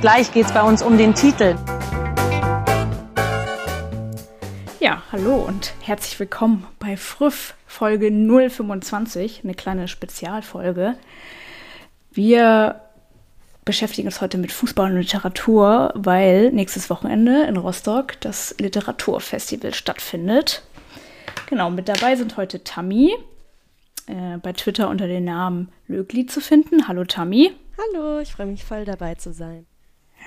Gleich 0.00 0.32
geht 0.32 0.46
es 0.46 0.52
bei 0.52 0.62
uns 0.62 0.80
um 0.80 0.96
den 0.96 1.12
Titel. 1.12 1.56
Ja, 4.78 5.02
hallo 5.10 5.34
und 5.34 5.74
herzlich 5.80 6.20
willkommen 6.20 6.68
bei 6.78 6.96
Früff 6.96 7.54
Folge 7.66 8.08
025, 8.12 9.40
eine 9.42 9.54
kleine 9.54 9.88
Spezialfolge. 9.88 10.94
Wir 12.12 12.80
beschäftigen 13.64 14.06
uns 14.06 14.20
heute 14.20 14.38
mit 14.38 14.52
Fußball 14.52 14.92
und 14.92 14.98
Literatur, 14.98 15.92
weil 15.96 16.52
nächstes 16.52 16.90
Wochenende 16.90 17.42
in 17.42 17.56
Rostock 17.56 18.20
das 18.20 18.54
Literaturfestival 18.60 19.74
stattfindet. 19.74 20.62
Genau, 21.48 21.70
mit 21.70 21.88
dabei 21.88 22.14
sind 22.14 22.36
heute 22.36 22.62
Tammy, 22.62 23.16
äh, 24.06 24.38
bei 24.40 24.52
Twitter 24.52 24.90
unter 24.90 25.08
dem 25.08 25.24
Namen 25.24 25.72
Lögli 25.88 26.26
zu 26.26 26.40
finden. 26.40 26.86
Hallo 26.86 27.04
Tammy. 27.04 27.50
Hallo, 27.76 28.20
ich 28.20 28.30
freue 28.30 28.46
mich 28.46 28.64
voll 28.64 28.84
dabei 28.84 29.16
zu 29.16 29.32
sein. 29.32 29.66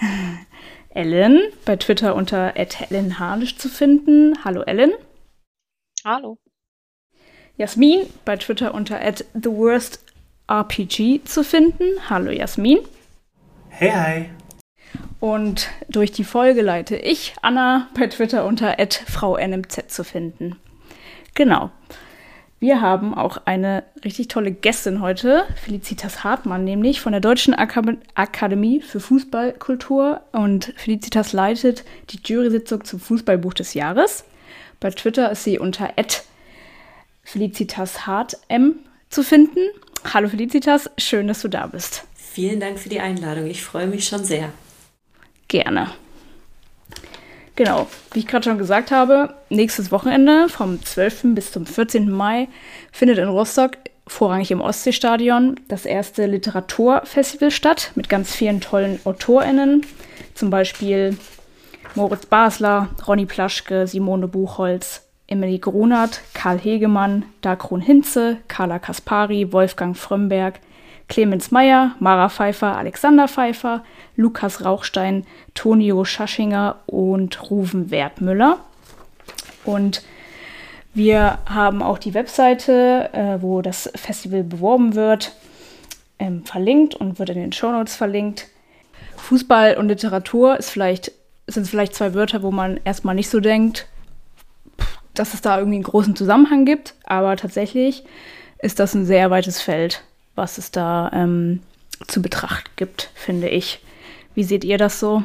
Ellen, 0.89 1.39
bei 1.65 1.77
Twitter 1.77 2.15
unter 2.15 2.53
Ellen 2.55 3.19
Harnisch 3.19 3.57
zu 3.57 3.69
finden. 3.69 4.43
Hallo 4.43 4.61
Ellen. 4.61 4.91
Hallo. 6.03 6.37
Jasmin, 7.57 8.07
bei 8.25 8.37
Twitter 8.37 8.73
unter 8.73 8.99
TheWorstRPG 8.99 11.23
zu 11.25 11.43
finden. 11.43 12.09
Hallo 12.09 12.31
Jasmin. 12.31 12.79
Hey, 13.69 13.91
hi. 13.91 14.29
Und 15.19 15.69
durch 15.87 16.11
die 16.11 16.23
Folge 16.23 16.61
leite 16.61 16.95
ich 16.95 17.35
Anna 17.41 17.87
bei 17.97 18.07
Twitter 18.07 18.45
unter 18.45 18.75
FrauNMZ 18.79 19.89
zu 19.89 20.03
finden. 20.03 20.59
Genau. 21.35 21.71
Wir 22.61 22.79
haben 22.79 23.15
auch 23.15 23.41
eine 23.45 23.83
richtig 24.05 24.27
tolle 24.27 24.51
Gästin 24.51 25.01
heute, 25.01 25.45
Felicitas 25.55 26.23
Hartmann, 26.23 26.63
nämlich 26.63 27.01
von 27.01 27.11
der 27.11 27.19
Deutschen 27.19 27.55
Akademie 27.55 28.81
für 28.81 28.99
Fußballkultur. 28.99 30.21
Und 30.31 30.71
Felicitas 30.77 31.33
leitet 31.33 31.83
die 32.11 32.19
Jury-Sitzung 32.23 32.83
zum 32.85 32.99
Fußballbuch 32.99 33.55
des 33.55 33.73
Jahres. 33.73 34.25
Bei 34.79 34.91
Twitter 34.91 35.31
ist 35.31 35.43
sie 35.43 35.57
unter 35.57 35.89
Felicitas 37.23 38.05
Hart-M 38.05 38.75
zu 39.09 39.23
finden. 39.23 39.61
Hallo 40.13 40.29
Felicitas, 40.29 40.87
schön, 40.99 41.27
dass 41.27 41.41
du 41.41 41.47
da 41.47 41.65
bist. 41.65 42.05
Vielen 42.13 42.59
Dank 42.59 42.77
für 42.77 42.89
die 42.89 42.99
Einladung. 42.99 43.47
Ich 43.47 43.63
freue 43.63 43.87
mich 43.87 44.07
schon 44.07 44.23
sehr. 44.23 44.53
Gerne. 45.47 45.89
Genau, 47.55 47.87
wie 48.13 48.19
ich 48.19 48.27
gerade 48.27 48.45
schon 48.45 48.57
gesagt 48.57 48.91
habe, 48.91 49.35
nächstes 49.49 49.91
Wochenende 49.91 50.47
vom 50.47 50.83
12. 50.83 51.35
bis 51.35 51.51
zum 51.51 51.65
14. 51.65 52.09
Mai 52.09 52.47
findet 52.91 53.17
in 53.17 53.27
Rostock, 53.27 53.77
vorrangig 54.07 54.51
im 54.51 54.61
Ostseestadion, 54.61 55.59
das 55.67 55.85
erste 55.85 56.25
Literaturfestival 56.25 57.51
statt 57.51 57.91
mit 57.95 58.09
ganz 58.09 58.33
vielen 58.33 58.61
tollen 58.61 58.99
AutorInnen. 59.03 59.85
Zum 60.33 60.49
Beispiel 60.49 61.17
Moritz 61.93 62.25
Basler, 62.25 62.89
Ronny 63.05 63.25
Plaschke, 63.25 63.85
Simone 63.85 64.27
Buchholz, 64.27 65.03
Emily 65.27 65.59
Grunert, 65.59 66.21
Karl 66.33 66.57
Hegemann, 66.57 67.25
Dagrun 67.41 67.81
Hinze, 67.81 68.37
Carla 68.47 68.79
Kaspari, 68.79 69.51
Wolfgang 69.51 69.95
Frömberg, 69.95 70.59
Clemens 71.11 71.51
Meyer, 71.51 71.93
Mara 71.99 72.29
Pfeiffer, 72.29 72.77
Alexander 72.77 73.27
Pfeiffer, 73.27 73.83
Lukas 74.15 74.63
Rauchstein, 74.63 75.25
Tonio 75.53 76.05
Schaschinger 76.05 76.77
und 76.85 77.51
Ruven 77.51 77.91
Wertmüller. 77.91 78.59
Und 79.65 80.03
wir 80.93 81.39
haben 81.49 81.83
auch 81.83 81.97
die 81.97 82.13
Webseite, 82.13 83.09
äh, 83.11 83.41
wo 83.41 83.61
das 83.61 83.91
Festival 83.93 84.43
beworben 84.43 84.95
wird, 84.95 85.33
ähm, 86.17 86.45
verlinkt 86.45 86.95
und 86.95 87.19
wird 87.19 87.31
in 87.31 87.41
den 87.41 87.51
Shownotes 87.51 87.97
verlinkt. 87.97 88.47
Fußball 89.17 89.75
und 89.75 89.89
Literatur 89.89 90.57
ist 90.57 90.69
vielleicht, 90.69 91.11
sind 91.45 91.67
vielleicht 91.67 91.93
zwei 91.93 92.13
Wörter, 92.13 92.41
wo 92.41 92.51
man 92.51 92.79
erstmal 92.85 93.15
nicht 93.15 93.29
so 93.29 93.41
denkt, 93.41 93.85
dass 95.13 95.33
es 95.33 95.41
da 95.41 95.57
irgendwie 95.57 95.75
einen 95.75 95.83
großen 95.83 96.15
Zusammenhang 96.15 96.63
gibt, 96.63 96.95
aber 97.03 97.35
tatsächlich 97.35 98.05
ist 98.59 98.79
das 98.79 98.93
ein 98.93 99.03
sehr 99.03 99.29
weites 99.29 99.61
Feld 99.61 100.05
was 100.35 100.57
es 100.57 100.71
da 100.71 101.11
ähm, 101.13 101.61
zu 102.07 102.21
betrachten 102.21 102.69
gibt, 102.75 103.11
finde 103.15 103.49
ich. 103.49 103.81
Wie 104.33 104.43
seht 104.43 104.63
ihr 104.63 104.77
das 104.77 104.99
so, 104.99 105.23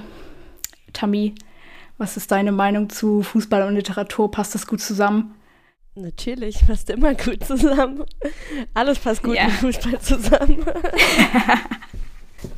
Tammy? 0.93 1.35
Was 1.99 2.17
ist 2.17 2.31
deine 2.31 2.53
Meinung 2.53 2.91
zu 2.91 3.23
Fußball 3.23 3.67
und 3.67 3.75
Literatur? 3.75 4.31
Passt 4.31 4.55
das 4.55 4.67
gut 4.67 4.81
zusammen? 4.81 5.35
Natürlich, 5.95 6.67
passt 6.67 6.91
immer 6.91 7.15
gut 7.15 7.43
zusammen. 7.45 8.05
Alles 8.75 8.99
passt 8.99 9.23
gut 9.23 9.37
ja. 9.37 9.45
mit 9.45 9.55
Fußball 9.55 9.99
zusammen. 10.01 10.65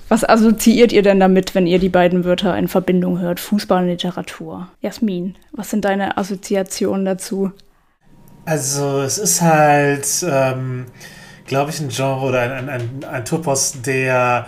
Was 0.09 0.29
assoziiert 0.29 0.93
ihr 0.93 1.03
denn 1.03 1.21
damit, 1.21 1.55
wenn 1.55 1.67
ihr 1.67 1.79
die 1.79 1.89
beiden 1.89 2.25
Wörter 2.25 2.57
in 2.59 2.67
Verbindung 2.67 3.21
hört? 3.21 3.39
Fußball 3.39 3.85
und 3.85 3.91
Literatur. 3.91 4.69
Jasmin, 4.81 5.37
was 5.53 5.71
sind 5.71 5.85
deine 5.85 6.17
Assoziationen 6.17 7.05
dazu? 7.05 7.53
Also, 8.45 9.03
es 9.03 9.19
ist 9.19 9.41
halt. 9.41 10.07
Ähm 10.29 10.87
glaube 11.49 11.71
ich, 11.71 11.81
ein 11.81 11.89
Genre 11.89 12.25
oder 12.25 12.41
ein, 12.41 12.69
ein, 12.69 13.05
ein, 13.05 13.25
Topos, 13.25 13.83
der 13.83 14.47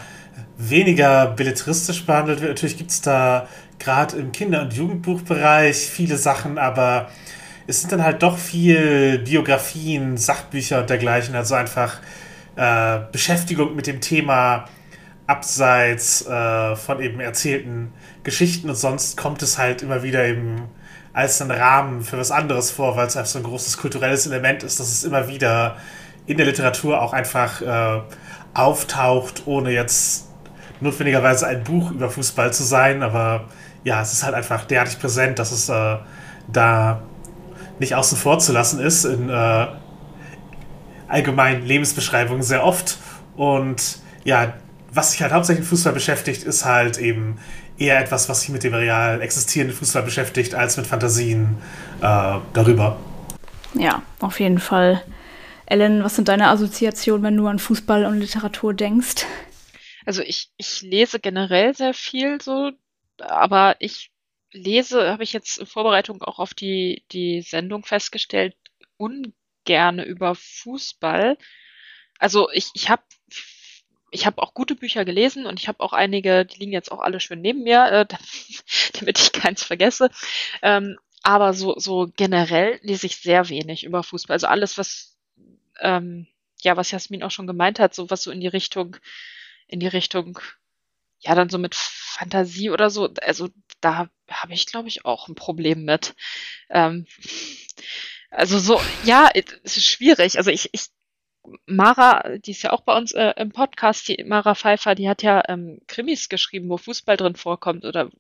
weniger 0.56 1.26
belletristisch 1.28 2.04
behandelt 2.06 2.40
wird. 2.40 2.50
Natürlich 2.50 2.78
gibt 2.78 2.90
es 2.90 3.00
da 3.00 3.48
gerade 3.78 4.16
im 4.16 4.30
Kinder- 4.30 4.62
und 4.62 4.74
Jugendbuchbereich 4.74 5.76
viele 5.76 6.16
Sachen, 6.16 6.58
aber 6.58 7.08
es 7.66 7.80
sind 7.80 7.92
dann 7.92 8.04
halt 8.04 8.22
doch 8.22 8.36
viel 8.36 9.18
Biografien, 9.18 10.16
Sachbücher 10.16 10.80
und 10.80 10.90
dergleichen, 10.90 11.34
also 11.34 11.54
einfach 11.54 11.98
äh, 12.56 13.00
Beschäftigung 13.10 13.74
mit 13.74 13.86
dem 13.86 14.00
Thema 14.00 14.66
abseits 15.26 16.26
äh, 16.26 16.76
von 16.76 17.00
eben 17.00 17.20
erzählten 17.20 17.92
Geschichten 18.24 18.68
und 18.68 18.76
sonst 18.76 19.16
kommt 19.16 19.42
es 19.42 19.56
halt 19.56 19.82
immer 19.82 20.02
wieder 20.02 20.24
eben 20.26 20.68
als 21.12 21.40
ein 21.40 21.50
Rahmen 21.50 22.02
für 22.02 22.18
was 22.18 22.30
anderes 22.30 22.70
vor, 22.70 22.96
weil 22.96 23.06
es 23.06 23.16
einfach 23.16 23.30
so 23.30 23.38
ein 23.38 23.44
großes 23.44 23.78
kulturelles 23.78 24.26
Element 24.26 24.62
ist, 24.62 24.78
dass 24.80 24.88
es 24.88 25.04
immer 25.04 25.28
wieder 25.28 25.76
in 26.26 26.36
der 26.36 26.46
Literatur 26.46 27.00
auch 27.00 27.12
einfach 27.12 27.60
äh, 27.60 28.00
auftaucht, 28.54 29.42
ohne 29.46 29.70
jetzt 29.70 30.28
notwendigerweise 30.80 31.46
ein 31.46 31.64
Buch 31.64 31.90
über 31.90 32.10
Fußball 32.10 32.52
zu 32.52 32.62
sein. 32.62 33.02
Aber 33.02 33.44
ja, 33.84 34.00
es 34.00 34.12
ist 34.12 34.24
halt 34.24 34.34
einfach 34.34 34.64
derartig 34.64 34.98
präsent, 34.98 35.38
dass 35.38 35.52
es 35.52 35.68
äh, 35.68 35.96
da 36.48 37.02
nicht 37.78 37.94
außen 37.94 38.18
vor 38.18 38.38
zu 38.38 38.52
lassen 38.52 38.80
ist 38.80 39.04
in 39.04 39.30
äh, 39.30 39.66
allgemeinen 41.08 41.64
Lebensbeschreibungen 41.64 42.42
sehr 42.42 42.64
oft. 42.64 42.98
Und 43.36 43.98
ja, 44.24 44.54
was 44.92 45.12
sich 45.12 45.22
halt 45.22 45.32
hauptsächlich 45.32 45.64
mit 45.64 45.70
Fußball 45.70 45.92
beschäftigt, 45.92 46.44
ist 46.44 46.64
halt 46.64 46.98
eben 46.98 47.38
eher 47.78 47.98
etwas, 47.98 48.28
was 48.28 48.42
sich 48.42 48.50
mit 48.50 48.62
dem 48.62 48.74
real 48.74 49.22
existierenden 49.22 49.76
Fußball 49.76 50.02
beschäftigt, 50.02 50.54
als 50.54 50.76
mit 50.76 50.86
Fantasien 50.86 51.56
äh, 52.02 52.38
darüber. 52.52 52.98
Ja, 53.74 54.02
auf 54.20 54.38
jeden 54.40 54.58
Fall. 54.58 55.02
Ellen, 55.70 56.02
was 56.02 56.16
sind 56.16 56.26
deine 56.26 56.48
Assoziationen, 56.48 57.22
wenn 57.22 57.36
du 57.36 57.46
an 57.46 57.60
Fußball 57.60 58.04
und 58.04 58.18
Literatur 58.18 58.74
denkst? 58.74 59.24
Also 60.04 60.20
ich, 60.20 60.50
ich 60.56 60.82
lese 60.82 61.20
generell 61.20 61.76
sehr 61.76 61.94
viel 61.94 62.40
so, 62.40 62.72
aber 63.18 63.76
ich 63.78 64.10
lese, 64.50 65.12
habe 65.12 65.22
ich 65.22 65.32
jetzt 65.32 65.58
in 65.58 65.66
Vorbereitung 65.66 66.22
auch 66.22 66.40
auf 66.40 66.54
die, 66.54 67.04
die 67.12 67.42
Sendung 67.42 67.84
festgestellt, 67.84 68.56
ungerne 68.96 70.04
über 70.04 70.34
Fußball. 70.34 71.38
Also 72.18 72.50
ich, 72.50 72.70
ich 72.74 72.90
habe 72.90 73.04
ich 74.10 74.26
habe 74.26 74.42
auch 74.42 74.54
gute 74.54 74.74
Bücher 74.74 75.04
gelesen 75.04 75.46
und 75.46 75.60
ich 75.60 75.68
habe 75.68 75.78
auch 75.78 75.92
einige, 75.92 76.44
die 76.44 76.58
liegen 76.58 76.72
jetzt 76.72 76.90
auch 76.90 76.98
alle 76.98 77.20
schön 77.20 77.40
neben 77.42 77.62
mir, 77.62 77.84
äh, 77.92 78.06
damit 78.98 79.20
ich 79.20 79.30
keins 79.30 79.62
vergesse. 79.62 80.10
Ähm, 80.62 80.98
aber 81.22 81.54
so, 81.54 81.78
so 81.78 82.10
generell 82.16 82.80
lese 82.82 83.06
ich 83.06 83.18
sehr 83.18 83.48
wenig 83.48 83.84
über 83.84 84.02
Fußball. 84.02 84.34
Also 84.34 84.48
alles, 84.48 84.76
was 84.76 85.09
ähm, 85.80 86.26
ja, 86.62 86.76
was 86.76 86.90
Jasmin 86.90 87.22
auch 87.22 87.30
schon 87.30 87.46
gemeint 87.46 87.78
hat, 87.78 87.94
so 87.94 88.10
was 88.10 88.22
so 88.22 88.30
in 88.30 88.40
die 88.40 88.48
Richtung, 88.48 88.96
in 89.66 89.80
die 89.80 89.88
Richtung, 89.88 90.38
ja, 91.20 91.34
dann 91.34 91.50
so 91.50 91.58
mit 91.58 91.74
Fantasie 91.74 92.70
oder 92.70 92.90
so, 92.90 93.10
also 93.22 93.48
da 93.80 94.10
habe 94.28 94.52
ich, 94.52 94.66
glaube 94.66 94.88
ich, 94.88 95.04
auch 95.04 95.28
ein 95.28 95.34
Problem 95.34 95.84
mit. 95.84 96.14
Ähm, 96.68 97.06
also 98.30 98.58
so, 98.58 98.80
ja, 99.04 99.28
es 99.34 99.76
ist 99.76 99.86
schwierig. 99.86 100.38
Also 100.38 100.50
ich, 100.50 100.70
ich 100.72 100.88
Mara, 101.66 102.36
die 102.38 102.50
ist 102.50 102.62
ja 102.62 102.72
auch 102.72 102.82
bei 102.82 102.96
uns 102.96 103.12
äh, 103.12 103.32
im 103.36 103.50
Podcast, 103.50 104.08
die 104.08 104.22
Mara 104.24 104.54
Pfeiffer, 104.54 104.94
die 104.94 105.08
hat 105.08 105.22
ja 105.22 105.42
ähm, 105.48 105.80
Krimis 105.86 106.28
geschrieben, 106.28 106.68
wo 106.68 106.76
Fußball 106.76 107.16
drin 107.16 107.34
vorkommt. 107.34 107.84
Oder 107.84 108.10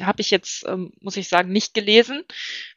habe 0.00 0.20
ich 0.20 0.30
jetzt, 0.30 0.66
ähm, 0.66 0.92
muss 1.00 1.16
ich 1.16 1.28
sagen, 1.28 1.52
nicht 1.52 1.74
gelesen 1.74 2.24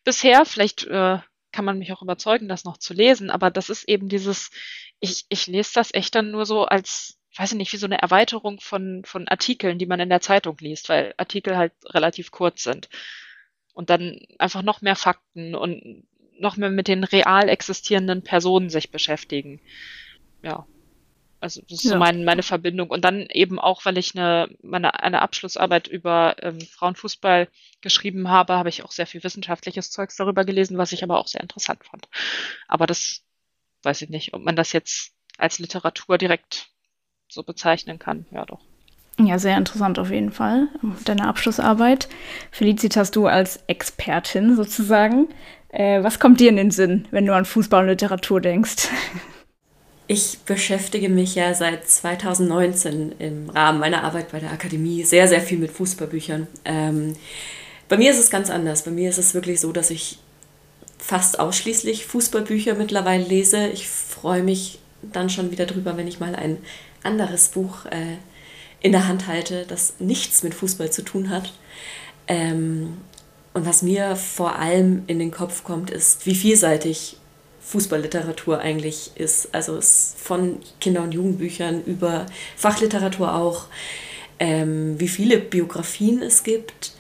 bisher. 0.04 0.46
Vielleicht 0.46 0.86
äh, 0.86 1.20
kann 1.56 1.66
man 1.66 1.80
mich 1.80 1.94
auch 1.94 2.02
überzeugen, 2.02 2.50
das 2.50 2.66
noch 2.66 2.78
zu 2.78 2.94
lesen. 2.94 3.30
Aber 3.30 3.50
das 3.50 3.70
ist 3.70 3.88
eben 3.88 4.10
dieses, 4.10 4.52
ich, 5.00 5.26
ich 5.30 5.48
lese 5.48 5.72
das 5.74 5.94
echt 5.94 6.14
dann 6.14 6.32
nur 6.32 6.46
so 6.46 6.66
als, 6.66 7.18
weiß 7.38 7.54
ich 7.54 7.58
nicht, 7.58 7.72
wie 7.72 7.78
so 7.78 7.86
eine 7.86 8.02
Erweiterung 8.02 8.60
von, 8.60 9.04
von 9.06 9.28
Artikeln, 9.30 9.80
die 9.80 9.86
man 9.86 10.02
in 10.02 10.10
der 10.10 10.20
Zeitung 10.20 10.58
liest, 10.60 10.90
weil 10.90 11.14
Artikel 11.16 11.56
halt 11.56 11.72
relativ 11.86 12.32
kurz 12.32 12.64
sind. 12.64 12.90
Und 13.74 13.90
dann 13.90 14.20
einfach 14.38 14.64
noch 14.64 14.82
mehr 14.82 14.98
Fakten 14.98 15.56
und 15.56 16.04
noch 16.38 16.58
mehr 16.58 16.70
mit 16.70 16.90
den 16.90 17.06
real 17.06 17.48
existierenden 17.48 18.22
Personen 18.22 18.70
sich 18.70 18.92
beschäftigen. 18.92 19.62
Ja. 20.44 20.68
Also 21.46 21.62
das 21.62 21.78
ist 21.78 21.84
ja. 21.84 21.92
so 21.92 21.98
mein, 21.98 22.26
meine 22.26 22.42
Verbindung. 22.42 22.90
Und 22.90 23.06
dann 23.06 23.28
eben 23.32 23.60
auch, 23.60 23.86
weil 23.86 24.00
ich 24.00 24.16
eine, 24.16 24.50
meine, 24.64 25.04
eine 25.04 25.22
Abschlussarbeit 25.22 25.88
über 25.88 26.36
ähm, 26.42 26.60
Frauenfußball 26.60 27.48
geschrieben 27.82 28.30
habe, 28.30 28.54
habe 28.54 28.70
ich 28.70 28.84
auch 28.84 28.92
sehr 28.92 29.06
viel 29.06 29.24
wissenschaftliches 29.24 29.92
Zeugs 29.92 30.16
darüber 30.16 30.44
gelesen, 30.44 30.80
was 30.80 30.92
ich 30.92 31.04
aber 31.04 31.20
auch 31.20 31.28
sehr 31.28 31.42
interessant 31.42 31.86
fand. 31.86 32.10
Aber 32.68 32.88
das 32.88 33.22
weiß 33.84 34.02
ich 34.02 34.10
nicht, 34.10 34.34
ob 34.34 34.44
man 34.44 34.56
das 34.56 34.74
jetzt 34.74 35.12
als 35.38 35.60
Literatur 35.60 36.18
direkt 36.18 36.70
so 37.30 37.44
bezeichnen 37.44 38.00
kann. 38.00 38.26
Ja, 38.32 38.44
doch. 38.46 38.62
Ja, 39.20 39.38
sehr 39.38 39.56
interessant 39.56 40.00
auf 40.00 40.10
jeden 40.10 40.32
Fall. 40.32 40.68
Deine 41.06 41.28
Abschlussarbeit. 41.28 42.10
Felicitas, 42.50 43.12
du 43.12 43.28
als 43.28 43.58
Expertin 43.68 44.56
sozusagen. 44.56 45.30
Äh, 45.70 46.02
was 46.02 46.20
kommt 46.20 46.40
dir 46.40 46.50
in 46.50 46.56
den 46.56 46.72
Sinn, 46.72 47.08
wenn 47.12 47.28
du 47.28 47.36
an 47.36 47.46
Fußball 47.46 47.84
und 47.84 47.90
Literatur 47.90 48.42
denkst? 48.42 48.88
Ich 50.08 50.40
beschäftige 50.46 51.10
mich 51.10 51.34
ja 51.36 51.54
seit 51.56 51.88
2019 51.90 53.14
im 53.18 53.50
Rahmen 53.50 53.80
meiner 53.80 54.04
Arbeit 54.04 54.32
bei 54.32 54.40
der 54.40 54.52
Akademie 54.52 55.04
sehr, 55.04 55.28
sehr 55.28 55.42
viel 55.42 55.58
mit 55.58 55.72
Fußballbüchern. 55.72 56.48
Ähm, 56.64 57.16
bei 57.90 57.98
mir 57.98 58.12
ist 58.12 58.20
es 58.20 58.30
ganz 58.30 58.50
anders. 58.52 58.84
Bei 58.84 58.92
mir 58.92 59.10
ist 59.10 59.18
es 59.18 59.34
wirklich 59.34 59.60
so, 59.60 59.72
dass 59.72 59.90
ich 59.90 60.20
fast 61.00 61.40
ausschließlich 61.40 62.06
Fußballbücher 62.06 62.76
mittlerweile 62.76 63.24
lese. 63.24 63.68
Ich 63.68 63.88
freue 63.88 64.44
mich 64.44 64.80
dann 65.02 65.30
schon 65.30 65.52
wieder 65.52 65.66
drüber, 65.66 65.98
wenn 65.98 66.08
ich 66.08 66.20
mal 66.20 66.36
ein 66.36 66.58
anderes 67.04 67.50
Buch 67.50 67.86
äh, 67.86 68.18
in 68.82 68.92
der 68.92 69.08
Hand 69.08 69.26
halte, 69.28 69.66
das 69.68 69.96
nichts 69.98 70.44
mit 70.44 70.54
Fußball 70.54 70.92
zu 70.92 71.04
tun 71.04 71.32
hat. 71.32 71.54
Ähm, 72.28 72.98
und 73.54 73.66
was 73.66 73.82
mir 73.82 74.16
vor 74.16 74.60
allem 74.60 75.04
in 75.08 75.18
den 75.18 75.32
Kopf 75.32 75.64
kommt, 75.64 75.90
ist, 75.90 76.26
wie 76.26 76.36
vielseitig 76.36 77.18
Fußballliteratur 77.66 78.60
eigentlich 78.60 79.12
ist. 79.16 79.54
Also 79.54 79.76
es 79.76 80.16
von 80.18 80.60
Kinder- 80.80 81.02
und 81.02 81.14
Jugendbüchern 81.14 81.84
über 81.86 82.28
Fachliteratur 82.56 83.34
auch, 83.34 83.66
ähm, 84.40 85.00
wie 85.00 85.08
viele 85.08 85.40
Biografien 85.40 86.22
es 86.22 86.44
gibt 86.44 86.94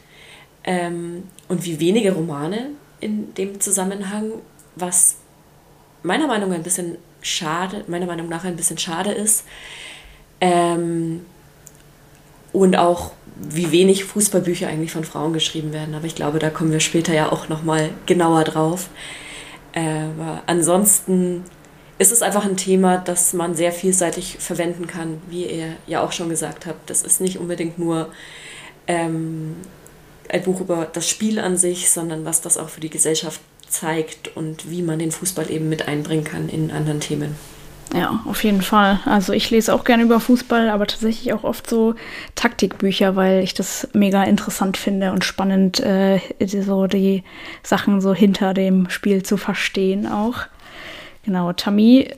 ähm, 0.64 1.24
und 1.48 1.66
wie 1.66 1.80
wenige 1.80 2.14
Romane 2.14 2.72
in 3.00 3.34
dem 3.36 3.60
Zusammenhang, 3.60 4.32
was 4.76 5.18
meiner 6.02 6.28
Meinung 6.28 6.50
nach 6.50 6.58
ein 6.58 6.64
bisschen 6.64 6.98
schade, 7.22 7.84
meiner 7.88 8.06
Meinung 8.06 8.30
nach 8.30 8.44
ein 8.44 8.56
bisschen 8.56 8.78
schade 8.78 9.12
ist. 9.12 9.44
Ähm, 10.42 11.26
und 12.54 12.78
auch 12.78 13.12
wie 13.36 13.72
wenig 13.72 14.06
Fußballbücher 14.06 14.68
eigentlich 14.68 14.92
von 14.92 15.04
Frauen 15.04 15.34
geschrieben 15.34 15.74
werden. 15.74 15.94
Aber 15.94 16.06
ich 16.06 16.16
glaube, 16.16 16.40
da 16.40 16.50
kommen 16.50 16.72
wir 16.72 16.80
später 16.80 17.14
ja 17.14 17.32
auch 17.32 17.50
nochmal 17.50 17.90
genauer 18.06 18.46
drauf. 18.46 18.90
Aber 19.76 20.42
ansonsten 20.48 21.44
ist 21.98 22.12
es 22.12 22.22
einfach 22.22 22.46
ein 22.46 22.58
Thema, 22.58 22.98
das 22.98 23.34
man 23.34 23.56
sehr 23.56 23.72
vielseitig 23.72 24.38
verwenden 24.40 24.88
kann, 24.88 25.22
wie 25.30 25.46
ihr 25.46 25.76
ja 25.86 26.04
auch 26.04 26.12
schon 26.12 26.30
gesagt 26.30 26.66
habt. 26.66 26.90
Das 26.90 27.04
ist 27.04 27.22
nicht 27.22 27.38
unbedingt 27.38 27.78
nur 27.78 28.10
ähm, 28.88 29.56
ein 30.30 30.44
Buch 30.44 30.62
über 30.62 30.88
das 30.92 31.10
Spiel 31.10 31.40
an 31.40 31.58
sich, 31.58 31.92
sondern 31.92 32.26
was 32.26 32.42
das 32.42 32.58
auch 32.58 32.70
für 32.70 32.82
die 32.82 32.90
Gesellschaft 32.90 33.42
zeigt 33.68 34.36
und 34.36 34.70
wie 34.70 34.82
man 34.82 35.00
den 35.00 35.12
Fußball 35.12 35.50
eben 35.52 35.70
mit 35.70 35.88
einbringen 35.88 36.24
kann 36.24 36.50
in 36.50 36.72
anderen 36.72 37.00
Themen. 37.00 37.36
Ja, 37.96 38.20
auf 38.26 38.44
jeden 38.44 38.62
Fall. 38.62 39.00
Also 39.06 39.32
ich 39.32 39.50
lese 39.52 39.74
auch 39.74 39.86
gerne 39.86 40.04
über 40.04 40.20
Fußball, 40.20 40.70
aber 40.70 40.86
tatsächlich 40.86 41.32
auch 41.32 41.46
oft 41.46 41.70
so 41.70 41.96
Taktikbücher, 42.36 43.16
weil 43.16 43.42
ich 43.42 43.54
das 43.54 43.88
mega 43.94 44.22
interessant 44.26 44.76
finde 44.76 45.14
und 45.14 45.24
spannend, 45.24 45.80
äh, 45.80 46.20
so 46.46 46.88
die 46.88 47.24
Sachen 47.64 48.02
so 48.02 48.14
hinter 48.14 48.54
dem 48.54 48.90
Spiel 48.90 49.24
zu 49.24 49.38
verstehen 49.38 50.08
auch. 50.08 50.40
Genau, 51.24 51.54
Tammy, 51.54 52.10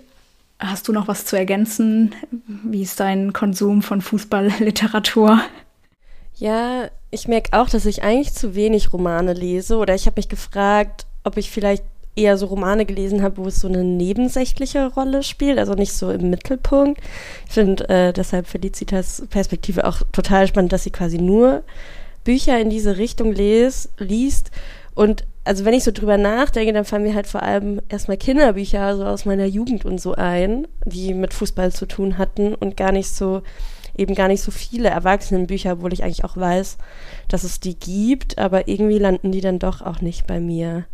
hast 0.57 0.88
du 0.88 0.94
noch 0.94 1.07
was 1.07 1.25
zu 1.25 1.38
ergänzen? 1.38 2.15
Wie 2.63 2.81
ist 2.81 3.00
dein 3.00 3.31
Konsum 3.31 3.83
von 3.83 4.01
Fußballliteratur? 4.01 5.39
Ja, 6.38 6.89
ich 7.12 7.27
merke 7.27 7.53
auch, 7.53 7.69
dass 7.69 7.85
ich 7.85 8.01
eigentlich 8.01 8.33
zu 8.33 8.56
wenig 8.56 8.94
Romane 8.94 9.33
lese 9.33 9.77
oder 9.77 9.94
ich 9.94 10.07
habe 10.07 10.18
mich 10.18 10.27
gefragt, 10.27 11.06
ob 11.24 11.38
ich 11.38 11.51
vielleicht 11.51 11.83
eher 12.17 12.37
so 12.37 12.47
Romane 12.47 12.85
gelesen 12.85 13.21
habe, 13.21 13.37
wo 13.37 13.47
es 13.47 13.59
so 13.59 13.67
eine 13.67 13.83
nebensächliche 13.83 14.87
Rolle 14.87 15.23
spielt, 15.23 15.59
also 15.59 15.73
nicht 15.73 15.93
so 15.93 16.11
im 16.11 16.29
Mittelpunkt. 16.29 17.01
Ich 17.47 17.53
finde 17.53 17.87
äh, 17.89 18.13
deshalb 18.13 18.47
Felicitas 18.47 19.23
Perspektive 19.29 19.85
auch 19.85 20.01
total 20.11 20.47
spannend, 20.47 20.73
dass 20.73 20.83
sie 20.83 20.91
quasi 20.91 21.19
nur 21.19 21.63
Bücher 22.23 22.59
in 22.59 22.69
diese 22.69 22.97
Richtung 22.97 23.31
les, 23.31 23.89
liest. 23.99 24.51
Und 24.95 25.25
also 25.45 25.63
wenn 25.63 25.73
ich 25.73 25.83
so 25.83 25.91
drüber 25.91 26.17
nachdenke, 26.17 26.73
dann 26.73 26.83
fallen 26.83 27.03
mir 27.03 27.15
halt 27.15 27.27
vor 27.27 27.43
allem 27.43 27.81
erstmal 27.87 28.17
Kinderbücher 28.17 28.97
so 28.97 29.05
aus 29.05 29.25
meiner 29.25 29.45
Jugend 29.45 29.85
und 29.85 30.01
so 30.01 30.13
ein, 30.13 30.67
die 30.85 31.13
mit 31.13 31.33
Fußball 31.33 31.71
zu 31.71 31.85
tun 31.85 32.17
hatten 32.17 32.53
und 32.53 32.75
gar 32.75 32.91
nicht 32.91 33.07
so 33.09 33.43
eben 33.97 34.15
gar 34.15 34.27
nicht 34.27 34.41
so 34.41 34.51
viele 34.51 34.89
Erwachsenenbücher, 34.89 35.73
obwohl 35.73 35.94
ich 35.94 36.03
eigentlich 36.03 36.23
auch 36.23 36.38
weiß, 36.38 36.77
dass 37.27 37.44
es 37.44 37.59
die 37.59 37.77
gibt, 37.77 38.38
aber 38.38 38.67
irgendwie 38.67 38.99
landen 38.99 39.31
die 39.31 39.41
dann 39.41 39.59
doch 39.59 39.81
auch 39.81 40.01
nicht 40.01 40.27
bei 40.27 40.39
mir 40.39 40.85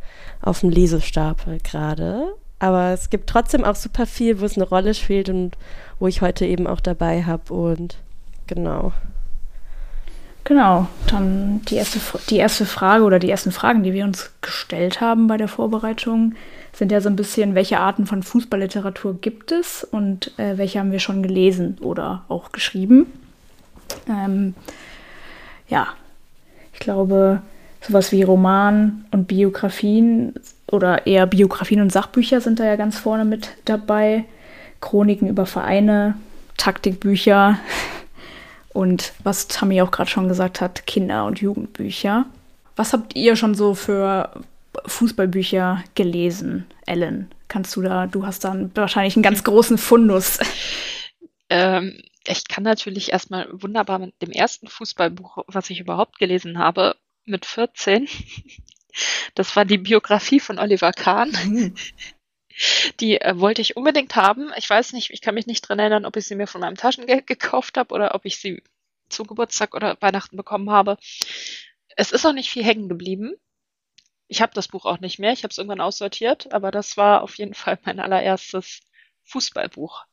auf 0.41 0.61
dem 0.61 0.69
Lesestapel 0.69 1.59
gerade. 1.63 2.33
Aber 2.59 2.91
es 2.91 3.09
gibt 3.09 3.29
trotzdem 3.29 3.63
auch 3.65 3.75
super 3.75 4.05
viel, 4.05 4.39
wo 4.39 4.45
es 4.45 4.55
eine 4.55 4.67
Rolle 4.67 4.93
spielt 4.93 5.29
und 5.29 5.57
wo 5.99 6.07
ich 6.07 6.21
heute 6.21 6.45
eben 6.45 6.65
auch 6.65 6.79
dabei 6.79 7.23
habe 7.23 7.53
und 7.53 7.97
genau. 8.47 8.93
Genau, 10.45 10.87
dann 11.07 11.61
die 11.69 11.75
erste, 11.75 11.99
die 12.29 12.37
erste 12.37 12.65
Frage 12.65 13.03
oder 13.05 13.19
die 13.19 13.29
ersten 13.29 13.51
Fragen, 13.51 13.83
die 13.83 13.93
wir 13.93 14.03
uns 14.03 14.31
gestellt 14.41 14.99
haben 14.99 15.27
bei 15.27 15.37
der 15.37 15.47
Vorbereitung, 15.47 16.35
sind 16.73 16.91
ja 16.91 17.01
so 17.01 17.09
ein 17.09 17.15
bisschen, 17.15 17.55
welche 17.55 17.79
Arten 17.79 18.05
von 18.05 18.23
Fußballliteratur 18.23 19.19
gibt 19.21 19.51
es 19.51 19.83
und 19.83 20.37
äh, 20.39 20.57
welche 20.57 20.79
haben 20.79 20.91
wir 20.91 20.99
schon 20.99 21.21
gelesen 21.21 21.77
oder 21.81 22.25
auch 22.27 22.51
geschrieben. 22.51 23.05
Ähm, 24.09 24.55
ja, 25.69 25.87
ich 26.73 26.79
glaube, 26.79 27.41
sowas 27.81 28.11
wie 28.11 28.23
Roman 28.23 29.05
und 29.11 29.27
Biografien 29.27 30.33
oder 30.71 31.05
eher 31.05 31.27
Biografien 31.27 31.81
und 31.81 31.91
Sachbücher 31.91 32.41
sind 32.41 32.59
da 32.59 32.65
ja 32.65 32.75
ganz 32.75 32.97
vorne 32.97 33.25
mit 33.25 33.49
dabei. 33.65 34.25
Chroniken 34.81 35.29
über 35.29 35.45
Vereine, 35.45 36.15
Taktikbücher 36.57 37.57
und 38.73 39.13
was 39.23 39.47
Tammy 39.47 39.81
auch 39.81 39.91
gerade 39.91 40.09
schon 40.09 40.27
gesagt 40.27 40.59
hat, 40.59 40.85
Kinder- 40.87 41.25
und 41.25 41.39
Jugendbücher. 41.39 42.25
Was 42.75 42.91
habt 42.91 43.15
ihr 43.15 43.35
schon 43.35 43.53
so 43.53 43.75
für 43.75 44.31
Fußballbücher 44.85 45.83
gelesen, 45.95 46.65
Ellen? 46.85 47.31
Kannst 47.47 47.75
du 47.75 47.81
da, 47.81 48.07
du 48.07 48.25
hast 48.25 48.43
dann 48.43 48.71
wahrscheinlich 48.75 49.15
einen 49.15 49.23
ganz 49.23 49.43
großen 49.43 49.77
Fundus. 49.77 50.39
Ähm, 51.49 52.01
ich 52.25 52.47
kann 52.47 52.63
natürlich 52.63 53.11
erstmal 53.11 53.47
wunderbar 53.51 53.99
mit 53.99 54.21
dem 54.21 54.31
ersten 54.31 54.67
Fußballbuch, 54.67 55.43
was 55.47 55.69
ich 55.69 55.79
überhaupt 55.79 56.19
gelesen 56.19 56.57
habe, 56.57 56.95
mit 57.25 57.45
14. 57.45 58.07
Das 59.33 59.55
war 59.55 59.65
die 59.65 59.79
Biografie 59.79 60.39
von 60.39 60.59
Oliver 60.59 60.91
Kahn. 60.91 61.31
Mhm. 61.45 61.75
Die 62.99 63.19
äh, 63.19 63.39
wollte 63.39 63.61
ich 63.63 63.75
unbedingt 63.75 64.15
haben. 64.15 64.51
Ich 64.55 64.69
weiß 64.69 64.93
nicht, 64.93 65.09
ich 65.09 65.21
kann 65.21 65.33
mich 65.33 65.47
nicht 65.47 65.67
dran 65.67 65.79
erinnern, 65.79 66.05
ob 66.05 66.15
ich 66.15 66.25
sie 66.25 66.35
mir 66.35 66.45
von 66.45 66.61
meinem 66.61 66.77
Taschengeld 66.77 67.25
gekauft 67.27 67.77
habe 67.77 67.93
oder 67.93 68.13
ob 68.13 68.25
ich 68.25 68.37
sie 68.37 68.61
zu 69.09 69.23
Geburtstag 69.23 69.73
oder 69.73 69.97
Weihnachten 69.99 70.37
bekommen 70.37 70.69
habe. 70.69 70.97
Es 71.95 72.11
ist 72.11 72.25
auch 72.25 72.33
nicht 72.33 72.49
viel 72.49 72.63
hängen 72.63 72.89
geblieben. 72.89 73.33
Ich 74.33 74.41
habe 74.41 74.55
das 74.55 74.67
Buch 74.67 74.85
auch 74.85 74.99
nicht 74.99 75.19
mehr. 75.19 75.31
Ich 75.31 75.43
habe 75.43 75.51
es 75.51 75.59
irgendwann 75.59 75.79
aussortiert, 75.79 76.51
aber 76.51 76.71
das 76.71 76.97
war 76.97 77.21
auf 77.21 77.37
jeden 77.37 77.53
Fall 77.53 77.77
mein 77.85 77.99
allererstes 77.99 78.79
Fußballbuch. 79.25 80.05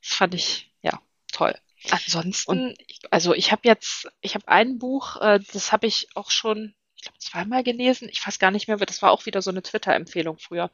Das 0.00 0.14
fand 0.14 0.34
ich 0.34 0.72
ja 0.80 1.02
toll. 1.30 1.54
Ansonsten, 1.90 2.74
also 3.10 3.34
ich 3.34 3.52
habe 3.52 3.60
jetzt, 3.64 4.10
ich 4.22 4.34
habe 4.34 4.48
ein 4.48 4.78
Buch, 4.78 5.20
äh, 5.20 5.38
das 5.52 5.70
habe 5.70 5.86
ich 5.86 6.08
auch 6.14 6.30
schon, 6.30 6.74
ich 6.96 7.02
glaube, 7.02 7.18
zweimal 7.18 7.62
gelesen. 7.62 8.08
Ich 8.10 8.26
weiß 8.26 8.38
gar 8.38 8.50
nicht 8.50 8.68
mehr, 8.68 8.78
das 8.78 9.02
war 9.02 9.10
auch 9.10 9.26
wieder 9.26 9.42
so 9.42 9.50
eine 9.50 9.62
Twitter-Empfehlung 9.62 10.38
früher. 10.38 10.70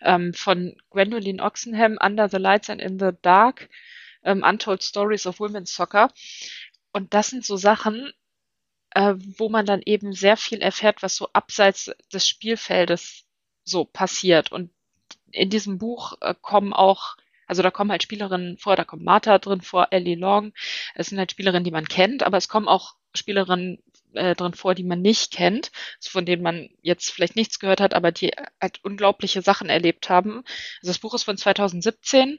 Ähm, 0.00 0.32
von 0.32 0.80
Gwendolyn 0.88 1.42
Oxenham, 1.42 1.98
Under 2.02 2.30
the 2.30 2.38
Lights 2.38 2.70
and 2.70 2.80
in 2.80 2.98
the 2.98 3.10
Dark, 3.20 3.68
ähm, 4.24 4.42
Untold 4.42 4.82
Stories 4.82 5.26
of 5.26 5.38
Women's 5.38 5.74
Soccer. 5.74 6.10
Und 6.94 7.12
das 7.12 7.28
sind 7.28 7.44
so 7.44 7.58
Sachen, 7.58 8.10
äh, 8.94 9.14
wo 9.16 9.48
man 9.48 9.66
dann 9.66 9.82
eben 9.84 10.12
sehr 10.12 10.36
viel 10.36 10.60
erfährt, 10.60 11.02
was 11.02 11.16
so 11.16 11.28
abseits 11.32 11.90
des 12.12 12.26
Spielfeldes 12.28 13.24
so 13.64 13.84
passiert. 13.84 14.52
Und 14.52 14.70
in 15.32 15.50
diesem 15.50 15.78
Buch 15.78 16.14
äh, 16.20 16.34
kommen 16.40 16.72
auch, 16.72 17.16
also 17.46 17.62
da 17.62 17.70
kommen 17.70 17.90
halt 17.90 18.02
Spielerinnen 18.02 18.58
vor, 18.58 18.76
da 18.76 18.84
kommt 18.84 19.04
Martha 19.04 19.38
drin 19.38 19.60
vor, 19.60 19.88
Ellie 19.90 20.16
Long. 20.16 20.52
Es 20.94 21.08
sind 21.08 21.18
halt 21.18 21.30
Spielerinnen, 21.30 21.64
die 21.64 21.70
man 21.70 21.86
kennt, 21.86 22.22
aber 22.22 22.36
es 22.36 22.48
kommen 22.48 22.68
auch 22.68 22.94
Spielerinnen 23.14 23.82
äh, 24.14 24.34
drin 24.34 24.54
vor, 24.54 24.74
die 24.74 24.84
man 24.84 25.02
nicht 25.02 25.32
kennt, 25.32 25.70
von 26.00 26.26
denen 26.26 26.42
man 26.42 26.70
jetzt 26.82 27.10
vielleicht 27.10 27.36
nichts 27.36 27.58
gehört 27.58 27.80
hat, 27.80 27.94
aber 27.94 28.12
die 28.12 28.32
halt 28.60 28.80
unglaubliche 28.84 29.42
Sachen 29.42 29.68
erlebt 29.68 30.08
haben. 30.10 30.44
Also 30.80 30.90
das 30.90 30.98
Buch 30.98 31.14
ist 31.14 31.24
von 31.24 31.36
2017 31.36 32.38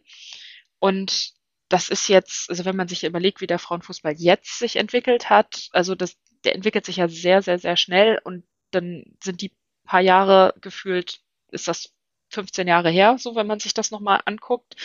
und 0.79 1.33
das 1.71 1.89
ist 1.89 2.07
jetzt, 2.07 2.49
also 2.49 2.65
wenn 2.65 2.75
man 2.75 2.87
sich 2.87 3.03
überlegt, 3.03 3.41
wie 3.41 3.47
der 3.47 3.59
Frauenfußball 3.59 4.13
jetzt 4.17 4.59
sich 4.59 4.75
entwickelt 4.75 5.29
hat, 5.29 5.69
also 5.71 5.95
das, 5.95 6.17
der 6.43 6.55
entwickelt 6.55 6.85
sich 6.85 6.97
ja 6.97 7.07
sehr, 7.07 7.41
sehr, 7.41 7.59
sehr 7.59 7.77
schnell 7.77 8.19
und 8.23 8.43
dann 8.71 9.05
sind 9.23 9.41
die 9.41 9.53
paar 9.85 10.01
Jahre 10.01 10.53
gefühlt, 10.61 11.21
ist 11.49 11.67
das 11.67 11.93
15 12.29 12.67
Jahre 12.67 12.89
her, 12.89 13.17
so 13.17 13.35
wenn 13.35 13.47
man 13.47 13.59
sich 13.59 13.73
das 13.73 13.91
nochmal 13.91 14.21
anguckt. 14.25 14.75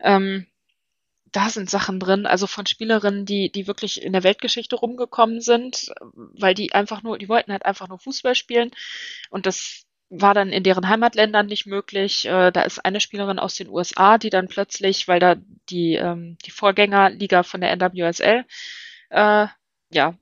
Ähm, 0.00 0.46
da 1.32 1.50
sind 1.50 1.70
Sachen 1.70 2.00
drin, 2.00 2.26
also 2.26 2.46
von 2.46 2.66
Spielerinnen, 2.66 3.26
die, 3.26 3.52
die 3.52 3.66
wirklich 3.66 4.02
in 4.02 4.12
der 4.12 4.22
Weltgeschichte 4.22 4.76
rumgekommen 4.76 5.40
sind, 5.40 5.92
weil 6.14 6.54
die 6.54 6.72
einfach 6.72 7.02
nur, 7.02 7.18
die 7.18 7.28
wollten 7.28 7.52
halt 7.52 7.64
einfach 7.64 7.88
nur 7.88 7.98
Fußball 7.98 8.34
spielen 8.34 8.70
und 9.30 9.46
das 9.46 9.84
war 10.10 10.34
dann 10.34 10.50
in 10.50 10.62
deren 10.62 10.88
Heimatländern 10.88 11.46
nicht 11.46 11.66
möglich. 11.66 12.26
Äh, 12.26 12.50
da 12.50 12.62
ist 12.62 12.84
eine 12.84 13.00
Spielerin 13.00 13.38
aus 13.38 13.54
den 13.56 13.68
USA, 13.68 14.18
die 14.18 14.30
dann 14.30 14.48
plötzlich, 14.48 15.06
weil 15.08 15.20
da 15.20 15.36
die, 15.68 15.94
ähm, 15.94 16.38
die 16.44 16.50
Vorgängerliga 16.50 17.42
von 17.42 17.60
der 17.60 17.72
NWSL, 17.72 18.44
äh, 19.10 19.46
ja, 19.90 20.18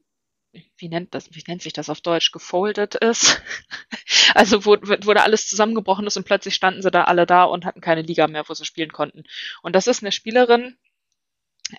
wie 0.79 0.89
nennt 0.89 1.15
das, 1.15 1.35
wie 1.35 1.43
nennt 1.47 1.63
sich 1.63 1.73
das 1.73 1.91
auf 1.91 2.01
Deutsch, 2.01 2.33
gefoldet 2.33 2.95
ist. 2.97 3.43
also 4.35 4.65
wurde, 4.65 5.05
wurde 5.07 5.23
alles 5.23 5.49
zusammengebrochen 5.49 6.07
ist 6.07 6.17
und 6.17 6.27
plötzlich 6.27 6.55
standen 6.55 6.83
sie 6.83 6.91
da 6.91 7.05
alle 7.05 7.27
da 7.27 7.45
und 7.45 7.65
hatten 7.65 7.81
keine 7.81 8.03
Liga 8.03 8.27
mehr, 8.27 8.49
wo 8.49 8.55
sie 8.55 8.65
spielen 8.65 8.93
konnten. 8.93 9.25
Und 9.63 9.75
das 9.77 9.87
ist 9.87 10.03
eine 10.03 10.13
Spielerin, 10.13 10.77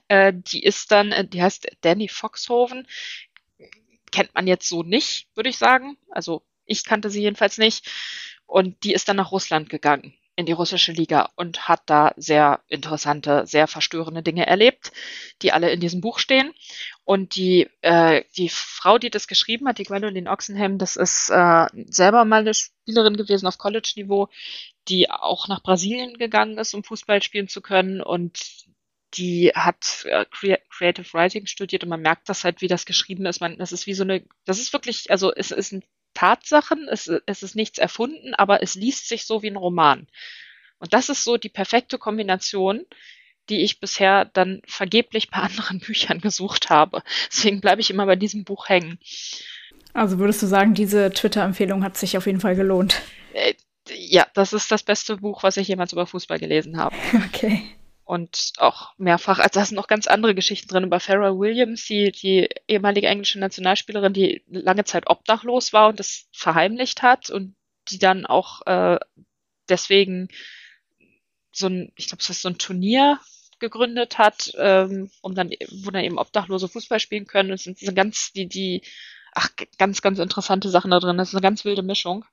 äh, 0.08 0.34
die 0.34 0.64
ist 0.64 0.92
dann, 0.92 1.12
äh, 1.12 1.28
die 1.28 1.42
heißt 1.42 1.68
Danny 1.82 2.08
Foxhoven. 2.08 2.88
Kennt 4.12 4.34
man 4.36 4.48
jetzt 4.48 4.70
so 4.70 4.84
nicht, 4.84 5.28
würde 5.36 5.50
ich 5.50 5.58
sagen. 5.58 5.98
Also 6.10 6.44
ich 6.68 6.86
kannte 6.86 7.10
sie 7.10 7.22
jedenfalls 7.22 7.58
nicht. 7.58 7.90
Und 8.46 8.84
die 8.84 8.94
ist 8.94 9.10
dann 9.10 9.18
nach 9.18 9.32
Russland 9.32 9.70
gegangen 9.70 10.14
in 10.38 10.46
die 10.46 10.54
russische 10.54 10.92
Liga 10.92 11.32
und 11.36 11.68
hat 11.68 11.82
da 11.88 12.14
sehr 12.16 12.62
interessante, 12.68 13.48
sehr 13.48 13.68
verstörende 13.68 14.22
Dinge 14.22 14.46
erlebt, 14.46 14.92
die 15.42 15.52
alle 15.52 15.72
in 15.72 15.80
diesem 15.80 16.00
Buch 16.00 16.20
stehen. 16.20 16.54
Und 17.04 17.36
die, 17.36 17.68
äh, 17.82 18.24
die 18.38 18.48
Frau, 18.48 19.00
die 19.00 19.10
das 19.10 19.28
geschrieben 19.28 19.68
hat, 19.68 19.80
die 19.80 19.84
Gwendolyn 19.84 20.28
Oxenham, 20.28 20.78
das 20.78 20.96
ist 20.96 21.32
äh, 21.32 21.66
selber 21.88 22.24
mal 22.24 22.42
eine 22.42 22.54
Spielerin 22.54 23.18
gewesen 23.18 23.48
auf 23.48 23.58
College-Niveau, 23.58 24.30
die 24.88 25.10
auch 25.10 25.48
nach 25.48 25.64
Brasilien 25.64 26.14
gegangen 26.20 26.60
ist, 26.60 26.76
um 26.76 26.84
Fußball 26.84 27.24
spielen 27.24 27.48
zu 27.48 27.62
können. 27.62 28.00
Und 28.00 28.68
die 29.16 29.52
hat 29.56 30.06
äh, 30.06 30.26
Creative 30.70 31.14
Writing 31.14 31.48
studiert 31.48 31.84
und 31.84 31.90
man 31.90 32.02
merkt 32.02 32.30
das 32.30 32.44
halt, 32.44 32.62
wie 32.62 32.68
das 32.68 32.86
geschrieben 32.86 33.26
ist. 33.26 33.42
Man, 33.42 33.58
das 33.58 33.72
ist 33.72 33.88
wie 33.88 33.96
so 33.96 34.04
eine, 34.04 34.24
das 34.46 34.60
ist 34.60 34.72
wirklich, 34.72 35.10
also 35.10 35.34
es 35.34 35.50
ist 35.50 35.72
ein 35.72 35.84
Tatsachen, 36.14 36.88
es, 36.90 37.12
es 37.26 37.44
ist 37.44 37.56
nichts 37.56 37.78
erfunden, 37.78 38.34
aber 38.34 38.64
es 38.64 38.76
liest 38.76 39.08
sich 39.08 39.26
so 39.26 39.42
wie 39.42 39.50
ein 39.50 39.56
Roman. 39.56 40.08
Und 40.80 40.94
das 40.94 41.10
ist 41.10 41.24
so 41.24 41.38
die 41.38 41.50
perfekte 41.50 41.98
Kombination, 41.98 42.86
die 43.50 43.64
ich 43.64 43.80
bisher 43.80 44.26
dann 44.26 44.62
vergeblich 44.68 45.30
bei 45.30 45.38
anderen 45.42 45.80
Büchern 45.80 46.20
gesucht 46.20 46.70
habe. 46.70 47.04
Deswegen 47.32 47.62
bleibe 47.62 47.82
ich 47.82 47.90
immer 47.90 48.06
bei 48.06 48.16
diesem 48.16 48.44
Buch 48.44 48.70
hängen. 48.70 49.00
Also 49.94 50.20
würdest 50.20 50.42
du 50.44 50.48
sagen, 50.48 50.74
diese 50.74 51.10
Twitter-Empfehlung 51.12 51.84
hat 51.84 51.98
sich 51.98 52.18
auf 52.18 52.26
jeden 52.28 52.42
Fall 52.42 52.56
gelohnt? 52.56 53.02
Äh, 53.34 53.54
ja, 53.90 54.28
das 54.34 54.54
ist 54.54 54.72
das 54.72 54.84
beste 54.84 55.18
Buch, 55.18 55.44
was 55.44 55.58
ich 55.58 55.68
jemals 55.68 55.94
über 55.94 56.06
Fußball 56.06 56.40
gelesen 56.40 56.78
habe. 56.78 56.96
Okay 57.26 57.78
und 58.08 58.54
auch 58.58 58.94
mehrfach, 58.98 59.40
also 59.40 59.60
da 59.60 59.66
sind 59.66 59.76
noch 59.76 59.88
ganz 59.88 60.08
andere 60.08 60.34
Geschichten 60.34 60.70
drin 60.70 60.86
über 60.86 61.02
Farrah 61.02 61.38
Williams, 61.38 61.86
die, 61.86 62.14
die 62.14 62.48
ehemalige 62.66 63.08
englische 63.08 63.38
Nationalspielerin, 63.38 64.14
die 64.14 64.44
lange 64.48 64.86
Zeit 64.86 65.10
obdachlos 65.10 65.74
war 65.74 65.90
und 65.90 66.00
das 66.00 66.26
verheimlicht 66.32 67.02
hat 67.04 67.30
und 67.30 67.54
die 67.90 68.00
dann 68.00 68.26
auch 68.26 68.66
äh, 68.66 68.98
deswegen 69.68 70.30
so 71.52 71.68
ein, 71.68 71.92
ich 71.98 72.08
glaube, 72.08 72.22
es 72.22 72.30
ist 72.30 72.44
so 72.44 72.48
ein 72.48 72.58
Turnier 72.58 73.20
gegründet 73.60 74.18
hat, 74.18 74.54
ähm, 74.58 75.12
um 75.22 75.36
dann, 75.36 75.50
wo 75.84 75.92
dann 75.92 76.06
eben 76.06 76.18
Obdachlose 76.18 76.70
Fußball 76.70 77.02
spielen 77.02 77.28
können. 77.28 77.52
Es 77.52 77.64
sind, 77.64 77.78
sind 77.78 77.96
ganz, 77.96 78.32
die, 78.32 78.48
die, 78.48 78.84
ach, 79.34 79.50
ganz, 79.78 80.02
ganz 80.02 80.20
interessante 80.20 80.70
Sachen 80.70 80.92
da 80.92 81.00
drin. 81.00 81.18
Das 81.18 81.30
ist 81.30 81.36
eine 81.36 81.42
ganz 81.42 81.66
wilde 81.66 81.84
Mischung 81.84 82.24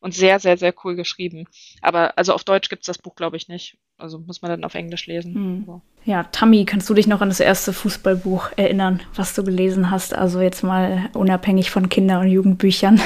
und 0.00 0.14
sehr, 0.14 0.38
sehr, 0.38 0.56
sehr 0.56 0.74
cool 0.84 0.94
geschrieben. 0.94 1.46
Aber 1.82 2.16
also 2.16 2.32
auf 2.32 2.44
Deutsch 2.44 2.68
gibt 2.68 2.82
es 2.82 2.86
das 2.86 2.98
Buch, 2.98 3.14
glaube 3.14 3.36
ich, 3.36 3.48
nicht. 3.48 3.76
Also 3.96 4.18
muss 4.18 4.42
man 4.42 4.50
dann 4.50 4.64
auf 4.64 4.74
Englisch 4.74 5.06
lesen. 5.06 5.34
Hm. 5.34 5.80
Ja, 6.04 6.24
Tammy, 6.24 6.64
kannst 6.64 6.88
du 6.88 6.94
dich 6.94 7.06
noch 7.06 7.20
an 7.20 7.28
das 7.28 7.40
erste 7.40 7.72
Fußballbuch 7.72 8.50
erinnern, 8.56 9.00
was 9.14 9.34
du 9.34 9.42
gelesen 9.42 9.90
hast? 9.90 10.14
Also 10.14 10.40
jetzt 10.40 10.62
mal 10.62 11.10
unabhängig 11.14 11.70
von 11.70 11.88
Kinder- 11.88 12.20
und 12.20 12.28
Jugendbüchern. 12.28 13.00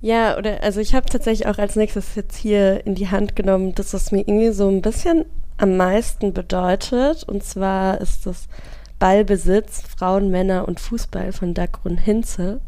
Ja, 0.00 0.38
oder 0.38 0.62
also 0.62 0.80
ich 0.80 0.94
habe 0.94 1.06
tatsächlich 1.06 1.48
auch 1.48 1.58
als 1.58 1.74
nächstes 1.74 2.14
jetzt 2.14 2.36
hier 2.36 2.86
in 2.86 2.94
die 2.94 3.08
Hand 3.08 3.34
genommen, 3.34 3.74
dass 3.74 3.90
das 3.90 4.12
mir 4.12 4.20
irgendwie 4.20 4.52
so 4.52 4.68
ein 4.68 4.80
bisschen 4.80 5.24
am 5.56 5.76
meisten 5.76 6.32
bedeutet. 6.32 7.24
Und 7.24 7.42
zwar 7.42 8.00
ist 8.00 8.24
das 8.24 8.46
Ballbesitz, 8.98 9.82
Frauen, 9.96 10.30
Männer 10.30 10.66
und 10.66 10.80
Fußball 10.80 11.32
von 11.32 11.54
Dagrun 11.54 11.98
Hinze. 11.98 12.60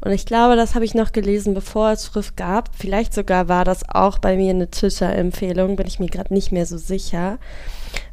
Und 0.00 0.12
ich 0.12 0.26
glaube, 0.26 0.56
das 0.56 0.74
habe 0.74 0.84
ich 0.84 0.94
noch 0.94 1.12
gelesen, 1.12 1.54
bevor 1.54 1.90
es 1.90 2.06
Früff 2.06 2.36
gab. 2.36 2.70
Vielleicht 2.74 3.14
sogar 3.14 3.48
war 3.48 3.64
das 3.64 3.88
auch 3.88 4.18
bei 4.18 4.36
mir 4.36 4.50
eine 4.50 4.70
Twitter-Empfehlung, 4.70 5.76
bin 5.76 5.86
ich 5.86 6.00
mir 6.00 6.08
gerade 6.08 6.32
nicht 6.32 6.52
mehr 6.52 6.66
so 6.66 6.78
sicher. 6.78 7.38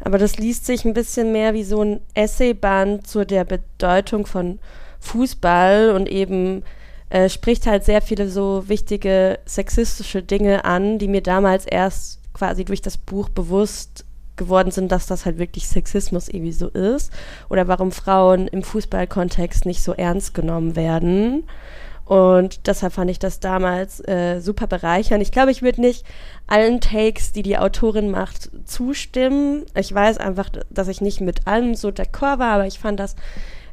Aber 0.03 0.17
das 0.17 0.37
liest 0.37 0.65
sich 0.65 0.85
ein 0.85 0.93
bisschen 0.93 1.31
mehr 1.31 1.53
wie 1.53 1.63
so 1.63 1.81
ein 1.81 2.01
Essayband 2.13 3.07
zu 3.07 3.25
der 3.25 3.45
Bedeutung 3.45 4.25
von 4.25 4.59
Fußball 4.99 5.91
und 5.95 6.07
eben 6.09 6.63
äh, 7.09 7.29
spricht 7.29 7.67
halt 7.67 7.83
sehr 7.83 8.01
viele 8.01 8.29
so 8.29 8.63
wichtige 8.67 9.39
sexistische 9.45 10.23
Dinge 10.23 10.65
an, 10.65 10.99
die 10.99 11.07
mir 11.07 11.21
damals 11.21 11.65
erst 11.65 12.19
quasi 12.33 12.63
durch 12.63 12.81
das 12.81 12.97
Buch 12.97 13.29
bewusst 13.29 14.05
geworden 14.41 14.71
sind, 14.71 14.91
dass 14.91 15.05
das 15.05 15.25
halt 15.25 15.37
wirklich 15.37 15.67
Sexismus 15.67 16.27
irgendwie 16.27 16.51
so 16.51 16.67
ist 16.67 17.11
oder 17.49 17.67
warum 17.67 17.91
Frauen 17.91 18.47
im 18.47 18.63
Fußballkontext 18.63 19.67
nicht 19.67 19.83
so 19.83 19.93
ernst 19.93 20.33
genommen 20.33 20.75
werden. 20.75 21.43
Und 22.05 22.67
deshalb 22.67 22.93
fand 22.93 23.11
ich 23.11 23.19
das 23.19 23.39
damals 23.39 24.05
äh, 24.07 24.39
super 24.41 24.65
bereichernd. 24.65 25.21
Ich 25.21 25.31
glaube, 25.31 25.51
ich 25.51 25.61
würde 25.61 25.81
nicht 25.81 26.05
allen 26.47 26.81
Takes, 26.81 27.31
die 27.31 27.43
die 27.43 27.57
Autorin 27.57 28.09
macht, 28.09 28.49
zustimmen. 28.65 29.63
Ich 29.77 29.93
weiß 29.93 30.17
einfach, 30.17 30.49
dass 30.69 30.87
ich 30.87 31.01
nicht 31.01 31.21
mit 31.21 31.47
allem 31.47 31.75
so 31.75 31.89
d'accord 31.89 32.39
war, 32.39 32.53
aber 32.53 32.65
ich 32.65 32.79
fand 32.79 32.99
das 32.99 33.15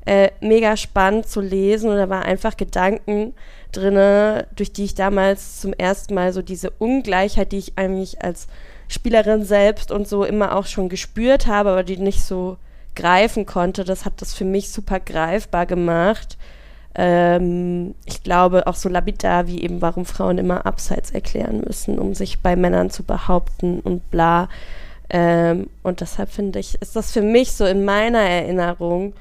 äh, 0.05 0.31
mega 0.41 0.77
spannend 0.77 1.27
zu 1.27 1.41
lesen 1.41 1.91
und 1.91 1.97
da 1.97 2.09
waren 2.11 2.23
einfach 2.23 2.57
Gedanken 2.57 3.35
drinne, 3.73 4.47
durch 4.55 4.73
die 4.73 4.85
ich 4.85 4.95
damals 4.95 5.61
zum 5.61 5.73
ersten 5.73 6.15
Mal 6.15 6.33
so 6.33 6.43
diese 6.43 6.71
Ungleichheit, 6.71 7.53
die 7.53 7.59
ich 7.59 7.73
eigentlich 7.77 8.23
als 8.23 8.47
Spielerin 8.89 9.45
selbst 9.45 9.91
und 9.91 10.09
so 10.09 10.25
immer 10.25 10.57
auch 10.57 10.67
schon 10.67 10.89
gespürt 10.89 11.47
habe, 11.47 11.71
aber 11.71 11.85
die 11.85 11.99
nicht 11.99 12.23
so 12.23 12.57
greifen 12.95 13.47
konnte. 13.47 13.85
Das 13.85 14.05
hat 14.05 14.21
das 14.21 14.35
für 14.35 14.45
mich 14.45 14.71
super 14.71 14.99
greifbar 14.99 15.67
gemacht. 15.67 16.37
Ähm, 16.95 17.95
ich 18.07 18.23
glaube 18.23 18.67
auch 18.67 18.75
so 18.75 18.89
lapidar 18.89 19.47
wie 19.47 19.63
eben, 19.63 19.81
warum 19.81 20.05
Frauen 20.05 20.39
immer 20.39 20.67
Abseits 20.67 21.11
erklären 21.11 21.63
müssen, 21.67 21.99
um 21.99 22.15
sich 22.15 22.41
bei 22.41 22.57
Männern 22.57 22.91
zu 22.91 23.05
behaupten 23.05 23.81
und 23.81 24.11
bla. 24.11 24.49
Ähm, 25.11 25.69
und 25.83 26.01
deshalb 26.01 26.31
finde 26.31 26.59
ich, 26.59 26.81
ist 26.83 26.97
das 26.97 27.13
für 27.13 27.23
mich 27.23 27.53
so 27.53 27.65
in 27.67 27.85
meiner 27.85 28.21
Erinnerung 28.21 29.15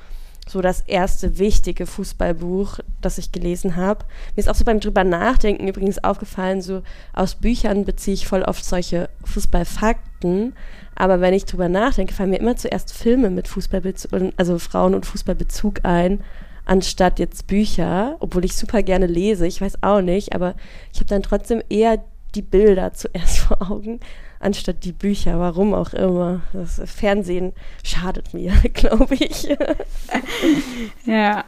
so 0.47 0.61
das 0.61 0.81
erste 0.81 1.37
wichtige 1.37 1.85
Fußballbuch, 1.85 2.79
das 3.01 3.17
ich 3.17 3.31
gelesen 3.31 3.75
habe. 3.75 4.05
Mir 4.35 4.41
ist 4.41 4.49
auch 4.49 4.55
so 4.55 4.65
beim 4.65 4.79
drüber 4.79 5.03
nachdenken 5.03 5.67
übrigens 5.67 6.03
aufgefallen, 6.03 6.61
so 6.61 6.81
aus 7.13 7.35
Büchern 7.35 7.85
beziehe 7.85 8.15
ich 8.15 8.27
voll 8.27 8.43
oft 8.43 8.63
solche 8.63 9.09
Fußballfakten, 9.25 10.53
aber 10.95 11.21
wenn 11.21 11.33
ich 11.33 11.45
drüber 11.45 11.69
nachdenke, 11.69 12.13
fallen 12.13 12.31
mir 12.31 12.39
immer 12.39 12.55
zuerst 12.55 12.91
Filme 12.93 13.29
mit 13.29 13.47
Fußballbezug, 13.47 14.11
also 14.37 14.57
Frauen- 14.57 14.95
und 14.95 15.05
Fußballbezug 15.05 15.81
ein, 15.83 16.23
anstatt 16.65 17.19
jetzt 17.19 17.47
Bücher, 17.47 18.17
obwohl 18.19 18.45
ich 18.45 18.55
super 18.55 18.83
gerne 18.83 19.05
lese, 19.05 19.47
ich 19.47 19.61
weiß 19.61 19.83
auch 19.83 20.01
nicht, 20.01 20.33
aber 20.33 20.55
ich 20.93 20.99
habe 20.99 21.09
dann 21.09 21.23
trotzdem 21.23 21.61
eher 21.69 22.03
die 22.35 22.41
Bilder 22.41 22.93
zuerst 22.93 23.39
vor 23.39 23.71
Augen 23.71 23.99
anstatt 24.39 24.83
die 24.83 24.91
Bücher, 24.91 25.39
warum 25.39 25.73
auch 25.73 25.93
immer. 25.93 26.41
Das 26.53 26.81
Fernsehen 26.85 27.53
schadet 27.83 28.33
mir, 28.33 28.53
glaube 28.73 29.15
ich. 29.15 29.47
ja. 31.05 31.45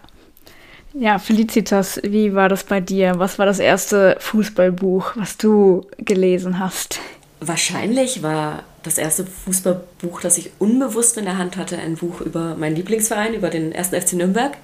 Ja, 0.93 1.19
Felicitas, 1.19 2.01
wie 2.03 2.33
war 2.33 2.49
das 2.49 2.63
bei 2.63 2.81
dir? 2.81 3.13
Was 3.17 3.37
war 3.37 3.45
das 3.45 3.59
erste 3.59 4.17
Fußballbuch, 4.19 5.11
was 5.15 5.37
du 5.37 5.85
gelesen 5.99 6.57
hast? 6.57 6.99
Wahrscheinlich 7.39 8.23
war 8.23 8.63
das 8.81 8.97
erste 8.97 9.25
Fußballbuch, 9.25 10.21
das 10.21 10.39
ich 10.39 10.51
unbewusst 10.57 11.17
in 11.17 11.25
der 11.25 11.37
Hand 11.37 11.57
hatte, 11.57 11.77
ein 11.77 11.95
Buch 11.95 12.21
über 12.21 12.55
meinen 12.55 12.75
Lieblingsverein, 12.75 13.35
über 13.35 13.49
den 13.49 13.71
ersten 13.71 14.01
FC 14.01 14.13
Nürnberg. 14.13 14.57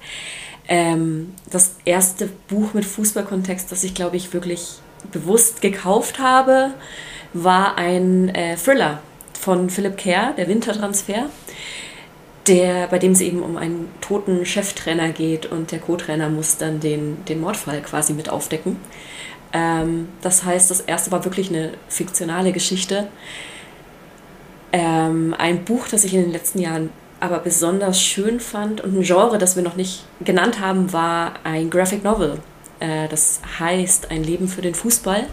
Ähm, 0.68 1.32
das 1.48 1.76
erste 1.84 2.28
Buch 2.48 2.74
mit 2.74 2.84
Fußballkontext, 2.84 3.70
das 3.70 3.84
ich, 3.84 3.94
glaube 3.94 4.16
ich, 4.16 4.32
wirklich 4.32 4.80
bewusst 5.12 5.60
gekauft 5.60 6.18
habe 6.18 6.74
war 7.32 7.76
ein 7.76 8.28
äh, 8.34 8.56
Thriller 8.56 9.00
von 9.38 9.70
Philip 9.70 9.96
Kerr, 9.96 10.32
der 10.36 10.48
Wintertransfer, 10.48 11.26
der, 12.46 12.86
bei 12.88 12.98
dem 12.98 13.12
es 13.12 13.20
eben 13.20 13.42
um 13.42 13.56
einen 13.56 13.88
toten 14.00 14.46
Cheftrainer 14.46 15.10
geht 15.10 15.46
und 15.46 15.72
der 15.72 15.78
Co-Trainer 15.78 16.28
muss 16.28 16.56
dann 16.58 16.80
den, 16.80 17.24
den 17.26 17.40
Mordfall 17.40 17.82
quasi 17.82 18.12
mit 18.12 18.28
aufdecken. 18.28 18.76
Ähm, 19.52 20.08
das 20.22 20.44
heißt, 20.44 20.70
das 20.70 20.80
erste 20.80 21.12
war 21.12 21.24
wirklich 21.24 21.50
eine 21.50 21.72
fiktionale 21.88 22.52
Geschichte. 22.52 23.08
Ähm, 24.72 25.34
ein 25.38 25.64
Buch, 25.64 25.88
das 25.88 26.04
ich 26.04 26.14
in 26.14 26.22
den 26.22 26.32
letzten 26.32 26.60
Jahren 26.60 26.90
aber 27.18 27.38
besonders 27.38 28.00
schön 28.00 28.40
fand 28.40 28.82
und 28.82 28.98
ein 28.98 29.02
Genre, 29.02 29.38
das 29.38 29.56
wir 29.56 29.62
noch 29.62 29.76
nicht 29.76 30.04
genannt 30.20 30.60
haben, 30.60 30.92
war 30.92 31.34
ein 31.44 31.70
Graphic 31.70 32.04
Novel. 32.04 32.38
Äh, 32.80 33.08
das 33.08 33.40
heißt 33.58 34.10
Ein 34.10 34.22
Leben 34.22 34.48
für 34.48 34.62
den 34.62 34.74
Fußball 34.74 35.26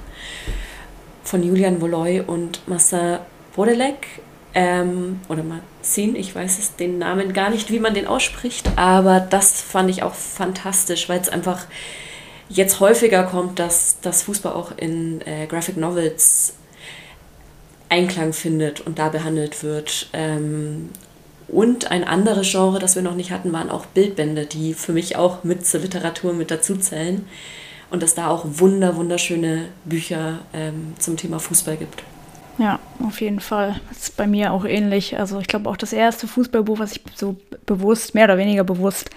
von 1.24 1.44
Julian 1.44 1.82
Voloy 1.82 2.22
und 2.22 2.68
Massa 2.68 3.26
Bodelek. 3.56 4.08
Ähm, 4.56 5.20
oder 5.30 5.44
Mazin, 5.44 6.16
ich 6.16 6.36
weiß 6.36 6.60
es 6.60 6.76
den 6.76 7.00
Namen 7.00 7.34
gar 7.34 7.50
nicht, 7.50 7.72
wie 7.72 7.80
man 7.80 7.96
den 7.96 8.06
ausspricht, 8.06 8.70
aber 8.76 9.20
das 9.20 9.62
fand 9.62 9.90
ich 9.90 10.04
auch 10.04 10.14
fantastisch, 10.14 11.10
weil 11.10 11.20
es 11.20 11.30
einfach 11.30 11.66
jetzt 12.50 12.80
häufiger 12.80 13.24
kommt, 13.24 13.58
dass 13.58 13.98
das 14.02 14.24
Fußball 14.24 14.54
auch 14.54 14.72
in 14.78 15.22
äh, 15.22 15.48
Graphic 15.48 15.78
Novels 15.78 16.54
Einklang 17.90 18.34
findet 18.34 18.82
und 18.82 19.00
da 19.00 19.10
behandelt 19.10 19.64
wird. 19.64 20.10
Ähm, 20.14 20.90
und 21.48 21.92
ein 21.92 22.04
anderes 22.04 22.50
Genre, 22.52 22.80
das 22.80 22.96
wir 22.96 23.04
noch 23.04 23.16
nicht 23.16 23.32
hatten, 23.32 23.54
waren 23.54 23.70
auch 23.70 23.86
Bildbände, 23.86 24.46
die 24.46 24.74
für 24.74 24.94
mich 24.94 25.16
auch 25.16 25.44
mit 25.44 25.66
zur 25.66 25.82
Literatur 25.82 26.34
mit 26.34 26.50
dazu 26.50 26.76
zählen. 26.78 27.28
Und 27.94 28.02
dass 28.02 28.16
da 28.16 28.28
auch 28.28 28.44
wunder, 28.44 28.96
wunderschöne 28.96 29.66
Bücher 29.86 30.40
ähm, 30.52 30.96
zum 30.98 31.16
Thema 31.16 31.38
Fußball 31.38 31.78
gibt. 31.78 32.04
Ja, 32.58 32.80
auf 33.06 33.22
jeden 33.22 33.40
Fall. 33.40 33.80
Das 33.90 34.00
ist 34.00 34.18
bei 34.18 34.26
mir 34.26 34.52
auch 34.52 34.66
ähnlich. 34.66 35.20
Also 35.20 35.40
ich 35.40 35.48
glaube 35.48 35.70
auch 35.70 35.78
das 35.78 35.94
erste 35.94 36.28
Fußballbuch, 36.28 36.80
was 36.80 36.94
ich 36.94 37.04
so 37.14 37.36
bewusst, 37.68 38.16
mehr 38.16 38.24
oder 38.26 38.40
weniger 38.40 38.64
bewusst 38.64 39.12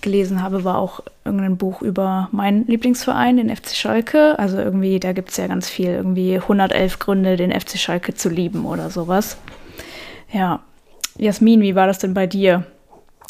gelesen 0.00 0.42
habe, 0.42 0.64
war 0.64 0.78
auch 0.78 1.04
irgendein 1.24 1.56
Buch 1.56 1.82
über 1.82 2.28
meinen 2.32 2.66
Lieblingsverein, 2.66 3.36
den 3.36 3.54
FC 3.54 3.76
Schalke. 3.76 4.36
Also 4.40 4.58
irgendwie, 4.58 4.98
da 4.98 5.12
gibt 5.12 5.30
es 5.30 5.36
ja 5.36 5.46
ganz 5.46 5.68
viel, 5.68 5.90
irgendwie 5.90 6.34
111 6.34 6.98
Gründe, 6.98 7.36
den 7.36 7.52
FC 7.52 7.78
Schalke 7.78 8.14
zu 8.14 8.28
lieben 8.28 8.66
oder 8.66 8.90
sowas. 8.90 9.36
Ja, 10.32 10.64
Jasmin, 11.16 11.60
wie 11.60 11.76
war 11.76 11.86
das 11.86 12.00
denn 12.00 12.12
bei 12.12 12.26
dir? 12.26 12.66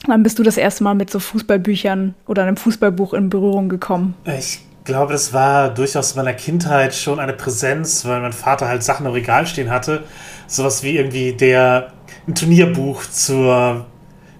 Wann 0.06 0.22
bist 0.22 0.38
du 0.38 0.42
das 0.42 0.56
erste 0.56 0.84
Mal 0.84 0.94
mit 0.94 1.10
so 1.10 1.18
Fußballbüchern 1.18 2.14
oder 2.26 2.44
einem 2.44 2.56
Fußballbuch 2.56 3.12
in 3.12 3.28
Berührung 3.28 3.68
gekommen? 3.68 4.14
Ich 4.24 4.65
glaube, 4.86 5.12
das 5.12 5.34
war 5.34 5.68
durchaus 5.68 6.12
in 6.12 6.16
meiner 6.16 6.32
Kindheit 6.32 6.94
schon 6.94 7.20
eine 7.20 7.34
Präsenz, 7.34 8.06
weil 8.06 8.20
mein 8.22 8.32
Vater 8.32 8.68
halt 8.68 8.82
Sachen 8.82 9.04
im 9.04 9.12
Regal 9.12 9.46
stehen 9.46 9.70
hatte. 9.70 10.04
Sowas 10.46 10.82
wie 10.82 10.96
irgendwie 10.96 11.34
der 11.34 11.92
ein 12.26 12.34
Turnierbuch 12.34 13.04
zur 13.04 13.86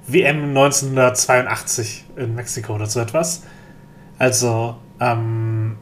WM 0.06 0.44
1982 0.50 2.04
in 2.16 2.34
Mexiko 2.34 2.74
oder 2.74 2.86
so 2.86 3.00
etwas. 3.00 3.42
Also, 4.18 4.76
ähm, 5.00 5.76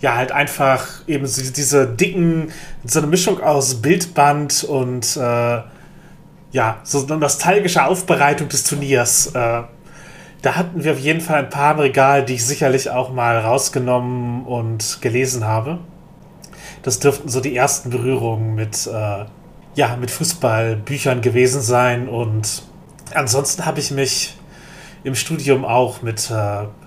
ja, 0.00 0.14
halt 0.14 0.30
einfach 0.30 0.86
eben 1.08 1.26
so 1.26 1.42
diese 1.50 1.88
dicken, 1.88 2.52
so 2.84 3.00
eine 3.00 3.08
Mischung 3.08 3.40
aus 3.40 3.82
Bildband 3.82 4.62
und 4.64 5.16
äh, 5.16 5.62
ja, 6.50 6.80
so 6.84 7.04
eine 7.04 7.16
nostalgische 7.16 7.84
Aufbereitung 7.84 8.48
des 8.48 8.64
Turniers. 8.64 9.28
Äh, 9.34 9.62
da 10.42 10.54
hatten 10.54 10.84
wir 10.84 10.92
auf 10.92 10.98
jeden 10.98 11.20
Fall 11.20 11.40
ein 11.40 11.50
paar 11.50 11.74
im 11.74 11.80
Regal, 11.80 12.24
die 12.24 12.34
ich 12.34 12.44
sicherlich 12.44 12.90
auch 12.90 13.12
mal 13.12 13.38
rausgenommen 13.38 14.44
und 14.44 14.98
gelesen 15.00 15.44
habe. 15.44 15.78
Das 16.82 17.00
dürften 17.00 17.28
so 17.28 17.40
die 17.40 17.56
ersten 17.56 17.90
Berührungen 17.90 18.54
mit, 18.54 18.86
äh, 18.86 19.24
ja, 19.74 19.96
mit 19.96 20.10
Fußballbüchern 20.10 21.22
gewesen 21.22 21.60
sein. 21.60 22.08
Und 22.08 22.62
ansonsten 23.14 23.66
habe 23.66 23.80
ich 23.80 23.90
mich 23.90 24.36
im 25.02 25.14
Studium 25.14 25.64
auch 25.64 26.02
mit 26.02 26.30
äh, 26.30 26.34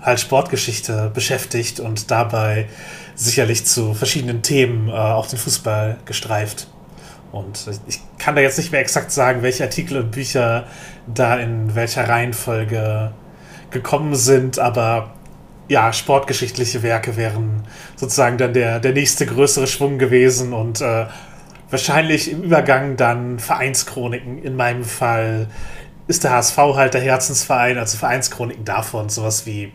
halt 0.00 0.20
Sportgeschichte 0.20 1.10
beschäftigt 1.12 1.80
und 1.80 2.10
dabei 2.10 2.68
sicherlich 3.14 3.66
zu 3.66 3.92
verschiedenen 3.94 4.42
Themen 4.42 4.88
äh, 4.88 4.92
auch 4.92 5.26
den 5.26 5.38
Fußball 5.38 5.98
gestreift. 6.06 6.68
Und 7.32 7.66
ich 7.86 8.00
kann 8.18 8.34
da 8.34 8.42
jetzt 8.42 8.58
nicht 8.58 8.72
mehr 8.72 8.80
exakt 8.80 9.10
sagen, 9.10 9.42
welche 9.42 9.64
Artikel 9.64 9.98
und 9.98 10.10
Bücher 10.10 10.64
da 11.06 11.36
in 11.36 11.74
welcher 11.74 12.08
Reihenfolge 12.08 13.12
gekommen 13.72 14.14
sind, 14.14 14.58
aber 14.58 15.12
ja, 15.68 15.92
sportgeschichtliche 15.92 16.82
Werke 16.82 17.16
wären 17.16 17.62
sozusagen 17.96 18.38
dann 18.38 18.52
der, 18.52 18.80
der 18.80 18.92
nächste 18.92 19.26
größere 19.26 19.66
Schwung 19.66 19.98
gewesen 19.98 20.52
und 20.52 20.80
äh, 20.80 21.06
wahrscheinlich 21.70 22.30
im 22.30 22.42
Übergang 22.42 22.96
dann 22.96 23.38
Vereinschroniken. 23.38 24.42
In 24.42 24.56
meinem 24.56 24.84
Fall 24.84 25.48
ist 26.06 26.24
der 26.24 26.32
HSV 26.32 26.56
halt 26.58 26.94
der 26.94 27.00
Herzensverein, 27.00 27.78
also 27.78 27.96
Vereinschroniken 27.96 28.64
davon, 28.64 29.08
sowas 29.08 29.46
wie 29.46 29.72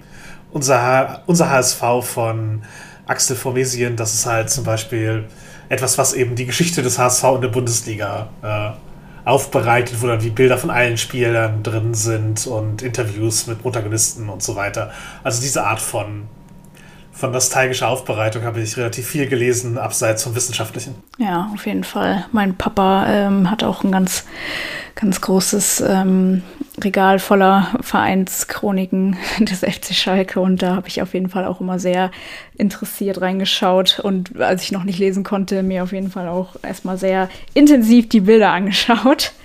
unser, 0.52 1.24
unser 1.26 1.50
HSV 1.50 1.82
von 2.02 2.62
Axel 3.08 3.36
Formesien, 3.36 3.96
das 3.96 4.14
ist 4.14 4.26
halt 4.26 4.50
zum 4.50 4.64
Beispiel 4.64 5.26
etwas, 5.70 5.98
was 5.98 6.14
eben 6.14 6.36
die 6.36 6.46
Geschichte 6.46 6.82
des 6.82 7.00
HSV 7.00 7.24
in 7.36 7.42
der 7.42 7.48
Bundesliga 7.50 8.30
äh, 8.44 8.87
aufbereitet, 9.28 10.02
wo 10.02 10.08
dann 10.08 10.24
wie 10.24 10.30
Bilder 10.30 10.58
von 10.58 10.70
allen 10.70 10.98
Spielern 10.98 11.62
drin 11.62 11.94
sind 11.94 12.48
und 12.48 12.82
Interviews 12.82 13.46
mit 13.48 13.62
Protagonisten 13.62 14.30
und 14.30 14.42
so 14.42 14.56
weiter. 14.56 14.92
Also 15.24 15.42
diese 15.42 15.66
Art 15.66 15.82
von 15.82 16.24
von 17.18 17.32
nostalgischer 17.32 17.88
Aufbereitung 17.88 18.44
habe 18.44 18.62
ich 18.62 18.78
relativ 18.78 19.08
viel 19.08 19.28
gelesen, 19.28 19.80
abseits 19.80 20.24
vom 20.24 20.36
Wissenschaftlichen. 20.36 20.94
Ja, 21.18 21.50
auf 21.52 21.66
jeden 21.66 21.84
Fall. 21.84 22.26
Mein 22.32 22.56
Papa 22.56 23.08
ähm, 23.10 23.50
hat 23.50 23.64
auch 23.64 23.84
ein 23.84 23.92
ganz, 23.92 24.24
ganz 24.94 25.20
großes 25.20 25.82
ähm, 25.82 26.44
Regal 26.84 27.18
voller 27.18 27.76
Vereinschroniken 27.82 29.18
des 29.40 29.60
FC 29.60 29.94
Schalke 29.94 30.40
und 30.40 30.62
da 30.62 30.76
habe 30.76 30.88
ich 30.88 31.02
auf 31.02 31.14
jeden 31.14 31.30
Fall 31.30 31.46
auch 31.46 31.60
immer 31.60 31.80
sehr 31.80 32.12
interessiert 32.56 33.22
reingeschaut 33.22 34.00
und 34.00 34.40
als 34.40 34.64
ich 34.64 34.72
noch 34.72 34.84
nicht 34.84 35.00
lesen 35.00 35.24
konnte, 35.24 35.64
mir 35.64 35.84
auf 35.84 35.92
jeden 35.92 36.12
Fall 36.12 36.28
auch 36.28 36.56
erstmal 36.62 36.98
sehr 36.98 37.30
intensiv 37.54 38.10
die 38.10 38.22
Bilder 38.22 38.52
angeschaut. 38.52 39.34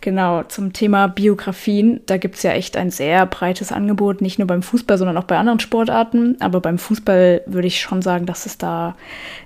Genau, 0.00 0.44
zum 0.44 0.72
Thema 0.72 1.08
Biografien. 1.08 2.00
Da 2.06 2.18
gibt 2.18 2.36
es 2.36 2.44
ja 2.44 2.52
echt 2.52 2.76
ein 2.76 2.90
sehr 2.90 3.26
breites 3.26 3.72
Angebot, 3.72 4.20
nicht 4.20 4.38
nur 4.38 4.46
beim 4.46 4.62
Fußball, 4.62 4.96
sondern 4.96 5.16
auch 5.16 5.24
bei 5.24 5.36
anderen 5.36 5.58
Sportarten. 5.58 6.36
Aber 6.40 6.60
beim 6.60 6.78
Fußball 6.78 7.42
würde 7.46 7.66
ich 7.66 7.80
schon 7.80 8.00
sagen, 8.00 8.24
dass 8.24 8.46
es 8.46 8.58
da 8.58 8.94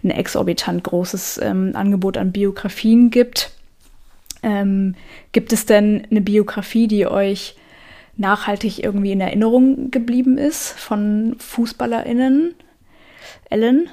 ein 0.04 0.10
exorbitant 0.10 0.84
großes 0.84 1.40
ähm, 1.42 1.72
Angebot 1.74 2.18
an 2.18 2.32
Biografien 2.32 3.10
gibt. 3.10 3.50
Ähm, 4.42 4.96
gibt 5.32 5.52
es 5.52 5.66
denn 5.66 6.06
eine 6.10 6.20
Biografie, 6.20 6.88
die 6.88 7.06
euch 7.06 7.54
nachhaltig 8.16 8.82
irgendwie 8.82 9.12
in 9.12 9.20
Erinnerung 9.20 9.90
geblieben 9.90 10.38
ist 10.38 10.72
von 10.72 11.36
FußballerInnen? 11.38 12.54
Ellen? 13.50 13.90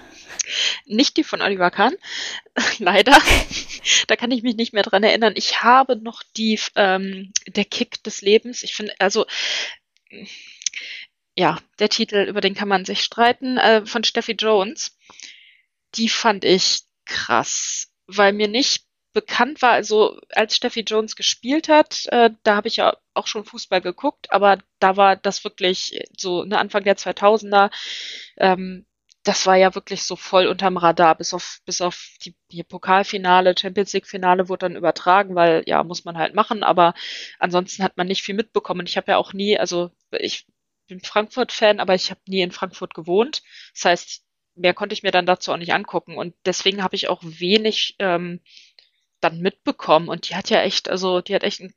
Nicht 0.86 1.18
die 1.18 1.24
von 1.24 1.42
Oliver 1.42 1.70
Kahn, 1.70 1.94
leider. 2.80 3.18
da 4.08 4.16
kann 4.16 4.32
ich 4.32 4.42
mich 4.42 4.56
nicht 4.56 4.74
mehr 4.74 4.84
dran 4.84 5.04
erinnern. 5.04 5.34
Ich 5.36 5.62
habe 5.62 5.96
noch 5.96 6.24
die, 6.36 6.60
ähm, 6.76 7.32
der 7.48 7.66
Kick 7.66 8.04
des 8.04 8.22
Lebens. 8.22 8.64
Ich 8.64 8.76
finde, 8.76 8.94
also, 9.00 9.26
ja, 11.36 11.60
der 11.78 11.90
Titel, 11.90 12.26
über 12.28 12.42
den 12.42 12.56
kann 12.56 12.68
man 12.68 12.86
sich 12.86 13.04
streiten, 13.04 13.58
äh, 13.58 13.86
von 13.86 14.04
Steffi 14.04 14.34
Jones. 14.34 14.98
Die 15.96 16.10
fand 16.10 16.44
ich 16.44 16.82
krass, 17.06 17.92
weil 18.08 18.34
mir 18.34 18.48
nicht 18.48 18.89
bekannt 19.14 19.62
war, 19.62 19.72
also 19.72 20.20
als 20.32 20.56
Steffi 20.56 20.82
Jones 20.82 21.16
gespielt 21.16 21.68
hat, 21.70 22.06
äh, 22.08 22.30
da 22.44 22.56
habe 22.56 22.68
ich 22.68 22.78
ja 22.78 22.96
auch 23.14 23.28
schon 23.28 23.46
Fußball 23.46 23.82
geguckt, 23.82 24.32
aber 24.32 24.60
da 24.80 24.98
war 24.98 25.16
das 25.16 25.44
wirklich 25.44 26.08
so 26.18 26.44
ne, 26.44 26.58
Anfang 26.60 26.84
der 26.84 26.96
2000er, 26.98 27.72
ähm, 28.38 28.86
das 29.24 29.46
war 29.46 29.58
ja 29.58 29.76
wirklich 29.76 30.04
so 30.04 30.16
voll 30.16 30.48
unterm 30.48 30.78
Radar, 30.78 31.16
bis 31.16 31.34
auf, 31.34 31.60
bis 31.66 31.82
auf 31.82 32.16
die, 32.24 32.36
die 32.52 32.64
Pokalfinale, 32.64 33.54
Champions 33.60 33.94
League-Finale 33.94 34.48
wurde 34.48 34.68
dann 34.68 34.76
übertragen, 34.78 35.36
weil 35.36 35.64
ja, 35.66 35.84
muss 35.84 36.06
man 36.06 36.18
halt 36.18 36.36
machen, 36.36 36.64
aber 36.64 36.94
ansonsten 37.38 37.84
hat 37.84 37.98
man 37.98 38.08
nicht 38.08 38.24
viel 38.24 38.36
mitbekommen. 38.36 38.86
Ich 38.88 38.96
habe 38.98 39.12
ja 39.12 39.18
auch 39.18 39.34
nie, 39.34 39.58
also 39.58 39.92
ich 40.12 40.48
bin 40.88 41.02
Frankfurt-Fan, 41.02 41.80
aber 41.80 41.96
ich 41.96 42.12
habe 42.12 42.22
nie 42.28 42.42
in 42.42 42.52
Frankfurt 42.52 42.94
gewohnt. 42.94 43.44
Das 43.74 43.86
heißt, 43.86 44.24
mehr 44.56 44.74
konnte 44.74 44.94
ich 44.94 45.04
mir 45.04 45.12
dann 45.12 45.26
dazu 45.26 45.52
auch 45.52 45.58
nicht 45.58 45.74
angucken. 45.74 46.18
Und 46.18 46.36
deswegen 46.46 46.84
habe 46.84 46.96
ich 46.96 47.10
auch 47.10 47.22
wenig 47.24 47.96
ähm, 48.00 48.42
dann 49.22 49.40
mitbekommen. 49.40 50.10
Und 50.10 50.30
die 50.30 50.36
hat 50.36 50.50
ja 50.50 50.62
echt, 50.62 50.90
also 50.90 51.22
die 51.22 51.36
hat 51.36 51.44
echt 51.44 51.60
ein 51.62 51.74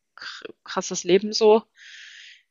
krasses 0.64 1.04
Leben 1.04 1.32
so. 1.32 1.62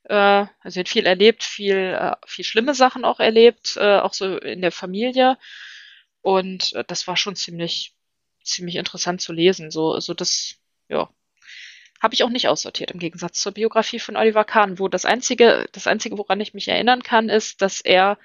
Äh, 0.03 0.15
also 0.15 0.69
sie 0.69 0.79
hat 0.81 0.89
viel 0.89 1.05
erlebt, 1.05 1.43
viel, 1.43 1.75
äh, 1.75 2.15
viel 2.25 2.45
schlimme 2.45 2.73
Sachen 2.73 3.05
auch 3.05 3.19
erlebt, 3.19 3.77
äh, 3.77 3.99
auch 3.99 4.13
so 4.13 4.37
in 4.37 4.61
der 4.61 4.71
Familie. 4.71 5.37
Und 6.21 6.73
äh, 6.73 6.83
das 6.85 7.07
war 7.07 7.17
schon 7.17 7.35
ziemlich, 7.35 7.93
ziemlich 8.43 8.75
interessant 8.75 9.21
zu 9.21 9.33
lesen. 9.33 9.71
So, 9.71 9.99
so 9.99 10.13
das, 10.13 10.55
ja, 10.89 11.09
habe 12.01 12.13
ich 12.15 12.23
auch 12.23 12.29
nicht 12.29 12.47
aussortiert, 12.47 12.91
im 12.91 12.99
Gegensatz 12.99 13.39
zur 13.39 13.51
Biografie 13.53 13.99
von 13.99 14.17
Oliver 14.17 14.43
Kahn, 14.43 14.79
wo 14.79 14.87
das 14.87 15.05
einzige, 15.05 15.67
das 15.71 15.87
einzige, 15.87 16.17
woran 16.17 16.41
ich 16.41 16.53
mich 16.53 16.67
erinnern 16.67 17.03
kann, 17.03 17.29
ist, 17.29 17.61
dass 17.61 17.79
er 17.81 18.17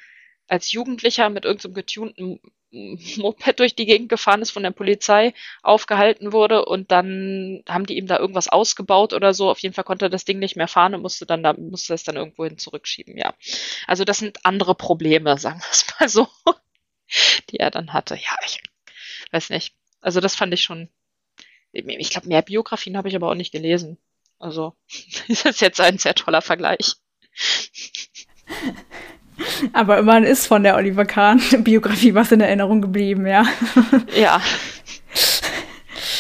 als 0.49 0.73
Jugendlicher 0.73 1.29
mit 1.31 1.45
irgendeinem 1.45 1.73
so 1.73 1.75
getunten 1.75 2.41
Moped 3.17 3.59
durch 3.59 3.75
die 3.75 3.87
Gegend 3.87 4.09
gefahren 4.09 4.43
ist, 4.43 4.51
von 4.51 4.63
der 4.63 4.71
Polizei 4.71 5.35
aufgehalten 5.63 6.33
wurde 6.33 6.65
und 6.65 6.91
dann 6.91 7.63
haben 7.69 7.87
die 7.87 7.97
ihm 7.97 8.07
da 8.07 8.19
irgendwas 8.19 8.49
ausgebaut 8.49 9.13
oder 9.13 9.35
so. 9.35 9.51
Auf 9.51 9.61
jeden 9.61 9.75
Fall 9.75 9.85
konnte 9.85 10.07
er 10.07 10.11
das 10.11 10.25
Ding 10.25 10.39
nicht 10.39 10.57
mehr 10.57 10.69
fahren 10.69 10.95
und 10.95 11.03
musste 11.03 11.27
dann 11.27 11.43
da, 11.43 11.55
musste 11.55 11.95
es 11.95 12.05
dann 12.05 12.17
irgendwo 12.17 12.45
hin 12.45 12.59
zurückschieben, 12.59 13.17
ja. 13.17 13.35
Also 13.87 14.05
das 14.05 14.19
sind 14.19 14.45
andere 14.45 14.75
Probleme, 14.75 15.39
sagen 15.39 15.61
wir 15.61 15.71
es 15.71 15.87
mal 15.99 16.09
so, 16.09 16.29
die 17.51 17.59
er 17.59 17.71
dann 17.71 17.93
hatte. 17.93 18.17
Ja, 18.17 18.37
ich 18.45 18.63
weiß 19.33 19.51
nicht. 19.51 19.75
Also 20.01 20.21
das 20.21 20.37
fand 20.37 20.53
ich 20.53 20.63
schon, 20.63 20.89
ich 21.73 22.11
glaube, 22.11 22.29
mehr 22.29 22.43
Biografien 22.43 22.97
habe 22.97 23.09
ich 23.09 23.17
aber 23.17 23.31
auch 23.31 23.35
nicht 23.35 23.53
gelesen. 23.53 23.99
Also, 24.39 24.77
das 25.29 25.45
ist 25.45 25.61
jetzt 25.61 25.81
ein 25.81 25.99
sehr 25.99 26.15
toller 26.15 26.43
Vergleich. 26.43 26.97
Aber 29.73 29.99
immerhin 29.99 30.25
ist 30.25 30.47
von 30.47 30.62
der 30.62 30.77
Oliver 30.77 31.05
Kahn-Biografie 31.05 32.14
was 32.14 32.33
in 32.33 32.40
Erinnerung 32.40 32.81
geblieben, 32.81 33.27
ja. 33.27 33.45
Ja. 34.14 34.40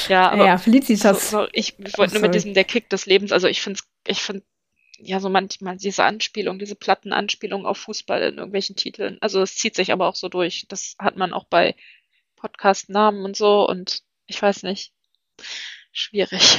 Ja, 0.08 0.30
aber 0.30 0.46
ja, 0.46 0.58
Felicitas. 0.58 1.30
So, 1.30 1.42
so, 1.42 1.48
ich 1.52 1.74
wollte 1.96 2.14
nur 2.14 2.22
mit 2.22 2.34
diesem 2.34 2.54
der 2.54 2.64
Kick 2.64 2.88
des 2.90 3.06
Lebens, 3.06 3.32
also 3.32 3.48
ich 3.48 3.60
finde 3.60 3.80
ich 4.06 4.22
finde 4.22 4.44
ja 4.98 5.20
so 5.20 5.28
manchmal 5.28 5.76
diese 5.76 6.04
Anspielung, 6.04 6.58
diese 6.58 6.74
Plattenanspielung 6.74 7.66
auf 7.66 7.78
Fußball 7.78 8.22
in 8.22 8.38
irgendwelchen 8.38 8.76
Titeln. 8.76 9.18
Also 9.20 9.42
es 9.42 9.56
zieht 9.56 9.74
sich 9.74 9.92
aber 9.92 10.08
auch 10.08 10.14
so 10.14 10.28
durch. 10.28 10.66
Das 10.68 10.94
hat 10.98 11.16
man 11.16 11.32
auch 11.32 11.44
bei 11.44 11.74
Podcast-Namen 12.36 13.24
und 13.24 13.36
so 13.36 13.68
und 13.68 14.02
ich 14.26 14.40
weiß 14.40 14.62
nicht. 14.62 14.92
Schwierig. 15.92 16.58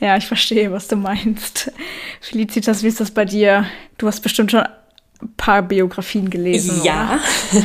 Ja, 0.00 0.16
ich 0.16 0.26
verstehe, 0.26 0.72
was 0.72 0.88
du 0.88 0.96
meinst. 0.96 1.72
Felicitas, 2.20 2.82
wie 2.82 2.88
ist 2.88 3.00
das 3.00 3.10
bei 3.10 3.24
dir? 3.24 3.66
Du 3.98 4.06
hast 4.06 4.20
bestimmt 4.20 4.50
schon 4.50 4.60
ein 4.60 5.34
paar 5.36 5.62
Biografien 5.62 6.30
gelesen. 6.30 6.82
Ja. 6.84 7.18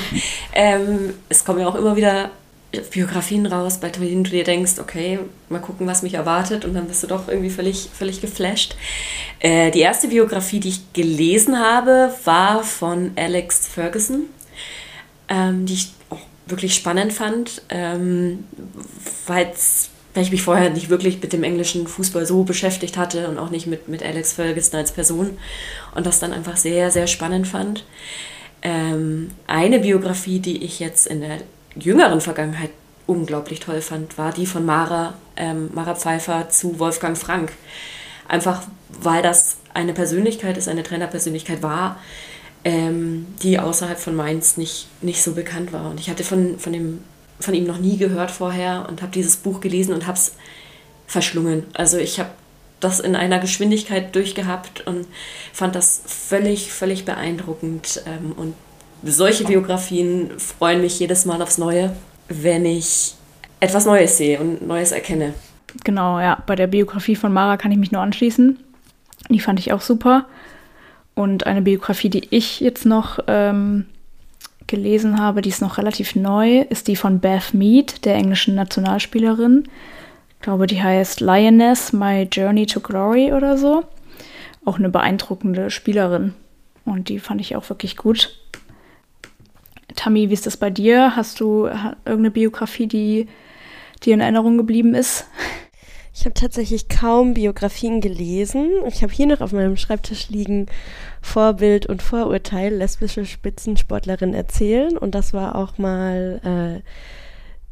ähm, 0.53 1.13
es 1.27 1.43
kommen 1.43 1.59
ja 1.59 1.67
auch 1.67 1.75
immer 1.75 1.95
wieder 1.95 2.31
Biografien 2.91 3.47
raus, 3.47 3.79
bei 3.79 3.89
denen 3.89 4.23
du 4.23 4.29
dir 4.29 4.43
denkst, 4.43 4.73
okay, 4.79 5.19
mal 5.49 5.59
gucken, 5.59 5.87
was 5.87 6.03
mich 6.03 6.13
erwartet. 6.13 6.65
Und 6.65 6.75
dann 6.75 6.87
bist 6.87 7.01
du 7.01 7.07
doch 7.07 7.27
irgendwie 7.27 7.49
völlig, 7.49 7.89
völlig 7.91 8.21
geflasht. 8.21 8.75
Äh, 9.39 9.71
die 9.71 9.79
erste 9.79 10.09
Biografie, 10.09 10.59
die 10.59 10.69
ich 10.69 10.93
gelesen 10.93 11.59
habe, 11.59 12.13
war 12.25 12.63
von 12.63 13.11
Alex 13.15 13.67
Ferguson, 13.67 14.27
ähm, 15.29 15.65
die 15.65 15.73
ich 15.73 15.93
auch 16.09 16.19
wirklich 16.45 16.75
spannend 16.75 17.11
fand, 17.11 17.63
ähm, 17.69 18.45
weil 19.25 19.49
es 19.51 19.89
weil 20.19 20.25
ich 20.25 20.31
mich 20.31 20.41
vorher 20.41 20.69
nicht 20.69 20.89
wirklich 20.89 21.21
mit 21.21 21.31
dem 21.31 21.43
englischen 21.43 21.87
Fußball 21.87 22.25
so 22.25 22.43
beschäftigt 22.43 22.97
hatte 22.97 23.29
und 23.29 23.37
auch 23.37 23.51
nicht 23.51 23.67
mit, 23.67 23.87
mit 23.87 24.03
Alex 24.03 24.33
Ferguson 24.33 24.77
als 24.77 24.91
Person 24.91 25.37
und 25.95 26.05
das 26.05 26.19
dann 26.19 26.33
einfach 26.33 26.57
sehr, 26.57 26.91
sehr 26.91 27.07
spannend 27.07 27.47
fand. 27.47 27.85
Ähm, 28.61 29.31
eine 29.47 29.79
Biografie, 29.79 30.39
die 30.39 30.61
ich 30.65 30.81
jetzt 30.81 31.07
in 31.07 31.21
der 31.21 31.37
jüngeren 31.73 32.19
Vergangenheit 32.19 32.71
unglaublich 33.07 33.61
toll 33.61 33.79
fand, 33.79 34.17
war 34.17 34.33
die 34.33 34.45
von 34.45 34.65
Mara, 34.65 35.13
ähm, 35.37 35.69
Mara 35.73 35.95
Pfeiffer 35.95 36.49
zu 36.49 36.79
Wolfgang 36.79 37.17
Frank. 37.17 37.53
Einfach 38.27 38.63
weil 39.01 39.21
das 39.21 39.55
eine 39.73 39.93
Persönlichkeit 39.93 40.57
ist, 40.57 40.67
eine 40.67 40.83
Trainerpersönlichkeit 40.83 41.63
war, 41.63 41.97
ähm, 42.65 43.25
die 43.41 43.57
außerhalb 43.57 43.97
von 43.97 44.17
Mainz 44.17 44.57
nicht, 44.57 44.87
nicht 45.01 45.23
so 45.23 45.31
bekannt 45.31 45.71
war. 45.71 45.89
Und 45.89 45.97
ich 45.97 46.09
hatte 46.09 46.25
von, 46.25 46.59
von 46.59 46.73
dem 46.73 46.99
von 47.39 47.53
ihm 47.53 47.65
noch 47.65 47.77
nie 47.79 47.97
gehört 47.97 48.31
vorher 48.31 48.85
und 48.89 49.01
habe 49.01 49.11
dieses 49.11 49.37
Buch 49.37 49.61
gelesen 49.61 49.93
und 49.93 50.07
habe 50.07 50.17
es 50.17 50.35
verschlungen. 51.07 51.63
Also 51.73 51.97
ich 51.97 52.19
habe 52.19 52.29
das 52.79 52.99
in 52.99 53.15
einer 53.15 53.39
Geschwindigkeit 53.39 54.15
durchgehabt 54.15 54.85
und 54.87 55.05
fand 55.53 55.75
das 55.75 56.01
völlig, 56.05 56.71
völlig 56.71 57.05
beeindruckend. 57.05 58.01
Ähm, 58.05 58.33
und 58.33 58.55
solche 59.03 59.45
Biografien 59.45 60.31
freuen 60.37 60.81
mich 60.81 60.99
jedes 60.99 61.25
Mal 61.25 61.41
aufs 61.41 61.57
Neue, 61.57 61.95
wenn 62.27 62.65
ich 62.65 63.15
etwas 63.59 63.85
Neues 63.85 64.17
sehe 64.17 64.39
und 64.39 64.65
Neues 64.65 64.91
erkenne. 64.91 65.33
Genau, 65.83 66.19
ja. 66.19 66.41
Bei 66.45 66.55
der 66.55 66.67
Biografie 66.67 67.15
von 67.15 67.33
Mara 67.33 67.57
kann 67.57 67.71
ich 67.71 67.77
mich 67.77 67.91
nur 67.91 68.01
anschließen. 68.01 68.59
Die 69.29 69.39
fand 69.39 69.59
ich 69.59 69.73
auch 69.73 69.81
super. 69.81 70.25
Und 71.15 71.45
eine 71.45 71.61
Biografie, 71.61 72.09
die 72.09 72.27
ich 72.29 72.61
jetzt 72.61 72.85
noch 72.85 73.19
ähm, 73.27 73.85
gelesen 74.69 75.19
habe, 75.19 75.41
die 75.41 75.49
ist 75.49 75.61
noch 75.61 75.77
relativ 75.77 76.15
neu, 76.15 76.59
ist 76.61 76.87
die 76.87 76.95
von 76.95 77.19
Beth 77.19 77.53
Mead, 77.53 78.05
der 78.05 78.15
englischen 78.15 78.55
Nationalspielerin. 78.55 79.63
Ich 80.29 80.39
glaube, 80.39 80.67
die 80.67 80.81
heißt 80.81 81.19
Lioness, 81.19 81.91
My 81.91 82.27
Journey 82.31 82.65
to 82.65 82.79
Glory 82.79 83.33
oder 83.33 83.57
so. 83.57 83.83
Auch 84.63 84.77
eine 84.77 84.89
beeindruckende 84.89 85.69
Spielerin. 85.69 86.33
Und 86.85 87.09
die 87.09 87.19
fand 87.19 87.41
ich 87.41 87.55
auch 87.55 87.67
wirklich 87.69 87.97
gut. 87.97 88.39
Tammy, 89.95 90.29
wie 90.29 90.33
ist 90.33 90.45
das 90.45 90.55
bei 90.55 90.69
dir? 90.69 91.15
Hast 91.15 91.39
du 91.41 91.65
irgendeine 91.65 92.31
Biografie, 92.31 92.87
die 92.87 93.27
dir 94.03 94.13
in 94.13 94.21
Erinnerung 94.21 94.57
geblieben 94.57 94.95
ist? 94.95 95.27
Ich 96.19 96.25
habe 96.25 96.33
tatsächlich 96.33 96.89
kaum 96.89 97.33
Biografien 97.33 98.01
gelesen. 98.01 98.69
Ich 98.89 99.03
habe 99.03 99.13
hier 99.13 99.25
noch 99.25 99.39
auf 99.39 99.53
meinem 99.53 99.77
Schreibtisch 99.77 100.27
liegen 100.27 100.65
Vorbild 101.21 101.85
und 101.85 102.01
Vorurteil 102.01 102.73
lesbische 102.73 103.25
Spitzensportlerin 103.25 104.33
erzählen. 104.33 104.97
Und 104.97 105.15
das 105.15 105.31
war 105.31 105.55
auch 105.55 105.77
mal 105.77 106.81
äh, 106.83 106.89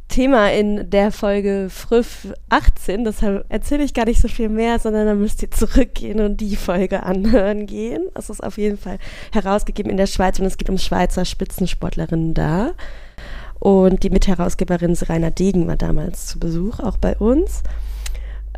Thema 0.08 0.50
in 0.54 0.90
der 0.90 1.12
Folge 1.12 1.68
Früff 1.70 2.30
18. 2.48 3.04
Deshalb 3.04 3.46
erzähle 3.50 3.84
ich 3.84 3.94
gar 3.94 4.06
nicht 4.06 4.22
so 4.22 4.30
viel 4.30 4.48
mehr, 4.48 4.80
sondern 4.80 5.08
dann 5.08 5.20
müsst 5.20 5.42
ihr 5.42 5.52
zurückgehen 5.52 6.22
und 6.22 6.40
die 6.40 6.56
Folge 6.56 7.04
anhören 7.04 7.66
gehen. 7.66 8.08
Es 8.16 8.30
ist 8.30 8.42
auf 8.42 8.58
jeden 8.58 8.78
Fall 8.78 8.98
herausgegeben 9.34 9.92
in 9.92 9.98
der 9.98 10.08
Schweiz 10.08 10.40
und 10.40 10.46
es 10.46 10.58
geht 10.58 10.70
um 10.70 10.78
Schweizer 10.78 11.26
Spitzensportlerinnen 11.26 12.34
da. 12.34 12.72
Und 13.60 14.04
die 14.04 14.10
Mitherausgeberin 14.10 14.98
Rainer 15.02 15.32
Degen 15.32 15.68
war 15.68 15.76
damals 15.76 16.28
zu 16.28 16.40
Besuch, 16.40 16.80
auch 16.80 16.96
bei 16.96 17.18
uns. 17.18 17.62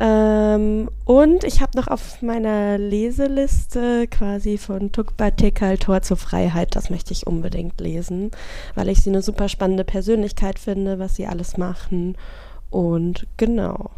Ähm, 0.02 0.88
und 1.04 1.44
ich 1.44 1.60
habe 1.60 1.76
noch 1.76 1.86
auf 1.86 2.22
meiner 2.22 2.78
Leseliste 2.78 4.08
quasi 4.08 4.56
von 4.56 4.92
Tukba 4.92 5.30
Tekal 5.30 5.76
Tor 5.76 6.00
zur 6.00 6.16
Freiheit, 6.16 6.74
das 6.74 6.88
möchte 6.88 7.12
ich 7.12 7.26
unbedingt 7.26 7.78
lesen, 7.80 8.30
weil 8.74 8.88
ich 8.88 9.02
sie 9.02 9.10
eine 9.10 9.20
super 9.20 9.50
spannende 9.50 9.84
Persönlichkeit 9.84 10.58
finde, 10.58 10.98
was 10.98 11.16
sie 11.16 11.26
alles 11.26 11.58
machen. 11.58 12.16
Und 12.70 13.26
genau. 13.36 13.90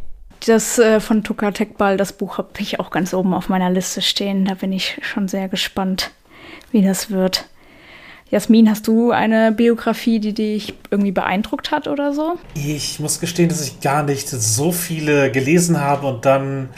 Das 0.45 0.77
äh, 0.81 0.99
von 0.99 1.23
Tukka 1.23 1.53
Tekbal, 1.53 1.97
das 1.97 2.13
Buch 2.13 2.37
habe 2.37 2.51
ich 2.59 2.81
auch 2.81 2.91
ganz 2.91 3.15
oben 3.15 3.33
auf 3.33 3.49
meiner 3.49 3.71
Liste 3.71 4.03
stehen. 4.03 4.45
Da 4.45 4.55
bin 4.55 4.73
ich 4.73 4.99
schon 5.03 5.29
sehr 5.29 5.49
gespannt, 5.49 6.11
wie 6.73 6.83
das 6.83 7.13
wird. 7.13 7.47
Jasmin, 8.33 8.71
hast 8.71 8.89
du 8.89 9.11
eine 9.11 9.53
Biografie, 9.53 10.19
die 10.19 10.33
dich 10.33 10.73
irgendwie 10.91 11.13
beeindruckt 11.13 11.71
hat 11.71 11.87
oder 11.87 12.15
so? 12.15 12.39
Ich 12.55 12.99
muss 12.99 13.21
gestehen, 13.21 13.51
dass 13.51 13.61
ich 13.63 13.81
gar 13.83 14.05
nicht 14.05 14.27
so 14.27 14.73
viele 14.73 15.31
gelesen 15.31 15.79
habe 15.79 16.07
und 16.07 16.25
dann 16.25 16.71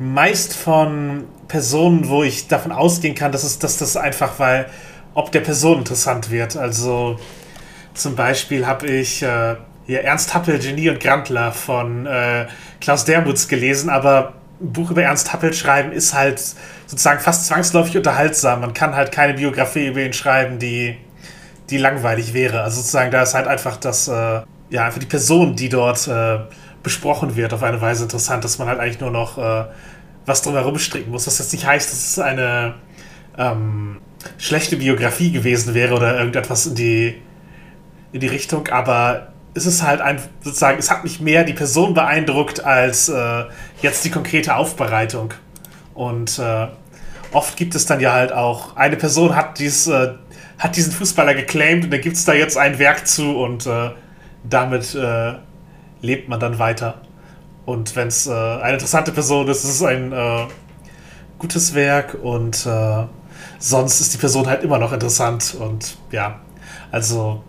meist 0.00 0.56
von 0.56 1.22
Personen, 1.46 2.08
wo 2.08 2.24
ich 2.24 2.48
davon 2.48 2.72
ausgehen 2.72 3.14
kann, 3.14 3.30
dass, 3.30 3.44
es, 3.44 3.60
dass 3.60 3.78
das 3.78 3.96
einfach, 3.96 4.40
weil 4.40 4.66
ob 5.14 5.30
der 5.30 5.42
Person 5.42 5.78
interessant 5.78 6.32
wird. 6.32 6.56
Also 6.56 7.20
zum 7.94 8.16
Beispiel 8.16 8.66
habe 8.66 8.88
ich 8.88 9.22
äh, 9.22 9.54
hier 9.86 10.00
Ernst 10.02 10.34
Happel, 10.34 10.58
Genie 10.58 10.90
und 10.90 10.98
Grandler 10.98 11.52
von 11.52 12.06
äh, 12.06 12.46
Klaus 12.80 13.04
Dermuths 13.04 13.46
gelesen, 13.46 13.90
aber 13.90 14.32
ein 14.60 14.72
Buch 14.72 14.90
über 14.90 15.04
Ernst 15.04 15.32
Happel 15.32 15.54
schreiben 15.54 15.92
ist 15.92 16.14
halt 16.14 16.42
sozusagen 16.86 17.20
fast 17.20 17.46
zwangsläufig 17.46 17.96
unterhaltsam. 17.96 18.60
Man 18.60 18.72
kann 18.72 18.94
halt 18.94 19.12
keine 19.12 19.34
Biografie 19.34 19.88
über 19.88 20.00
ihn 20.00 20.12
schreiben, 20.12 20.58
die, 20.58 20.96
die 21.70 21.78
langweilig 21.78 22.32
wäre. 22.32 22.62
Also 22.62 22.78
sozusagen, 22.78 23.10
da 23.10 23.22
ist 23.22 23.34
halt 23.34 23.46
einfach 23.46 23.76
das, 23.76 24.08
äh, 24.08 24.42
ja, 24.70 24.84
einfach 24.84 25.00
die 25.00 25.06
Person, 25.06 25.56
die 25.56 25.68
dort 25.68 26.06
äh, 26.08 26.38
besprochen 26.82 27.36
wird, 27.36 27.52
auf 27.52 27.62
eine 27.62 27.80
Weise 27.80 28.04
interessant, 28.04 28.44
dass 28.44 28.58
man 28.58 28.68
halt 28.68 28.78
eigentlich 28.78 29.00
nur 29.00 29.10
noch 29.10 29.38
äh, 29.38 29.64
was 30.24 30.42
drumherum 30.42 30.78
stricken 30.78 31.10
muss. 31.10 31.26
Was 31.26 31.38
das 31.38 31.52
nicht 31.52 31.66
heißt, 31.66 31.90
dass 31.90 32.10
es 32.10 32.18
eine 32.18 32.74
ähm, 33.36 33.98
schlechte 34.38 34.76
Biografie 34.76 35.32
gewesen 35.32 35.74
wäre 35.74 35.94
oder 35.94 36.16
irgendetwas 36.18 36.66
in 36.66 36.74
die, 36.74 37.22
in 38.12 38.20
die 38.20 38.26
Richtung, 38.28 38.68
aber 38.68 39.32
es 39.54 39.66
ist 39.66 39.82
halt 39.82 40.00
ein, 40.00 40.20
sozusagen, 40.42 40.78
es 40.78 40.90
hat 40.90 41.02
mich 41.02 41.20
mehr 41.20 41.42
die 41.44 41.54
Person 41.54 41.94
beeindruckt 41.94 42.64
als 42.64 43.08
äh, 43.08 43.44
jetzt 43.80 44.04
die 44.04 44.10
konkrete 44.10 44.54
Aufbereitung. 44.54 45.32
Und 45.96 46.38
äh, 46.38 46.68
oft 47.32 47.56
gibt 47.56 47.74
es 47.74 47.86
dann 47.86 48.00
ja 48.00 48.12
halt 48.12 48.32
auch, 48.32 48.76
eine 48.76 48.96
Person 48.96 49.34
hat, 49.34 49.58
dies, 49.58 49.86
äh, 49.88 50.12
hat 50.58 50.76
diesen 50.76 50.92
Fußballer 50.92 51.34
geclaimed 51.34 51.84
und 51.84 51.90
dann 51.90 52.00
gibt 52.00 52.16
es 52.16 52.24
da 52.24 52.34
jetzt 52.34 52.56
ein 52.56 52.78
Werk 52.78 53.06
zu 53.06 53.36
und 53.36 53.66
äh, 53.66 53.90
damit 54.44 54.94
äh, 54.94 55.34
lebt 56.02 56.28
man 56.28 56.38
dann 56.38 56.58
weiter. 56.58 57.00
Und 57.64 57.96
wenn 57.96 58.08
es 58.08 58.26
äh, 58.26 58.32
eine 58.32 58.74
interessante 58.74 59.10
Person 59.10 59.48
ist, 59.48 59.64
ist 59.64 59.80
es 59.80 59.82
ein 59.82 60.14
gutes 61.38 61.74
Werk 61.74 62.16
und 62.22 62.66
sonst 63.58 64.00
ist 64.00 64.14
die 64.14 64.18
Person 64.18 64.46
halt 64.46 64.62
immer 64.62 64.78
noch 64.78 64.92
interessant 64.92 65.54
und 65.58 65.98
ja, 66.10 66.40
also 66.90 67.42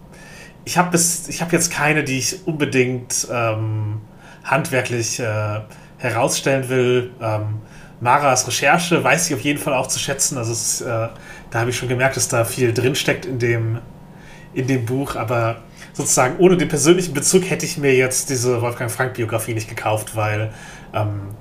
ich 0.65 0.77
habe 0.77 0.97
hab 0.97 1.53
jetzt 1.53 1.71
keine, 1.71 2.03
die 2.03 2.17
ich 2.17 2.45
unbedingt 2.45 3.27
ähm, 3.31 4.01
handwerklich 4.43 5.19
äh, 5.19 5.61
herausstellen 5.97 6.67
will, 6.67 7.11
ähm, 7.21 7.61
Maras 7.99 8.47
Recherche 8.47 9.03
weiß 9.03 9.27
ich 9.27 9.35
auf 9.35 9.41
jeden 9.41 9.59
Fall 9.59 9.73
auch 9.73 9.87
zu 9.87 9.99
schätzen. 9.99 10.37
Also 10.37 10.51
es, 10.51 10.81
äh, 10.81 11.07
da 11.49 11.59
habe 11.59 11.69
ich 11.69 11.77
schon 11.77 11.89
gemerkt, 11.89 12.15
dass 12.17 12.27
da 12.27 12.45
viel 12.45 12.73
drinsteckt 12.73 13.25
in 13.25 13.39
dem, 13.39 13.79
in 14.53 14.67
dem 14.67 14.85
Buch. 14.85 15.15
Aber 15.15 15.57
sozusagen 15.93 16.37
ohne 16.37 16.57
den 16.57 16.67
persönlichen 16.67 17.13
Bezug 17.13 17.49
hätte 17.49 17.65
ich 17.65 17.77
mir 17.77 17.95
jetzt 17.95 18.29
diese 18.29 18.61
Wolfgang 18.61 18.91
Frank-Biografie 18.91 19.53
nicht 19.53 19.67
gekauft, 19.67 20.15
weil 20.15 20.53
ähm, 20.93 21.35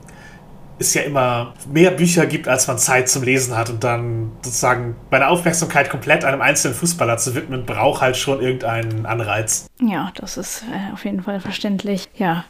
es 0.78 0.92
ja 0.94 1.02
immer 1.02 1.54
mehr 1.70 1.90
Bücher 1.90 2.26
gibt, 2.26 2.48
als 2.48 2.66
man 2.66 2.78
Zeit 2.78 3.08
zum 3.08 3.22
Lesen 3.22 3.56
hat 3.56 3.70
und 3.70 3.82
dann 3.82 4.32
sozusagen 4.42 4.96
meine 5.10 5.28
Aufmerksamkeit 5.28 5.88
komplett 5.88 6.24
einem 6.24 6.42
einzelnen 6.42 6.74
Fußballer 6.74 7.16
zu 7.16 7.34
widmen, 7.34 7.64
braucht 7.64 8.02
halt 8.02 8.16
schon 8.16 8.40
irgendeinen 8.40 9.06
Anreiz. 9.06 9.66
Ja, 9.80 10.12
das 10.16 10.36
ist 10.36 10.64
äh, 10.70 10.92
auf 10.92 11.04
jeden 11.04 11.22
Fall 11.22 11.40
verständlich. 11.40 12.08
Ja, 12.16 12.44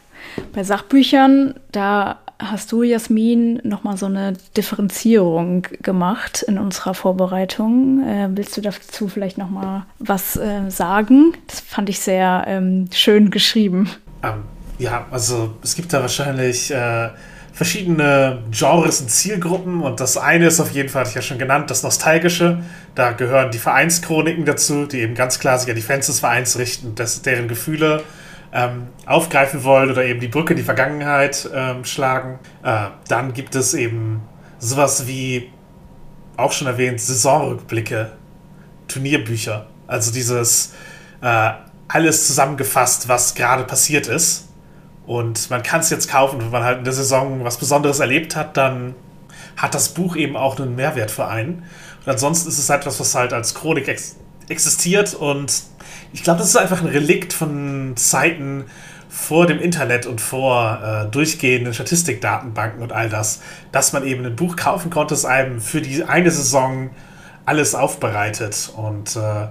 bei 0.53 0.63
Sachbüchern, 0.63 1.55
da 1.71 2.19
hast 2.39 2.71
du, 2.71 2.83
Jasmin, 2.83 3.61
nochmal 3.63 3.97
so 3.97 4.05
eine 4.05 4.33
Differenzierung 4.55 5.63
gemacht 5.81 6.43
in 6.43 6.57
unserer 6.57 6.93
Vorbereitung. 6.93 8.03
Äh, 8.07 8.29
willst 8.31 8.55
du 8.57 8.61
dazu 8.61 9.07
vielleicht 9.07 9.37
nochmal 9.37 9.83
was 9.99 10.35
äh, 10.35 10.69
sagen? 10.69 11.33
Das 11.47 11.61
fand 11.61 11.89
ich 11.89 11.99
sehr 11.99 12.45
ähm, 12.47 12.89
schön 12.93 13.31
geschrieben. 13.31 13.89
Ähm, 14.23 14.43
ja, 14.77 15.05
also 15.11 15.55
es 15.63 15.75
gibt 15.75 15.91
da 15.93 16.01
wahrscheinlich 16.01 16.71
äh, 16.71 17.09
verschiedene 17.53 18.43
Genres 18.51 19.01
und 19.01 19.09
Zielgruppen 19.09 19.81
und 19.81 19.99
das 19.99 20.15
eine 20.15 20.45
ist 20.45 20.59
auf 20.59 20.71
jeden 20.71 20.89
Fall, 20.89 21.01
hatte 21.01 21.09
ich 21.09 21.15
ja 21.15 21.21
schon 21.23 21.39
genannt, 21.39 21.71
das 21.71 21.81
Nostalgische. 21.81 22.59
Da 22.93 23.13
gehören 23.13 23.49
die 23.49 23.57
Vereinschroniken 23.57 24.45
dazu, 24.45 24.85
die 24.85 24.99
eben 24.99 25.15
ganz 25.15 25.39
klar 25.39 25.57
sich 25.57 25.69
an 25.69 25.75
die 25.75 25.81
Fans 25.81 26.05
des 26.05 26.19
Vereins 26.19 26.59
richten, 26.59 26.93
dass 26.93 27.23
deren 27.23 27.47
Gefühle 27.47 28.03
ähm, 28.53 28.87
aufgreifen 29.05 29.63
wollen 29.63 29.89
oder 29.91 30.05
eben 30.05 30.19
die 30.19 30.27
Brücke 30.27 30.53
in 30.53 30.57
die 30.57 30.63
Vergangenheit 30.63 31.49
ähm, 31.53 31.85
schlagen. 31.85 32.39
Äh, 32.63 32.87
dann 33.07 33.33
gibt 33.33 33.55
es 33.55 33.73
eben 33.73 34.21
sowas 34.59 35.07
wie, 35.07 35.51
auch 36.37 36.51
schon 36.51 36.67
erwähnt, 36.67 36.99
Saisonrückblicke, 36.99 38.11
Turnierbücher. 38.87 39.67
Also 39.87 40.11
dieses 40.11 40.73
äh, 41.21 41.51
alles 41.87 42.27
zusammengefasst, 42.27 43.07
was 43.07 43.35
gerade 43.35 43.63
passiert 43.63 44.07
ist 44.07 44.47
und 45.07 45.49
man 45.49 45.63
kann 45.63 45.79
es 45.79 45.89
jetzt 45.89 46.09
kaufen, 46.09 46.41
wenn 46.41 46.51
man 46.51 46.63
halt 46.63 46.79
in 46.79 46.83
der 46.83 46.93
Saison 46.93 47.43
was 47.45 47.57
Besonderes 47.57 47.99
erlebt 47.99 48.35
hat, 48.35 48.57
dann 48.57 48.93
hat 49.55 49.73
das 49.73 49.89
Buch 49.89 50.17
eben 50.17 50.35
auch 50.35 50.59
einen 50.59 50.75
Mehrwert 50.75 51.11
für 51.11 51.27
einen. 51.27 51.63
Und 52.05 52.11
ansonsten 52.11 52.49
ist 52.49 52.59
es 52.59 52.69
etwas, 52.69 52.99
was 52.99 53.15
halt 53.15 53.31
als 53.31 53.55
Chronik 53.55 53.87
existiert 54.49 55.13
und 55.13 55.53
ich 56.13 56.23
glaube, 56.23 56.39
das 56.39 56.49
ist 56.49 56.55
einfach 56.55 56.81
ein 56.81 56.87
Relikt 56.87 57.33
von 57.33 57.93
Zeiten 57.95 58.65
vor 59.09 59.47
dem 59.47 59.59
Internet 59.59 60.05
und 60.05 60.21
vor 60.21 60.79
äh, 60.83 61.11
durchgehenden 61.11 61.73
Statistikdatenbanken 61.73 62.81
und 62.81 62.91
all 62.91 63.09
das, 63.09 63.41
dass 63.71 63.93
man 63.93 64.05
eben 64.05 64.25
ein 64.25 64.35
Buch 64.35 64.55
kaufen 64.55 64.89
konnte, 64.89 65.13
das 65.13 65.25
einem 65.25 65.59
für 65.59 65.81
die 65.81 66.03
eine 66.03 66.29
Saison 66.29 66.91
alles 67.45 67.75
aufbereitet. 67.75 68.71
Und 68.75 69.15
äh, 69.15 69.47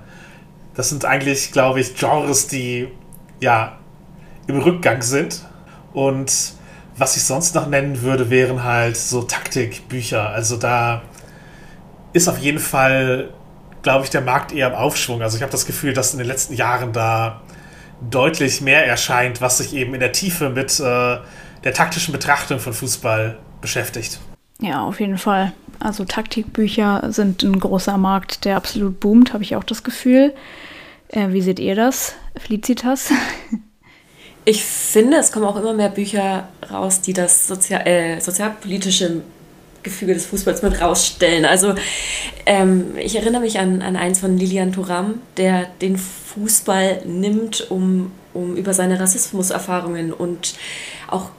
das 0.75 0.91
sind 0.91 1.05
eigentlich, 1.05 1.51
glaube 1.53 1.81
ich, 1.81 1.97
Genres, 1.97 2.47
die 2.47 2.89
ja 3.41 3.79
im 4.47 4.61
Rückgang 4.61 5.03
sind. 5.03 5.43
Und 5.93 6.33
was 6.97 7.17
ich 7.17 7.25
sonst 7.25 7.55
noch 7.55 7.67
nennen 7.67 8.03
würde, 8.03 8.31
wären 8.31 8.63
halt 8.63 8.97
so 8.97 9.23
Taktikbücher. 9.23 10.29
Also 10.29 10.57
da 10.57 11.03
ist 12.13 12.29
auf 12.29 12.39
jeden 12.39 12.59
Fall, 12.59 13.31
glaube 13.87 14.05
ich, 14.05 14.11
der 14.11 14.20
Markt 14.20 14.51
eher 14.51 14.66
im 14.66 14.75
Aufschwung. 14.75 15.22
Also 15.22 15.37
ich 15.37 15.44
habe 15.44 15.53
das 15.53 15.64
Gefühl, 15.64 15.92
dass 15.92 16.12
in 16.12 16.18
den 16.18 16.27
letzten 16.27 16.55
Jahren 16.55 16.92
da 16.92 17.40
deutlich 18.11 18.61
mehr 18.61 18.85
erscheint, 18.85 19.40
was 19.40 19.59
sich 19.59 19.77
eben 19.77 19.94
in 19.94 20.01
der 20.01 20.11
Tiefe 20.11 20.51
mit 20.51 20.81
äh, 20.81 21.18
der 21.62 21.72
taktischen 21.72 22.11
Betrachtung 22.11 22.59
von 22.59 22.72
Fußball 22.72 23.38
beschäftigt. 23.61 24.18
Ja, 24.61 24.83
auf 24.83 24.99
jeden 24.99 25.18
Fall. 25.18 25.53
Also 25.79 26.05
Taktikbücher 26.05 27.12
sind 27.12 27.44
ein 27.44 27.61
großer 27.61 27.96
Markt, 27.96 28.44
der 28.44 28.57
absolut 28.57 28.99
boomt, 28.99 29.33
habe 29.33 29.44
ich 29.44 29.55
auch 29.55 29.62
das 29.62 29.85
Gefühl. 29.85 30.35
Äh, 31.07 31.29
wie 31.29 31.40
seht 31.40 31.61
ihr 31.61 31.77
das, 31.77 32.16
Felicitas? 32.37 33.12
Ich 34.49 34.64
finde, 34.64 35.16
es 35.16 35.33
kommen 35.33 35.44
auch 35.44 35.57
immer 35.57 35.75
mehr 35.75 35.88
Bücher 35.88 36.46
raus, 36.70 37.01
die 37.01 37.12
das 37.12 37.49
Sozial 37.49 37.85
äh, 37.85 38.20
sozialpolitische 38.20 39.22
Gefüge 39.87 40.14
des 40.14 40.27
Fußballs 40.27 40.62
mit 40.62 40.81
rausstellen. 40.81 41.44
Also 41.44 41.75
ähm, 42.44 42.96
ich 42.99 43.16
erinnere 43.16 43.40
mich 43.40 43.59
an, 43.59 43.81
an 43.81 43.96
eins 43.96 44.18
von 44.18 44.37
Lilian 44.37 44.72
Thuram, 44.72 45.20
der 45.37 45.66
den 45.81 45.96
Fußball 45.96 47.03
nimmt, 47.07 47.70
um, 47.70 48.11
um 48.35 48.57
über 48.57 48.75
seine 48.75 49.01
Rassismuserfahrungen 49.01 50.12
und 50.12 50.55
auch 51.09 51.31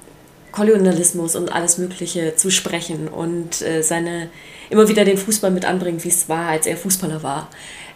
Kolonialismus 0.51 1.35
und 1.35 1.51
alles 1.51 1.77
Mögliche 1.77 2.35
zu 2.35 2.49
sprechen 2.49 3.09
und 3.09 3.61
äh, 3.61 3.83
seine 3.83 4.29
immer 4.69 4.87
wieder 4.87 5.05
den 5.05 5.17
Fußball 5.17 5.51
mit 5.51 5.65
anbringt, 5.65 6.03
wie 6.03 6.09
es 6.09 6.27
war, 6.29 6.47
als 6.47 6.65
er 6.65 6.77
Fußballer 6.77 7.21
war. 7.21 7.49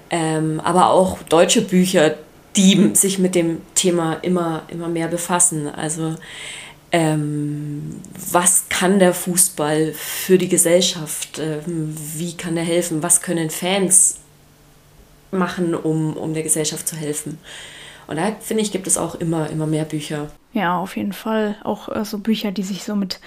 Ähm, 0.10 0.60
aber 0.64 0.90
auch 0.90 1.24
deutsche 1.24 1.62
Bücher, 1.62 2.16
die 2.58 2.92
sich 2.94 3.18
mit 3.18 3.34
dem 3.36 3.62
Thema 3.76 4.18
immer, 4.22 4.64
immer 4.68 4.90
mehr 4.90 5.08
befassen. 5.08 5.68
Also 5.68 6.16
ähm, 6.92 8.02
was 8.32 8.66
kann 8.70 9.00
der 9.00 9.14
Fußball 9.14 9.94
für 9.94 10.38
die 10.38 10.50
Gesellschaft? 10.50 11.40
Ähm, 11.40 11.96
wie 12.16 12.36
kann 12.36 12.58
er 12.58 12.64
helfen? 12.64 13.02
Was 13.02 13.22
können 13.22 13.50
Fans 13.50 14.18
machen, 15.32 15.74
um, 15.74 16.18
um 16.18 16.34
der 16.34 16.44
Gesellschaft 16.44 16.88
zu 16.88 16.96
helfen? 16.96 17.38
Und 18.08 18.18
da 18.18 18.36
finde 18.42 18.64
ich, 18.64 18.74
gibt 18.74 18.88
es 18.88 18.98
auch 18.98 19.16
immer, 19.16 19.50
immer 19.50 19.68
mehr 19.68 19.86
Bücher. 19.86 20.30
Ja, 20.54 20.80
auf 20.80 20.98
jeden 20.98 21.14
Fall. 21.14 21.56
Auch 21.64 21.88
äh, 21.88 22.04
so 22.04 22.18
Bücher, 22.18 22.52
die 22.52 22.64
sich 22.64 22.84
so 22.84 22.96
mit 22.96 23.22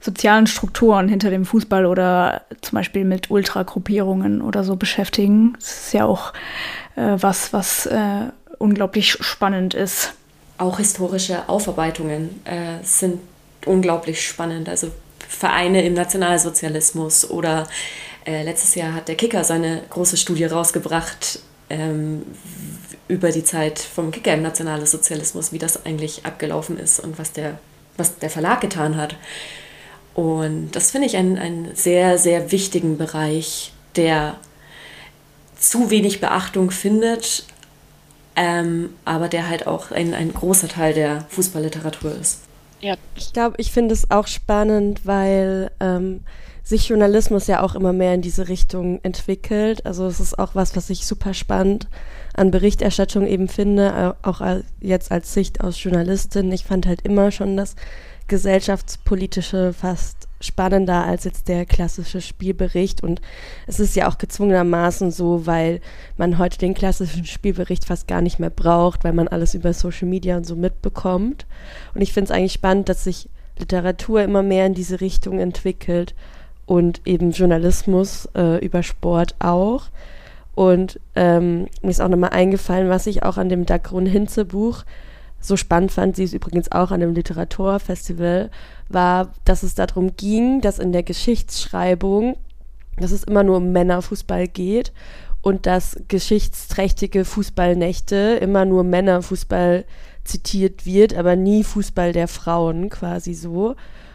sozialen 0.00 0.46
Strukturen 0.46 1.08
hinter 1.08 1.28
dem 1.28 1.44
Fußball 1.44 1.84
oder 1.84 2.42
zum 2.62 2.76
Beispiel 2.76 3.04
mit 3.04 3.30
Ultragruppierungen 3.30 4.40
oder 4.40 4.64
so 4.64 4.76
beschäftigen. 4.76 5.52
Das 5.58 5.86
ist 5.86 5.92
ja 5.92 6.06
auch 6.06 6.32
äh, 6.96 7.16
was, 7.16 7.52
was 7.52 7.84
äh, 7.84 8.30
unglaublich 8.58 9.12
spannend 9.20 9.74
ist. 9.74 10.14
Auch 10.60 10.76
historische 10.76 11.48
Aufarbeitungen 11.48 12.44
äh, 12.44 12.84
sind 12.84 13.18
unglaublich 13.64 14.22
spannend. 14.22 14.68
Also 14.68 14.88
Vereine 15.26 15.82
im 15.86 15.94
Nationalsozialismus 15.94 17.30
oder 17.30 17.66
äh, 18.26 18.42
letztes 18.42 18.74
Jahr 18.74 18.92
hat 18.92 19.08
der 19.08 19.14
Kicker 19.14 19.42
seine 19.42 19.82
große 19.88 20.18
Studie 20.18 20.44
rausgebracht 20.44 21.40
ähm, 21.70 22.26
über 23.08 23.32
die 23.32 23.42
Zeit 23.42 23.78
vom 23.78 24.10
Kicker 24.10 24.34
im 24.34 24.42
Nationalsozialismus, 24.42 25.50
wie 25.50 25.58
das 25.58 25.86
eigentlich 25.86 26.26
abgelaufen 26.26 26.78
ist 26.78 27.00
und 27.00 27.18
was 27.18 27.32
der, 27.32 27.58
was 27.96 28.18
der 28.18 28.28
Verlag 28.28 28.60
getan 28.60 28.98
hat. 28.98 29.16
Und 30.12 30.72
das 30.72 30.90
finde 30.90 31.06
ich 31.06 31.16
einen, 31.16 31.38
einen 31.38 31.74
sehr, 31.74 32.18
sehr 32.18 32.52
wichtigen 32.52 32.98
Bereich, 32.98 33.72
der 33.96 34.36
zu 35.58 35.88
wenig 35.88 36.20
Beachtung 36.20 36.70
findet, 36.70 37.46
ähm, 38.36 38.90
aber 39.04 39.28
der 39.28 39.48
halt 39.48 39.66
auch 39.66 39.90
ein, 39.90 40.14
ein 40.14 40.32
großer 40.32 40.68
Teil 40.68 40.94
der 40.94 41.22
Fußballliteratur 41.28 42.14
ist. 42.18 42.42
Ja. 42.80 42.94
Ich 43.14 43.32
glaube, 43.32 43.56
ich 43.58 43.72
finde 43.72 43.94
es 43.94 44.10
auch 44.10 44.26
spannend, 44.26 45.04
weil 45.04 45.70
ähm, 45.80 46.20
sich 46.62 46.88
Journalismus 46.88 47.46
ja 47.46 47.62
auch 47.62 47.74
immer 47.74 47.92
mehr 47.92 48.14
in 48.14 48.22
diese 48.22 48.48
Richtung 48.48 49.00
entwickelt. 49.02 49.84
Also 49.84 50.06
es 50.06 50.20
ist 50.20 50.38
auch 50.38 50.54
was, 50.54 50.76
was 50.76 50.88
ich 50.88 51.06
super 51.06 51.34
spannend 51.34 51.88
an 52.32 52.50
Berichterstattung 52.50 53.26
eben 53.26 53.48
finde, 53.48 54.16
auch 54.22 54.40
jetzt 54.80 55.10
als 55.10 55.34
Sicht 55.34 55.60
aus 55.60 55.82
Journalistin. 55.82 56.52
Ich 56.52 56.64
fand 56.64 56.86
halt 56.86 57.02
immer 57.02 57.32
schon 57.32 57.56
das 57.56 57.74
gesellschaftspolitische 58.28 59.72
fast 59.72 60.28
spannender 60.40 61.04
als 61.04 61.24
jetzt 61.24 61.48
der 61.48 61.66
klassische 61.66 62.20
Spielbericht. 62.20 63.02
Und 63.02 63.20
es 63.66 63.78
ist 63.78 63.94
ja 63.96 64.08
auch 64.08 64.18
gezwungenermaßen 64.18 65.10
so, 65.10 65.46
weil 65.46 65.80
man 66.16 66.38
heute 66.38 66.58
den 66.58 66.74
klassischen 66.74 67.24
Spielbericht 67.26 67.84
fast 67.84 68.08
gar 68.08 68.22
nicht 68.22 68.38
mehr 68.38 68.50
braucht, 68.50 69.04
weil 69.04 69.12
man 69.12 69.28
alles 69.28 69.54
über 69.54 69.72
Social 69.72 70.08
Media 70.08 70.36
und 70.36 70.46
so 70.46 70.56
mitbekommt. 70.56 71.46
Und 71.94 72.00
ich 72.00 72.12
finde 72.12 72.32
es 72.32 72.36
eigentlich 72.36 72.54
spannend, 72.54 72.88
dass 72.88 73.04
sich 73.04 73.28
Literatur 73.58 74.22
immer 74.22 74.42
mehr 74.42 74.66
in 74.66 74.74
diese 74.74 75.00
Richtung 75.00 75.38
entwickelt 75.38 76.14
und 76.66 77.02
eben 77.04 77.32
Journalismus 77.32 78.28
äh, 78.34 78.64
über 78.64 78.82
Sport 78.82 79.34
auch. 79.38 79.84
Und 80.54 81.00
ähm, 81.14 81.68
mir 81.82 81.90
ist 81.90 82.00
auch 82.00 82.08
nochmal 82.08 82.30
eingefallen, 82.30 82.88
was 82.88 83.06
ich 83.06 83.22
auch 83.22 83.36
an 83.36 83.48
dem 83.48 83.66
Dagrun 83.66 84.06
Hinze 84.06 84.44
Buch 84.44 84.84
so 85.40 85.56
spannend 85.56 85.92
fand, 85.92 86.16
sie 86.16 86.24
ist 86.24 86.34
übrigens 86.34 86.70
auch 86.70 86.90
an 86.90 87.00
dem 87.00 87.14
Literaturfestival, 87.14 88.50
war, 88.88 89.32
dass 89.44 89.62
es 89.62 89.74
darum 89.74 90.16
ging, 90.16 90.60
dass 90.60 90.78
in 90.78 90.92
der 90.92 91.02
Geschichtsschreibung, 91.02 92.36
dass 92.98 93.10
es 93.10 93.24
immer 93.24 93.42
nur 93.42 93.56
um 93.56 93.72
Männerfußball 93.72 94.48
geht 94.48 94.92
und 95.42 95.66
dass 95.66 95.96
geschichtsträchtige 96.08 97.24
Fußballnächte 97.24 98.38
immer 98.40 98.64
nur 98.64 98.84
Männerfußball 98.84 99.84
zitiert 100.24 100.84
wird, 100.84 101.14
aber 101.14 101.36
nie 101.36 101.64
Fußball 101.64 102.12
der 102.12 102.28
Frauen 102.28 102.90
quasi 102.90 103.34
so. 103.34 103.74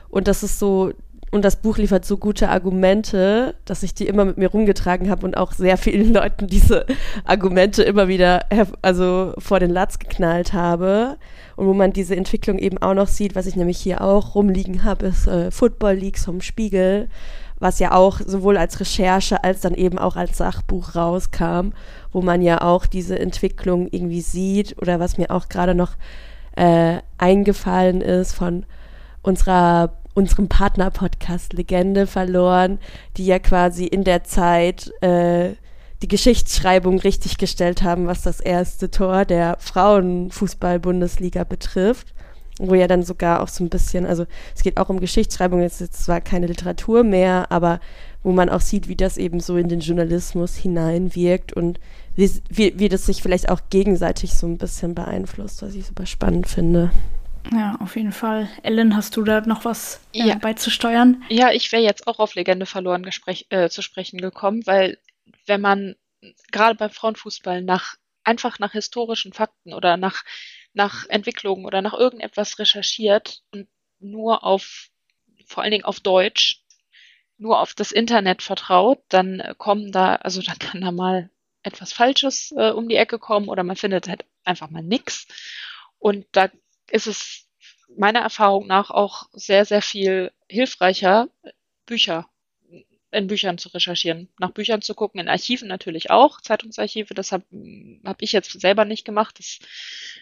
Und 0.10 0.28
das 0.28 0.44
ist 0.44 0.60
so 0.60 0.94
und 1.32 1.44
das 1.44 1.58
Buch 1.58 1.78
liefert 1.78 2.06
so 2.06 2.18
gute 2.18 2.50
Argumente, 2.50 3.56
dass 3.66 3.84
ich 3.84 3.94
die 3.94 4.08
immer 4.08 4.26
mit 4.26 4.38
mir 4.38 4.50
rumgetragen 4.50 5.10
habe 5.10 5.26
und 5.26 5.36
auch 5.36 5.52
sehr 5.52 5.78
vielen 5.78 6.14
Leuten 6.14 6.48
diese 6.48 6.86
Argumente 7.26 7.84
immer 7.84 8.08
wieder 8.08 8.46
also 8.82 9.34
vor 9.38 9.60
den 9.60 9.72
Latz 9.72 10.00
geknallt 10.00 10.54
habe. 10.54 11.18
Und 11.56 11.68
wo 11.68 11.74
man 11.74 11.94
diese 11.94 12.16
Entwicklung 12.16 12.58
eben 12.58 12.78
auch 12.78 12.94
noch 12.94 13.08
sieht, 13.08 13.36
was 13.36 13.48
ich 13.48 13.56
nämlich 13.56 13.78
hier 13.78 14.02
auch 14.02 14.36
rumliegen 14.36 14.84
habe, 14.84 15.08
ist 15.08 15.28
äh, 15.28 15.52
Football 15.52 15.96
Leagues 15.96 16.26
vom 16.26 16.42
Spiegel, 16.42 17.08
was 17.60 17.80
ja 17.80 17.94
auch 17.94 18.20
sowohl 18.26 18.58
als 18.58 18.80
Recherche 18.80 19.44
als 19.44 19.62
dann 19.62 19.74
eben 19.74 19.98
auch 19.98 20.16
als 20.16 20.38
Sachbuch 20.38 20.96
rauskam, 20.96 21.72
wo 22.12 22.22
man 22.22 22.42
ja 22.42 22.62
auch 22.62 22.86
diese 22.86 23.18
Entwicklung 23.18 23.88
irgendwie 23.92 24.22
sieht 24.22 24.76
oder 24.82 25.00
was 25.00 25.18
mir 25.18 25.32
auch 25.32 25.50
gerade 25.50 25.76
noch 25.76 25.94
äh, 26.56 27.00
eingefallen 27.18 28.02
ist 28.02 28.34
von 28.34 28.66
unserer 29.22 29.94
unserem 30.16 30.48
Partner-Podcast 30.48 31.54
Legende 31.54 32.08
verloren, 32.08 32.80
die 33.18 33.26
ja 33.26 33.38
quasi 33.38 33.86
in 33.86 34.04
der 34.04 34.24
Zeit 34.24 34.92
äh, 35.02 35.52
die 36.02 36.08
Geschichtsschreibung 36.08 37.00
richtig 37.00 37.38
gestellt 37.38 37.84
haben, 37.84 38.08
was 38.08 38.22
das 38.22 38.40
erste 38.40 38.90
Tor 38.90 39.26
der 39.26 39.58
Frauenfußball-Bundesliga 39.60 41.44
betrifft. 41.44 42.14
Wo 42.58 42.74
ja 42.74 42.88
dann 42.88 43.04
sogar 43.04 43.42
auch 43.42 43.50
so 43.50 43.66
ein 43.66 43.70
bisschen, 43.70 44.06
also 44.06 44.26
es 44.56 44.64
geht 44.64 44.78
auch 44.78 44.88
um 44.88 45.02
Geschichtsschreibung, 45.02 45.62
jetzt 45.62 45.82
ist 45.82 46.06
zwar 46.06 46.22
keine 46.22 46.48
Literatur 46.48 47.04
mehr, 47.04 47.52
aber 47.52 47.82
wo 48.24 48.32
man 48.32 48.48
auch 48.48 48.62
sieht, 48.62 48.88
wie 48.88 48.96
das 48.96 49.18
eben 49.18 49.42
so 49.42 49.58
in 49.58 49.68
den 49.68 49.82
Journalismus 49.82 50.56
hineinwirkt 50.56 51.52
und 51.52 51.82
wie, 52.16 52.32
wie, 52.50 52.80
wie 52.80 52.88
das 52.88 53.06
sich 53.06 53.22
vielleicht 53.22 53.50
auch 53.50 53.60
gegenseitig 53.70 54.36
so 54.36 54.48
ein 54.48 54.58
bisschen 54.58 54.96
beeinflusst, 54.96 55.62
was 55.64 55.76
ich 55.76 55.86
super 55.86 56.06
spannend 56.06 56.48
finde. 56.48 56.92
Ja, 57.52 57.76
auf 57.80 57.96
jeden 57.96 58.12
Fall. 58.12 58.50
Ellen, 58.64 58.96
hast 58.96 59.16
du 59.18 59.24
da 59.24 59.42
noch 59.42 59.66
was 59.66 60.02
äh, 60.14 60.28
ja. 60.28 60.36
beizusteuern? 60.36 61.24
Ja, 61.30 61.52
ich 61.52 61.72
wäre 61.72 61.84
jetzt 61.84 62.08
auch 62.08 62.20
auf 62.20 62.36
Legende 62.36 62.66
verloren 62.66 63.04
gesprech, 63.04 63.48
äh, 63.50 63.70
zu 63.70 63.82
sprechen 63.82 64.20
gekommen, 64.20 64.66
weil 64.66 64.98
wenn 65.46 65.62
man 65.62 65.96
gerade 66.52 66.76
beim 66.76 66.90
Frauenfußball 66.90 67.62
nach 67.62 67.96
einfach 68.24 68.60
nach 68.60 68.72
historischen 68.72 69.34
Fakten 69.34 69.74
oder 69.74 69.98
nach, 69.98 70.24
nach 70.74 71.06
Entwicklungen 71.08 71.66
oder 71.66 71.82
nach 71.82 71.94
irgendetwas 71.94 72.58
recherchiert 72.60 73.44
und 73.52 73.68
nur 74.00 74.44
auf, 74.44 74.90
vor 75.46 75.64
allen 75.64 75.72
Dingen 75.72 75.86
auf 75.86 76.00
Deutsch, 76.00 76.64
nur 77.38 77.60
auf 77.60 77.74
das 77.74 77.92
Internet 77.92 78.42
vertraut, 78.42 79.00
dann 79.10 79.40
äh, 79.40 79.56
kommen 79.58 79.92
da, 79.92 80.16
also 80.16 80.42
dann 80.42 80.58
kann 80.58 80.82
da 80.82 80.92
mal 80.92 81.30
etwas 81.64 81.94
Falsches 81.94 82.54
äh, 82.58 82.72
um 82.72 82.88
die 82.88 82.96
Ecke 82.96 83.20
kommen 83.20 83.50
oder 83.50 83.64
man 83.64 83.76
findet 83.76 84.08
halt 84.08 84.26
einfach 84.44 84.70
mal 84.70 84.84
nichts. 84.84 85.28
Und 86.00 86.26
da 86.32 86.50
ist 86.92 87.08
es 87.08 87.48
meiner 87.98 88.22
Erfahrung 88.22 88.68
nach 88.68 88.90
auch 88.90 89.28
sehr, 89.34 89.66
sehr 89.66 89.82
viel 89.82 90.32
hilfreicher, 90.48 91.30
Bücher 91.86 92.28
in 93.12 93.28
Büchern 93.28 93.58
zu 93.58 93.70
recherchieren, 93.70 94.30
nach 94.40 94.52
Büchern 94.52 94.82
zu 94.82 94.94
gucken, 94.94 95.22
in 95.22 95.30
Archiven 95.30 95.68
natürlich 95.68 96.10
auch, 96.10 96.42
Zeitungsarchive, 96.42 97.14
das 97.14 97.32
habe 97.32 97.46
hab 98.04 98.22
ich 98.22 98.34
jetzt 98.34 98.60
selber 98.60 98.84
nicht 98.84 99.06
gemacht, 99.06 99.40
das 99.40 99.60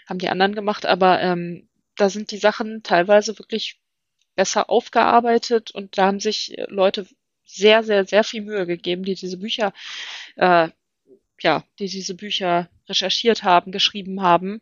haben 0.08 0.20
die 0.20 0.30
anderen 0.30 0.54
gemacht, 0.54 0.86
aber 0.86 1.20
ähm, 1.22 1.68
da 1.96 2.10
sind 2.10 2.32
die 2.32 2.38
Sachen 2.38 2.84
teilweise 2.84 3.40
wirklich 3.40 3.80
besser 4.36 4.70
aufgearbeitet 4.70 5.72
und 5.72 5.98
da 5.98 6.08
haben 6.08 6.20
sich 6.20 6.56
Leute 6.68 7.08
sehr, 7.46 7.84
sehr, 7.84 8.06
sehr 8.06 8.24
viel 8.24 8.42
Mühe 8.42 8.66
gegeben, 8.68 9.04
die 9.04 9.16
diese 9.16 9.38
Bücher, 9.38 9.74
äh, 10.36 10.70
ja, 11.40 11.64
die 11.80 11.88
diese 11.88 12.16
Bücher 12.16 12.70
recherchiert 12.88 13.44
haben, 13.44 13.72
geschrieben 13.72 14.22
haben 14.22 14.62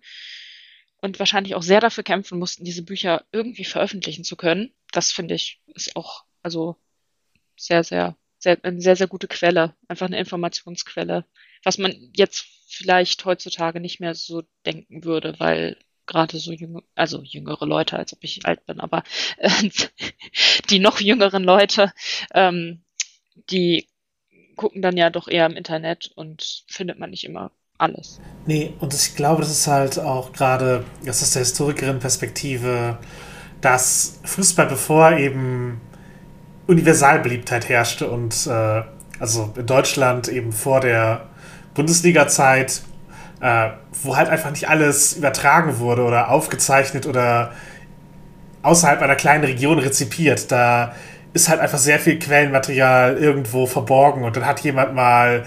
und 1.01 1.19
wahrscheinlich 1.19 1.55
auch 1.55 1.63
sehr 1.63 1.79
dafür 1.79 2.03
kämpfen 2.03 2.39
mussten, 2.39 2.63
diese 2.63 2.83
Bücher 2.83 3.25
irgendwie 3.31 3.65
veröffentlichen 3.65 4.23
zu 4.23 4.35
können. 4.35 4.71
Das 4.91 5.11
finde 5.11 5.35
ich 5.35 5.61
ist 5.73 5.95
auch 5.95 6.23
also 6.43 6.77
sehr, 7.57 7.83
sehr, 7.83 8.15
sehr, 8.37 8.57
eine 8.63 8.81
sehr, 8.81 8.95
sehr 8.95 9.07
gute 9.07 9.27
Quelle, 9.27 9.75
einfach 9.87 10.07
eine 10.07 10.19
Informationsquelle, 10.19 11.25
was 11.63 11.77
man 11.77 11.93
jetzt 12.15 12.45
vielleicht 12.67 13.25
heutzutage 13.25 13.79
nicht 13.79 13.99
mehr 13.99 14.15
so 14.15 14.43
denken 14.65 15.03
würde, 15.03 15.35
weil 15.39 15.77
gerade 16.07 16.37
so 16.37 16.51
junge, 16.51 16.83
also 16.95 17.21
jüngere 17.23 17.65
Leute, 17.65 17.97
als 17.97 18.13
ob 18.13 18.23
ich 18.23 18.45
alt 18.45 18.65
bin, 18.65 18.79
aber 18.79 19.03
äh, 19.37 19.49
die 20.69 20.79
noch 20.79 20.99
jüngeren 20.99 21.43
Leute, 21.43 21.93
ähm, 22.33 22.83
die 23.49 23.87
gucken 24.55 24.81
dann 24.81 24.97
ja 24.97 25.09
doch 25.09 25.27
eher 25.27 25.45
im 25.45 25.55
Internet 25.55 26.11
und 26.15 26.65
findet 26.67 26.99
man 26.99 27.09
nicht 27.09 27.23
immer 27.23 27.51
alles. 27.81 28.19
Nee, 28.45 28.73
und 28.79 28.93
ich 28.93 29.15
glaube, 29.15 29.41
das 29.41 29.51
ist 29.51 29.67
halt 29.67 29.99
auch 29.99 30.33
gerade, 30.33 30.83
das 31.05 31.21
ist 31.21 31.35
der 31.35 31.41
Historikerin-Perspektive, 31.41 32.97
dass 33.61 34.19
Fußball, 34.23 34.65
bevor 34.65 35.11
eben 35.13 35.79
Universalbeliebtheit 36.67 37.69
herrschte 37.69 38.09
und 38.09 38.47
äh, 38.47 38.81
also 39.19 39.53
in 39.55 39.65
Deutschland 39.65 40.27
eben 40.27 40.51
vor 40.51 40.79
der 40.79 41.27
Bundesliga-Zeit, 41.75 42.81
äh, 43.41 43.69
wo 44.03 44.15
halt 44.15 44.29
einfach 44.29 44.49
nicht 44.49 44.67
alles 44.67 45.13
übertragen 45.13 45.79
wurde 45.79 46.03
oder 46.03 46.31
aufgezeichnet 46.31 47.05
oder 47.05 47.51
außerhalb 48.63 49.01
einer 49.01 49.15
kleinen 49.15 49.43
Region 49.43 49.79
rezipiert. 49.79 50.51
Da 50.51 50.95
ist 51.33 51.49
halt 51.49 51.59
einfach 51.59 51.77
sehr 51.77 51.99
viel 51.99 52.19
Quellenmaterial 52.19 53.17
irgendwo 53.17 53.65
verborgen 53.65 54.23
und 54.23 54.35
dann 54.35 54.45
hat 54.45 54.61
jemand 54.61 54.95
mal 54.95 55.45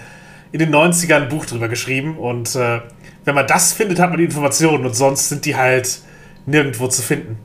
in 0.55 0.59
den 0.59 0.73
90ern 0.73 1.23
ein 1.23 1.27
Buch 1.27 1.45
drüber 1.45 1.67
geschrieben 1.67 2.17
und 2.17 2.55
äh, 2.55 2.79
wenn 3.25 3.35
man 3.35 3.45
das 3.45 3.73
findet, 3.73 3.99
hat 3.99 4.09
man 4.09 4.19
die 4.19 4.23
Informationen 4.23 4.85
und 4.85 4.95
sonst 4.95 5.27
sind 5.27 5.43
die 5.43 5.57
halt 5.57 5.99
nirgendwo 6.45 6.87
zu 6.87 7.01
finden. 7.01 7.37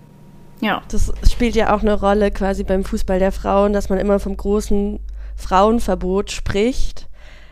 Ja. 0.61 0.83
Das 0.89 1.13
spielt 1.29 1.57
ja 1.57 1.75
auch 1.75 1.81
eine 1.81 1.95
Rolle 1.95 2.31
quasi 2.31 2.63
beim 2.63 2.85
Fußball 2.85 3.19
der 3.19 3.33
Frauen, 3.33 3.73
dass 3.73 3.89
man 3.89 3.99
immer 3.99 4.21
vom 4.21 4.37
großen 4.37 5.01
Frauenverbot 5.35 6.31
spricht. 6.31 7.09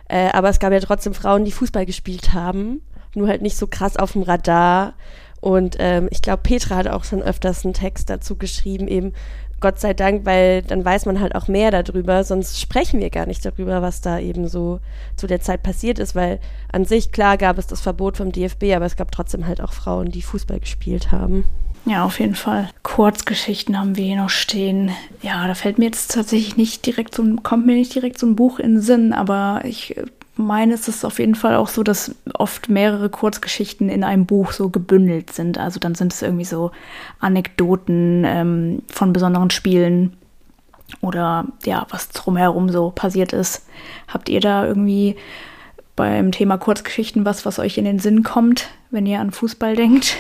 Äh, 0.07 0.29
aber 0.33 0.49
es 0.49 0.61
gab 0.61 0.73
ja 0.73 0.79
trotzdem 0.79 1.13
Frauen, 1.13 1.45
die 1.45 1.51
Fußball 1.51 1.87
gespielt 1.87 2.33
haben, 2.33 2.81
nur 3.17 3.27
halt 3.27 3.43
nicht 3.43 3.57
so 3.57 3.67
krass 3.67 3.97
auf 3.97 4.13
dem 4.13 4.23
Radar. 4.23 4.95
Und 5.41 5.75
ähm, 5.81 6.07
ich 6.13 6.23
glaube, 6.23 6.45
Petra 6.45 6.77
hat 6.77 6.87
auch 6.87 7.03
schon 7.03 7.21
öfters 7.21 7.65
einen 7.65 7.75
Text 7.75 8.11
dazu 8.11 8.37
geschrieben, 8.37 8.87
eben 8.87 9.13
Gott 9.61 9.81
sei 9.81 9.93
Dank, 9.95 10.25
weil 10.25 10.63
dann 10.63 10.85
weiß 10.85 11.07
man 11.07 11.21
halt 11.21 11.35
auch 11.35 11.49
mehr 11.49 11.71
darüber, 11.71 12.23
sonst 12.23 12.61
sprechen 12.61 13.01
wir 13.01 13.11
gar 13.11 13.27
nicht 13.27 13.45
darüber, 13.45 13.83
was 13.83 14.01
da 14.01 14.19
eben 14.19 14.49
so 14.49 14.81
zu 15.17 15.27
der 15.27 15.41
Zeit 15.41 15.63
passiert 15.63 15.99
ist, 15.99 16.15
weil 16.15 16.39
an 16.73 16.85
sich, 16.85 17.11
klar, 17.11 17.37
gab 17.37 17.59
es 17.59 17.67
das 17.67 17.81
Verbot 17.81 18.17
vom 18.17 18.31
DFB, 18.31 18.75
aber 18.75 18.87
es 18.87 18.97
gab 18.97 19.11
trotzdem 19.11 19.47
halt 19.47 19.61
auch 19.61 19.73
Frauen, 19.73 20.11
die 20.11 20.23
Fußball 20.23 20.61
gespielt 20.61 21.11
haben. 21.11 21.45
Ja, 21.87 22.05
auf 22.05 22.21
jeden 22.21 22.35
Fall. 22.35 22.69
Kurzgeschichten 22.83 23.79
haben 23.79 23.97
wir 23.97 24.05
hier 24.05 24.17
noch 24.17 24.31
stehen. 24.31 24.91
Ja, 25.23 25.47
da 25.47 25.55
fällt 25.55 25.79
mir 25.79 25.87
jetzt 25.87 26.13
tatsächlich 26.13 26.57
nicht 26.57 26.85
direkt 26.85 27.15
so 27.15 27.23
ein, 27.23 27.43
kommt 27.43 27.67
mir 27.67 27.75
nicht 27.75 27.95
direkt 27.95 28.19
so 28.19 28.27
ein 28.27 28.37
Buch 28.37 28.59
in 28.59 28.75
den 28.75 28.83
Sinn, 28.83 29.13
aber 29.13 29.63
ich 29.65 29.97
meine, 30.39 30.75
es 30.75 30.89
ist 30.89 31.05
auf 31.05 31.19
jeden 31.19 31.35
Fall 31.35 31.57
auch 31.57 31.69
so, 31.69 31.83
dass 31.83 32.15
oft 32.35 32.69
mehrere 32.69 33.11
Kurzgeschichten 33.11 33.89
in 33.89 34.05
einem 34.05 34.27
Buch 34.27 34.53
so 34.53 34.71
gebündelt 34.71 35.33
sind. 35.33 35.59
Also 35.59 35.81
dann 35.81 35.95
sind 35.95 36.13
es 36.13 36.23
irgendwie 36.23 36.45
so 36.45 36.71
Anekdoten 37.21 38.25
ähm, 38.25 38.83
von 38.91 39.13
besonderen 39.13 39.51
Spielen 39.51 40.17
oder 41.01 41.47
ja, 41.65 41.87
was 41.91 42.09
drumherum 42.11 42.71
so 42.71 42.91
passiert 42.91 43.33
ist. 43.33 43.67
Habt 44.07 44.29
ihr 44.29 44.41
da 44.41 44.65
irgendwie 44.65 45.17
beim 45.99 46.31
Thema 46.31 46.59
Kurzgeschichten 46.59 47.25
was, 47.25 47.45
was 47.45 47.59
euch 47.59 47.77
in 47.77 47.85
den 47.85 47.99
Sinn 47.99 48.23
kommt, 48.23 48.69
wenn 48.93 49.05
ihr 49.05 49.19
an 49.19 49.33
Fußball 49.33 49.75
denkt? 49.75 50.17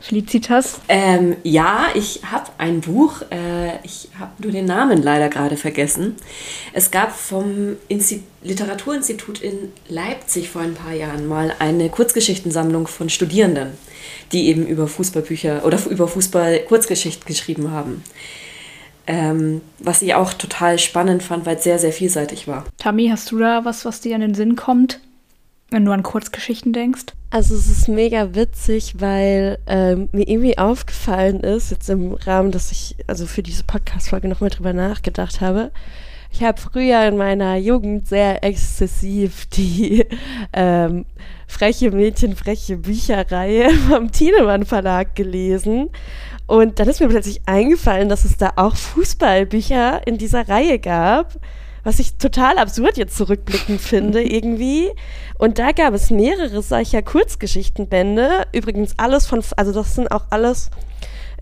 Felicitas? 0.00 0.80
Ähm, 0.88 1.36
ja, 1.44 1.86
ich 1.94 2.22
habe 2.28 2.50
ein 2.58 2.80
Buch. 2.80 3.22
Äh, 3.30 3.76
ich 3.84 4.08
habe 4.18 4.32
nur 4.42 4.50
den 4.50 4.64
Namen 4.64 5.00
leider 5.00 5.28
gerade 5.28 5.56
vergessen. 5.56 6.16
Es 6.72 6.90
gab 6.90 7.14
vom 7.14 7.76
Insti 7.86 8.24
Literaturinstitut 8.42 9.40
in 9.40 9.72
Leipzig 9.88 10.50
vor 10.50 10.62
ein 10.62 10.74
paar 10.74 10.92
Jahren 10.92 11.28
mal 11.28 11.54
eine 11.60 11.88
Kurzgeschichtensammlung 11.88 12.88
von 12.88 13.08
Studierenden, 13.08 13.74
die 14.32 14.48
eben 14.48 14.66
über 14.66 14.88
Fußballbücher 14.88 15.64
oder 15.64 15.78
über 15.88 16.08
Fußball 16.08 16.58
Kurzgeschichten 16.64 17.24
geschrieben 17.24 17.70
haben. 17.70 18.02
Ähm, 19.06 19.60
was 19.78 20.02
ich 20.02 20.14
auch 20.14 20.32
total 20.32 20.78
spannend 20.78 21.22
fand, 21.22 21.44
weil 21.44 21.56
es 21.56 21.64
sehr, 21.64 21.78
sehr 21.78 21.92
vielseitig 21.92 22.46
war. 22.46 22.64
Tammy, 22.78 23.08
hast 23.08 23.30
du 23.32 23.38
da 23.38 23.64
was, 23.64 23.84
was 23.84 24.00
dir 24.00 24.14
an 24.14 24.20
den 24.20 24.34
Sinn 24.34 24.54
kommt, 24.54 25.00
wenn 25.70 25.84
du 25.84 25.92
an 25.92 26.02
Kurzgeschichten 26.02 26.72
denkst? 26.72 27.06
Also 27.30 27.54
es 27.54 27.68
ist 27.68 27.88
mega 27.88 28.34
witzig, 28.34 28.96
weil 28.98 29.58
ähm, 29.66 30.08
mir 30.12 30.28
irgendwie 30.28 30.58
aufgefallen 30.58 31.40
ist, 31.40 31.70
jetzt 31.70 31.88
im 31.88 32.12
Rahmen, 32.12 32.52
dass 32.52 32.70
ich 32.70 32.96
also 33.06 33.26
für 33.26 33.42
diese 33.42 33.64
Podcast-Folge 33.64 34.28
nochmal 34.28 34.50
drüber 34.50 34.72
nachgedacht 34.72 35.40
habe. 35.40 35.72
Ich 36.30 36.42
habe 36.42 36.60
früher 36.60 37.06
in 37.06 37.16
meiner 37.16 37.56
Jugend 37.56 38.06
sehr 38.06 38.42
exzessiv 38.44 39.46
die 39.46 40.06
ähm, 40.52 41.04
Freche 41.52 41.90
Mädchen, 41.90 42.34
freche 42.34 42.78
Bücherreihe 42.78 43.70
vom 43.88 44.10
Tienemann 44.10 44.64
Verlag 44.64 45.14
gelesen. 45.14 45.90
Und 46.46 46.78
dann 46.78 46.88
ist 46.88 47.00
mir 47.00 47.08
plötzlich 47.08 47.40
eingefallen, 47.46 48.08
dass 48.08 48.24
es 48.24 48.36
da 48.36 48.52
auch 48.56 48.76
Fußballbücher 48.76 50.06
in 50.06 50.18
dieser 50.18 50.48
Reihe 50.48 50.78
gab 50.78 51.38
was 51.84 51.98
ich 51.98 52.16
total 52.16 52.58
absurd 52.58 52.96
jetzt 52.96 53.16
zurückblickend 53.16 53.80
finde 53.80 54.22
irgendwie. 54.22 54.90
Und 55.38 55.58
da 55.58 55.72
gab 55.72 55.94
es 55.94 56.10
mehrere 56.10 56.62
solcher 56.62 57.02
Kurzgeschichtenbände. 57.02 58.44
Übrigens 58.52 58.94
alles 58.98 59.26
von, 59.26 59.42
also 59.56 59.72
das 59.72 59.94
sind 59.94 60.10
auch 60.10 60.26
alles 60.30 60.70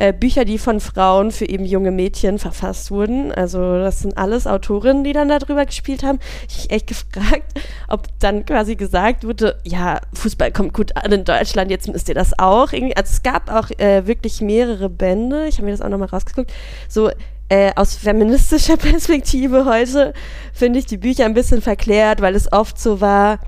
äh, 0.00 0.14
Bücher, 0.14 0.46
die 0.46 0.56
von 0.56 0.80
Frauen 0.80 1.30
für 1.30 1.46
eben 1.46 1.66
junge 1.66 1.90
Mädchen 1.90 2.38
verfasst 2.38 2.90
wurden. 2.90 3.32
Also 3.32 3.78
das 3.78 4.00
sind 4.00 4.16
alles 4.16 4.46
Autorinnen, 4.46 5.04
die 5.04 5.12
dann 5.12 5.28
darüber 5.28 5.66
gespielt 5.66 6.02
haben. 6.02 6.18
Ich 6.48 6.70
echt 6.70 6.86
gefragt, 6.86 7.60
ob 7.86 8.08
dann 8.18 8.46
quasi 8.46 8.76
gesagt 8.76 9.24
wurde, 9.24 9.58
ja, 9.62 10.00
Fußball 10.14 10.52
kommt 10.52 10.72
gut 10.72 10.96
an 10.96 11.12
in 11.12 11.24
Deutschland, 11.24 11.70
jetzt 11.70 11.86
müsst 11.86 12.08
ihr 12.08 12.14
das 12.14 12.38
auch. 12.38 12.72
Also 12.72 12.92
es 12.96 13.22
gab 13.22 13.52
auch 13.52 13.70
äh, 13.78 14.06
wirklich 14.06 14.40
mehrere 14.40 14.88
Bände, 14.88 15.46
ich 15.46 15.56
habe 15.56 15.66
mir 15.66 15.72
das 15.72 15.82
auch 15.82 15.90
nochmal 15.90 16.08
rausgeguckt, 16.08 16.50
so 16.88 17.10
äh, 17.50 17.72
aus 17.76 17.94
feministischer 17.94 18.76
Perspektive 18.78 19.66
heute 19.66 20.14
finde 20.54 20.78
ich 20.78 20.86
die 20.86 20.96
Bücher 20.96 21.26
ein 21.26 21.34
bisschen 21.34 21.60
verklärt, 21.60 22.22
weil 22.22 22.34
es 22.34 22.50
oft 22.50 22.80
so 22.80 23.02
war, 23.02 23.38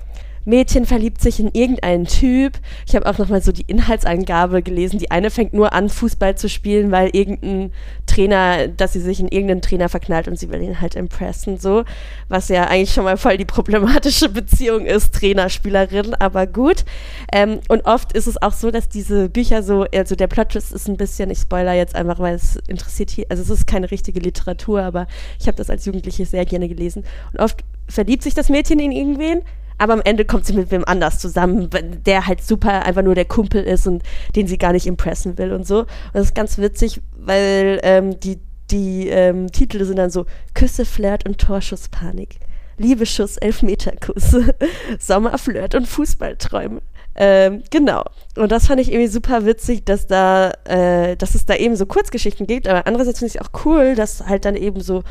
Mädchen 0.45 0.87
verliebt 0.87 1.21
sich 1.21 1.41
in 1.41 1.51
irgendeinen 1.53 2.07
Typ. 2.07 2.59
Ich 2.87 2.95
habe 2.97 3.07
auch 3.07 3.19
nochmal 3.19 3.43
so 3.43 3.53
die 3.53 3.65
Inhaltsangabe 3.67 4.63
gelesen. 4.63 4.99
Die 4.99 5.11
eine 5.11 5.31
fängt 5.31 5.53
nur 5.53 5.73
an, 5.73 5.89
Fußball 5.89 6.37
zu 6.37 6.49
spielen, 6.49 6.91
weil 6.91 7.11
irgendein 7.13 7.73
Trainer, 8.07 8.69
dass 8.69 8.93
sie 8.93 9.01
sich 9.01 9.21
in 9.21 9.29
irgendeinen 9.29 9.63
Trainer 9.63 9.89
verknallt 9.89 10.29
und 10.29 10.39
sie 10.39 10.51
will 10.51 10.63
ihn 10.63 10.81
halt 10.81 10.95
impressen, 10.95 11.59
so. 11.59 11.85
Was 12.29 12.49
ja 12.49 12.65
eigentlich 12.65 12.93
schon 12.93 13.05
mal 13.05 13.17
voll 13.17 13.37
die 13.37 13.45
problematische 13.45 14.29
Beziehung 14.29 14.87
ist, 14.87 15.15
Trainer-Spielerin, 15.15 16.15
aber 16.15 16.47
gut. 16.47 16.85
Ähm, 17.33 17.61
und 17.69 17.85
oft 17.87 18.13
ist 18.13 18.27
es 18.27 18.41
auch 18.41 18.53
so, 18.53 18.71
dass 18.71 18.89
diese 18.89 19.29
Bücher 19.29 19.63
so, 19.63 19.87
also 19.95 20.17
der 20.17 20.27
Plot 20.27 20.57
ist 20.57 20.89
ein 20.89 20.97
bisschen, 20.97 21.31
ich 21.31 21.39
spoiler 21.39 21.75
jetzt 21.75 21.95
einfach, 21.95 22.19
weil 22.19 22.35
es 22.35 22.57
interessiert 22.67 23.11
hier, 23.11 23.27
also 23.29 23.43
es 23.43 23.51
ist 23.51 23.67
keine 23.67 23.91
richtige 23.91 24.21
Literatur, 24.21 24.83
aber 24.83 25.07
ich 25.39 25.47
habe 25.47 25.57
das 25.57 25.71
als 25.71 25.85
Jugendliche 25.85 26.27
sehr 26.27 26.45
gerne 26.45 26.69
gelesen. 26.69 27.05
Und 27.33 27.41
oft 27.41 27.65
verliebt 27.89 28.23
sich 28.23 28.35
das 28.35 28.49
Mädchen 28.49 28.79
in 28.79 28.93
irgendwen, 28.93 29.43
aber 29.79 29.95
am 29.95 30.03
Ende 30.03 30.25
kommt 30.25 30.47
sie 30.47 30.53
mit 30.53 30.71
wem 30.71 30.85
anders 30.85 31.19
zusammen, 31.19 31.69
der 32.07 32.27
halt 32.27 32.43
super 32.43 32.85
einfach 32.85 33.03
nur 33.03 33.15
der 33.15 33.25
Kumpel 33.25 33.63
ist 33.63 33.87
und 33.87 34.03
den 34.37 34.47
sie 34.47 34.59
gar 34.59 34.73
nicht 34.73 34.87
impressen 34.87 35.39
will 35.39 35.53
und 35.53 35.67
so. 35.67 35.81
Und 35.81 35.89
das 36.15 36.27
ist 36.27 36.35
ganz 36.35 36.59
witzig, 36.59 37.01
weil 37.17 37.81
ähm, 37.83 38.19
die, 38.21 38.39
die 38.71 39.09
ähm, 39.09 39.51
Titel 39.51 39.85
sind 39.85 39.97
dann 39.97 40.11
so 40.11 40.27
Küsse, 40.55 40.85
Flirt 40.85 41.27
und 41.27 41.39
Torschusspanik. 41.39 42.37
Liebeschuss, 42.79 43.37
Elfmeterkuss, 43.37 44.37
Sommerflirt 44.99 45.75
und 45.75 45.87
Fußballträume. 45.87 46.81
Ähm, 47.15 47.63
genau. 47.71 48.05
Und 48.37 48.51
das 48.51 48.67
fand 48.67 48.81
ich 48.81 48.91
irgendwie 48.91 49.09
super 49.09 49.45
witzig, 49.45 49.85
dass 49.85 50.07
da, 50.07 50.53
äh, 50.65 51.17
dass 51.17 51.35
es 51.35 51.45
da 51.45 51.55
eben 51.55 51.77
so 51.77 51.87
Kurzgeschichten 51.87 52.47
gibt. 52.47 52.67
Aber 52.67 52.87
andererseits 52.87 53.19
finde 53.19 53.35
ich 53.35 53.41
es 53.41 53.47
auch 53.47 53.65
cool, 53.65 53.95
dass 53.95 54.27
halt 54.27 54.45
dann 54.45 54.57
eben 54.57 54.81
so, 54.81 55.03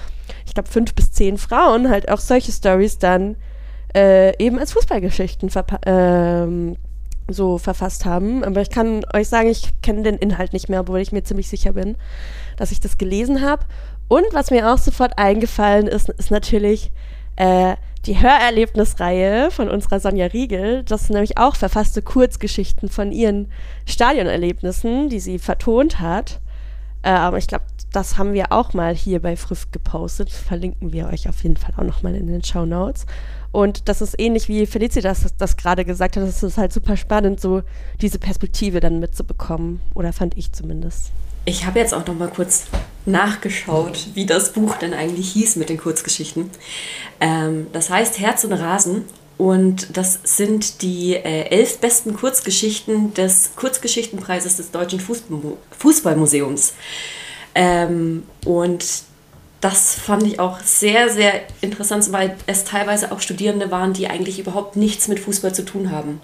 ich 0.45 0.53
glaube, 0.53 0.69
fünf 0.69 0.95
bis 0.95 1.11
zehn 1.11 1.37
Frauen 1.37 1.89
halt 1.89 2.09
auch 2.09 2.19
solche 2.19 2.51
Stories 2.51 2.97
dann 2.97 3.35
äh, 3.95 4.35
eben 4.43 4.59
als 4.59 4.73
Fußballgeschichten 4.73 5.49
ähm, 5.85 6.75
so 7.27 7.57
verfasst 7.57 8.05
haben. 8.05 8.43
Aber 8.43 8.61
ich 8.61 8.69
kann 8.69 9.05
euch 9.13 9.29
sagen, 9.29 9.49
ich 9.49 9.69
kenne 9.81 10.03
den 10.03 10.17
Inhalt 10.17 10.53
nicht 10.53 10.69
mehr, 10.69 10.81
obwohl 10.81 10.99
ich 10.99 11.11
mir 11.11 11.23
ziemlich 11.23 11.49
sicher 11.49 11.73
bin, 11.73 11.97
dass 12.57 12.71
ich 12.71 12.79
das 12.79 12.97
gelesen 12.97 13.41
habe. 13.41 13.65
Und 14.07 14.25
was 14.33 14.51
mir 14.51 14.71
auch 14.71 14.77
sofort 14.77 15.17
eingefallen 15.17 15.87
ist, 15.87 16.09
ist 16.09 16.31
natürlich 16.31 16.91
äh, 17.37 17.75
die 18.05 18.19
Hörerlebnisreihe 18.19 19.51
von 19.51 19.69
unserer 19.69 19.99
Sonja 19.99 20.25
Riegel. 20.27 20.83
Das 20.83 21.03
sind 21.03 21.13
nämlich 21.13 21.37
auch 21.37 21.55
verfasste 21.55 22.01
Kurzgeschichten 22.01 22.89
von 22.89 23.11
ihren 23.11 23.51
Stadionerlebnissen, 23.85 25.09
die 25.09 25.19
sie 25.19 25.39
vertont 25.39 25.99
hat. 25.99 26.39
Äh, 27.03 27.09
aber 27.09 27.37
ich 27.37 27.47
glaube, 27.47 27.65
das 27.91 28.17
haben 28.17 28.33
wir 28.33 28.51
auch 28.51 28.73
mal 28.73 28.95
hier 28.95 29.21
bei 29.21 29.35
Früff 29.35 29.71
gepostet. 29.71 30.29
Verlinken 30.29 30.93
wir 30.93 31.07
euch 31.07 31.27
auf 31.29 31.43
jeden 31.43 31.57
Fall 31.57 31.73
auch 31.77 31.83
nochmal 31.83 32.15
in 32.15 32.27
den 32.27 32.43
Show 32.43 32.65
Notes. 32.65 33.05
Und 33.51 33.89
das 33.89 34.01
ist 34.01 34.15
ähnlich 34.17 34.47
wie 34.47 34.65
Felicitas 34.65 35.23
das, 35.23 35.37
das 35.37 35.57
gerade 35.57 35.83
gesagt 35.83 36.15
hat. 36.15 36.23
Das 36.23 36.41
ist 36.41 36.57
halt 36.57 36.71
super 36.71 36.95
spannend, 36.95 37.41
so 37.41 37.63
diese 38.01 38.19
Perspektive 38.19 38.79
dann 38.79 38.99
mitzubekommen. 38.99 39.81
Oder 39.93 40.13
fand 40.13 40.37
ich 40.37 40.53
zumindest. 40.53 41.11
Ich 41.45 41.65
habe 41.65 41.79
jetzt 41.79 41.93
auch 41.93 42.05
noch 42.05 42.15
mal 42.15 42.29
kurz 42.29 42.67
nachgeschaut, 43.05 44.07
wie 44.13 44.25
das 44.25 44.53
Buch 44.53 44.75
denn 44.75 44.93
eigentlich 44.93 45.31
hieß 45.31 45.55
mit 45.55 45.69
den 45.69 45.77
Kurzgeschichten. 45.77 46.51
Ähm, 47.19 47.67
das 47.73 47.89
heißt 47.89 48.19
Herz 48.19 48.43
und 48.43 48.53
Rasen 48.53 49.05
und 49.37 49.97
das 49.97 50.19
sind 50.23 50.83
die 50.83 51.15
äh, 51.15 51.47
elf 51.49 51.79
besten 51.79 52.15
Kurzgeschichten 52.15 53.15
des 53.15 53.55
Kurzgeschichtenpreises 53.55 54.57
des 54.57 54.69
Deutschen 54.69 54.99
Fußballmuseums. 54.99 56.73
Ähm, 57.55 58.23
und 58.45 58.85
das 59.61 59.93
fand 59.93 60.23
ich 60.23 60.39
auch 60.39 60.59
sehr, 60.59 61.09
sehr 61.09 61.41
interessant, 61.61 62.11
weil 62.11 62.35
es 62.47 62.63
teilweise 62.63 63.11
auch 63.11 63.19
Studierende 63.21 63.69
waren, 63.69 63.93
die 63.93 64.07
eigentlich 64.07 64.39
überhaupt 64.39 64.75
nichts 64.75 65.07
mit 65.07 65.19
Fußball 65.19 65.53
zu 65.53 65.63
tun 65.63 65.91
haben. 65.91 66.19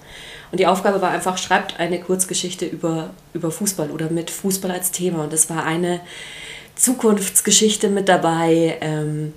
Und 0.51 0.59
die 0.59 0.65
Aufgabe 0.65 1.01
war 1.01 1.11
einfach, 1.11 1.37
schreibt 1.37 1.79
eine 1.79 1.99
Kurzgeschichte 1.99 2.65
über, 2.65 3.11
über 3.33 3.51
Fußball 3.51 3.91
oder 3.91 4.09
mit 4.09 4.31
Fußball 4.31 4.71
als 4.71 4.91
Thema. 4.91 5.23
Und 5.23 5.33
es 5.33 5.51
war 5.51 5.65
eine 5.65 5.99
Zukunftsgeschichte 6.75 7.89
mit 7.89 8.09
dabei 8.09 8.77
ähm, 8.81 9.33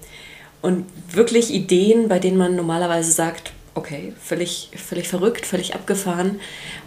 und 0.62 0.86
wirklich 1.12 1.52
Ideen, 1.52 2.08
bei 2.08 2.18
denen 2.18 2.38
man 2.38 2.56
normalerweise 2.56 3.12
sagt, 3.12 3.52
okay, 3.74 4.14
völlig, 4.20 4.70
völlig 4.76 5.08
verrückt, 5.08 5.44
völlig 5.44 5.74
abgefahren. 5.74 6.40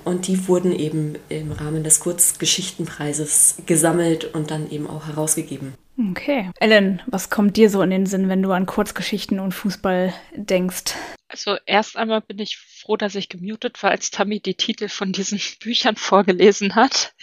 Und 0.04 0.28
die 0.28 0.48
wurden 0.48 0.72
eben 0.72 1.16
im 1.30 1.52
Rahmen 1.52 1.84
des 1.84 2.00
Kurzgeschichtenpreises 2.00 3.58
gesammelt 3.68 4.34
und 4.34 4.50
dann 4.50 4.72
eben 4.72 4.90
auch 4.90 5.08
herausgegeben. 5.08 5.74
Okay. 5.98 6.50
Ellen, 6.60 7.02
was 7.06 7.30
kommt 7.30 7.56
dir 7.56 7.70
so 7.70 7.82
in 7.82 7.92
den 7.92 8.06
Sinn, 8.06 8.28
wenn 8.28 8.42
du 8.42 8.52
an 8.52 8.66
Kurzgeschichten 8.66 9.40
und 9.40 9.52
Fußball 9.52 10.14
denkst? 10.34 10.96
Also 11.28 11.58
erst 11.66 11.98
einmal 11.98 12.22
bin 12.22 12.40
ich 12.40 12.58
froh, 12.58 12.98
dass 12.98 13.16
ich 13.16 13.30
gemutet 13.30 13.82
war, 13.84 13.92
als 13.92 14.10
Tammy 14.10 14.40
die 14.40 14.56
Titel 14.56 14.88
von 14.88 15.12
diesen 15.12 15.40
Büchern 15.60 15.96
vorgelesen 15.96 16.76
hat. 16.76 17.14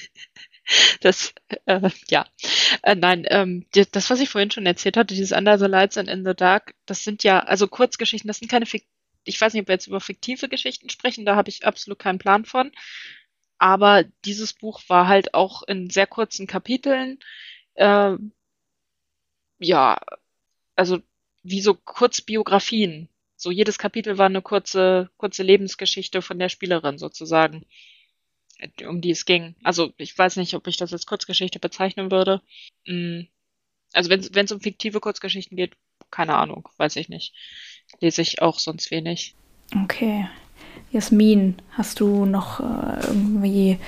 Das, 1.01 1.35
äh, 1.67 1.91
ja, 2.09 2.27
äh, 2.83 2.95
nein, 2.95 3.27
ähm, 3.29 3.67
das, 3.73 4.09
was 4.09 4.21
ich 4.21 4.29
vorhin 4.29 4.53
schon 4.53 4.67
erzählt 4.67 4.97
hatte, 4.97 5.15
dieses 5.15 5.37
Under 5.37 5.59
the 5.59 5.67
Lights 5.67 5.99
and 5.99 6.09
in 6.09 6.25
the 6.25 6.35
Dark, 6.35 6.75
das 6.87 7.03
sind 7.03 7.25
ja, 7.25 7.41
also 7.41 7.67
Kurzgeschichten, 7.67 8.29
das 8.29 8.39
sind 8.39 8.51
keine, 8.51 8.67
Fik 8.67 8.87
ich 9.25 9.41
weiß 9.41 9.53
nicht, 9.53 9.63
ob 9.63 9.69
wir 9.69 9.75
jetzt 9.75 9.87
über 9.87 10.01
fiktive 10.01 10.49
Geschichten 10.49 10.89
sprechen, 10.89 11.27
da 11.27 11.37
habe 11.37 11.51
ich 11.51 11.67
absolut 11.67 11.99
keinen 11.99 12.19
Plan 12.19 12.45
von. 12.45 12.73
Aber 13.59 14.05
dieses 14.25 14.55
Buch 14.55 14.81
war 14.89 15.09
halt 15.09 15.35
auch 15.35 15.63
in 15.65 15.91
sehr 15.91 16.07
kurzen 16.07 16.47
Kapiteln 16.47 17.19
äh, 17.75 18.17
ja, 19.61 20.01
also 20.75 21.01
wie 21.43 21.61
so 21.61 21.75
Kurzbiografien. 21.75 23.09
So 23.37 23.51
jedes 23.51 23.79
Kapitel 23.79 24.19
war 24.19 24.27
eine 24.27 24.43
kurze, 24.43 25.11
kurze 25.17 25.43
Lebensgeschichte 25.43 26.21
von 26.21 26.39
der 26.39 26.49
Spielerin 26.49 26.99
sozusagen, 26.99 27.65
um 28.87 29.01
die 29.01 29.11
es 29.11 29.25
ging. 29.25 29.55
Also 29.63 29.93
ich 29.97 30.17
weiß 30.17 30.37
nicht, 30.37 30.55
ob 30.55 30.67
ich 30.67 30.77
das 30.77 30.93
als 30.93 31.07
Kurzgeschichte 31.07 31.59
bezeichnen 31.59 32.11
würde. 32.11 32.43
Mm. 32.87 33.23
Also 33.93 34.11
wenn 34.11 34.45
es 34.45 34.53
um 34.53 34.61
fiktive 34.61 35.01
Kurzgeschichten 35.01 35.57
geht, 35.57 35.77
keine 36.11 36.37
Ahnung, 36.37 36.69
weiß 36.77 36.97
ich 36.97 37.09
nicht. 37.09 37.35
Lese 38.01 38.23
ich 38.23 38.43
auch 38.43 38.59
sonst 38.59 38.91
wenig. 38.91 39.35
Okay. 39.85 40.29
Jasmin, 40.93 41.57
hast 41.71 42.01
du 42.01 42.25
noch 42.25 42.61
äh, 42.61 43.07
irgendwie, 43.07 43.79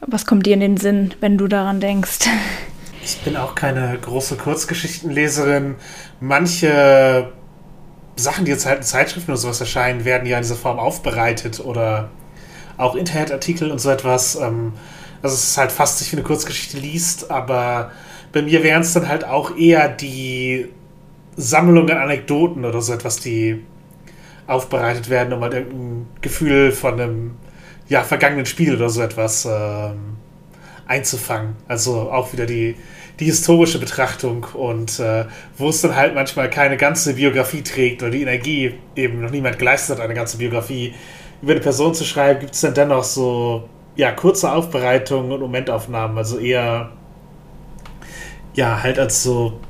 was 0.00 0.26
kommt 0.26 0.46
dir 0.46 0.54
in 0.54 0.60
den 0.60 0.76
Sinn, 0.76 1.14
wenn 1.20 1.38
du 1.38 1.46
daran 1.46 1.80
denkst? 1.80 2.20
Ich 3.04 3.18
bin 3.18 3.36
auch 3.36 3.56
keine 3.56 3.98
große 4.00 4.36
Kurzgeschichtenleserin. 4.36 5.74
Manche 6.20 7.32
Sachen, 8.14 8.44
die 8.44 8.52
jetzt 8.52 8.64
halt 8.64 8.78
in 8.78 8.84
Zeitschriften 8.84 9.32
oder 9.32 9.40
sowas 9.40 9.60
erscheinen, 9.60 10.04
werden 10.04 10.26
ja 10.26 10.36
in 10.36 10.42
dieser 10.42 10.54
Form 10.54 10.78
aufbereitet 10.78 11.58
oder 11.60 12.10
auch 12.76 12.94
Internetartikel 12.94 13.72
und 13.72 13.80
so 13.80 13.90
etwas. 13.90 14.36
Ähm, 14.36 14.74
also 15.20 15.34
es 15.34 15.44
ist 15.44 15.58
halt 15.58 15.72
fast 15.72 15.98
sich 15.98 16.12
wie 16.12 16.16
eine 16.16 16.24
Kurzgeschichte 16.24 16.78
liest, 16.78 17.30
aber 17.30 17.90
bei 18.32 18.42
mir 18.42 18.62
wären 18.62 18.82
es 18.82 18.92
dann 18.92 19.08
halt 19.08 19.24
auch 19.24 19.56
eher 19.56 19.88
die 19.88 20.68
Sammlungen 21.36 21.90
an 21.90 22.04
Anekdoten 22.04 22.64
oder 22.64 22.80
so 22.82 22.92
etwas, 22.92 23.18
die 23.18 23.64
aufbereitet 24.46 25.10
werden, 25.10 25.32
um 25.32 25.40
halt 25.40 25.54
irgendein 25.54 26.06
Gefühl 26.20 26.70
von 26.70 27.00
einem 27.00 27.30
ja, 27.88 28.02
vergangenen 28.04 28.46
Spiel 28.46 28.76
oder 28.76 28.90
so 28.90 29.02
etwas 29.02 29.44
ähm, 29.44 30.18
einzufangen. 30.92 31.56
Also 31.68 32.10
auch 32.10 32.32
wieder 32.32 32.46
die, 32.46 32.76
die 33.18 33.24
historische 33.24 33.78
Betrachtung 33.78 34.46
und 34.54 35.00
äh, 35.00 35.24
wo 35.56 35.70
es 35.70 35.80
dann 35.80 35.96
halt 35.96 36.14
manchmal 36.14 36.50
keine 36.50 36.76
ganze 36.76 37.14
Biografie 37.14 37.62
trägt 37.62 38.02
oder 38.02 38.10
die 38.10 38.22
Energie 38.22 38.74
eben 38.94 39.20
noch 39.20 39.30
niemand 39.30 39.58
geleistet 39.58 39.96
hat, 39.96 40.04
eine 40.04 40.14
ganze 40.14 40.36
Biografie 40.36 40.94
über 41.40 41.52
eine 41.52 41.60
Person 41.60 41.94
zu 41.94 42.04
schreiben, 42.04 42.40
gibt 42.40 42.54
es 42.54 42.60
dann 42.60 42.74
dennoch 42.74 43.04
so 43.04 43.68
ja, 43.96 44.12
kurze 44.12 44.52
Aufbereitungen 44.52 45.32
und 45.32 45.40
Momentaufnahmen, 45.40 46.16
also 46.16 46.38
eher 46.38 46.90
ja, 48.54 48.82
halt 48.82 48.98
als 48.98 49.22
so 49.22 49.60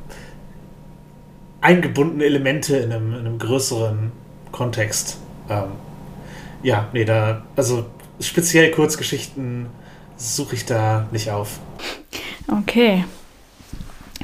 eingebundene 1.61 2.25
Elemente 2.25 2.77
in 2.77 2.93
einem, 2.93 3.13
in 3.13 3.21
einem 3.21 3.39
größeren 3.39 4.11
Kontext. 4.51 5.19
Ähm, 5.49 5.71
ja, 6.63 6.89
nee, 6.93 7.05
da, 7.05 7.43
also 7.57 7.87
speziell 8.21 8.71
Kurzgeschichten 8.73 9.67
suche 10.17 10.55
ich 10.55 10.67
da 10.67 11.07
nicht 11.11 11.31
auf. 11.31 11.59
Okay. 12.49 13.05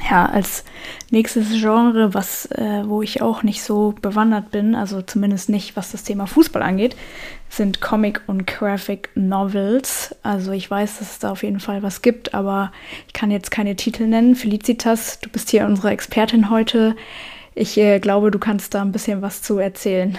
Ja, 0.09 0.25
als 0.27 0.63
Nächstes 1.11 1.49
Genre, 1.59 2.13
was, 2.13 2.45
äh, 2.51 2.83
wo 2.85 3.01
ich 3.01 3.21
auch 3.23 3.41
nicht 3.41 3.63
so 3.63 3.95
bewandert 3.99 4.51
bin, 4.51 4.75
also 4.75 5.01
zumindest 5.01 5.49
nicht, 5.49 5.75
was 5.75 5.91
das 5.91 6.03
Thema 6.03 6.27
Fußball 6.27 6.61
angeht, 6.61 6.95
sind 7.49 7.81
Comic 7.81 8.21
und 8.27 8.45
Graphic 8.45 9.09
Novels. 9.15 10.15
Also 10.21 10.51
ich 10.51 10.69
weiß, 10.69 10.99
dass 10.99 11.11
es 11.13 11.19
da 11.19 11.31
auf 11.31 11.41
jeden 11.41 11.59
Fall 11.59 11.81
was 11.81 12.03
gibt, 12.03 12.35
aber 12.35 12.71
ich 13.07 13.13
kann 13.13 13.31
jetzt 13.31 13.49
keine 13.49 13.75
Titel 13.75 14.05
nennen. 14.05 14.35
Felicitas, 14.35 15.19
du 15.19 15.29
bist 15.29 15.49
hier 15.49 15.65
unsere 15.65 15.89
Expertin 15.89 16.51
heute. 16.51 16.95
Ich 17.55 17.75
äh, 17.77 17.99
glaube, 17.99 18.29
du 18.29 18.37
kannst 18.37 18.75
da 18.75 18.83
ein 18.83 18.91
bisschen 18.91 19.23
was 19.23 19.41
zu 19.41 19.57
erzählen. 19.57 20.15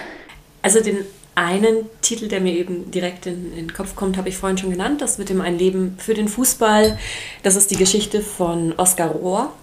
Also 0.61 0.83
den 0.83 0.97
einen 1.35 1.89
Titel, 2.01 2.27
der 2.27 2.41
mir 2.41 2.53
eben 2.53 2.91
direkt 2.91 3.25
in, 3.25 3.51
in 3.51 3.67
den 3.67 3.73
Kopf 3.73 3.95
kommt, 3.95 4.17
habe 4.17 4.29
ich 4.29 4.37
vorhin 4.37 4.57
schon 4.57 4.71
genannt. 4.71 5.01
Das 5.01 5.17
mit 5.17 5.29
dem 5.29 5.41
Ein 5.41 5.57
Leben 5.57 5.97
für 5.97 6.13
den 6.13 6.27
Fußball. 6.27 6.97
Das 7.43 7.55
ist 7.55 7.71
die 7.71 7.77
Geschichte 7.77 8.21
von 8.21 8.73
Oskar 8.77 9.11
Rohr. 9.11 9.53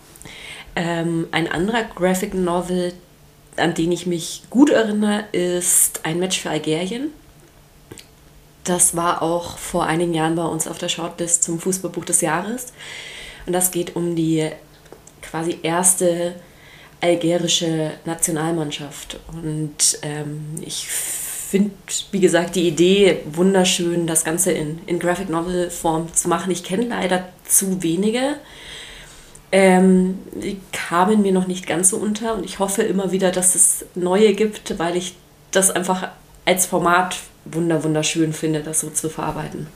Ähm, 0.77 1.29
ein 1.31 1.51
anderer 1.51 1.85
Graphic 1.95 2.35
Novel, 2.35 2.93
an 3.57 3.75
den 3.75 3.93
ich 3.93 4.07
mich 4.07 4.45
gut 4.49 4.71
erinnere, 4.71 5.25
ist 5.33 6.01
Ein 6.05 6.19
Match 6.21 6.41
für 6.41 6.51
Algerien. 6.51 7.13
Das 8.65 8.97
war 8.97 9.23
auch 9.23 9.59
vor 9.59 9.87
einigen 9.87 10.15
Jahren 10.15 10.37
bei 10.37 10.45
uns 10.45 10.67
auf 10.67 10.79
der 10.79 10.89
Shortlist 10.89 11.43
zum 11.43 11.59
Fußballbuch 11.59 12.05
des 12.05 12.21
Jahres. 12.21 12.73
Und 13.47 13.53
das 13.53 13.71
geht 13.71 13.97
um 13.97 14.15
die 14.15 14.51
quasi 15.23 15.59
erste 15.63 16.35
algerische 17.01 17.93
Nationalmannschaft. 18.05 19.21
Und 19.33 19.99
ähm, 20.03 20.57
ich 20.61 20.87
finde, 20.87 21.28
wie 21.51 22.21
gesagt, 22.21 22.57
die 22.57 22.69
Idee 22.69 23.21
wunderschön, 23.25 24.07
das 24.07 24.25
Ganze 24.25 24.53
in, 24.53 24.81
in 24.87 24.99
Graphic 24.99 25.31
Novel 25.31 25.71
Form 25.71 26.13
zu 26.13 26.29
machen. 26.29 26.51
Ich 26.51 26.65
kenne 26.65 26.87
leider 26.87 27.29
zu 27.47 27.83
wenige. 27.83 28.37
Ähm, 29.51 30.19
die 30.35 30.61
kamen 30.73 31.23
mir 31.23 31.33
noch 31.33 31.47
nicht 31.47 31.67
ganz 31.67 31.89
so 31.89 31.97
unter 31.97 32.35
und 32.35 32.45
ich 32.45 32.59
hoffe 32.59 32.83
immer 32.83 33.13
wieder, 33.13 33.31
dass 33.31 33.55
es 33.55 33.87
neue 33.95 34.35
gibt, 34.35 34.79
weil 34.79 34.95
ich 34.97 35.15
das 35.51 35.71
einfach 35.71 36.09
als 36.45 36.67
Format 36.67 37.17
wunder 37.47 37.83
wunderschön 37.83 38.35
finde, 38.35 38.61
das 38.61 38.81
so 38.81 38.91
zu 38.91 39.09
verarbeiten. 39.09 39.69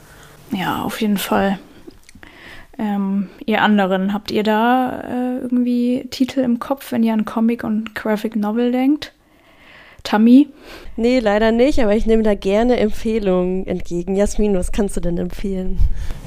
Ja, 0.51 0.83
auf 0.83 1.01
jeden 1.01 1.17
Fall. 1.17 1.57
Ähm, 2.77 3.29
ihr 3.45 3.61
anderen, 3.61 4.13
habt 4.13 4.29
ihr 4.31 4.43
da 4.43 5.01
äh, 5.01 5.37
irgendwie 5.39 6.07
Titel 6.11 6.41
im 6.41 6.59
Kopf, 6.59 6.91
wenn 6.91 7.03
ihr 7.03 7.13
an 7.13 7.25
Comic 7.25 7.63
und 7.63 7.95
Graphic 7.95 8.35
Novel 8.35 8.71
denkt? 8.71 9.11
Tammy? 10.03 10.49
Nee, 10.95 11.19
leider 11.19 11.51
nicht, 11.51 11.79
aber 11.79 11.95
ich 11.95 12.05
nehme 12.05 12.23
da 12.23 12.35
gerne 12.35 12.77
Empfehlungen 12.77 13.65
entgegen. 13.65 14.15
Jasmin, 14.15 14.55
was 14.55 14.71
kannst 14.71 14.97
du 14.97 15.01
denn 15.01 15.17
empfehlen? 15.17 15.79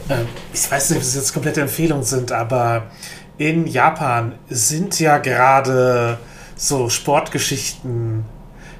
Ähm, 0.08 0.26
ich 0.52 0.70
weiß 0.70 0.90
nicht, 0.90 0.98
ob 0.98 1.02
es 1.02 1.14
jetzt 1.14 1.32
komplette 1.32 1.60
Empfehlungen 1.60 2.04
sind, 2.04 2.32
aber 2.32 2.90
in 3.38 3.66
Japan 3.66 4.32
sind 4.48 4.98
ja 4.98 5.18
gerade 5.18 6.18
so 6.56 6.88
Sportgeschichten 6.88 8.24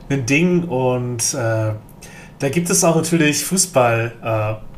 ein 0.09 0.27
Ding 0.27 0.65
und 0.65 1.35
äh, 1.35 1.75
da 2.39 2.49
gibt 2.51 2.71
es 2.71 2.85
auch 2.85 2.97
natürlich 2.97 3.45
Fußball-Mangas, 3.45 4.59
äh, 4.59 4.76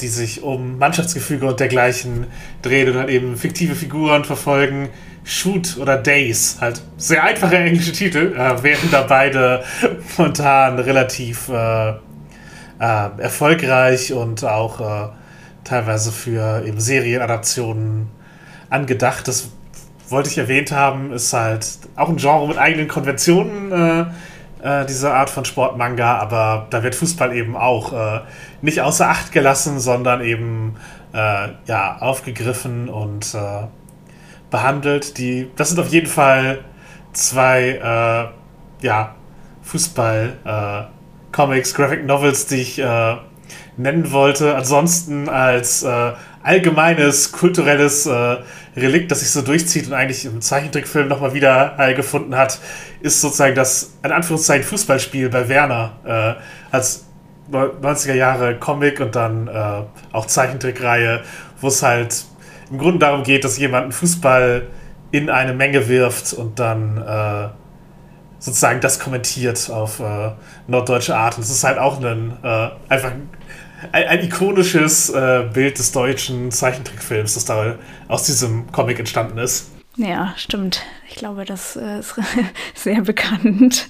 die 0.00 0.08
sich 0.08 0.42
um 0.42 0.78
Mannschaftsgefüge 0.78 1.46
und 1.46 1.60
dergleichen 1.60 2.26
drehen 2.62 2.88
und 2.88 2.94
dann 2.94 3.08
eben 3.08 3.36
fiktive 3.36 3.74
Figuren 3.74 4.24
verfolgen. 4.24 4.88
Shoot 5.26 5.78
oder 5.78 5.96
Days, 5.96 6.58
halt 6.60 6.82
sehr 6.98 7.24
einfache 7.24 7.56
englische 7.56 7.92
Titel, 7.92 8.34
äh, 8.36 8.62
wären 8.62 8.90
da 8.90 9.02
beide 9.02 9.64
momentan 10.18 10.78
relativ 10.78 11.48
äh, 11.48 11.90
äh, 11.90 11.94
erfolgreich 12.78 14.12
und 14.12 14.44
auch 14.44 14.80
äh, 14.80 15.08
teilweise 15.64 16.12
für 16.12 16.64
eben 16.66 16.78
Serienadaptionen 16.78 18.08
angedacht. 18.68 19.26
Das 19.26 19.48
wollte 20.08 20.28
ich 20.28 20.36
erwähnt 20.36 20.72
haben, 20.72 21.12
ist 21.12 21.32
halt 21.32 21.66
auch 21.96 22.10
ein 22.10 22.16
Genre 22.16 22.46
mit 22.46 22.58
eigenen 22.58 22.88
Konventionen, 22.88 23.72
äh, 24.64 24.82
äh, 24.82 24.86
diese 24.86 25.12
Art 25.12 25.30
von 25.30 25.44
Sportmanga, 25.44 26.18
aber 26.18 26.66
da 26.70 26.82
wird 26.82 26.94
Fußball 26.94 27.36
eben 27.36 27.54
auch 27.56 27.92
äh, 27.92 28.20
nicht 28.62 28.80
außer 28.80 29.06
Acht 29.08 29.32
gelassen, 29.32 29.78
sondern 29.78 30.22
eben 30.22 30.76
äh, 31.12 31.48
ja, 31.66 31.98
aufgegriffen 32.00 32.88
und 32.88 33.34
äh, 33.34 33.66
behandelt. 34.50 35.18
Die, 35.18 35.50
das 35.56 35.68
sind 35.70 35.80
auf 35.80 35.88
jeden 35.88 36.06
Fall 36.06 36.64
zwei 37.12 37.70
äh, 37.70 38.28
ja, 38.84 39.14
Fußball-Comics, 39.62 41.74
Graphic 41.74 42.06
Novels, 42.06 42.46
die 42.46 42.56
ich 42.56 42.82
nennen 43.76 44.12
wollte. 44.12 44.56
Ansonsten 44.56 45.30
als 45.30 45.84
allgemeines 46.44 47.32
kulturelles 47.32 48.06
äh, 48.06 48.36
Relikt, 48.76 49.10
das 49.10 49.20
sich 49.20 49.30
so 49.30 49.42
durchzieht 49.42 49.86
und 49.86 49.92
eigentlich 49.92 50.24
im 50.24 50.40
Zeichentrickfilm 50.40 51.08
nochmal 51.08 51.34
wieder 51.34 51.76
äh, 51.78 51.94
gefunden 51.94 52.36
hat, 52.36 52.58
ist 53.00 53.20
sozusagen 53.20 53.54
das, 53.54 53.94
in 54.02 54.10
Anführungszeichen, 54.10 54.64
Fußballspiel 54.64 55.28
bei 55.28 55.48
Werner. 55.48 55.92
Äh, 56.04 56.74
als 56.74 57.04
90er 57.52 58.14
Jahre 58.14 58.56
Comic 58.56 59.00
und 59.00 59.14
dann 59.14 59.48
äh, 59.48 59.82
auch 60.12 60.26
Zeichentrickreihe, 60.26 61.22
wo 61.60 61.68
es 61.68 61.82
halt 61.82 62.24
im 62.70 62.78
Grunde 62.78 63.00
darum 63.00 63.22
geht, 63.22 63.44
dass 63.44 63.58
jemand 63.58 63.84
einen 63.84 63.92
Fußball 63.92 64.66
in 65.10 65.30
eine 65.30 65.52
Menge 65.52 65.88
wirft 65.88 66.32
und 66.32 66.58
dann 66.58 66.98
äh, 66.98 67.48
sozusagen 68.38 68.80
das 68.80 68.98
kommentiert 68.98 69.70
auf 69.70 70.00
äh, 70.00 70.32
norddeutsche 70.66 71.16
Art. 71.16 71.36
Und 71.36 71.44
es 71.44 71.50
ist 71.50 71.64
halt 71.64 71.78
auch 71.78 72.02
ein, 72.02 72.36
äh, 72.42 72.68
einfach 72.88 73.12
ein 73.92 74.04
ein, 74.04 74.24
ikonisches 74.24 75.10
äh, 75.10 75.48
Bild 75.52 75.78
des 75.78 75.92
deutschen 75.92 76.50
Zeichentrickfilms, 76.50 77.34
das 77.34 77.44
da 77.44 77.78
aus 78.08 78.24
diesem 78.24 78.70
Comic 78.72 78.98
entstanden 78.98 79.38
ist. 79.38 79.70
Ja, 79.96 80.34
stimmt. 80.36 80.82
Ich 81.08 81.16
glaube, 81.16 81.44
das 81.44 81.76
äh, 81.76 82.00
ist 82.00 82.14
sehr 82.74 83.02
bekannt. 83.02 83.88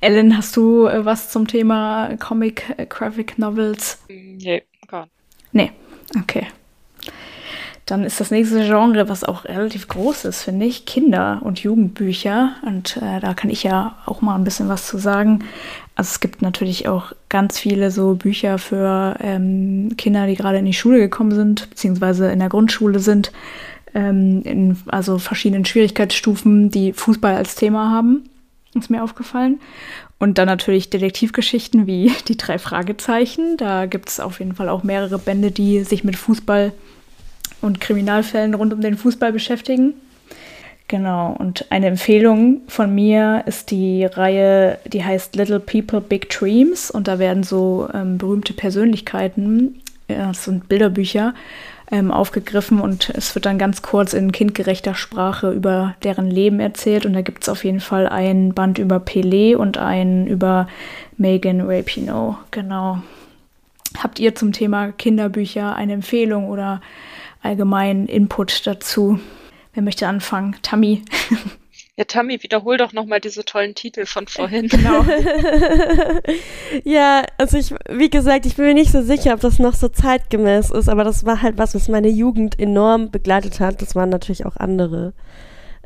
Ellen, 0.00 0.36
hast 0.36 0.56
du 0.56 0.86
äh, 0.86 1.04
was 1.04 1.30
zum 1.30 1.48
Thema 1.48 2.16
Comic, 2.18 2.64
äh, 2.76 2.86
Graphic 2.86 3.38
Novels? 3.38 3.98
Nee, 4.08 4.62
gar 4.86 5.02
nicht. 5.02 5.12
Nee, 5.52 5.72
okay. 6.20 6.46
Dann 7.90 8.04
ist 8.04 8.20
das 8.20 8.30
nächste 8.30 8.64
Genre, 8.64 9.08
was 9.08 9.24
auch 9.24 9.44
relativ 9.46 9.88
groß 9.88 10.24
ist, 10.26 10.42
finde 10.42 10.64
ich, 10.64 10.86
Kinder- 10.86 11.40
und 11.42 11.58
Jugendbücher. 11.58 12.52
Und 12.64 12.96
äh, 12.98 13.18
da 13.18 13.34
kann 13.34 13.50
ich 13.50 13.64
ja 13.64 13.96
auch 14.06 14.20
mal 14.20 14.36
ein 14.36 14.44
bisschen 14.44 14.68
was 14.68 14.86
zu 14.86 14.96
sagen. 14.96 15.40
Also 15.96 16.10
es 16.10 16.20
gibt 16.20 16.40
natürlich 16.40 16.86
auch 16.86 17.12
ganz 17.28 17.58
viele 17.58 17.90
so 17.90 18.14
Bücher 18.14 18.58
für 18.58 19.16
ähm, 19.20 19.94
Kinder, 19.98 20.28
die 20.28 20.36
gerade 20.36 20.58
in 20.58 20.66
die 20.66 20.72
Schule 20.72 20.98
gekommen 20.98 21.32
sind, 21.32 21.68
beziehungsweise 21.68 22.30
in 22.30 22.38
der 22.38 22.48
Grundschule 22.48 23.00
sind, 23.00 23.32
ähm, 23.92 24.42
in 24.44 24.78
also 24.86 25.18
verschiedenen 25.18 25.64
Schwierigkeitsstufen, 25.64 26.70
die 26.70 26.92
Fußball 26.92 27.34
als 27.34 27.56
Thema 27.56 27.90
haben, 27.90 28.28
ist 28.74 28.90
mir 28.90 29.02
aufgefallen. 29.02 29.58
Und 30.20 30.38
dann 30.38 30.46
natürlich 30.46 30.90
Detektivgeschichten 30.90 31.88
wie 31.88 32.12
die 32.28 32.36
drei 32.36 32.60
Fragezeichen. 32.60 33.56
Da 33.56 33.86
gibt 33.86 34.10
es 34.10 34.20
auf 34.20 34.38
jeden 34.38 34.54
Fall 34.54 34.68
auch 34.68 34.84
mehrere 34.84 35.18
Bände, 35.18 35.50
die 35.50 35.82
sich 35.82 36.04
mit 36.04 36.14
Fußball 36.14 36.72
und 37.60 37.80
Kriminalfällen 37.80 38.54
rund 38.54 38.72
um 38.72 38.80
den 38.80 38.96
Fußball 38.96 39.32
beschäftigen. 39.32 39.94
Genau, 40.90 41.36
und 41.38 41.66
eine 41.70 41.86
Empfehlung 41.86 42.62
von 42.66 42.92
mir 42.92 43.44
ist 43.46 43.70
die 43.70 44.04
Reihe, 44.04 44.78
die 44.86 45.04
heißt 45.04 45.36
Little 45.36 45.60
People 45.60 46.00
Big 46.00 46.28
Dreams 46.30 46.90
und 46.90 47.06
da 47.06 47.20
werden 47.20 47.44
so 47.44 47.88
ähm, 47.94 48.18
berühmte 48.18 48.54
Persönlichkeiten, 48.54 49.80
ja, 50.08 50.26
das 50.26 50.46
sind 50.46 50.68
Bilderbücher, 50.68 51.34
ähm, 51.92 52.10
aufgegriffen 52.10 52.80
und 52.80 53.10
es 53.10 53.36
wird 53.36 53.46
dann 53.46 53.56
ganz 53.56 53.82
kurz 53.82 54.14
in 54.14 54.32
kindgerechter 54.32 54.96
Sprache 54.96 55.52
über 55.52 55.94
deren 56.02 56.28
Leben 56.28 56.58
erzählt 56.58 57.06
und 57.06 57.12
da 57.12 57.20
gibt 57.20 57.44
es 57.44 57.48
auf 57.48 57.62
jeden 57.62 57.78
Fall 57.78 58.08
ein 58.08 58.52
Band 58.52 58.78
über 58.78 58.96
Pelé 58.96 59.54
und 59.54 59.78
einen 59.78 60.26
über 60.26 60.66
Megan 61.16 61.60
Rapinoe, 61.60 62.36
genau. 62.50 62.98
Habt 63.96 64.18
ihr 64.18 64.34
zum 64.34 64.52
Thema 64.52 64.90
Kinderbücher 64.90 65.76
eine 65.76 65.92
Empfehlung 65.92 66.48
oder 66.48 66.80
allgemeinen 67.42 68.06
Input 68.06 68.66
dazu? 68.66 69.20
Wer 69.74 69.82
möchte 69.82 70.08
anfangen? 70.08 70.56
Tammy. 70.62 71.02
Ja, 71.96 72.04
Tammy, 72.04 72.42
wiederhol 72.42 72.78
doch 72.78 72.94
nochmal 72.94 73.20
diese 73.20 73.44
tollen 73.44 73.74
Titel 73.74 74.06
von 74.06 74.26
vorhin. 74.28 74.68
Genau. 74.68 75.04
ja, 76.84 77.24
also 77.36 77.58
ich, 77.58 77.74
wie 77.90 78.08
gesagt, 78.08 78.46
ich 78.46 78.56
bin 78.56 78.64
mir 78.64 78.74
nicht 78.74 78.90
so 78.90 79.02
sicher, 79.02 79.34
ob 79.34 79.40
das 79.40 79.58
noch 79.58 79.74
so 79.74 79.88
zeitgemäß 79.88 80.70
ist, 80.70 80.88
aber 80.88 81.04
das 81.04 81.26
war 81.26 81.42
halt 81.42 81.58
was, 81.58 81.74
was 81.74 81.88
meine 81.88 82.08
Jugend 82.08 82.58
enorm 82.58 83.10
begleitet 83.10 83.60
hat. 83.60 83.82
Das 83.82 83.94
waren 83.94 84.08
natürlich 84.08 84.46
auch 84.46 84.56
andere 84.56 85.12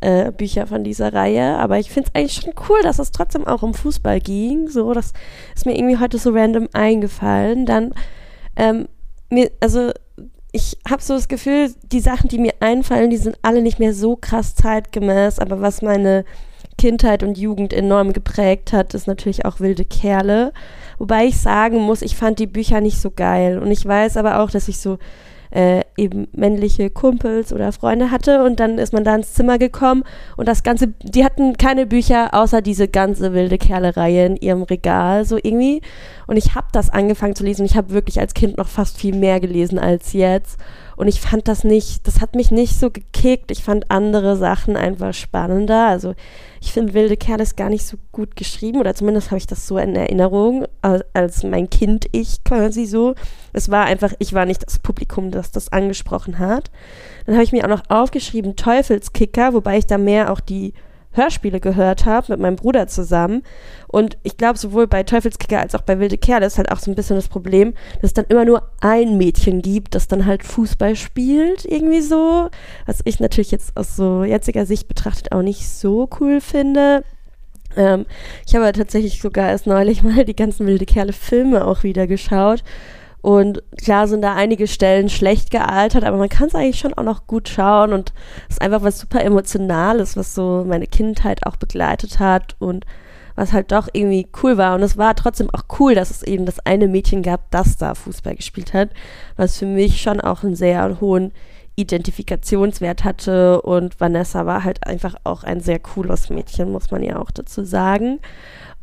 äh, 0.00 0.30
Bücher 0.30 0.68
von 0.68 0.84
dieser 0.84 1.12
Reihe, 1.12 1.58
aber 1.58 1.78
ich 1.80 1.90
finde 1.90 2.10
es 2.12 2.14
eigentlich 2.14 2.40
schon 2.42 2.54
cool, 2.68 2.80
dass 2.82 3.00
es 3.00 3.10
trotzdem 3.10 3.44
auch 3.44 3.62
um 3.62 3.74
Fußball 3.74 4.20
ging. 4.20 4.68
So, 4.68 4.92
das 4.92 5.14
ist 5.56 5.66
mir 5.66 5.76
irgendwie 5.76 5.98
heute 5.98 6.18
so 6.18 6.30
random 6.30 6.68
eingefallen. 6.74 7.66
Dann, 7.66 7.92
ähm, 8.54 8.86
mir, 9.30 9.50
also 9.60 9.90
ich 10.54 10.78
habe 10.88 11.02
so 11.02 11.14
das 11.14 11.26
Gefühl, 11.26 11.74
die 11.90 11.98
Sachen, 11.98 12.28
die 12.28 12.38
mir 12.38 12.54
einfallen, 12.60 13.10
die 13.10 13.16
sind 13.16 13.36
alle 13.42 13.60
nicht 13.60 13.80
mehr 13.80 13.92
so 13.92 14.14
krass 14.14 14.54
zeitgemäß, 14.54 15.40
aber 15.40 15.60
was 15.60 15.82
meine 15.82 16.24
Kindheit 16.78 17.24
und 17.24 17.36
Jugend 17.36 17.72
enorm 17.72 18.12
geprägt 18.12 18.72
hat, 18.72 18.94
ist 18.94 19.08
natürlich 19.08 19.44
auch 19.44 19.58
wilde 19.58 19.84
Kerle. 19.84 20.52
Wobei 20.98 21.26
ich 21.26 21.40
sagen 21.40 21.80
muss, 21.80 22.02
ich 22.02 22.14
fand 22.14 22.38
die 22.38 22.46
Bücher 22.46 22.80
nicht 22.80 23.00
so 23.00 23.10
geil. 23.10 23.58
Und 23.58 23.72
ich 23.72 23.84
weiß 23.84 24.16
aber 24.16 24.38
auch, 24.38 24.50
dass 24.50 24.68
ich 24.68 24.78
so 24.78 24.98
äh, 25.54 25.82
eben 25.96 26.26
männliche 26.32 26.90
Kumpels 26.90 27.52
oder 27.52 27.70
Freunde 27.72 28.10
hatte. 28.10 28.44
Und 28.44 28.60
dann 28.60 28.78
ist 28.78 28.92
man 28.92 29.04
da 29.04 29.14
ins 29.14 29.34
Zimmer 29.34 29.58
gekommen. 29.58 30.02
Und 30.36 30.48
das 30.48 30.62
ganze, 30.62 30.88
die 31.02 31.24
hatten 31.24 31.56
keine 31.56 31.86
Bücher 31.86 32.34
außer 32.34 32.60
diese 32.60 32.88
ganze 32.88 33.32
wilde 33.32 33.56
Kerle-Reihe 33.56 34.26
in 34.26 34.36
ihrem 34.36 34.64
Regal 34.64 35.24
so 35.24 35.36
irgendwie. 35.36 35.80
Und 36.26 36.36
ich 36.36 36.54
habe 36.54 36.66
das 36.72 36.90
angefangen 36.90 37.36
zu 37.36 37.44
lesen. 37.44 37.64
Ich 37.64 37.76
habe 37.76 37.90
wirklich 37.90 38.18
als 38.18 38.34
Kind 38.34 38.58
noch 38.58 38.68
fast 38.68 38.98
viel 38.98 39.14
mehr 39.14 39.38
gelesen 39.40 39.78
als 39.78 40.12
jetzt 40.12 40.58
und 40.96 41.08
ich 41.08 41.20
fand 41.20 41.48
das 41.48 41.64
nicht, 41.64 42.06
das 42.06 42.20
hat 42.20 42.34
mich 42.34 42.50
nicht 42.50 42.78
so 42.78 42.90
gekickt. 42.90 43.50
Ich 43.50 43.64
fand 43.64 43.90
andere 43.90 44.36
Sachen 44.36 44.76
einfach 44.76 45.12
spannender. 45.12 45.86
Also 45.86 46.14
ich 46.60 46.72
finde 46.72 46.94
Wilde 46.94 47.16
Kerle 47.16 47.42
ist 47.42 47.56
gar 47.56 47.68
nicht 47.68 47.84
so 47.84 47.96
gut 48.12 48.36
geschrieben 48.36 48.78
oder 48.78 48.94
zumindest 48.94 49.30
habe 49.30 49.38
ich 49.38 49.46
das 49.46 49.66
so 49.66 49.78
in 49.78 49.96
Erinnerung 49.96 50.66
als, 50.82 51.04
als 51.12 51.42
mein 51.42 51.68
Kind 51.68 52.06
ich 52.12 52.44
quasi 52.44 52.86
so. 52.86 53.14
Es 53.52 53.70
war 53.70 53.86
einfach, 53.86 54.12
ich 54.18 54.32
war 54.32 54.46
nicht 54.46 54.64
das 54.66 54.78
Publikum, 54.78 55.30
das 55.30 55.50
das 55.50 55.72
angesprochen 55.72 56.38
hat. 56.38 56.70
Dann 57.26 57.34
habe 57.34 57.44
ich 57.44 57.52
mir 57.52 57.64
auch 57.64 57.68
noch 57.68 57.82
aufgeschrieben 57.88 58.56
Teufelskicker, 58.56 59.52
wobei 59.54 59.78
ich 59.78 59.86
da 59.86 59.98
mehr 59.98 60.32
auch 60.32 60.40
die 60.40 60.74
Hörspiele 61.14 61.60
gehört 61.60 62.04
habe 62.04 62.32
mit 62.32 62.40
meinem 62.40 62.56
Bruder 62.56 62.86
zusammen. 62.86 63.42
Und 63.88 64.18
ich 64.22 64.36
glaube, 64.36 64.58
sowohl 64.58 64.86
bei 64.86 65.02
Teufelskicker 65.02 65.60
als 65.60 65.74
auch 65.74 65.82
bei 65.82 65.98
Wilde 65.98 66.18
Kerle 66.18 66.46
ist 66.46 66.58
halt 66.58 66.70
auch 66.70 66.78
so 66.78 66.90
ein 66.90 66.94
bisschen 66.94 67.16
das 67.16 67.28
Problem, 67.28 67.74
dass 67.94 68.10
es 68.10 68.14
dann 68.14 68.26
immer 68.28 68.44
nur 68.44 68.70
ein 68.80 69.16
Mädchen 69.16 69.62
gibt, 69.62 69.94
das 69.94 70.08
dann 70.08 70.26
halt 70.26 70.44
Fußball 70.44 70.96
spielt, 70.96 71.64
irgendwie 71.64 72.00
so. 72.00 72.50
Was 72.86 73.00
ich 73.04 73.20
natürlich 73.20 73.50
jetzt 73.50 73.76
aus 73.76 73.96
so 73.96 74.24
jetziger 74.24 74.66
Sicht 74.66 74.88
betrachtet 74.88 75.32
auch 75.32 75.42
nicht 75.42 75.68
so 75.68 76.08
cool 76.20 76.40
finde. 76.40 77.04
Ähm, 77.76 78.06
ich 78.46 78.54
habe 78.54 78.70
tatsächlich 78.72 79.20
sogar 79.20 79.48
erst 79.48 79.66
neulich 79.66 80.02
mal 80.02 80.24
die 80.24 80.36
ganzen 80.36 80.66
Wilde 80.66 80.86
Kerle 80.86 81.12
Filme 81.12 81.66
auch 81.66 81.82
wieder 81.82 82.06
geschaut. 82.06 82.62
Und 83.24 83.62
klar 83.78 84.06
sind 84.06 84.20
da 84.20 84.34
einige 84.34 84.66
Stellen 84.66 85.08
schlecht 85.08 85.50
gealtert, 85.50 86.04
aber 86.04 86.18
man 86.18 86.28
kann 86.28 86.48
es 86.48 86.54
eigentlich 86.54 86.78
schon 86.78 86.92
auch 86.92 87.04
noch 87.04 87.26
gut 87.26 87.48
schauen 87.48 87.94
und 87.94 88.12
es 88.50 88.56
ist 88.56 88.60
einfach 88.60 88.82
was 88.82 88.98
super 88.98 89.24
Emotionales, 89.24 90.14
was 90.18 90.34
so 90.34 90.62
meine 90.68 90.86
Kindheit 90.86 91.46
auch 91.46 91.56
begleitet 91.56 92.18
hat 92.18 92.54
und 92.58 92.84
was 93.34 93.54
halt 93.54 93.72
doch 93.72 93.88
irgendwie 93.90 94.26
cool 94.42 94.58
war. 94.58 94.74
Und 94.74 94.82
es 94.82 94.98
war 94.98 95.14
trotzdem 95.14 95.48
auch 95.54 95.62
cool, 95.80 95.94
dass 95.94 96.10
es 96.10 96.22
eben 96.22 96.44
das 96.44 96.60
eine 96.66 96.86
Mädchen 96.86 97.22
gab, 97.22 97.50
das 97.50 97.78
da 97.78 97.94
Fußball 97.94 98.36
gespielt 98.36 98.74
hat, 98.74 98.90
was 99.38 99.56
für 99.56 99.64
mich 99.64 100.02
schon 100.02 100.20
auch 100.20 100.44
einen 100.44 100.54
sehr 100.54 101.00
hohen 101.00 101.32
Identifikationswert 101.76 103.04
hatte. 103.04 103.62
Und 103.62 103.98
Vanessa 104.00 104.44
war 104.44 104.64
halt 104.64 104.86
einfach 104.86 105.14
auch 105.24 105.44
ein 105.44 105.60
sehr 105.60 105.78
cooles 105.78 106.28
Mädchen, 106.28 106.70
muss 106.70 106.90
man 106.90 107.02
ja 107.02 107.18
auch 107.18 107.30
dazu 107.30 107.64
sagen. 107.64 108.20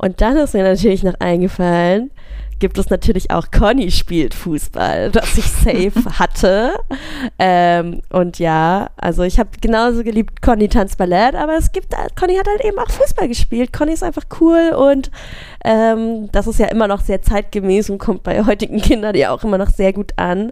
Und 0.02 0.20
dann 0.20 0.36
ist 0.36 0.52
mir 0.52 0.64
natürlich 0.64 1.04
noch 1.04 1.14
eingefallen, 1.20 2.10
gibt 2.58 2.76
es 2.76 2.90
natürlich 2.90 3.30
auch 3.30 3.52
Conny 3.52 3.92
spielt 3.92 4.34
Fußball, 4.34 5.10
das 5.12 5.38
ich 5.38 5.46
safe 5.46 6.18
hatte. 6.18 6.74
Ähm, 7.38 8.02
und 8.10 8.40
ja, 8.40 8.90
also 8.96 9.22
ich 9.22 9.38
habe 9.38 9.50
genauso 9.60 10.02
geliebt 10.02 10.42
Conny 10.42 10.68
tanzt 10.68 10.98
Ballett, 10.98 11.36
aber 11.36 11.56
es 11.56 11.70
gibt, 11.70 11.94
Conny 12.18 12.36
hat 12.36 12.48
halt 12.48 12.64
eben 12.64 12.78
auch 12.80 12.90
Fußball 12.90 13.28
gespielt. 13.28 13.72
Conny 13.72 13.92
ist 13.92 14.02
einfach 14.02 14.24
cool 14.40 14.72
und 14.76 15.12
ähm, 15.64 16.28
das 16.32 16.48
ist 16.48 16.58
ja 16.58 16.66
immer 16.66 16.88
noch 16.88 17.00
sehr 17.00 17.22
zeitgemäß 17.22 17.88
und 17.88 17.98
kommt 17.98 18.24
bei 18.24 18.44
heutigen 18.44 18.80
Kindern 18.80 19.14
ja 19.14 19.30
auch 19.30 19.44
immer 19.44 19.58
noch 19.58 19.70
sehr 19.70 19.92
gut 19.92 20.12
an. 20.16 20.50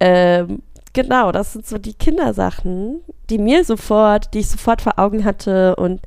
Ähm, 0.00 0.60
genau, 0.92 1.30
das 1.30 1.52
sind 1.52 1.68
so 1.68 1.78
die 1.78 1.94
Kindersachen, 1.94 3.00
die 3.30 3.38
mir 3.38 3.64
sofort, 3.64 4.34
die 4.34 4.40
ich 4.40 4.48
sofort 4.48 4.82
vor 4.82 4.98
Augen 4.98 5.24
hatte 5.24 5.76
und 5.76 6.00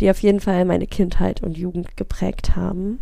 die 0.00 0.10
auf 0.10 0.20
jeden 0.20 0.40
Fall 0.40 0.64
meine 0.64 0.86
Kindheit 0.86 1.42
und 1.42 1.56
Jugend 1.56 1.96
geprägt 1.96 2.56
haben. 2.56 3.00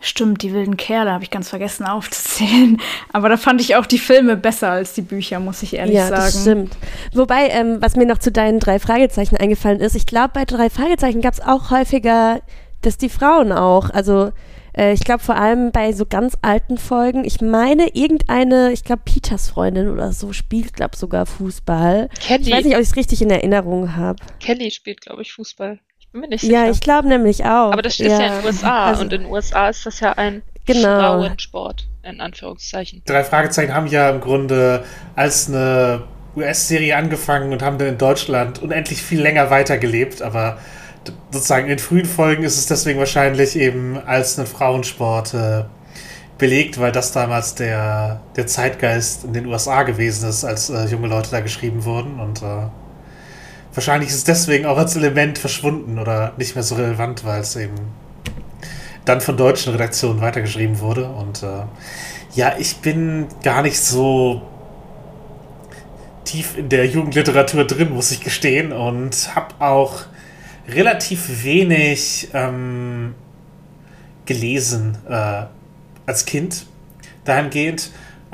Stimmt, 0.00 0.42
die 0.42 0.52
wilden 0.52 0.76
Kerle 0.76 1.10
habe 1.10 1.24
ich 1.24 1.30
ganz 1.30 1.48
vergessen 1.48 1.84
aufzuzählen. 1.86 2.78
Aber 3.12 3.28
da 3.28 3.36
fand 3.36 3.60
ich 3.62 3.76
auch 3.76 3.86
die 3.86 3.98
Filme 3.98 4.36
besser 4.36 4.70
als 4.70 4.92
die 4.92 5.02
Bücher, 5.02 5.40
muss 5.40 5.62
ich 5.62 5.74
ehrlich 5.74 5.96
ja, 5.96 6.08
sagen. 6.08 6.22
Das 6.22 6.40
stimmt. 6.42 6.76
Wobei, 7.14 7.48
ähm, 7.48 7.78
was 7.80 7.96
mir 7.96 8.06
noch 8.06 8.18
zu 8.18 8.30
deinen 8.30 8.60
drei 8.60 8.78
Fragezeichen 8.78 9.36
eingefallen 9.36 9.80
ist, 9.80 9.96
ich 9.96 10.06
glaube, 10.06 10.30
bei 10.34 10.44
drei 10.44 10.68
Fragezeichen 10.68 11.22
gab 11.22 11.32
es 11.32 11.40
auch 11.40 11.70
häufiger, 11.70 12.40
dass 12.82 12.98
die 12.98 13.08
Frauen 13.08 13.52
auch, 13.52 13.88
also 13.88 14.32
äh, 14.76 14.92
ich 14.92 15.00
glaube 15.00 15.22
vor 15.22 15.36
allem 15.36 15.72
bei 15.72 15.92
so 15.92 16.04
ganz 16.04 16.36
alten 16.42 16.76
Folgen, 16.76 17.24
ich 17.24 17.40
meine, 17.40 17.88
irgendeine, 17.94 18.72
ich 18.72 18.84
glaube, 18.84 19.02
Peters 19.04 19.48
Freundin 19.48 19.88
oder 19.88 20.12
so 20.12 20.32
spielt, 20.32 20.74
glaube 20.74 20.90
ich, 20.94 21.00
sogar 21.00 21.26
Fußball. 21.26 22.10
Kelly. 22.20 22.42
Ich 22.42 22.52
weiß 22.52 22.64
nicht, 22.64 22.76
ob 22.76 22.82
ich 22.82 22.88
es 22.88 22.96
richtig 22.96 23.22
in 23.22 23.30
Erinnerung 23.30 23.96
habe. 23.96 24.18
Kelly 24.40 24.70
spielt, 24.70 25.00
glaube 25.00 25.22
ich, 25.22 25.32
Fußball. 25.32 25.80
Bin 26.16 26.22
mir 26.22 26.28
nicht 26.28 26.40
sicher. 26.40 26.64
Ja, 26.64 26.70
ich 26.70 26.80
glaube 26.80 27.08
nämlich 27.08 27.44
auch. 27.44 27.72
Aber 27.72 27.82
das 27.82 28.00
ist 28.00 28.10
ja, 28.10 28.20
ja 28.20 28.26
in 28.26 28.32
den 28.32 28.44
USA 28.46 28.86
also, 28.86 29.02
und 29.02 29.12
in 29.12 29.20
den 29.20 29.30
USA 29.30 29.68
ist 29.68 29.84
das 29.84 30.00
ja 30.00 30.12
ein 30.12 30.40
genau. 30.64 30.98
Frauensport, 30.98 31.86
in 32.04 32.22
Anführungszeichen. 32.22 33.02
Drei 33.04 33.22
Fragezeichen 33.22 33.74
haben 33.74 33.86
ja 33.86 34.08
im 34.08 34.22
Grunde 34.22 34.82
als 35.14 35.48
eine 35.48 36.04
US-Serie 36.34 36.96
angefangen 36.96 37.52
und 37.52 37.60
haben 37.60 37.76
dann 37.76 37.88
in 37.88 37.98
Deutschland 37.98 38.62
unendlich 38.62 39.02
viel 39.02 39.20
länger 39.20 39.50
weitergelebt, 39.50 40.22
aber 40.22 40.56
sozusagen 41.30 41.64
in 41.64 41.76
den 41.76 41.78
frühen 41.78 42.06
Folgen 42.06 42.44
ist 42.44 42.56
es 42.56 42.64
deswegen 42.64 42.98
wahrscheinlich 42.98 43.54
eben 43.54 43.98
als 43.98 44.38
ein 44.38 44.46
Frauensport 44.46 45.34
äh, 45.34 45.64
belegt, 46.38 46.80
weil 46.80 46.92
das 46.92 47.12
damals 47.12 47.56
der, 47.56 48.22
der 48.36 48.46
Zeitgeist 48.46 49.24
in 49.24 49.34
den 49.34 49.44
USA 49.44 49.82
gewesen 49.82 50.30
ist, 50.30 50.46
als 50.46 50.70
äh, 50.70 50.86
junge 50.86 51.08
Leute 51.08 51.30
da 51.30 51.40
geschrieben 51.40 51.84
wurden 51.84 52.20
und 52.20 52.40
äh, 52.40 52.68
Wahrscheinlich 53.76 54.08
ist 54.08 54.16
es 54.16 54.24
deswegen 54.24 54.64
auch 54.64 54.78
als 54.78 54.96
Element 54.96 55.36
verschwunden 55.36 55.98
oder 55.98 56.32
nicht 56.38 56.54
mehr 56.54 56.64
so 56.64 56.76
relevant, 56.76 57.26
weil 57.26 57.42
es 57.42 57.56
eben 57.56 57.74
dann 59.04 59.20
von 59.20 59.36
deutschen 59.36 59.70
Redaktionen 59.72 60.22
weitergeschrieben 60.22 60.80
wurde. 60.80 61.06
Und 61.06 61.42
äh, 61.42 61.64
ja, 62.34 62.54
ich 62.58 62.78
bin 62.78 63.26
gar 63.42 63.60
nicht 63.60 63.78
so 63.78 64.40
tief 66.24 66.56
in 66.56 66.70
der 66.70 66.86
Jugendliteratur 66.86 67.66
drin, 67.66 67.92
muss 67.92 68.10
ich 68.12 68.24
gestehen. 68.24 68.72
Und 68.72 69.36
habe 69.36 69.54
auch 69.58 70.04
relativ 70.66 71.44
wenig 71.44 72.30
ähm, 72.32 73.14
gelesen 74.24 74.96
äh, 75.06 75.42
als 76.06 76.24
Kind 76.24 76.64
dahingehend. 77.26 77.90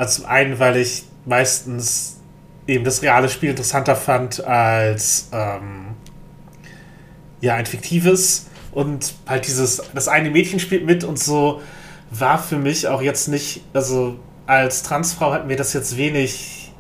Zum 0.07 0.25
einen, 0.27 0.61
weil 0.61 0.77
ich 0.77 1.03
meistens 1.27 2.22
eben 2.67 2.85
das 2.85 3.03
reale 3.03 3.29
Spiel 3.29 3.51
interessanter 3.51 3.97
fand 3.97 4.45
als 4.45 5.29
ähm, 5.33 5.95
ja 7.41 7.55
ein 7.55 7.67
fiktives. 7.67 8.49
Und 8.73 9.15
halt 9.27 9.47
dieses 9.47 9.83
das 9.95 10.09
eine 10.09 10.31
Mädchen 10.31 10.59
spielt 10.59 10.87
mit 10.87 11.05
und 11.05 11.19
so 11.19 11.61
war 12.11 12.39
für 12.39 12.57
mich 12.57 12.89
auch 12.89 13.03
jetzt 13.03 13.29
nicht 13.29 13.63
also 13.73 14.17
als 14.47 14.83
Transfrau 14.83 15.33
hat 15.33 15.47
mir 15.47 15.57
das 15.57 15.73
jetzt 15.73 15.97
wenig 15.97 16.73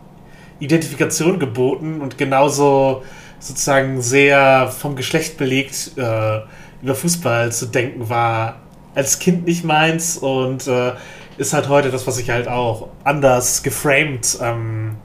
Identifikation 0.59 1.39
geboten 1.39 2.01
und 2.01 2.19
genauso 2.19 3.03
sozusagen 3.39 4.01
sehr 4.01 4.69
vom 4.69 4.97
Geschlecht 4.97 5.37
belegt 5.37 5.93
äh, 5.97 6.41
über 6.83 6.95
Fußball 6.95 7.53
zu 7.53 7.67
denken 7.67 8.09
war 8.09 8.61
als 8.95 9.19
Kind 9.19 9.47
nicht 9.47 9.65
meins 9.65 10.17
und 10.17 10.67
äh, 10.67 10.93
ist 11.39 11.53
halt 11.53 11.69
heute 11.69 11.91
das, 11.91 12.07
was 12.07 12.19
ich 12.19 12.31
halt 12.31 12.47
auch 12.47 12.89
anders 13.05 13.63
geframed 13.63 14.39
ähm, 14.41 14.97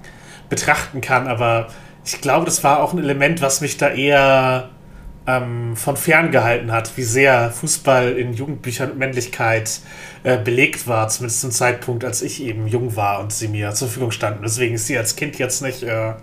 betrachten 0.50 1.02
kann, 1.02 1.28
aber 1.28 1.68
ich 2.06 2.22
glaube, 2.22 2.46
das 2.46 2.64
war 2.64 2.82
auch 2.82 2.94
ein 2.94 3.00
Element, 3.00 3.42
was 3.42 3.62
mich 3.62 3.78
da 3.78 3.90
eher 3.90 4.70
ähm, 5.28 5.76
von 5.76 5.98
fern 5.98 6.32
gehalten 6.32 6.72
hat, 6.72 6.96
wie 6.96 7.04
sehr 7.04 7.52
Fußball 7.52 8.14
in 8.14 8.34
Jugendbüchern 8.34 8.92
und 8.92 8.98
Männlichkeit 8.98 9.82
äh, 10.24 10.38
belegt 10.38 10.88
war, 10.88 11.10
zumindest 11.10 11.42
zum 11.42 11.52
Zeitpunkt, 11.52 12.06
als 12.06 12.22
ich 12.22 12.42
eben 12.42 12.68
jung 12.68 12.96
war 12.96 13.20
und 13.20 13.34
sie 13.34 13.50
mir 13.50 13.74
zur 13.74 13.90
Verfügung 13.90 14.12
standen. 14.12 14.42
Deswegen 14.44 14.76
ich 14.76 14.84
sie 14.84 14.98
als 14.98 15.16
Kind 15.18 15.38
jetzt 15.38 15.62
nicht 15.62 15.84
äh, 15.84 16.14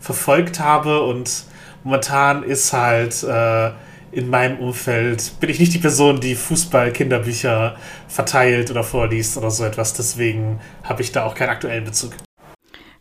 verfolgt 0.00 0.60
habe 0.60 1.00
und 1.02 1.44
momentan 1.82 2.42
ist 2.42 2.72
halt 2.74 3.22
äh, 3.24 3.70
in 4.12 4.28
meinem 4.28 4.58
Umfeld 4.58 5.32
bin 5.40 5.50
ich 5.50 5.58
nicht 5.58 5.74
die 5.74 5.78
Person, 5.78 6.20
die 6.20 6.34
Fußball-Kinderbücher 6.34 7.76
verteilt 8.08 8.70
oder 8.70 8.84
vorliest 8.84 9.36
oder 9.36 9.50
so 9.50 9.64
etwas. 9.64 9.94
Deswegen 9.94 10.60
habe 10.84 11.02
ich 11.02 11.12
da 11.12 11.24
auch 11.24 11.34
keinen 11.34 11.50
aktuellen 11.50 11.84
Bezug. 11.84 12.12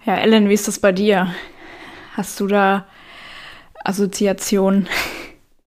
Ja, 0.06 0.18
Ellen, 0.18 0.49
wie 0.49 0.53
ist 0.53 0.68
das 0.68 0.80
bei 0.80 0.91
dir? 0.91 1.34
Hast 2.14 2.39
du 2.39 2.45
da 2.47 2.88
Assoziationen? 3.84 4.88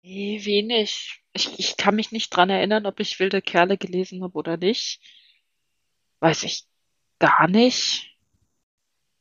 Nee, 0.02 0.44
wenig. 0.46 1.22
Ich, 1.34 1.60
ich 1.60 1.78
kann 1.78 1.96
mich 1.96 2.12
nicht 2.12 2.30
dran 2.30 2.50
erinnern, 2.50 2.86
ob 2.86 3.00
ich 3.00 3.20
wilde 3.20 3.42
Kerle 3.42 3.78
gelesen 3.78 4.24
habe 4.24 4.38
oder 4.38 4.58
nicht. 4.58 5.00
Weiß 6.20 6.44
ich 6.44 6.66
gar 7.20 7.48
nicht. 7.48 8.18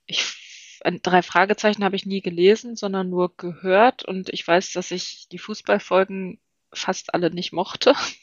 Ich, 0.06 0.80
drei 1.02 1.22
Fragezeichen 1.22 1.84
habe 1.84 1.96
ich 1.96 2.06
nie 2.06 2.22
gelesen, 2.22 2.76
sondern 2.76 3.10
nur 3.10 3.36
gehört 3.36 4.04
und 4.04 4.30
ich 4.30 4.46
weiß, 4.46 4.72
dass 4.72 4.90
ich 4.90 5.28
die 5.28 5.38
Fußballfolgen 5.38 6.40
fast 6.72 7.14
alle 7.14 7.30
nicht 7.30 7.52
mochte. 7.52 7.94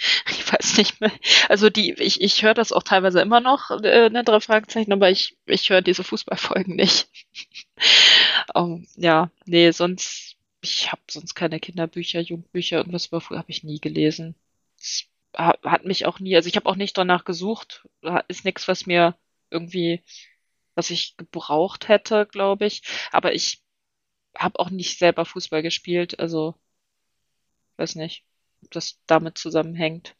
ich 0.30 0.52
weiß 0.52 0.78
nicht 0.78 1.00
mehr. 1.00 1.12
Also 1.48 1.70
die, 1.70 1.92
ich, 1.94 2.20
ich 2.20 2.42
höre 2.42 2.54
das 2.54 2.72
auch 2.72 2.82
teilweise 2.82 3.20
immer 3.20 3.40
noch, 3.40 3.70
äh, 3.70 4.10
ne, 4.10 4.24
drei 4.24 4.40
Fragezeichen, 4.40 4.92
aber 4.92 5.10
ich, 5.10 5.36
ich 5.46 5.70
höre 5.70 5.82
diese 5.82 6.04
Fußballfolgen 6.04 6.76
nicht. 6.76 7.08
um, 8.54 8.86
ja, 8.96 9.30
nee, 9.46 9.70
sonst, 9.70 10.36
ich 10.62 10.90
habe 10.92 11.02
sonst 11.10 11.34
keine 11.34 11.60
Kinderbücher, 11.60 12.20
Jugendbücher, 12.20 12.78
irgendwas 12.78 13.06
über 13.06 13.20
habe 13.20 13.50
ich 13.50 13.64
nie 13.64 13.80
gelesen. 13.80 14.34
Das 14.78 15.04
hat 15.34 15.84
mich 15.84 16.06
auch 16.06 16.18
nie, 16.18 16.34
also 16.36 16.48
ich 16.48 16.56
habe 16.56 16.68
auch 16.68 16.76
nicht 16.76 16.98
danach 16.98 17.24
gesucht, 17.24 17.86
ist 18.28 18.44
nichts, 18.44 18.66
was 18.66 18.86
mir 18.86 19.16
irgendwie 19.50 20.02
was 20.74 20.90
ich 20.90 21.16
gebraucht 21.16 21.88
hätte, 21.88 22.26
glaube 22.26 22.66
ich. 22.66 22.82
Aber 23.12 23.34
ich 23.34 23.62
habe 24.36 24.58
auch 24.58 24.70
nicht 24.70 24.98
selber 24.98 25.24
Fußball 25.24 25.62
gespielt, 25.62 26.18
also 26.18 26.54
weiß 27.76 27.96
nicht, 27.96 28.24
das 28.70 28.96
damit 29.06 29.38
zusammenhängt. 29.38 30.14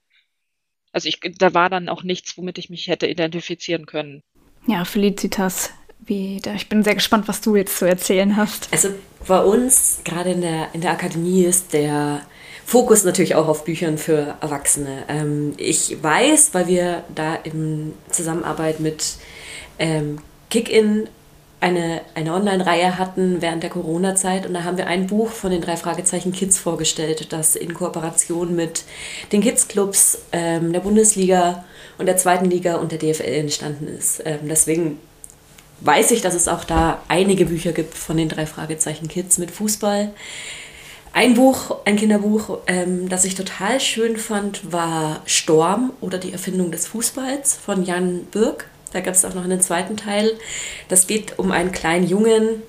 Also 0.93 1.09
ich, 1.09 1.21
da 1.39 1.55
war 1.55 1.71
dann 1.71 1.89
auch 1.89 2.03
nichts, 2.03 2.37
womit 2.37 2.59
ich 2.59 2.71
mich 2.71 2.89
hätte 2.89 3.07
identifizieren 3.07 3.87
können. 3.87 4.23
Ja, 4.67 4.85
Felicitas, 4.85 5.71
wie, 6.01 6.41
ich 6.55 6.69
bin 6.69 6.83
sehr 6.83 6.95
gespannt, 6.95 7.29
was 7.29 7.41
du 7.41 7.57
jetzt 7.57 7.79
zu 7.79 7.87
erzählen 7.87 8.37
hast. 8.37 8.69
Also 8.73 8.89
bei 9.27 9.41
uns, 9.41 10.01
gerade 10.05 10.33
in 10.33 10.41
der, 10.41 10.75
in 10.75 10.81
der 10.81 10.93
Akademie, 10.93 11.45
ist 11.45 11.73
der 11.73 12.23
Fokus 12.65 13.05
natürlich 13.05 13.35
auch 13.35 13.49
auf 13.49 13.65
Büchern 13.65 13.99
für 13.99 14.37
Erwachsene. 14.41 15.05
Ähm, 15.09 15.55
ich 15.57 16.03
weiß, 16.03 16.55
weil 16.55 16.67
wir 16.69 17.05
da 17.15 17.35
in 17.35 17.95
Zusammenarbeit 18.11 18.81
mit 18.81 19.17
ähm, 19.79 20.19
Kick-In 20.51 21.09
eine, 21.61 22.01
eine 22.15 22.33
Online-Reihe 22.33 22.99
hatten 22.99 23.43
während 23.43 23.63
der 23.63 23.71
Corona-Zeit 23.71 24.47
und 24.47 24.55
da 24.55 24.65
haben 24.65 24.79
wir 24.79 24.87
ein 24.87 25.07
Buch 25.07 25.31
von 25.31 25.51
den 25.51 25.61
drei 25.61 25.77
Fragezeichen 25.77 26.33
Kids 26.33 26.59
vorgestellt, 26.59 27.33
das 27.33 27.55
in 27.55 27.75
Kooperation 27.75 28.57
mit 28.57 28.85
den 29.31 29.43
Kids-Clubs 29.43 30.23
ähm, 30.33 30.73
der 30.73 30.81
Bundesliga 30.81 31.65
und 31.99 32.07
der 32.07 32.17
zweiten 32.17 32.47
Liga 32.47 32.77
und 32.77 32.93
der 32.93 32.99
DFL 32.99 33.41
entstanden 33.41 33.89
ist. 33.89 34.23
Ähm, 34.25 34.41
deswegen 34.45 34.99
weiß 35.81 36.11
ich, 36.13 36.23
dass 36.23 36.35
es 36.35 36.49
auch 36.49 36.65
da 36.65 37.03
einige 37.09 37.47
Bücher 37.47 37.73
gibt 37.73 37.95
von 37.95 38.17
den 38.17 38.29
drei 38.29 38.47
Fragezeichen 38.47 39.09
Kids 39.09 39.39
mit 39.39 39.51
Fußball. 39.51 40.13
Ein 41.13 41.35
Buch, 41.35 41.79
ein 41.85 41.97
Kinderbuch, 41.97 42.59
ähm, 42.69 43.09
das 43.09 43.25
ich 43.25 43.35
total 43.35 43.81
schön 43.81 44.17
fand, 44.17 44.73
war 44.73 45.23
Storm 45.27 45.93
oder 46.01 46.19
die 46.19 46.33
Erfindung 46.33 46.71
des 46.71 46.87
Fußballs 46.87 47.57
von 47.57 47.85
Jan 47.85 48.25
Birk. 48.31 48.67
Da 48.93 49.01
gab 49.01 49.15
es 49.15 49.25
auch 49.25 49.35
noch 49.35 49.45
einen 49.45 49.61
zweiten 49.61 49.97
Teil. 49.97 50.33
Das 50.89 51.07
geht 51.07 51.39
um 51.39 51.53
einen 51.53 51.73
kleinen 51.73 52.07
Jungen, 52.09 52.63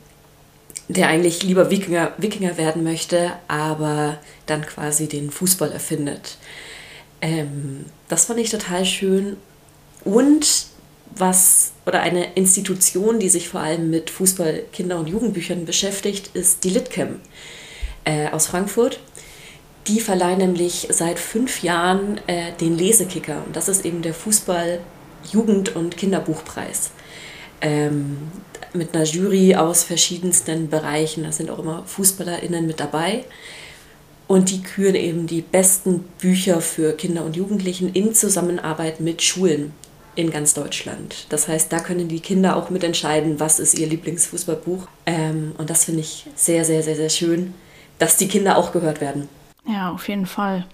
der 0.88 1.08
eigentlich 1.08 1.44
lieber 1.44 1.70
Wikinger, 1.72 2.14
Wikinger 2.18 2.58
werden 2.58 2.84
möchte, 2.84 3.34
aber 3.48 4.20
dann 4.46 4.66
quasi 4.66 5.08
den 5.08 5.32
Fußball 5.32 5.72
erfindet. 5.72 6.38
Ähm, 7.22 7.86
das 8.10 8.26
fand 8.26 8.40
ich 8.40 8.50
total 8.50 8.86
schön. 8.86 9.38
Und 10.04 10.66
was 11.16 11.72
oder 11.86 12.02
eine 12.02 12.34
Institution, 12.34 13.20
die 13.20 13.30
sich 13.30 13.50
vor 13.50 13.62
allem 13.62 13.90
mit 13.90 14.10
Fußball, 14.10 14.64
Kinder- 14.72 15.00
und 15.00 15.08
Jugendbüchern 15.08 15.66
beschäftigt, 15.66 16.32
ist 16.34 16.64
die 16.64 16.70
Litcam 16.70 17.20
äh, 18.06 18.30
aus 18.30 18.48
Frankfurt. 18.48 19.00
Die 19.88 20.00
verleihen 20.00 20.38
nämlich 20.38 20.88
seit 20.92 21.20
fünf 21.20 21.64
Jahren 21.64 22.20
äh, 22.28 22.52
den 22.60 22.78
Lesekicker. 22.78 23.44
Und 23.46 23.56
das 23.56 23.68
ist 23.68 23.86
eben 23.86 24.02
der 24.02 24.14
Fußball- 24.14 24.80
Jugend- 25.32 25.76
und 25.76 25.98
Kinderbuchpreis. 25.98 26.92
Ähm, 27.62 28.18
mit 28.74 28.96
einer 28.96 29.04
Jury 29.04 29.56
aus 29.56 29.84
verschiedensten 29.84 30.70
Bereichen. 30.70 31.24
Da 31.24 31.32
sind 31.32 31.50
auch 31.50 31.60
immer 31.60 31.84
FußballerInnen 31.86 32.66
mit 32.66 32.80
dabei. 32.80 33.26
Und 34.28 34.50
die 34.50 34.64
küren 34.64 34.96
eben 34.96 35.28
die 35.28 35.42
besten 35.42 36.06
Bücher 36.20 36.62
für 36.62 36.94
Kinder 36.94 37.26
und 37.26 37.36
Jugendlichen 37.36 37.94
in 37.94 38.14
Zusammenarbeit 38.14 39.02
mit 39.02 39.22
Schulen 39.22 39.74
in 40.16 40.32
ganz 40.32 40.54
Deutschland. 40.54 41.26
Das 41.30 41.48
heißt, 41.48 41.72
da 41.72 41.80
können 41.80 42.08
die 42.08 42.20
Kinder 42.20 42.56
auch 42.56 42.70
mitentscheiden, 42.70 43.40
was 43.40 43.60
ist 43.60 43.78
ihr 43.78 43.88
Lieblingsfußballbuch. 43.88 44.88
Ähm, 45.06 45.54
und 45.58 45.70
das 45.70 45.86
finde 45.86 46.02
ich 46.02 46.28
sehr, 46.36 46.66
sehr, 46.66 46.84
sehr, 46.84 46.96
sehr 46.96 47.10
schön, 47.10 47.54
dass 48.00 48.18
die 48.18 48.28
Kinder 48.28 48.58
auch 48.58 48.72
gehört 48.72 49.02
werden. 49.02 49.30
Ja, 49.68 49.92
auf 49.92 50.08
jeden 50.08 50.26
Fall. 50.26 50.66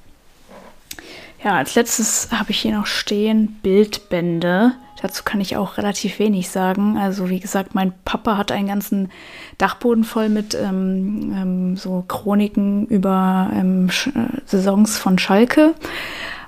Ja, 1.43 1.55
als 1.55 1.75
letztes 1.75 2.29
habe 2.31 2.51
ich 2.51 2.59
hier 2.59 2.75
noch 2.77 2.87
stehen 2.87 3.59
Bildbände. 3.61 4.73
Dazu 5.01 5.23
kann 5.23 5.39
ich 5.39 5.55
auch 5.55 5.77
relativ 5.77 6.17
wenig 6.17 6.49
sagen. 6.49 6.97
Also 6.97 7.29
wie 7.29 7.39
gesagt, 7.39 7.75
mein 7.75 7.93
Papa 8.03 8.37
hat 8.37 8.51
einen 8.51 8.67
ganzen 8.67 9.11
Dachboden 9.59 10.03
voll 10.03 10.29
mit 10.29 10.55
ähm, 10.55 11.31
ähm, 11.35 11.77
so 11.77 12.03
Chroniken 12.07 12.87
über 12.87 13.51
ähm, 13.53 13.89
äh, 13.89 14.41
Saisons 14.45 14.97
von 14.97 15.19
Schalke. 15.19 15.75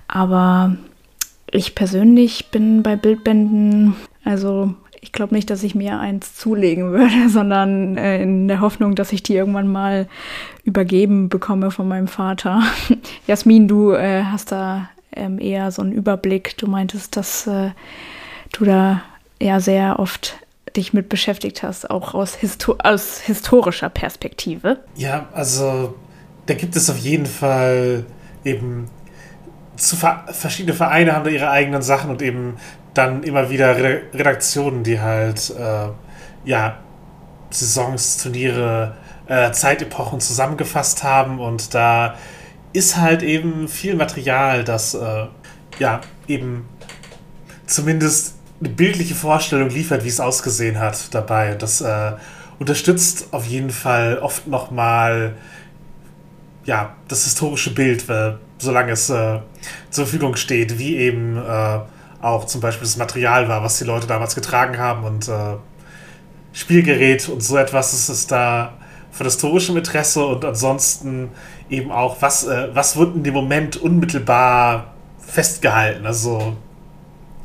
Aber 0.08 0.76
ich 1.52 1.76
persönlich 1.76 2.50
bin 2.50 2.82
bei 2.82 2.96
Bildbänden, 2.96 3.96
also 4.24 4.74
ich 5.02 5.12
glaube 5.12 5.34
nicht, 5.34 5.50
dass 5.50 5.64
ich 5.64 5.76
mir 5.76 6.00
eins 6.00 6.36
zulegen 6.36 6.92
würde, 6.92 7.30
sondern 7.30 7.98
äh, 7.98 8.22
in 8.22 8.48
der 8.48 8.62
Hoffnung, 8.62 8.96
dass 8.96 9.12
ich 9.12 9.24
die 9.24 9.36
irgendwann 9.36 9.72
mal 9.72 10.08
übergeben 10.64 11.30
bekomme 11.30 11.72
von 11.72 11.88
meinem 11.88 12.08
Vater. 12.08 12.62
Jasmin, 13.28 13.68
du 13.68 13.92
äh, 13.92 14.24
hast 14.24 14.52
da 14.52 14.90
ähm, 15.16 15.40
eher 15.40 15.72
so 15.72 15.82
einen 15.82 15.92
Überblick. 15.92 16.58
Du 16.58 16.68
meintest, 16.68 17.18
dass 17.18 17.48
äh, 17.48 17.72
du 18.52 18.66
da 18.66 19.02
ja 19.42 19.60
sehr 19.60 20.00
oft 20.00 20.38
dich 20.76 20.94
mit 20.94 21.10
beschäftigt 21.10 21.64
hast, 21.64 21.90
auch 21.90 22.14
aus, 22.14 22.36
Histo 22.36 22.76
aus 22.84 23.20
historischer 23.20 23.90
Perspektive. 23.90 24.80
Ja, 24.96 25.28
also 25.34 25.96
da 26.46 26.54
gibt 26.54 26.76
es 26.76 26.90
auf 26.90 26.98
jeden 26.98 27.26
Fall 27.26 28.06
eben 28.44 28.88
ver 29.80 30.26
verschiedene 30.32 30.76
Vereine 30.76 31.14
haben 31.14 31.24
da 31.24 31.32
ihre 31.32 31.50
eigenen 31.50 31.82
Sachen 31.82 32.10
und 32.10 32.22
eben 32.22 32.58
dann 32.94 33.24
immer 33.24 33.50
wieder 33.50 33.76
Redaktionen, 33.78 34.84
die 34.84 35.00
halt 35.00 35.54
äh, 35.58 35.88
ja 36.46 36.78
Saisons, 37.50 38.18
Turniere, 38.18 38.96
äh, 39.28 39.52
Zeitepochen 39.52 40.20
zusammengefasst 40.20 41.04
haben 41.04 41.40
und 41.40 41.74
da 41.74 42.16
ist 42.74 42.98
halt 42.98 43.24
eben 43.24 43.68
viel 43.68 43.96
Material, 43.96 44.64
das 44.64 44.94
äh, 44.94 45.28
ja 45.80 46.02
eben 46.28 46.68
zumindest 47.66 48.36
eine 48.60 48.70
bildliche 48.70 49.16
Vorstellung 49.16 49.70
liefert, 49.70 50.04
wie 50.04 50.10
es 50.10 50.20
ausgesehen 50.20 50.80
hat 50.80 51.14
dabei. 51.14 51.56
Das 51.56 51.82
äh, 51.82 52.12
unterstützt 52.60 53.30
auf 53.32 53.46
jeden 53.46 53.70
Fall 53.70 54.20
oft 54.20 54.48
nochmal 54.48 55.36
ja, 56.66 56.96
das 57.08 57.24
historische 57.24 57.74
Bild, 57.74 58.08
solange 58.60 58.92
es 58.92 59.10
äh, 59.10 59.40
zur 59.90 60.06
Verfügung 60.06 60.36
steht, 60.36 60.78
wie 60.78 60.98
eben 60.98 61.38
äh, 61.38 61.80
auch 62.22 62.46
zum 62.46 62.62
Beispiel 62.62 62.86
das 62.86 62.98
Material 62.98 63.48
war, 63.50 63.64
was 63.64 63.80
die 63.80 63.86
Leute 63.86 64.06
damals 64.06 64.36
getragen 64.36 64.78
haben 64.78 65.04
und 65.06 65.28
äh, 65.28 65.56
Spielgerät 66.52 67.30
und 67.30 67.42
so 67.42 67.58
etwas 67.58 67.94
ist 67.94 68.10
es 68.10 68.28
da 68.28 68.74
von 69.12 69.26
historischem 69.26 69.78
Interesse 69.78 70.26
und 70.26 70.44
ansonsten 70.46 71.30
eben 71.70 71.92
auch, 71.92 72.22
was, 72.22 72.46
äh, 72.46 72.70
was 72.74 72.98
wird 72.98 73.16
in 73.16 73.24
dem 73.24 73.34
Moment 73.34 73.78
unmittelbar 73.78 74.94
festgehalten? 75.20 76.06
Also, 76.06 76.56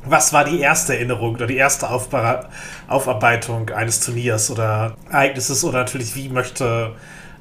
was 0.05 0.33
war 0.33 0.45
die 0.45 0.61
erste 0.61 0.95
Erinnerung 0.95 1.35
oder 1.35 1.47
die 1.47 1.57
erste 1.57 1.89
Aufba 1.89 2.49
Aufarbeitung 2.89 3.71
eines 3.71 4.01
Turniers 4.01 4.51
oder 4.51 4.95
Ereignisses 5.11 5.65
oder 5.65 5.79
natürlich, 5.79 6.15
wie 6.15 6.29
möchte 6.29 6.93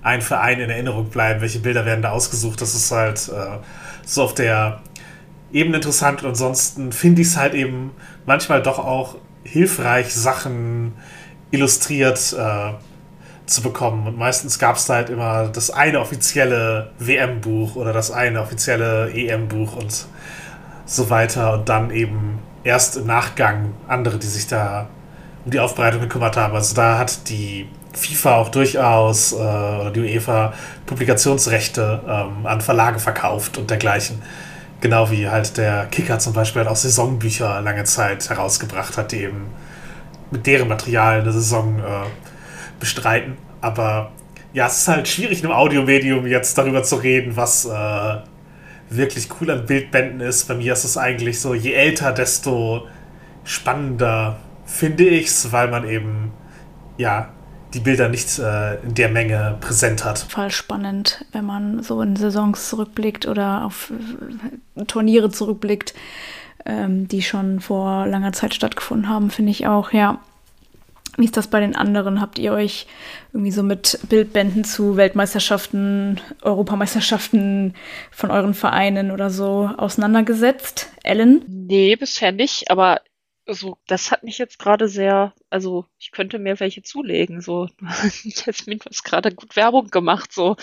ein 0.04 0.22
Verein 0.22 0.60
in 0.60 0.70
Erinnerung 0.70 1.10
bleiben? 1.10 1.42
Welche 1.42 1.60
Bilder 1.60 1.86
werden 1.86 2.02
da 2.02 2.12
ausgesucht? 2.12 2.62
Das 2.62 2.76
ist 2.76 2.92
halt 2.92 3.30
äh, 3.30 3.60
so 4.06 4.24
auf 4.24 4.34
der 4.34 4.82
eben 5.52 5.74
interessant 5.74 6.24
und 6.24 6.30
ansonsten 6.30 6.92
finde 6.92 7.22
ich 7.22 7.28
es 7.28 7.38
halt 7.38 7.54
eben 7.54 7.92
manchmal 8.26 8.62
doch 8.62 8.80
auch 8.80 9.16
hilfreich, 9.44 10.14
Sachen 10.14 10.94
illustriert 11.52 12.36
äh, 12.38 12.74
zu 13.46 13.62
bekommen. 13.62 14.08
Und 14.08 14.18
meistens 14.18 14.58
gab 14.58 14.78
es 14.78 14.86
da 14.86 14.96
halt 14.96 15.10
immer 15.10 15.48
das 15.48 15.70
eine 15.70 16.00
offizielle 16.00 16.92
WM-Buch 17.00 17.76
oder 17.76 17.94
das 17.94 18.12
eine 18.12 18.42
offizielle 18.42 19.12
EM-Buch 19.14 19.76
und 19.76 20.08
so 20.86 21.10
weiter 21.10 21.54
und 21.54 21.70
dann 21.70 21.92
eben 21.92 22.40
erst 22.64 22.98
im 22.98 23.06
Nachgang 23.06 23.74
andere, 23.88 24.18
die 24.18 24.28
sich 24.28 24.48
da 24.48 24.88
um 25.46 25.52
die 25.52 25.60
Aufbereitung 25.60 26.02
gekümmert 26.02 26.38
haben. 26.38 26.56
Also 26.56 26.74
da 26.76 26.98
hat 26.98 27.30
die 27.30 27.68
FIFA 27.94 28.38
auch 28.38 28.50
durchaus 28.50 29.34
äh, 29.34 29.36
oder 29.36 29.92
die 29.92 30.02
UEFA 30.02 30.54
Publikationsrechte 30.86 32.02
ähm, 32.08 32.46
an 32.46 32.62
Verlage 32.62 33.00
verkauft 33.00 33.58
und 33.58 33.70
dergleichen. 33.70 34.22
Genau 34.82 35.10
wie 35.12 35.30
halt 35.30 35.58
der 35.58 35.86
Kicker 35.86 36.20
zum 36.20 36.34
Beispiel 36.34 36.62
halt 36.62 36.70
auch 36.70 36.76
Saisonbücher 36.76 37.62
lange 37.62 37.86
Zeit 37.86 38.30
herausgebracht 38.30 38.98
hat, 38.98 39.12
die 39.12 39.24
eben 39.24 39.46
mit 40.32 40.46
deren 40.46 40.68
Material 40.68 41.22
eine 41.22 41.32
Saison 41.32 41.80
äh, 41.80 41.82
bestreiten. 42.80 43.38
Aber 43.62 44.12
ja, 44.52 44.68
es 44.68 44.80
ist 44.80 44.88
halt 44.88 45.08
schwierig, 45.08 45.40
in 45.40 45.46
einem 45.46 45.56
Audiomedium 45.56 46.28
jetzt 46.28 46.58
darüber 46.58 46.84
zu 46.84 46.98
reden, 46.98 47.36
was 47.38 47.66
äh, 47.66 48.18
wirklich 48.90 49.30
cool 49.40 49.52
an 49.52 49.66
Bildbänden 49.66 50.20
ist. 50.20 50.48
Bei 50.48 50.56
mir 50.56 50.74
ist 50.74 50.84
es 50.84 50.98
eigentlich 50.98 51.40
so, 51.40 51.54
je 51.54 51.74
älter, 51.74 52.12
desto 52.12 52.88
spannender 53.44 54.38
finde 54.66 55.06
ich 55.06 55.28
es, 55.28 55.52
weil 55.52 55.70
man 55.70 55.88
eben, 55.88 56.32
ja, 56.98 57.30
die 57.74 57.80
Bilder 57.80 58.10
nicht 58.10 58.40
äh, 58.40 58.76
in 58.82 58.94
der 58.94 59.10
Menge 59.10 59.58
präsent 59.60 60.06
hat. 60.06 60.20
Voll 60.20 60.52
spannend, 60.52 61.26
wenn 61.32 61.46
man 61.46 61.82
so 61.82 62.02
in 62.02 62.16
Saisons 62.16 62.70
zurückblickt 62.70 63.26
oder 63.26 63.66
auf 63.66 63.92
äh, 64.76 64.86
Turniere 64.86 65.30
zurückblickt, 65.30 65.94
ähm, 66.66 67.08
die 67.08 67.22
schon 67.22 67.60
vor 67.60 68.06
langer 68.08 68.34
Zeit 68.34 68.54
stattgefunden 68.54 69.10
haben, 69.10 69.30
finde 69.30 69.52
ich 69.52 69.68
auch, 69.68 69.92
ja. 69.92 70.20
Wie 71.16 71.26
ist 71.26 71.38
das 71.38 71.46
bei 71.46 71.60
den 71.60 71.76
anderen? 71.76 72.20
Habt 72.20 72.40
ihr 72.40 72.54
euch 72.54 72.88
irgendwie 73.34 73.52
so 73.52 73.62
mit 73.62 74.00
Bildbänden 74.10 74.64
zu 74.64 74.98
Weltmeisterschaften, 74.98 76.20
Europameisterschaften 76.42 77.76
von 78.10 78.32
euren 78.32 78.56
Vereinen 78.56 79.12
oder 79.12 79.30
so 79.30 79.70
auseinandergesetzt? 79.78 80.90
Ellen? 81.04 81.46
Nee, 81.48 81.96
bisher 81.98 82.32
nicht, 82.32 82.72
aber 82.72 83.00
also 83.46 83.78
das 83.88 84.12
hat 84.12 84.24
mich 84.24 84.38
jetzt 84.38 84.60
gerade 84.60 84.88
sehr, 84.88 85.34
also 85.50 85.86
ich 86.00 86.12
könnte 86.12 86.40
mir 86.40 86.60
welche 86.60 86.82
zulegen, 86.84 87.42
so. 87.42 87.68
Jasmin, 88.24 88.80
hast 88.86 89.04
gerade 89.04 89.34
gut 89.34 89.56
Werbung 89.56 89.90
gemacht, 89.90 90.32
so. 90.32 90.56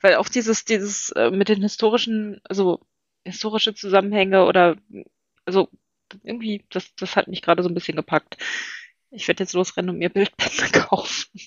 Weil 0.00 0.16
auch 0.16 0.28
dieses, 0.28 0.64
dieses 0.64 1.10
äh, 1.10 1.30
mit 1.30 1.48
den 1.48 1.62
historischen, 1.62 2.40
also 2.44 2.80
historische 3.24 3.74
Zusammenhänge 3.74 4.44
oder, 4.44 4.76
also 5.44 5.68
irgendwie, 6.22 6.64
das, 6.70 6.94
das 6.94 7.16
hat 7.16 7.28
mich 7.28 7.42
gerade 7.42 7.62
so 7.62 7.68
ein 7.68 7.74
bisschen 7.74 7.96
gepackt. 7.96 8.36
Ich 9.10 9.26
werde 9.28 9.42
jetzt 9.42 9.54
losrennen 9.54 9.90
und 9.90 9.98
mir 9.98 10.10
Bildbände 10.10 10.70
kaufen. 10.72 11.40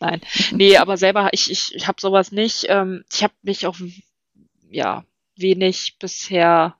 Nein, 0.00 0.20
nee, 0.50 0.76
aber 0.76 0.96
selber, 0.96 1.30
ich, 1.32 1.50
ich, 1.50 1.74
ich 1.74 1.86
habe 1.86 2.00
sowas 2.00 2.32
nicht. 2.32 2.66
Ähm, 2.68 3.04
ich 3.12 3.22
habe 3.22 3.34
mich 3.42 3.66
auch, 3.66 3.76
ja, 4.70 5.04
wenig 5.36 5.96
bisher 5.98 6.76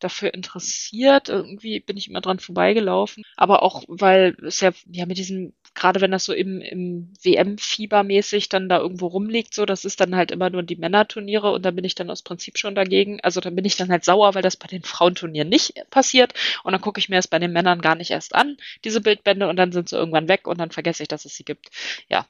dafür 0.00 0.34
interessiert. 0.34 1.28
Irgendwie 1.28 1.80
bin 1.80 1.96
ich 1.96 2.08
immer 2.08 2.20
dran 2.20 2.38
vorbeigelaufen. 2.38 3.24
Aber 3.36 3.62
auch, 3.62 3.84
weil 3.88 4.36
es 4.44 4.60
ja, 4.60 4.72
ja 4.90 5.06
mit 5.06 5.18
diesem, 5.18 5.52
gerade 5.74 6.00
wenn 6.00 6.10
das 6.10 6.24
so 6.24 6.32
im, 6.32 6.60
im 6.60 7.12
WM-Fieber 7.22 8.02
mäßig 8.02 8.48
dann 8.48 8.68
da 8.68 8.78
irgendwo 8.78 9.06
rumliegt, 9.06 9.54
so, 9.54 9.66
das 9.66 9.84
ist 9.84 10.00
dann 10.00 10.16
halt 10.16 10.30
immer 10.30 10.50
nur 10.50 10.62
die 10.62 10.76
Männerturniere 10.76 11.52
und 11.52 11.64
da 11.64 11.70
bin 11.70 11.84
ich 11.84 11.94
dann 11.94 12.10
aus 12.10 12.22
Prinzip 12.22 12.58
schon 12.58 12.74
dagegen. 12.74 13.20
Also 13.22 13.40
da 13.40 13.50
bin 13.50 13.64
ich 13.64 13.76
dann 13.76 13.90
halt 13.90 14.04
sauer, 14.04 14.34
weil 14.34 14.42
das 14.42 14.56
bei 14.56 14.66
den 14.66 14.82
Frauenturnieren 14.82 15.48
nicht 15.48 15.74
passiert. 15.90 16.34
Und 16.64 16.72
dann 16.72 16.80
gucke 16.80 16.98
ich 16.98 17.08
mir 17.08 17.16
das 17.16 17.28
bei 17.28 17.38
den 17.38 17.52
Männern 17.52 17.80
gar 17.80 17.94
nicht 17.94 18.10
erst 18.10 18.34
an, 18.34 18.56
diese 18.84 19.00
Bildbände, 19.00 19.48
und 19.48 19.56
dann 19.56 19.72
sind 19.72 19.88
sie 19.88 19.96
irgendwann 19.96 20.28
weg 20.28 20.46
und 20.46 20.58
dann 20.58 20.70
vergesse 20.70 21.02
ich, 21.02 21.08
dass 21.08 21.24
es 21.24 21.34
sie 21.36 21.44
gibt. 21.44 21.70
Ja. 22.08 22.26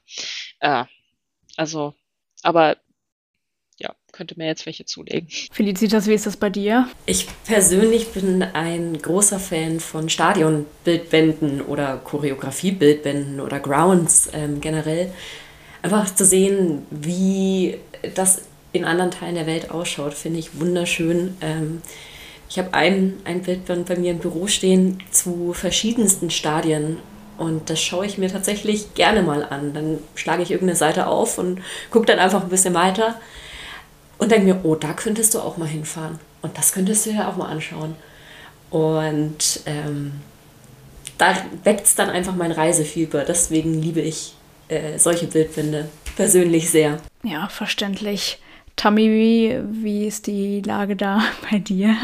Äh, 0.59 0.85
also, 1.57 1.93
aber 2.43 2.77
könnte 4.21 4.37
mir 4.37 4.45
jetzt 4.45 4.67
welche 4.67 4.85
zulegen. 4.85 5.27
Felicitas, 5.51 6.05
wie 6.05 6.13
ist 6.13 6.27
das 6.27 6.37
bei 6.37 6.51
dir? 6.51 6.87
Ich 7.07 7.25
persönlich 7.47 8.09
bin 8.09 8.43
ein 8.43 9.01
großer 9.01 9.39
Fan 9.39 9.79
von 9.79 10.09
Stadionbildbänden 10.09 11.61
oder 11.61 11.97
Choreografiebildbänden 12.03 13.39
oder 13.39 13.59
Grounds 13.59 14.29
ähm, 14.33 14.61
generell. 14.61 15.11
Einfach 15.81 16.13
zu 16.13 16.23
sehen, 16.23 16.85
wie 16.91 17.77
das 18.13 18.43
in 18.73 18.85
anderen 18.85 19.09
Teilen 19.09 19.33
der 19.33 19.47
Welt 19.47 19.71
ausschaut, 19.71 20.13
finde 20.13 20.37
ich 20.37 20.59
wunderschön. 20.59 21.35
Ähm, 21.41 21.81
ich 22.47 22.59
habe 22.59 22.75
ein, 22.75 23.13
ein 23.23 23.41
Bildband 23.41 23.87
bei 23.87 23.95
mir 23.95 24.11
im 24.11 24.19
Büro 24.19 24.45
stehen 24.45 25.01
zu 25.09 25.53
verschiedensten 25.53 26.29
Stadien 26.29 26.97
und 27.39 27.71
das 27.71 27.81
schaue 27.81 28.05
ich 28.05 28.19
mir 28.19 28.31
tatsächlich 28.31 28.93
gerne 28.93 29.23
mal 29.23 29.43
an. 29.43 29.73
Dann 29.73 29.97
schlage 30.13 30.43
ich 30.43 30.51
irgendeine 30.51 30.77
Seite 30.77 31.07
auf 31.07 31.39
und 31.39 31.59
gucke 31.89 32.05
dann 32.05 32.19
einfach 32.19 32.43
ein 32.43 32.49
bisschen 32.49 32.75
weiter 32.75 33.15
und 34.21 34.31
denke 34.31 34.53
mir, 34.53 34.59
oh, 34.63 34.75
da 34.75 34.93
könntest 34.93 35.33
du 35.33 35.39
auch 35.39 35.57
mal 35.57 35.67
hinfahren. 35.67 36.19
Und 36.43 36.55
das 36.55 36.73
könntest 36.73 37.07
du 37.07 37.09
ja 37.09 37.27
auch 37.27 37.37
mal 37.37 37.47
anschauen. 37.47 37.95
Und 38.69 39.61
ähm, 39.65 40.21
da 41.17 41.35
weckt 41.63 41.87
es 41.87 41.95
dann 41.95 42.11
einfach 42.11 42.35
mein 42.35 42.51
Reisefieber. 42.51 43.25
Deswegen 43.25 43.81
liebe 43.81 43.99
ich 43.99 44.35
äh, 44.67 44.99
solche 44.99 45.25
Bildbände 45.25 45.89
persönlich 46.15 46.69
sehr. 46.69 46.99
Ja, 47.23 47.47
verständlich. 47.49 48.37
Tammy, 48.81 49.59
wie, 49.69 50.07
ist 50.07 50.25
die 50.25 50.59
Lage 50.61 50.95
da 50.95 51.21
bei 51.51 51.59
dir, 51.59 51.95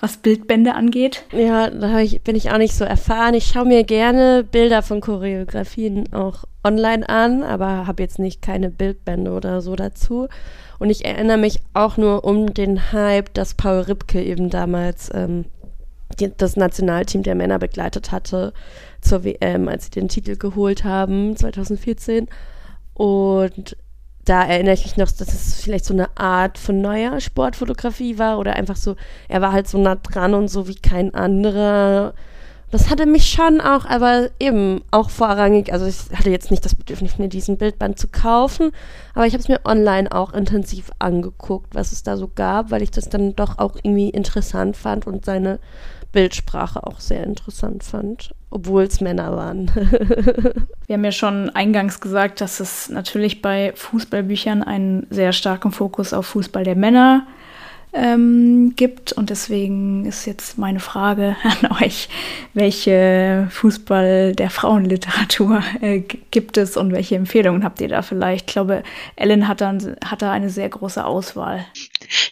was 0.00 0.16
Bildbände 0.16 0.74
angeht? 0.74 1.22
Ja, 1.30 1.70
da 1.70 2.00
ich, 2.00 2.22
bin 2.22 2.34
ich 2.34 2.50
auch 2.50 2.58
nicht 2.58 2.74
so 2.74 2.84
erfahren. 2.84 3.34
Ich 3.34 3.46
schaue 3.46 3.66
mir 3.66 3.84
gerne 3.84 4.42
Bilder 4.42 4.82
von 4.82 5.00
Choreografien 5.00 6.12
auch 6.12 6.42
online 6.64 7.08
an, 7.08 7.44
aber 7.44 7.86
habe 7.86 8.02
jetzt 8.02 8.18
nicht 8.18 8.42
keine 8.42 8.68
Bildbände 8.70 9.30
oder 9.30 9.60
so 9.60 9.76
dazu. 9.76 10.26
Und 10.80 10.90
ich 10.90 11.04
erinnere 11.04 11.38
mich 11.38 11.60
auch 11.72 11.98
nur 11.98 12.24
um 12.24 12.52
den 12.52 12.90
Hype, 12.90 13.32
dass 13.34 13.54
Paul 13.54 13.82
Ripke 13.82 14.20
eben 14.20 14.50
damals 14.50 15.12
ähm, 15.14 15.44
die, 16.18 16.36
das 16.36 16.56
Nationalteam 16.56 17.22
der 17.22 17.36
Männer 17.36 17.60
begleitet 17.60 18.10
hatte 18.10 18.52
zur 19.00 19.22
WM, 19.22 19.68
als 19.68 19.84
sie 19.84 19.90
den 19.92 20.08
Titel 20.08 20.34
geholt 20.34 20.82
haben, 20.82 21.36
2014. 21.36 22.26
Und 22.94 23.76
da 24.24 24.42
erinnere 24.44 24.74
ich 24.74 24.84
mich 24.84 24.96
noch, 24.96 25.10
dass 25.10 25.32
es 25.32 25.60
vielleicht 25.62 25.84
so 25.84 25.94
eine 25.94 26.16
Art 26.16 26.58
von 26.58 26.80
neuer 26.80 27.20
Sportfotografie 27.20 28.18
war 28.18 28.38
oder 28.38 28.54
einfach 28.54 28.76
so, 28.76 28.96
er 29.28 29.40
war 29.40 29.52
halt 29.52 29.68
so 29.68 29.78
nah 29.78 29.96
dran 29.96 30.34
und 30.34 30.48
so 30.48 30.68
wie 30.68 30.76
kein 30.76 31.14
anderer. 31.14 32.14
Das 32.70 32.90
hatte 32.90 33.06
mich 33.06 33.28
schon 33.28 33.60
auch, 33.60 33.84
aber 33.84 34.30
eben 34.40 34.82
auch 34.90 35.08
vorrangig, 35.08 35.72
also 35.72 35.86
ich 35.86 35.96
hatte 36.18 36.30
jetzt 36.30 36.50
nicht 36.50 36.64
das 36.64 36.74
Bedürfnis, 36.74 37.18
mir 37.18 37.28
diesen 37.28 37.56
Bildband 37.56 38.00
zu 38.00 38.08
kaufen, 38.08 38.72
aber 39.14 39.26
ich 39.26 39.32
habe 39.32 39.42
es 39.42 39.48
mir 39.48 39.60
online 39.64 40.10
auch 40.10 40.32
intensiv 40.32 40.90
angeguckt, 40.98 41.74
was 41.74 41.92
es 41.92 42.02
da 42.02 42.16
so 42.16 42.28
gab, 42.34 42.72
weil 42.72 42.82
ich 42.82 42.90
das 42.90 43.08
dann 43.08 43.36
doch 43.36 43.58
auch 43.58 43.76
irgendwie 43.76 44.10
interessant 44.10 44.76
fand 44.76 45.06
und 45.06 45.24
seine 45.24 45.60
Bildsprache 46.14 46.86
auch 46.86 47.00
sehr 47.00 47.24
interessant 47.24 47.84
fand, 47.84 48.34
obwohl 48.48 48.84
es 48.84 49.02
Männer 49.02 49.36
waren. 49.36 49.70
Wir 50.86 50.94
haben 50.94 51.04
ja 51.04 51.12
schon 51.12 51.50
eingangs 51.50 52.00
gesagt, 52.00 52.40
dass 52.40 52.60
es 52.60 52.88
natürlich 52.88 53.42
bei 53.42 53.72
Fußballbüchern 53.74 54.62
einen 54.62 55.06
sehr 55.10 55.32
starken 55.32 55.72
Fokus 55.72 56.14
auf 56.14 56.26
Fußball 56.26 56.64
der 56.64 56.76
Männer 56.76 57.26
gibt 57.26 57.44
ähm, 57.94 58.74
gibt. 58.76 59.12
Und 59.12 59.30
deswegen 59.30 60.04
ist 60.04 60.26
jetzt 60.26 60.58
meine 60.58 60.80
Frage 60.80 61.36
an 61.62 61.72
euch, 61.82 62.08
welche 62.52 63.48
Fußball 63.50 64.34
der 64.34 64.50
Frauenliteratur 64.50 65.62
äh, 65.80 66.00
gibt 66.30 66.58
es 66.58 66.76
und 66.76 66.92
welche 66.92 67.16
Empfehlungen 67.16 67.64
habt 67.64 67.80
ihr 67.80 67.88
da 67.88 68.02
vielleicht? 68.02 68.50
Ich 68.50 68.52
glaube, 68.52 68.82
Ellen 69.16 69.48
hat, 69.48 69.60
dann, 69.60 69.96
hat 70.04 70.22
da 70.22 70.32
eine 70.32 70.50
sehr 70.50 70.68
große 70.68 71.04
Auswahl. 71.04 71.64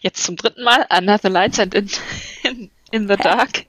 Jetzt 0.01 0.25
zum 0.25 0.37
dritten 0.37 0.65
Mal, 0.65 0.85
Another 0.89 1.31
Lights 1.31 1.61
and 1.61 1.75
in, 1.75 1.89
in, 2.43 2.71
in 2.91 3.09
the 3.09 3.17
Dark 3.17 3.65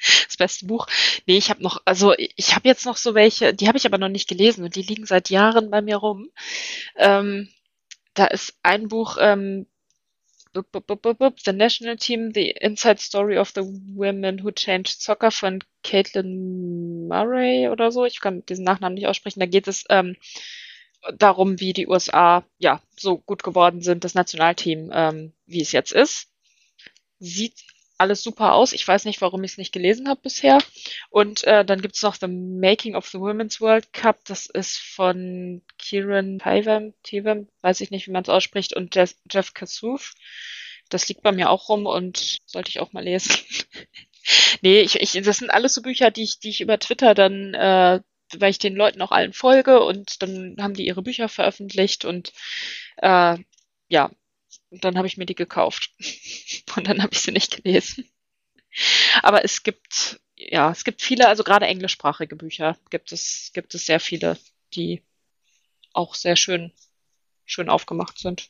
das 0.26 0.36
beste 0.36 0.66
Buch. 0.66 0.86
Nee, 1.26 1.36
ich 1.36 1.50
habe 1.50 1.62
noch, 1.62 1.80
also 1.84 2.14
ich 2.16 2.54
habe 2.54 2.68
jetzt 2.68 2.86
noch 2.86 2.96
so 2.96 3.14
welche, 3.14 3.54
die 3.54 3.68
habe 3.68 3.78
ich 3.78 3.86
aber 3.86 3.98
noch 3.98 4.08
nicht 4.08 4.28
gelesen 4.28 4.64
und 4.64 4.76
die 4.76 4.82
liegen 4.82 5.06
seit 5.06 5.30
Jahren 5.30 5.70
bei 5.70 5.82
mir 5.82 5.96
rum. 5.96 6.30
Ähm, 6.96 7.48
da 8.14 8.26
ist 8.26 8.58
ein 8.62 8.88
Buch, 8.88 9.16
ähm, 9.20 9.66
The 10.52 11.52
National 11.52 11.96
Team, 11.96 12.32
The 12.34 12.50
Inside 12.50 12.98
Story 12.98 13.38
of 13.38 13.50
the 13.54 13.62
Women 13.62 14.42
Who 14.42 14.50
Changed 14.50 15.00
Soccer 15.00 15.30
von 15.30 15.60
Caitlin 15.84 17.06
Murray 17.06 17.68
oder 17.68 17.92
so. 17.92 18.04
Ich 18.04 18.20
kann 18.20 18.44
diesen 18.46 18.64
Nachnamen 18.64 18.94
nicht 18.94 19.06
aussprechen. 19.06 19.38
Da 19.38 19.46
geht 19.46 19.68
es 19.68 19.84
ähm, 19.90 20.16
darum, 21.16 21.60
wie 21.60 21.72
die 21.72 21.86
USA 21.86 22.44
ja 22.58 22.82
so 22.96 23.18
gut 23.18 23.42
geworden 23.42 23.80
sind, 23.80 24.02
das 24.04 24.14
Nationalteam, 24.14 24.90
ähm, 24.92 25.32
wie 25.46 25.62
es 25.62 25.72
jetzt 25.72 25.92
ist. 25.92 26.28
Sieht 27.20 27.62
alles 28.00 28.22
super 28.22 28.54
aus. 28.54 28.72
Ich 28.72 28.86
weiß 28.86 29.04
nicht, 29.04 29.20
warum 29.20 29.44
ich 29.44 29.52
es 29.52 29.58
nicht 29.58 29.72
gelesen 29.72 30.08
habe 30.08 30.20
bisher. 30.22 30.58
Und 31.10 31.44
äh, 31.44 31.64
dann 31.64 31.82
gibt 31.82 31.96
es 31.96 32.02
noch 32.02 32.16
The 32.16 32.28
Making 32.28 32.96
of 32.96 33.06
the 33.08 33.20
Women's 33.20 33.60
World 33.60 33.92
Cup. 33.92 34.24
Das 34.24 34.46
ist 34.46 34.78
von 34.78 35.62
Kieran 35.78 36.38
Tivem, 36.38 36.94
Tivem, 37.02 37.48
weiß 37.60 37.80
ich 37.82 37.90
nicht, 37.90 38.06
wie 38.06 38.12
man 38.12 38.22
es 38.22 38.28
ausspricht, 38.28 38.74
und 38.74 38.94
Jeff, 38.94 39.14
Jeff 39.30 39.52
Kassouf. 39.54 40.14
Das 40.88 41.08
liegt 41.08 41.22
bei 41.22 41.32
mir 41.32 41.50
auch 41.50 41.68
rum 41.68 41.86
und 41.86 42.38
sollte 42.46 42.70
ich 42.70 42.80
auch 42.80 42.92
mal 42.92 43.04
lesen. 43.04 43.34
nee, 44.62 44.80
ich, 44.80 44.96
ich, 44.96 45.22
das 45.22 45.38
sind 45.38 45.50
alles 45.50 45.74
so 45.74 45.82
Bücher, 45.82 46.10
die 46.10 46.22
ich, 46.22 46.40
die 46.40 46.48
ich 46.48 46.60
über 46.60 46.78
Twitter 46.78 47.14
dann, 47.14 47.54
äh, 47.54 48.00
weil 48.36 48.50
ich 48.50 48.58
den 48.58 48.76
Leuten 48.76 49.02
auch 49.02 49.12
allen 49.12 49.32
folge 49.32 49.80
und 49.80 50.22
dann 50.22 50.56
haben 50.58 50.74
die 50.74 50.86
ihre 50.86 51.02
Bücher 51.02 51.28
veröffentlicht 51.28 52.04
und 52.04 52.32
äh, 52.98 53.36
ja, 53.88 54.10
und 54.70 54.84
dann 54.84 54.96
habe 54.96 55.06
ich 55.06 55.16
mir 55.16 55.26
die 55.26 55.34
gekauft. 55.34 55.90
Und 56.76 56.86
dann 56.86 57.02
habe 57.02 57.12
ich 57.12 57.20
sie 57.20 57.32
nicht 57.32 57.62
gelesen. 57.62 58.08
Aber 59.22 59.44
es 59.44 59.64
gibt, 59.64 60.20
ja, 60.36 60.70
es 60.70 60.84
gibt 60.84 61.02
viele, 61.02 61.26
also 61.26 61.42
gerade 61.42 61.66
englischsprachige 61.66 62.36
Bücher 62.36 62.76
gibt 62.88 63.10
es, 63.10 63.50
gibt 63.52 63.74
es 63.74 63.86
sehr 63.86 63.98
viele, 63.98 64.38
die 64.74 65.02
auch 65.92 66.14
sehr 66.14 66.36
schön, 66.36 66.70
schön 67.44 67.68
aufgemacht 67.68 68.18
sind. 68.18 68.48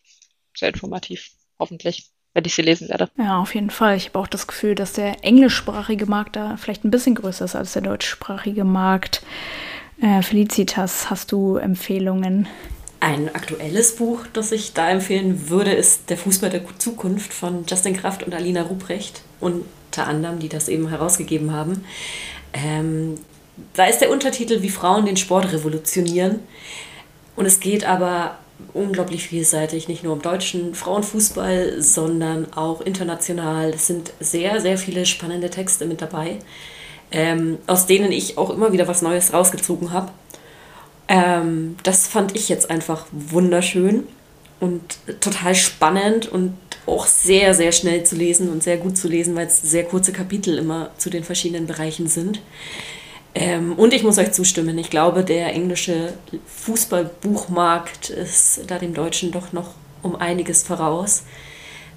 Sehr 0.55 0.69
informativ, 0.69 1.31
hoffentlich, 1.59 2.11
wenn 2.35 2.45
ich 2.45 2.55
sie 2.55 2.63
lesen 2.63 2.91
werde. 2.91 3.11
Ja, 3.17 3.39
auf 3.39 3.55
jeden 3.55 3.71
Fall. 3.71 3.97
Ich 3.97 4.09
habe 4.09 4.19
auch 4.19 4.27
das 4.27 4.47
Gefühl, 4.47 4.75
dass 4.75 4.93
der 4.93 5.25
englischsprachige 5.25 6.05
Markt 6.05 6.37
da 6.37 6.59
vielleicht 6.59 6.85
ein 6.85 6.91
bisschen 6.91 7.15
größer 7.15 7.47
ist 7.47 7.57
als 7.57 7.73
der 7.73 7.83
deutschsprachige 7.83 8.65
Markt. 8.65 9.23
Äh, 10.03 10.21
Felicitas, 10.21 11.09
hast 11.09 11.33
du 11.33 11.57
Empfehlungen? 11.57 12.47
Ein 13.01 13.35
aktuelles 13.35 13.97
Buch, 13.97 14.27
das 14.35 14.53
ich 14.53 14.75
da 14.75 14.91
empfehlen 14.91 15.49
würde, 15.49 15.73
ist 15.73 16.11
Der 16.11 16.19
Fußball 16.19 16.51
der 16.51 16.63
Zukunft 16.79 17.33
von 17.33 17.65
Justin 17.67 17.97
Kraft 17.97 18.23
und 18.23 18.35
Alina 18.35 18.63
Ruprecht, 18.63 19.23
unter 19.41 20.07
anderem, 20.07 20.39
die 20.39 20.51
das 20.51 20.69
eben 20.69 20.89
herausgegeben 20.89 21.53
haben. 21.53 21.85
Ähm, 22.53 23.15
da 23.73 23.87
ist 23.87 24.01
der 24.01 24.11
Untertitel 24.11 24.61
Wie 24.61 24.69
Frauen 24.69 25.07
den 25.07 25.17
Sport 25.17 25.51
revolutionieren. 25.51 26.41
Und 27.37 27.47
es 27.47 27.61
geht 27.61 27.85
aber 27.85 28.39
unglaublich 28.75 29.29
vielseitig, 29.29 29.89
nicht 29.89 30.05
nur 30.05 30.13
um 30.13 30.21
deutschen 30.21 30.75
Frauenfußball, 30.75 31.81
sondern 31.81 32.53
auch 32.53 32.83
international. 32.83 33.71
Es 33.71 33.87
sind 33.87 34.13
sehr, 34.21 34.61
sehr 34.61 34.77
viele 34.77 35.07
spannende 35.07 35.49
Texte 35.49 35.87
mit 35.87 36.03
dabei, 36.03 36.39
ähm, 37.13 37.57
aus 37.67 37.87
denen 37.87 38.13
ich 38.13 38.37
auch 38.37 38.51
immer 38.51 38.73
wieder 38.73 38.89
was 38.89 39.01
Neues 39.01 39.33
rausgezogen 39.33 39.93
habe. 39.93 40.13
Ähm, 41.11 41.77
das 41.83 42.07
fand 42.07 42.37
ich 42.37 42.49
jetzt 42.49 42.71
einfach 42.71 43.07
wunderschön 43.11 44.05
und 44.61 44.81
total 45.21 45.57
spannend 45.57 46.29
und 46.29 46.55
auch 46.87 47.05
sehr, 47.07 47.53
sehr 47.53 47.73
schnell 47.73 48.05
zu 48.05 48.15
lesen 48.15 48.49
und 48.49 48.63
sehr 48.63 48.77
gut 48.77 48.97
zu 48.97 49.09
lesen, 49.09 49.35
weil 49.35 49.49
es 49.49 49.61
sehr 49.61 49.85
kurze 49.85 50.13
Kapitel 50.13 50.57
immer 50.57 50.91
zu 50.99 51.11
den 51.11 51.25
verschiedenen 51.25 51.67
Bereichen 51.67 52.07
sind. 52.07 52.41
Ähm, 53.35 53.73
und 53.73 53.93
ich 53.93 54.05
muss 54.05 54.19
euch 54.19 54.31
zustimmen, 54.31 54.79
ich 54.79 54.89
glaube, 54.89 55.25
der 55.25 55.53
englische 55.53 56.13
Fußballbuchmarkt 56.47 58.11
ist 58.11 58.63
da 58.69 58.79
dem 58.79 58.95
Deutschen 58.95 59.33
doch 59.33 59.53
noch 59.53 59.75
um 60.03 60.15
einiges 60.15 60.63
voraus, 60.63 61.25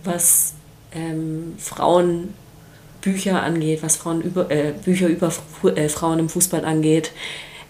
was 0.03 0.53
ähm, 0.91 1.53
Frauenbücher 1.59 3.41
angeht, 3.43 3.83
was 3.83 3.95
Frauen 3.95 4.21
über, 4.21 4.49
äh, 4.49 4.73
Bücher 4.83 5.07
über 5.07 5.31
äh, 5.75 5.87
Frauen 5.87 6.17
im 6.17 6.29
Fußball 6.29 6.65
angeht. 6.65 7.11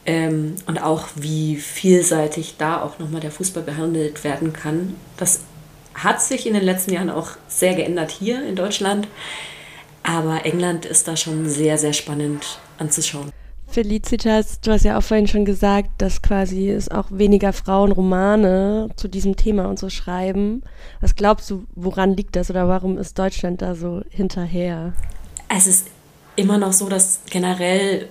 Ähm, 0.06 0.56
und 0.66 0.82
auch 0.82 1.08
wie 1.16 1.56
vielseitig 1.56 2.56
da 2.58 2.82
auch 2.82 3.00
nochmal 3.00 3.22
der 3.22 3.32
Fußball 3.32 3.64
behandelt 3.64 4.24
werden 4.24 4.52
kann. 4.52 4.96
Das 5.18 5.42
hat 5.94 6.22
sich 6.22 6.46
in 6.46 6.54
den 6.54 6.64
letzten 6.64 6.94
Jahren 6.94 7.10
auch 7.10 7.32
sehr 7.48 7.76
geändert 7.76 8.12
hier 8.12 8.46
in 8.46 8.56
Deutschland. 8.56 9.08
Aber 10.04 10.46
England 10.46 10.86
ist 10.86 11.08
da 11.08 11.16
schon 11.16 11.48
sehr, 11.48 11.78
sehr 11.78 11.94
spannend 11.94 12.60
anzuschauen. 12.78 13.32
Felicitas, 13.74 14.62
du 14.62 14.72
hast 14.72 14.86
ja 14.86 15.00
auch 15.00 15.04
vorhin 15.04 15.28
schon 15.28 15.46
gesagt, 15.46 15.90
dass 15.98 16.22
quasi 16.22 16.70
es 16.70 16.92
auch 16.92 17.08
weniger 17.10 17.54
Frauen 17.54 17.92
Romane 17.92 18.90
zu 18.98 19.08
diesem 19.08 19.36
Thema 19.36 19.68
und 19.68 19.80
so 19.80 19.90
schreiben. 19.90 20.62
Was 21.02 21.16
glaubst 21.16 21.50
du, 21.50 21.66
woran 21.74 22.16
liegt 22.16 22.36
das 22.36 22.52
oder 22.52 22.68
warum 22.68 23.00
ist 23.00 23.18
Deutschland 23.18 23.64
da 23.64 23.74
so 23.74 24.04
hinterher? 24.10 24.94
Es 25.50 25.66
ist 25.66 25.88
immer 26.36 26.60
noch 26.60 26.72
so, 26.72 26.88
dass 26.88 27.22
generell 27.32 28.10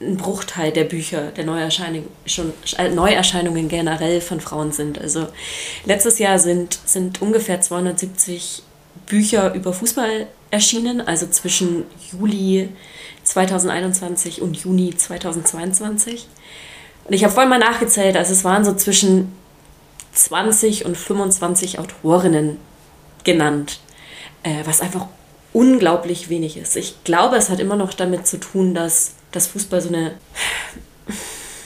ein 0.00 0.16
Bruchteil 0.16 0.72
der 0.72 0.84
Bücher, 0.84 1.32
der 1.32 1.44
Neuerscheinungen, 1.44 2.08
schon, 2.26 2.52
äh, 2.76 2.88
Neuerscheinungen 2.88 3.68
generell 3.68 4.20
von 4.20 4.40
Frauen 4.40 4.72
sind. 4.72 5.00
Also 5.00 5.26
letztes 5.84 6.18
Jahr 6.18 6.38
sind, 6.38 6.78
sind 6.84 7.20
ungefähr 7.20 7.60
270 7.60 8.62
Bücher 9.06 9.54
über 9.54 9.72
Fußball 9.72 10.26
erschienen, 10.50 11.00
also 11.00 11.26
zwischen 11.26 11.84
Juli 12.12 12.68
2021 13.24 14.40
und 14.40 14.56
Juni 14.56 14.96
2022. 14.96 16.26
Und 17.04 17.12
ich 17.12 17.24
habe 17.24 17.32
vorhin 17.32 17.50
mal 17.50 17.58
nachgezählt, 17.58 18.16
also 18.16 18.32
es 18.32 18.44
waren 18.44 18.64
so 18.64 18.74
zwischen 18.74 19.32
20 20.12 20.84
und 20.84 20.96
25 20.96 21.78
Autorinnen 21.78 22.58
genannt, 23.24 23.80
äh, 24.42 24.62
was 24.64 24.80
einfach 24.80 25.06
unglaublich 25.52 26.28
wenig 26.28 26.56
ist. 26.56 26.76
Ich 26.76 27.02
glaube, 27.04 27.36
es 27.36 27.50
hat 27.50 27.60
immer 27.60 27.76
noch 27.76 27.94
damit 27.94 28.26
zu 28.26 28.38
tun, 28.38 28.74
dass 28.74 29.14
das 29.32 29.46
Fußball 29.48 29.80
so 29.80 29.88
eine 29.88 30.12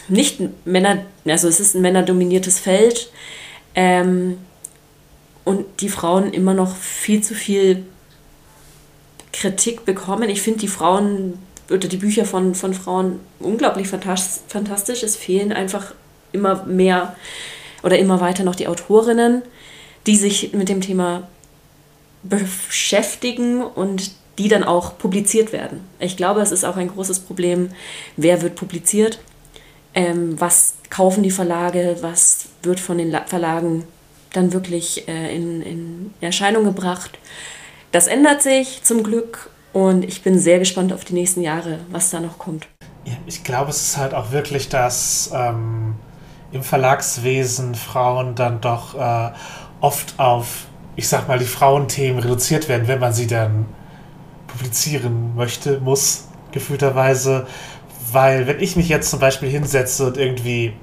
nicht 0.08 0.40
Männer, 0.66 1.04
also 1.26 1.48
es 1.48 1.60
ist 1.60 1.74
ein 1.74 1.82
männerdominiertes 1.82 2.58
Feld 2.58 3.10
ähm, 3.74 4.38
und 5.44 5.64
die 5.80 5.88
Frauen 5.88 6.32
immer 6.32 6.54
noch 6.54 6.76
viel 6.76 7.22
zu 7.22 7.34
viel 7.34 7.84
Kritik 9.32 9.84
bekommen. 9.84 10.28
Ich 10.28 10.42
finde 10.42 10.60
die 10.60 10.68
Frauen 10.68 11.38
oder 11.70 11.88
die 11.88 11.96
Bücher 11.96 12.24
von, 12.24 12.54
von 12.54 12.74
Frauen 12.74 13.20
unglaublich 13.38 13.88
fantastisch. 13.88 15.02
Es 15.02 15.16
fehlen 15.16 15.52
einfach 15.52 15.94
immer 16.32 16.64
mehr 16.64 17.16
oder 17.82 17.98
immer 17.98 18.20
weiter 18.20 18.44
noch 18.44 18.54
die 18.54 18.68
Autorinnen, 18.68 19.42
die 20.06 20.16
sich 20.16 20.52
mit 20.52 20.68
dem 20.68 20.80
Thema 20.80 21.28
beschäftigen 22.22 23.62
und 23.62 24.12
die 24.42 24.48
dann 24.48 24.64
auch 24.64 24.98
publiziert 24.98 25.52
werden. 25.52 25.80
Ich 26.00 26.16
glaube, 26.16 26.40
es 26.40 26.50
ist 26.50 26.64
auch 26.64 26.76
ein 26.76 26.88
großes 26.88 27.20
Problem, 27.20 27.70
wer 28.16 28.42
wird 28.42 28.56
publiziert, 28.56 29.20
ähm, 29.94 30.40
was 30.40 30.74
kaufen 30.90 31.22
die 31.22 31.30
Verlage, 31.30 31.98
was 32.00 32.46
wird 32.64 32.80
von 32.80 32.98
den 32.98 33.16
Verlagen 33.26 33.84
dann 34.32 34.52
wirklich 34.52 35.06
äh, 35.06 35.34
in, 35.34 35.62
in 35.62 36.14
Erscheinung 36.20 36.64
gebracht. 36.64 37.18
Das 37.92 38.08
ändert 38.08 38.42
sich 38.42 38.82
zum 38.82 39.04
Glück 39.04 39.50
und 39.72 40.04
ich 40.04 40.22
bin 40.22 40.38
sehr 40.40 40.58
gespannt 40.58 40.92
auf 40.92 41.04
die 41.04 41.14
nächsten 41.14 41.42
Jahre, 41.42 41.78
was 41.90 42.10
da 42.10 42.18
noch 42.18 42.38
kommt. 42.38 42.66
Ja, 43.04 43.12
ich 43.26 43.44
glaube, 43.44 43.70
es 43.70 43.80
ist 43.80 43.96
halt 43.96 44.12
auch 44.12 44.32
wirklich, 44.32 44.68
dass 44.68 45.30
ähm, 45.32 45.94
im 46.50 46.64
Verlagswesen 46.64 47.74
Frauen 47.74 48.34
dann 48.34 48.60
doch 48.60 48.94
äh, 48.94 49.30
oft 49.80 50.18
auf, 50.18 50.66
ich 50.96 51.06
sag 51.06 51.28
mal, 51.28 51.38
die 51.38 51.44
Frauenthemen 51.44 52.20
reduziert 52.20 52.68
werden, 52.68 52.88
wenn 52.88 52.98
man 52.98 53.12
sie 53.12 53.28
dann 53.28 53.66
publizieren 54.52 55.34
möchte, 55.34 55.80
muss, 55.80 56.28
gefühlterweise. 56.52 57.46
Weil, 58.12 58.46
wenn 58.46 58.60
ich 58.60 58.76
mich 58.76 58.88
jetzt 58.88 59.10
zum 59.10 59.20
Beispiel 59.20 59.48
hinsetze 59.48 60.06
und 60.06 60.16
irgendwie 60.16 60.74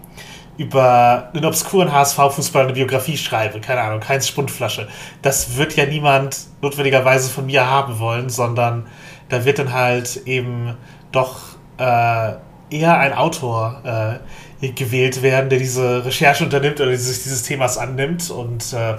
über 0.57 1.29
einen 1.33 1.45
obskuren 1.45 1.91
HSV-Fußball 1.91 2.63
eine 2.65 2.73
Biografie 2.73 3.17
schreibe, 3.17 3.61
keine 3.61 3.81
Ahnung, 3.81 4.07
Heinz 4.07 4.27
Spundflasche, 4.27 4.89
das 5.21 5.55
wird 5.55 5.75
ja 5.75 5.85
niemand 5.85 6.37
notwendigerweise 6.61 7.29
von 7.29 7.45
mir 7.45 7.65
haben 7.65 7.99
wollen, 7.99 8.29
sondern 8.29 8.87
da 9.29 9.45
wird 9.45 9.59
dann 9.59 9.71
halt 9.71 10.23
eben 10.25 10.75
doch 11.11 11.39
äh, 11.77 12.33
eher 12.69 12.97
ein 12.97 13.13
Autor 13.13 14.19
äh, 14.61 14.69
gewählt 14.71 15.21
werden, 15.21 15.49
der 15.49 15.59
diese 15.59 16.03
Recherche 16.03 16.43
unternimmt 16.43 16.81
oder 16.81 16.95
sich 16.97 17.23
dieses 17.23 17.43
Themas 17.43 17.77
annimmt 17.77 18.29
und 18.29 18.73
äh, 18.73 18.95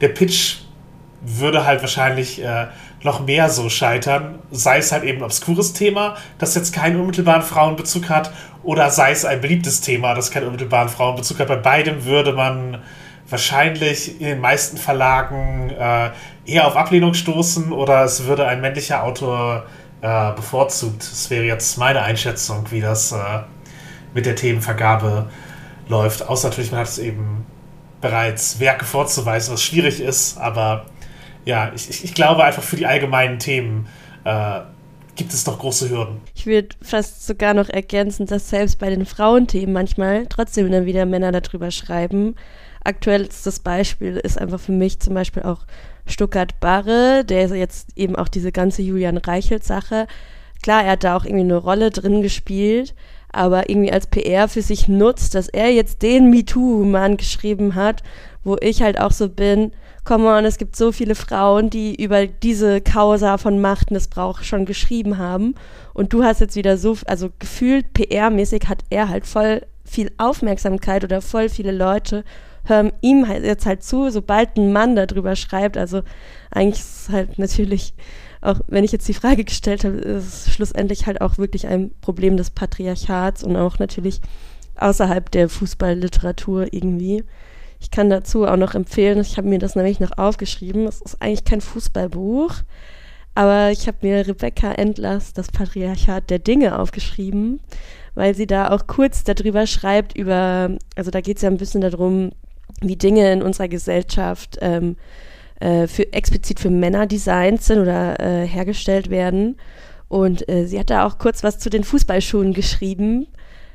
der 0.00 0.08
Pitch 0.08 0.60
würde 1.20 1.66
halt 1.66 1.80
wahrscheinlich 1.80 2.42
äh, 2.42 2.66
noch 3.04 3.24
mehr 3.24 3.50
so 3.50 3.68
scheitern, 3.68 4.38
sei 4.50 4.78
es 4.78 4.90
halt 4.90 5.04
eben 5.04 5.18
ein 5.18 5.24
obskures 5.24 5.74
Thema, 5.74 6.16
das 6.38 6.54
jetzt 6.54 6.74
keinen 6.74 6.98
unmittelbaren 6.98 7.42
Frauenbezug 7.42 8.08
hat, 8.08 8.32
oder 8.62 8.90
sei 8.90 9.12
es 9.12 9.26
ein 9.26 9.42
beliebtes 9.42 9.82
Thema, 9.82 10.14
das 10.14 10.30
keinen 10.30 10.46
unmittelbaren 10.46 10.88
Frauenbezug 10.88 11.38
hat. 11.38 11.48
Bei 11.48 11.56
beidem 11.56 12.06
würde 12.06 12.32
man 12.32 12.82
wahrscheinlich 13.28 14.20
in 14.20 14.26
den 14.26 14.40
meisten 14.40 14.78
Verlagen 14.78 15.70
äh, 15.70 16.10
eher 16.46 16.66
auf 16.66 16.76
Ablehnung 16.76 17.12
stoßen 17.12 17.72
oder 17.72 18.04
es 18.04 18.24
würde 18.24 18.46
ein 18.46 18.62
männlicher 18.62 19.02
Autor 19.02 19.66
äh, 20.00 20.32
bevorzugt. 20.32 21.02
Das 21.02 21.28
wäre 21.28 21.44
jetzt 21.44 21.76
meine 21.76 22.02
Einschätzung, 22.02 22.70
wie 22.70 22.80
das 22.80 23.12
äh, 23.12 23.16
mit 24.14 24.24
der 24.24 24.34
Themenvergabe 24.34 25.28
läuft. 25.88 26.26
Außer 26.26 26.48
natürlich, 26.48 26.70
man 26.70 26.80
hat 26.80 26.88
es 26.88 26.98
eben 26.98 27.44
bereits 28.00 28.60
Werke 28.60 28.86
vorzuweisen, 28.86 29.52
was 29.52 29.62
schwierig 29.62 30.00
ist, 30.00 30.38
aber 30.38 30.86
ja, 31.44 31.72
ich, 31.74 32.04
ich 32.04 32.14
glaube 32.14 32.44
einfach 32.44 32.62
für 32.62 32.76
die 32.76 32.86
allgemeinen 32.86 33.38
Themen 33.38 33.86
äh, 34.24 34.60
gibt 35.16 35.32
es 35.32 35.44
doch 35.44 35.58
große 35.58 35.90
Hürden. 35.90 36.20
Ich 36.34 36.46
würde 36.46 36.68
fast 36.82 37.26
sogar 37.26 37.54
noch 37.54 37.68
ergänzen, 37.68 38.26
dass 38.26 38.50
selbst 38.50 38.78
bei 38.78 38.90
den 38.90 39.06
Frauenthemen 39.06 39.72
manchmal 39.72 40.26
trotzdem 40.26 40.70
dann 40.70 40.86
wieder 40.86 41.06
Männer 41.06 41.32
darüber 41.32 41.70
schreiben. 41.70 42.34
Aktuellstes 42.82 43.60
Beispiel 43.60 44.16
ist 44.16 44.38
einfach 44.38 44.60
für 44.60 44.72
mich 44.72 45.00
zum 45.00 45.14
Beispiel 45.14 45.42
auch 45.42 45.64
Stuttgart 46.06 46.58
Barre, 46.60 47.24
der 47.24 47.48
jetzt 47.48 47.96
eben 47.96 48.16
auch 48.16 48.28
diese 48.28 48.52
ganze 48.52 48.82
Julian 48.82 49.16
Reichelt-Sache. 49.16 50.06
Klar, 50.62 50.84
er 50.84 50.92
hat 50.92 51.04
da 51.04 51.16
auch 51.16 51.24
irgendwie 51.24 51.44
eine 51.44 51.56
Rolle 51.56 51.90
drin 51.90 52.22
gespielt, 52.22 52.94
aber 53.32 53.68
irgendwie 53.70 53.92
als 53.92 54.06
PR 54.06 54.48
für 54.48 54.62
sich 54.62 54.88
nutzt, 54.88 55.34
dass 55.34 55.48
er 55.48 55.70
jetzt 55.70 56.02
den 56.02 56.30
MeToo-Mann 56.30 57.16
geschrieben 57.16 57.74
hat, 57.74 58.02
wo 58.44 58.56
ich 58.60 58.82
halt 58.82 59.00
auch 59.00 59.12
so 59.12 59.28
bin, 59.28 59.72
come 60.04 60.26
on, 60.28 60.44
es 60.44 60.58
gibt 60.58 60.76
so 60.76 60.92
viele 60.92 61.14
Frauen, 61.14 61.70
die 61.70 62.00
über 62.02 62.26
diese 62.26 62.80
Causa 62.80 63.38
von 63.38 63.60
Machtmissbrauch 63.60 64.42
schon 64.42 64.66
geschrieben 64.66 65.18
haben. 65.18 65.54
Und 65.94 66.12
du 66.12 66.22
hast 66.22 66.40
jetzt 66.40 66.56
wieder 66.56 66.76
so, 66.76 66.96
also 67.06 67.30
gefühlt 67.38 67.86
PR-mäßig 67.94 68.68
hat 68.68 68.84
er 68.90 69.08
halt 69.08 69.26
voll 69.26 69.62
viel 69.84 70.10
Aufmerksamkeit 70.18 71.04
oder 71.04 71.20
voll 71.20 71.48
viele 71.48 71.72
Leute 71.72 72.24
hören 72.64 72.92
ihm 73.02 73.28
halt 73.28 73.44
jetzt 73.44 73.66
halt 73.66 73.82
zu, 73.82 74.10
sobald 74.10 74.56
ein 74.56 74.72
Mann 74.72 74.96
darüber 74.96 75.36
schreibt. 75.36 75.76
Also 75.76 76.02
eigentlich 76.50 76.80
ist 76.80 77.02
es 77.02 77.08
halt 77.10 77.38
natürlich, 77.38 77.94
auch 78.40 78.60
wenn 78.68 78.84
ich 78.84 78.92
jetzt 78.92 79.08
die 79.08 79.14
Frage 79.14 79.44
gestellt 79.44 79.84
habe, 79.84 79.96
ist 79.96 80.46
es 80.46 80.54
schlussendlich 80.54 81.06
halt 81.06 81.20
auch 81.20 81.38
wirklich 81.38 81.66
ein 81.66 81.90
Problem 82.00 82.36
des 82.36 82.50
Patriarchats 82.50 83.44
und 83.44 83.56
auch 83.56 83.78
natürlich 83.78 84.20
außerhalb 84.76 85.30
der 85.30 85.48
Fußballliteratur 85.48 86.72
irgendwie. 86.72 87.24
Ich 87.84 87.90
kann 87.90 88.08
dazu 88.08 88.46
auch 88.46 88.56
noch 88.56 88.74
empfehlen, 88.74 89.20
ich 89.20 89.36
habe 89.36 89.46
mir 89.46 89.58
das 89.58 89.76
nämlich 89.76 90.00
noch 90.00 90.16
aufgeschrieben, 90.16 90.86
es 90.86 91.02
ist 91.02 91.20
eigentlich 91.20 91.44
kein 91.44 91.60
Fußballbuch, 91.60 92.54
aber 93.34 93.72
ich 93.72 93.86
habe 93.86 93.98
mir 94.00 94.26
Rebecca 94.26 94.72
Endlers 94.72 95.34
Das 95.34 95.48
Patriarchat 95.48 96.30
der 96.30 96.38
Dinge 96.38 96.78
aufgeschrieben, 96.78 97.60
weil 98.14 98.34
sie 98.34 98.46
da 98.46 98.70
auch 98.70 98.86
kurz 98.86 99.22
darüber 99.22 99.66
schreibt, 99.66 100.16
über, 100.16 100.70
also 100.96 101.10
da 101.10 101.20
geht 101.20 101.36
es 101.36 101.42
ja 101.42 101.50
ein 101.50 101.58
bisschen 101.58 101.82
darum, 101.82 102.32
wie 102.80 102.96
Dinge 102.96 103.30
in 103.30 103.42
unserer 103.42 103.68
Gesellschaft 103.68 104.56
ähm, 104.62 104.96
äh, 105.60 105.86
für, 105.86 106.10
explizit 106.10 106.60
für 106.60 106.70
Männer 106.70 107.06
designt 107.06 107.60
sind 107.60 107.80
oder 107.80 108.18
äh, 108.18 108.46
hergestellt 108.46 109.10
werden. 109.10 109.58
Und 110.08 110.48
äh, 110.48 110.64
sie 110.64 110.80
hat 110.80 110.88
da 110.88 111.06
auch 111.06 111.18
kurz 111.18 111.44
was 111.44 111.58
zu 111.58 111.68
den 111.68 111.84
Fußballschuhen 111.84 112.54
geschrieben 112.54 113.26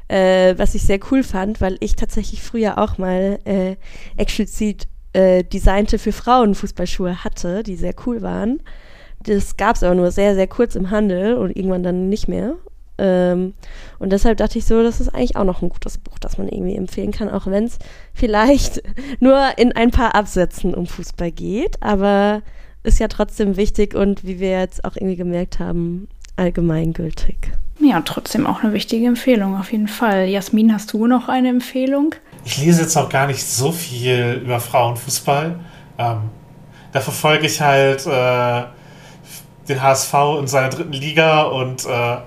äh, 0.10 0.58
was 0.58 0.76
ich 0.76 0.84
sehr 0.84 1.00
cool 1.12 1.24
fand, 1.24 1.62
weil 1.62 1.78
ich 1.80 1.96
tatsächlich 1.96 2.42
früher 2.42 2.78
auch 2.78 2.98
mal 2.98 3.40
äh, 3.46 3.76
explizit 4.18 4.88
äh, 5.14 5.44
designte 5.44 5.98
für 5.98 6.12
Frauen 6.12 6.56
Fußballschuhe 6.56 7.24
hatte, 7.24 7.64
die 7.64 7.76
sehr 7.76 7.94
cool 8.06 8.22
waren. 8.22 8.62
Das 9.24 9.58
gab 9.58 9.76
es 9.76 9.84
aber 9.84 9.96
nur 9.96 10.12
sehr, 10.12 10.36
sehr 10.36 10.48
kurz 10.48 10.76
im 10.76 10.92
Handel 10.92 11.36
und 11.36 11.56
irgendwann 11.56 11.84
dann 11.84 12.10
nicht 12.10 12.28
mehr. 12.28 12.56
Ähm, 12.98 13.54
und 14.00 14.12
deshalb 14.12 14.38
dachte 14.38 14.58
ich 14.58 14.66
so, 14.66 14.84
das 14.84 15.00
ist 15.00 15.10
eigentlich 15.10 15.36
auch 15.36 15.44
noch 15.46 15.62
ein 15.62 15.70
gutes 15.70 15.98
Buch, 15.98 16.20
das 16.20 16.38
man 16.38 16.50
irgendwie 16.50 16.76
empfehlen 16.76 17.12
kann, 17.12 17.30
auch 17.30 17.48
wenn 17.48 17.66
es 17.66 17.78
vielleicht 18.14 18.82
nur 19.20 19.58
in 19.58 19.72
ein 19.74 19.92
paar 19.92 20.16
Absätzen 20.16 20.74
um 20.74 20.86
Fußball 20.86 21.32
geht. 21.32 21.82
Aber 21.82 22.42
ist 22.84 23.00
ja 23.00 23.08
trotzdem 23.08 23.58
wichtig 23.58 23.94
und 23.94 24.26
wie 24.26 24.40
wir 24.40 24.60
jetzt 24.60 24.86
auch 24.86 24.96
irgendwie 24.96 25.18
gemerkt 25.18 25.60
haben, 25.60 26.08
allgemeingültig. 26.36 27.52
Ja, 27.82 28.02
trotzdem 28.02 28.46
auch 28.46 28.62
eine 28.62 28.74
wichtige 28.74 29.08
Empfehlung, 29.08 29.58
auf 29.58 29.72
jeden 29.72 29.88
Fall. 29.88 30.28
Jasmin, 30.28 30.74
hast 30.74 30.92
du 30.92 31.08
noch 31.08 31.30
eine 31.30 31.50
Empfehlung? 31.50 32.14
Ich 32.44 32.58
lese 32.58 32.82
jetzt 32.82 32.98
auch 32.98 33.10
gar 33.10 33.28
nicht 33.28 33.46
so 33.46 33.72
viel 33.72 34.42
über 34.44 34.60
Frauenfußball. 34.60 35.60
Ähm, 35.98 36.18
da 36.92 37.00
verfolge 37.00 37.46
ich 37.46 37.62
halt 37.62 38.06
äh, 38.06 38.64
den 39.70 39.82
HSV 39.82 40.14
in 40.40 40.48
seiner 40.48 40.70
dritten 40.70 40.94
Liga 40.94 41.44
und 41.44 41.86
äh, 41.86 42.18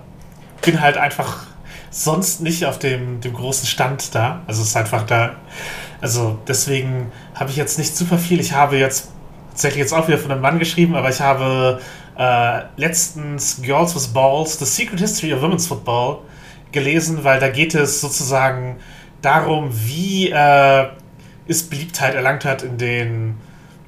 bin 0.62 0.80
halt 0.80 0.96
einfach 0.96 1.46
sonst 1.90 2.40
nicht 2.40 2.64
auf 2.64 2.78
dem, 2.78 3.20
dem 3.20 3.34
großen 3.34 3.66
Stand 3.66 4.14
da. 4.14 4.40
Also 4.46 4.62
es 4.62 4.68
ist 4.68 4.76
einfach 4.76 5.03
da. 5.03 5.36
Also 6.00 6.38
deswegen 6.48 7.12
habe 7.34 7.50
ich 7.50 7.57
jetzt 7.57 7.78
nicht 7.78 7.94
super 7.94 8.16
viel. 8.16 8.40
Ich 8.40 8.53
habe 8.53 8.78
jetzt 8.78 9.11
tatsächlich 9.50 9.80
jetzt 9.80 9.92
auch 9.92 10.09
wieder 10.09 10.18
von 10.18 10.32
einem 10.32 10.40
Mann 10.40 10.59
geschrieben, 10.59 10.94
aber 10.94 11.11
ich 11.11 11.20
habe 11.20 11.80
äh, 12.19 12.63
letztens 12.77 13.61
Girls 13.63 13.95
with 13.95 14.09
Balls, 14.09 14.59
The 14.59 14.65
Secret 14.65 15.01
History 15.01 15.33
of 15.33 15.43
Women's 15.43 15.67
Football 15.67 16.19
gelesen, 16.73 17.25
weil 17.25 17.41
da 17.41 17.49
geht 17.49 17.75
es 17.75 18.01
sozusagen 18.01 18.77
darum, 19.21 19.71
wie 19.73 20.31
äh, 20.31 20.87
es 21.47 21.69
Beliebtheit 21.69 22.15
erlangt 22.15 22.45
hat 22.45 22.63
in 22.63 22.79
den 22.79 23.35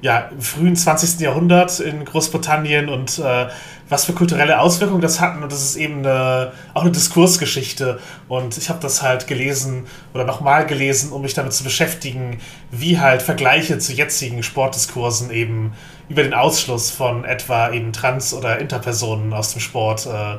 ja, 0.01 0.29
frühen 0.39 0.75
20. 0.75 1.19
Jahrhundert 1.19 1.79
in 1.79 2.05
Großbritannien 2.05 2.89
und 2.89 3.17
äh, 3.19 3.47
was 3.87 4.05
für 4.05 4.13
kulturelle 4.13 4.59
Auswirkungen 4.59 5.01
das 5.01 5.19
hatten. 5.19 5.43
Und 5.43 5.51
das 5.51 5.63
ist 5.63 5.75
eben 5.75 5.99
eine, 5.99 6.51
auch 6.73 6.81
eine 6.81 6.91
Diskursgeschichte. 6.91 7.99
Und 8.27 8.57
ich 8.57 8.69
habe 8.69 8.79
das 8.79 9.01
halt 9.01 9.27
gelesen 9.27 9.85
oder 10.13 10.23
nochmal 10.23 10.65
gelesen, 10.65 11.11
um 11.11 11.21
mich 11.21 11.33
damit 11.33 11.53
zu 11.53 11.63
beschäftigen, 11.63 12.39
wie 12.71 12.99
halt 12.99 13.21
Vergleiche 13.21 13.77
zu 13.77 13.93
jetzigen 13.93 14.43
Sportdiskursen 14.43 15.31
eben 15.31 15.73
über 16.09 16.23
den 16.23 16.33
Ausschluss 16.33 16.91
von 16.91 17.25
etwa 17.25 17.71
eben 17.71 17.93
Trans- 17.93 18.33
oder 18.33 18.59
Interpersonen 18.59 19.33
aus 19.33 19.53
dem 19.53 19.61
Sport 19.61 20.07
äh, 20.07 20.37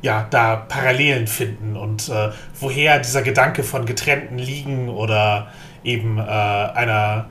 ja, 0.00 0.26
da 0.30 0.56
Parallelen 0.56 1.26
finden 1.26 1.76
und 1.76 2.08
äh, 2.08 2.30
woher 2.60 3.00
dieser 3.00 3.22
Gedanke 3.22 3.64
von 3.64 3.84
getrennten 3.84 4.38
Ligen 4.38 4.88
oder 4.88 5.48
eben 5.82 6.18
äh, 6.18 6.22
einer 6.22 7.26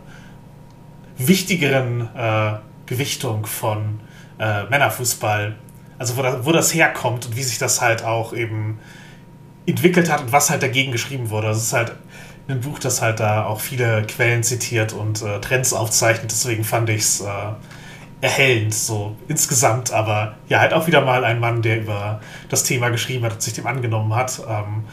wichtigeren 1.18 2.10
äh, 2.16 2.54
Gewichtung 2.86 3.46
von 3.46 4.02
äh, 4.40 4.64
Männerfußball, 4.66 5.56
also 5.98 6.18
wo, 6.18 6.22
da, 6.22 6.46
wo 6.46 6.52
das 6.52 6.74
herkommt 6.74 7.26
und 7.26 7.36
wie 7.36 7.44
sich 7.44 7.58
das 7.58 7.82
halt 7.82 8.04
auch 8.04 8.34
eben 8.34 8.80
entwickelt 9.66 10.12
hat 10.12 10.22
und 10.22 10.32
was 10.32 10.50
halt 10.50 10.64
dagegen 10.64 10.92
geschrieben 10.92 11.30
wurde. 11.30 11.48
Das 11.48 11.58
ist 11.58 11.74
halt 11.74 11.94
ein 12.48 12.62
Buch, 12.62 12.80
das 12.80 13.02
halt 13.02 13.20
da 13.20 13.46
auch 13.46 13.60
viele 13.60 14.04
Quellen 14.04 14.44
zitiert 14.44 14.94
und 14.94 15.22
äh, 15.22 15.40
Trends 15.42 15.74
aufzeichnet, 15.74 16.32
deswegen 16.32 16.64
fand 16.64 16.90
ich 16.90 17.02
es 17.02 17.22
äh, 17.22 17.26
erhellend, 18.22 18.74
so 18.74 19.16
insgesamt, 19.28 19.92
aber 19.92 20.36
ja, 20.48 20.60
halt 20.60 20.74
auch 20.74 20.88
wieder 20.88 21.02
mal 21.02 21.24
ein 21.24 21.40
Mann, 21.40 21.62
der 21.62 21.82
über 21.82 22.22
das 22.50 22.64
Thema 22.64 22.90
geschrieben 22.90 23.26
hat 23.26 23.34
und 23.34 23.42
sich 23.42 23.54
dem 23.54 23.68
angenommen 23.68 24.16
hat. 24.16 24.42
Ähm, 24.48 24.86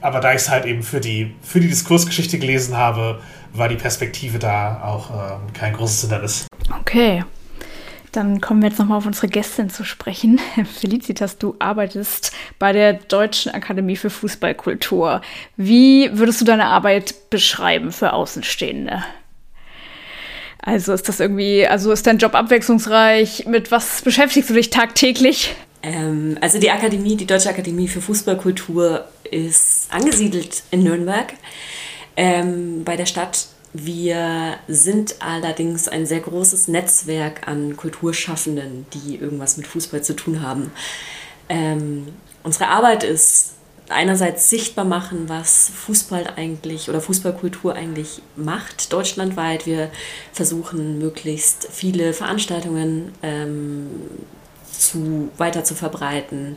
aber 0.00 0.20
da 0.20 0.30
ich 0.30 0.42
es 0.42 0.48
halt 0.48 0.64
eben 0.64 0.82
für 0.82 1.00
die, 1.00 1.34
für 1.42 1.60
die 1.60 1.68
Diskursgeschichte 1.68 2.38
gelesen 2.38 2.76
habe, 2.76 3.20
war 3.52 3.68
die 3.68 3.76
Perspektive 3.76 4.38
da 4.38 4.82
auch 4.82 5.10
ähm, 5.10 5.52
kein 5.52 5.72
großes 5.72 6.02
Hindernis. 6.02 6.46
Okay. 6.80 7.24
Dann 8.12 8.40
kommen 8.40 8.62
wir 8.62 8.68
jetzt 8.68 8.78
nochmal 8.78 8.98
auf 8.98 9.06
unsere 9.06 9.28
Gästin 9.28 9.70
zu 9.70 9.84
sprechen. 9.84 10.40
Felicitas, 10.80 11.38
du 11.38 11.54
arbeitest 11.58 12.32
bei 12.58 12.72
der 12.72 12.94
Deutschen 12.94 13.52
Akademie 13.52 13.96
für 13.96 14.10
Fußballkultur. 14.10 15.20
Wie 15.56 16.10
würdest 16.12 16.40
du 16.40 16.44
deine 16.44 16.66
Arbeit 16.66 17.30
beschreiben 17.30 17.92
für 17.92 18.12
Außenstehende? 18.12 19.04
Also 20.62 20.92
ist 20.92 21.08
das 21.08 21.20
irgendwie, 21.20 21.66
also 21.66 21.92
ist 21.92 22.06
dein 22.06 22.18
Job 22.18 22.34
abwechslungsreich? 22.34 23.46
Mit 23.46 23.70
was 23.70 24.02
beschäftigst 24.02 24.50
du 24.50 24.54
dich 24.54 24.70
tagtäglich? 24.70 25.54
Ähm, 25.82 26.36
also 26.40 26.58
die 26.58 26.70
Akademie, 26.70 27.16
die 27.16 27.26
Deutsche 27.26 27.48
Akademie 27.48 27.88
für 27.88 28.02
Fußballkultur 28.02 29.06
ist 29.30 29.88
angesiedelt 29.90 30.62
in 30.70 30.82
Nürnberg 30.82 31.32
ähm, 32.16 32.84
bei 32.84 32.96
der 32.96 33.06
Stadt. 33.06 33.46
Wir 33.72 34.58
sind 34.66 35.16
allerdings 35.20 35.86
ein 35.86 36.04
sehr 36.04 36.20
großes 36.20 36.68
Netzwerk 36.68 37.46
an 37.46 37.76
Kulturschaffenden, 37.76 38.86
die 38.92 39.16
irgendwas 39.16 39.56
mit 39.56 39.66
Fußball 39.66 40.02
zu 40.02 40.14
tun 40.16 40.42
haben. 40.42 40.72
Ähm, 41.48 42.08
unsere 42.42 42.68
Arbeit 42.68 43.04
ist 43.04 43.52
einerseits 43.88 44.50
sichtbar 44.50 44.84
machen, 44.84 45.28
was 45.28 45.70
Fußball 45.74 46.34
eigentlich 46.36 46.88
oder 46.88 47.00
Fußballkultur 47.00 47.74
eigentlich 47.74 48.22
macht, 48.36 48.92
deutschlandweit. 48.92 49.66
Wir 49.66 49.90
versuchen 50.32 50.98
möglichst 50.98 51.68
viele 51.70 52.12
Veranstaltungen 52.12 53.12
ähm, 53.22 53.88
zu, 54.72 55.30
weiter 55.36 55.64
zu 55.64 55.74
verbreiten. 55.74 56.56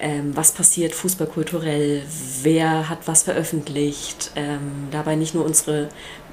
Ähm, 0.00 0.34
was 0.34 0.52
passiert 0.52 0.94
fußballkulturell? 0.94 2.02
Wer 2.42 2.88
hat 2.88 3.06
was 3.06 3.22
veröffentlicht? 3.22 4.32
Ähm, 4.34 4.88
dabei 4.90 5.14
nicht 5.14 5.34
nur 5.34 5.44
unsere 5.44 5.88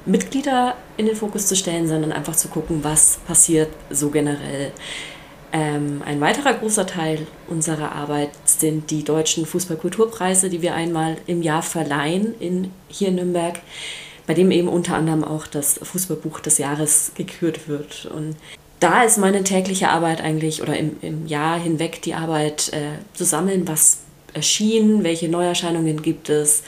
Mitglieder 0.06 0.76
in 0.98 1.06
den 1.06 1.16
Fokus 1.16 1.48
zu 1.48 1.56
stellen, 1.56 1.88
sondern 1.88 2.12
einfach 2.12 2.36
zu 2.36 2.48
gucken, 2.48 2.84
was 2.84 3.20
passiert 3.28 3.70
so 3.90 4.10
generell. 4.10 4.72
Ähm, 5.52 6.04
ein 6.06 6.22
weiterer 6.22 6.54
großer 6.54 6.86
Teil 6.86 7.26
unserer 7.48 7.94
Arbeit 7.94 8.30
sind 8.46 8.92
die 8.92 9.04
deutschen 9.04 9.46
Fußballkulturpreise, 9.46 10.50
die 10.50 10.62
wir 10.62 10.76
einmal 10.76 11.18
im 11.26 11.42
Jahr 11.42 11.64
verleihen 11.64 12.36
in, 12.40 12.72
hier 12.88 13.08
in 13.08 13.16
Nürnberg, 13.16 13.60
bei 14.28 14.36
dem 14.36 14.52
eben 14.52 14.68
unter 14.68 14.96
anderem 14.96 15.24
auch 15.24 15.48
das 15.48 15.80
Fußballbuch 15.82 16.40
des 16.40 16.60
Jahres 16.60 17.14
gekürt 17.16 17.68
wird. 17.68 18.06
Und 18.06 18.36
da 18.80 19.04
ist 19.04 19.18
meine 19.18 19.44
tägliche 19.44 19.90
Arbeit 19.90 20.22
eigentlich 20.22 20.62
oder 20.62 20.78
im, 20.78 20.98
im 21.02 21.26
Jahr 21.26 21.60
hinweg 21.60 22.02
die 22.04 22.14
Arbeit 22.14 22.72
äh, 22.72 23.00
zu 23.16 23.26
sammeln, 23.26 23.68
was 23.68 24.02
erschien, 24.34 25.04
welche 25.04 25.30
Neuerscheinungen 25.30 26.04
gibt 26.04 26.30
es, 26.30 26.62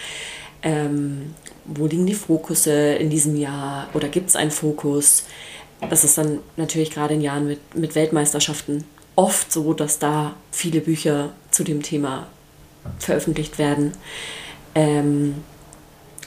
ähm, 0.63 1.35
wo 1.75 1.87
liegen 1.87 2.05
die 2.05 2.13
Fokusse 2.13 2.93
in 2.93 3.09
diesem 3.09 3.35
Jahr 3.35 3.89
oder 3.93 4.07
gibt 4.07 4.29
es 4.29 4.35
einen 4.35 4.51
Fokus 4.51 5.23
das 5.89 6.03
ist 6.03 6.17
dann 6.17 6.39
natürlich 6.57 6.91
gerade 6.91 7.15
in 7.15 7.21
Jahren 7.21 7.47
mit, 7.47 7.75
mit 7.75 7.95
Weltmeisterschaften 7.95 8.83
oft 9.15 9.51
so, 9.51 9.73
dass 9.73 9.99
da 9.99 10.35
viele 10.51 10.81
Bücher 10.81 11.31
zu 11.49 11.63
dem 11.63 11.81
Thema 11.81 12.27
veröffentlicht 12.99 13.57
werden. 13.57 13.93
Ähm, 14.75 15.35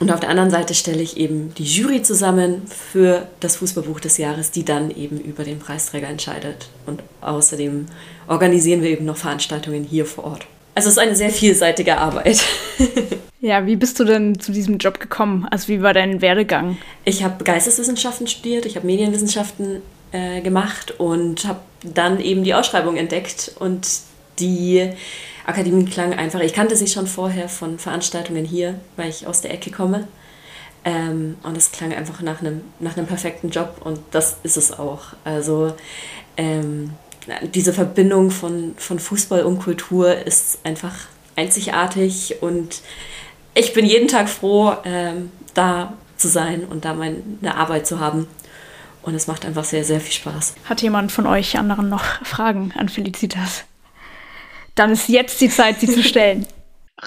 und 0.00 0.10
auf 0.10 0.20
der 0.20 0.28
anderen 0.28 0.50
Seite 0.50 0.74
stelle 0.74 1.02
ich 1.02 1.16
eben 1.16 1.54
die 1.54 1.64
Jury 1.64 2.02
zusammen 2.02 2.62
für 2.66 3.28
das 3.40 3.56
Fußballbuch 3.56 4.00
des 4.00 4.18
Jahres, 4.18 4.50
die 4.50 4.64
dann 4.64 4.90
eben 4.90 5.18
über 5.18 5.44
den 5.44 5.60
Preisträger 5.60 6.08
entscheidet. 6.08 6.68
Und 6.84 7.02
außerdem 7.20 7.86
organisieren 8.26 8.82
wir 8.82 8.90
eben 8.90 9.04
noch 9.04 9.16
Veranstaltungen 9.16 9.84
hier 9.84 10.04
vor 10.04 10.24
Ort. 10.24 10.46
Also 10.74 10.88
es 10.88 10.96
ist 10.96 10.98
eine 10.98 11.14
sehr 11.14 11.30
vielseitige 11.30 11.98
Arbeit. 11.98 12.44
ja, 13.40 13.66
wie 13.66 13.76
bist 13.76 14.00
du 14.00 14.04
denn 14.04 14.38
zu 14.40 14.50
diesem 14.50 14.78
Job 14.78 14.98
gekommen? 14.98 15.46
Also 15.50 15.68
wie 15.68 15.82
war 15.82 15.94
dein 15.94 16.20
Werdegang? 16.20 16.78
Ich 17.04 17.22
habe 17.22 17.44
Geisteswissenschaften 17.44 18.26
studiert, 18.26 18.66
ich 18.66 18.76
habe 18.76 18.86
Medienwissenschaften 18.86 19.82
äh, 20.12 20.40
gemacht 20.40 20.98
und 20.98 21.44
habe 21.44 21.60
dann 21.82 22.20
eben 22.20 22.44
die 22.44 22.54
Ausschreibung 22.54 22.96
entdeckt 22.96 23.52
und 23.58 23.86
die 24.38 24.90
Akademie 25.46 25.84
klang 25.84 26.14
einfach, 26.14 26.40
ich 26.40 26.54
kannte 26.54 26.74
sie 26.74 26.88
schon 26.88 27.06
vorher 27.06 27.48
von 27.48 27.78
Veranstaltungen 27.78 28.44
hier, 28.44 28.80
weil 28.96 29.10
ich 29.10 29.26
aus 29.26 29.42
der 29.42 29.52
Ecke 29.52 29.70
komme. 29.70 30.08
Ähm, 30.86 31.36
und 31.42 31.56
es 31.56 31.72
klang 31.72 31.94
einfach 31.94 32.20
nach 32.20 32.40
einem, 32.40 32.62
nach 32.78 32.96
einem 32.96 33.06
perfekten 33.06 33.50
Job 33.50 33.80
und 33.84 34.00
das 34.10 34.38
ist 34.42 34.56
es 34.56 34.78
auch. 34.78 35.14
Also 35.24 35.74
ähm, 36.36 36.90
diese 37.54 37.72
Verbindung 37.72 38.30
von, 38.30 38.74
von 38.76 38.98
Fußball 38.98 39.44
und 39.44 39.60
Kultur 39.60 40.14
ist 40.14 40.58
einfach 40.64 40.94
einzigartig 41.36 42.42
und 42.42 42.82
ich 43.54 43.72
bin 43.72 43.86
jeden 43.86 44.08
Tag 44.08 44.28
froh, 44.28 44.74
ähm, 44.84 45.30
da 45.54 45.94
zu 46.16 46.28
sein 46.28 46.64
und 46.64 46.84
da 46.84 46.94
meine 46.94 47.56
Arbeit 47.56 47.86
zu 47.86 48.00
haben. 48.00 48.26
Und 49.02 49.14
es 49.14 49.26
macht 49.26 49.44
einfach 49.44 49.64
sehr, 49.64 49.84
sehr 49.84 50.00
viel 50.00 50.12
Spaß. 50.12 50.54
Hat 50.64 50.80
jemand 50.80 51.12
von 51.12 51.26
euch 51.26 51.58
anderen 51.58 51.90
noch 51.90 52.04
Fragen 52.24 52.72
an 52.76 52.88
Felicitas? 52.88 53.64
Dann 54.74 54.90
ist 54.90 55.08
jetzt 55.08 55.40
die 55.40 55.50
Zeit, 55.50 55.80
sie 55.80 55.86
zu 55.86 56.02
stellen. 56.02 56.46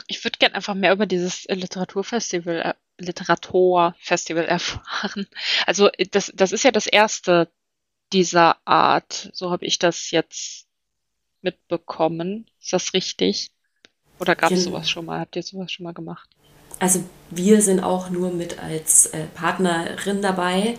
Ich 0.08 0.24
würde 0.24 0.38
gerne 0.38 0.56
einfach 0.56 0.76
mehr 0.76 0.94
über 0.94 1.08
dieses 1.08 1.46
Literaturfestival, 1.50 2.60
äh, 2.60 2.74
Literaturfestival 3.00 4.46
erfahren. 4.46 5.28
Also 5.66 5.90
das, 6.12 6.32
das 6.36 6.52
ist 6.52 6.64
ja 6.64 6.72
das 6.72 6.88
erste 6.88 7.50
dieser 8.14 8.58
Art. 8.66 9.30
So 9.34 9.52
habe 9.52 9.66
ich 9.66 9.80
das 9.80 10.12
jetzt 10.12 10.66
mitbekommen. 11.42 12.46
Ist 12.62 12.74
das 12.74 12.94
richtig? 12.94 13.52
Oder 14.20 14.36
gab 14.36 14.52
es 14.52 14.64
sowas 14.64 14.90
schon 14.90 15.06
mal? 15.06 15.20
Habt 15.20 15.36
ihr 15.36 15.44
sowas 15.44 15.72
schon 15.72 15.84
mal 15.84 15.94
gemacht? 15.94 16.30
Also 16.80 17.04
wir 17.30 17.62
sind 17.62 17.82
auch 17.82 18.10
nur 18.10 18.32
mit 18.32 18.60
als 18.60 19.08
äh, 19.08 19.26
Partnerin 19.34 20.22
dabei. 20.22 20.78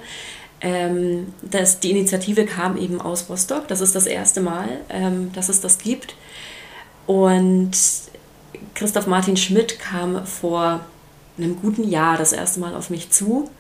Ähm, 0.61 1.33
das, 1.43 1.81
die 1.81 1.91
Initiative 1.91 2.45
kam 2.47 2.77
eben 2.77 3.01
aus 3.01 3.29
Rostock. 3.29 3.69
Das 3.69 3.81
ist 3.81 3.95
das 3.95 4.07
erste 4.07 4.41
Mal, 4.41 4.69
ähm, 4.89 5.33
dass 5.33 5.49
es 5.49 5.61
das 5.61 5.79
gibt. 5.79 6.15
Und 7.07 7.77
Christoph 8.75 9.07
Martin 9.07 9.37
Schmidt 9.37 9.79
kam 9.79 10.27
vor 10.27 10.85
einem 11.37 11.61
guten 11.61 11.89
Jahr 11.89 12.17
das 12.19 12.33
erste 12.33 12.61
Mal 12.61 12.75
auf 12.75 12.91
mich 12.91 13.11
zu 13.11 13.51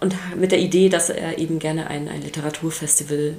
und 0.00 0.14
mit 0.36 0.52
der 0.52 0.60
Idee, 0.60 0.88
dass 0.88 1.10
er 1.10 1.38
eben 1.38 1.58
gerne 1.58 1.88
ein, 1.88 2.08
ein 2.08 2.22
Literaturfestival 2.22 3.34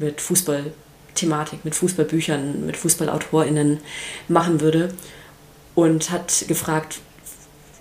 mit 0.00 0.20
Fußballthematik, 0.20 1.64
mit 1.64 1.74
Fußballbüchern, 1.74 2.64
mit 2.64 2.76
FußballautorInnen 2.76 3.78
machen 4.28 4.60
würde 4.60 4.94
und 5.74 6.10
hat 6.10 6.44
gefragt, 6.48 7.00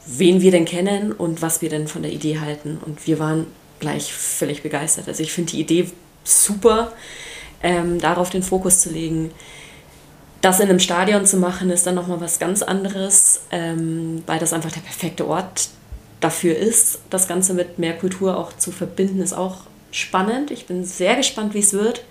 wen 0.05 0.41
wir 0.41 0.51
denn 0.51 0.65
kennen 0.65 1.11
und 1.11 1.41
was 1.41 1.61
wir 1.61 1.69
denn 1.69 1.87
von 1.87 2.01
der 2.01 2.11
Idee 2.11 2.39
halten. 2.39 2.79
Und 2.85 3.07
wir 3.07 3.19
waren 3.19 3.47
gleich 3.79 4.13
völlig 4.13 4.63
begeistert. 4.63 5.07
Also 5.07 5.23
ich 5.23 5.31
finde 5.31 5.51
die 5.51 5.61
Idee 5.61 5.89
super, 6.23 6.93
ähm, 7.63 7.99
darauf 7.99 8.29
den 8.29 8.43
Fokus 8.43 8.81
zu 8.81 8.89
legen. 8.89 9.31
Das 10.41 10.59
in 10.59 10.69
einem 10.69 10.79
Stadion 10.79 11.25
zu 11.25 11.37
machen, 11.37 11.69
ist 11.69 11.87
dann 11.87 11.95
nochmal 11.95 12.21
was 12.21 12.39
ganz 12.39 12.61
anderes, 12.61 13.41
ähm, 13.51 14.23
weil 14.27 14.39
das 14.39 14.53
einfach 14.53 14.71
der 14.71 14.81
perfekte 14.81 15.27
Ort 15.27 15.69
dafür 16.19 16.56
ist. 16.56 16.99
Das 17.10 17.27
Ganze 17.27 17.53
mit 17.53 17.80
mehr 17.80 17.98
Kultur 17.98 18.38
auch 18.38 18.53
zu 18.53 18.72
verbinden, 18.72 19.22
ist 19.22 19.34
auch 19.34 19.61
spannend. 19.91 20.52
Ich 20.52 20.65
bin 20.65 20.84
sehr 20.84 21.15
gespannt, 21.15 21.53
wie 21.53 21.60
es 21.60 21.73
wird. 21.73 22.03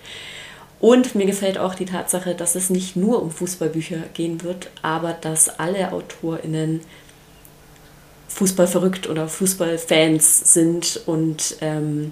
Und 0.79 1.15
mir 1.15 1.25
gefällt 1.25 1.57
auch 1.57 1.73
die 1.73 1.85
Tatsache, 1.85 2.35
dass 2.35 2.55
es 2.55 2.69
nicht 2.69 2.95
nur 2.95 3.21
um 3.21 3.31
Fußballbücher 3.31 3.97
gehen 4.13 4.43
wird, 4.43 4.69
aber 4.83 5.13
dass 5.13 5.59
alle 5.59 5.91
AutorInnen 5.91 6.81
Fußball 8.27 8.67
verrückt 8.67 9.09
oder 9.09 9.27
Fußballfans 9.27 10.53
sind 10.53 11.01
und 11.07 11.57
ähm, 11.61 12.11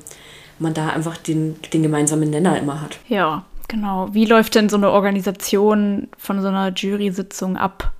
man 0.58 0.74
da 0.74 0.90
einfach 0.90 1.18
den, 1.18 1.58
den 1.74 1.84
gemeinsamen 1.84 2.30
Nenner 2.32 2.58
immer 2.58 2.82
hat. 2.82 2.98
Ja, 3.08 3.46
genau. 3.68 4.10
Wie 4.14 4.26
läuft 4.26 4.56
denn 4.56 4.70
so 4.70 4.78
eine 4.78 4.90
Organisation 4.90 6.08
von 6.18 6.42
so 6.42 6.48
einer 6.48 6.74
Jury-Sitzung 6.74 7.58
ab? 7.58 7.92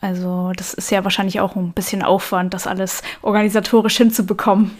Also 0.00 0.52
das 0.56 0.72
ist 0.74 0.90
ja 0.90 1.04
wahrscheinlich 1.04 1.40
auch 1.40 1.56
ein 1.56 1.72
bisschen 1.72 2.02
Aufwand, 2.02 2.54
das 2.54 2.66
alles 2.66 3.02
organisatorisch 3.22 3.98
hinzubekommen. 3.98 4.70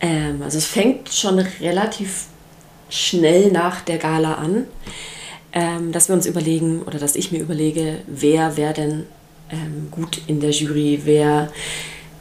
Ähm, 0.00 0.40
also 0.42 0.58
es 0.58 0.66
fängt 0.66 1.12
schon 1.12 1.38
relativ 1.38 2.26
schnell 2.88 3.52
nach 3.52 3.82
der 3.82 3.98
Gala 3.98 4.34
an, 4.34 4.66
ähm, 5.52 5.92
dass 5.92 6.08
wir 6.08 6.14
uns 6.14 6.26
überlegen 6.26 6.82
oder 6.82 6.98
dass 6.98 7.14
ich 7.14 7.30
mir 7.30 7.40
überlege, 7.40 7.98
wer 8.06 8.56
wäre 8.56 8.72
denn 8.72 9.06
ähm, 9.50 9.88
gut 9.90 10.22
in 10.26 10.40
der 10.40 10.50
Jury, 10.50 11.00
wer, 11.04 11.52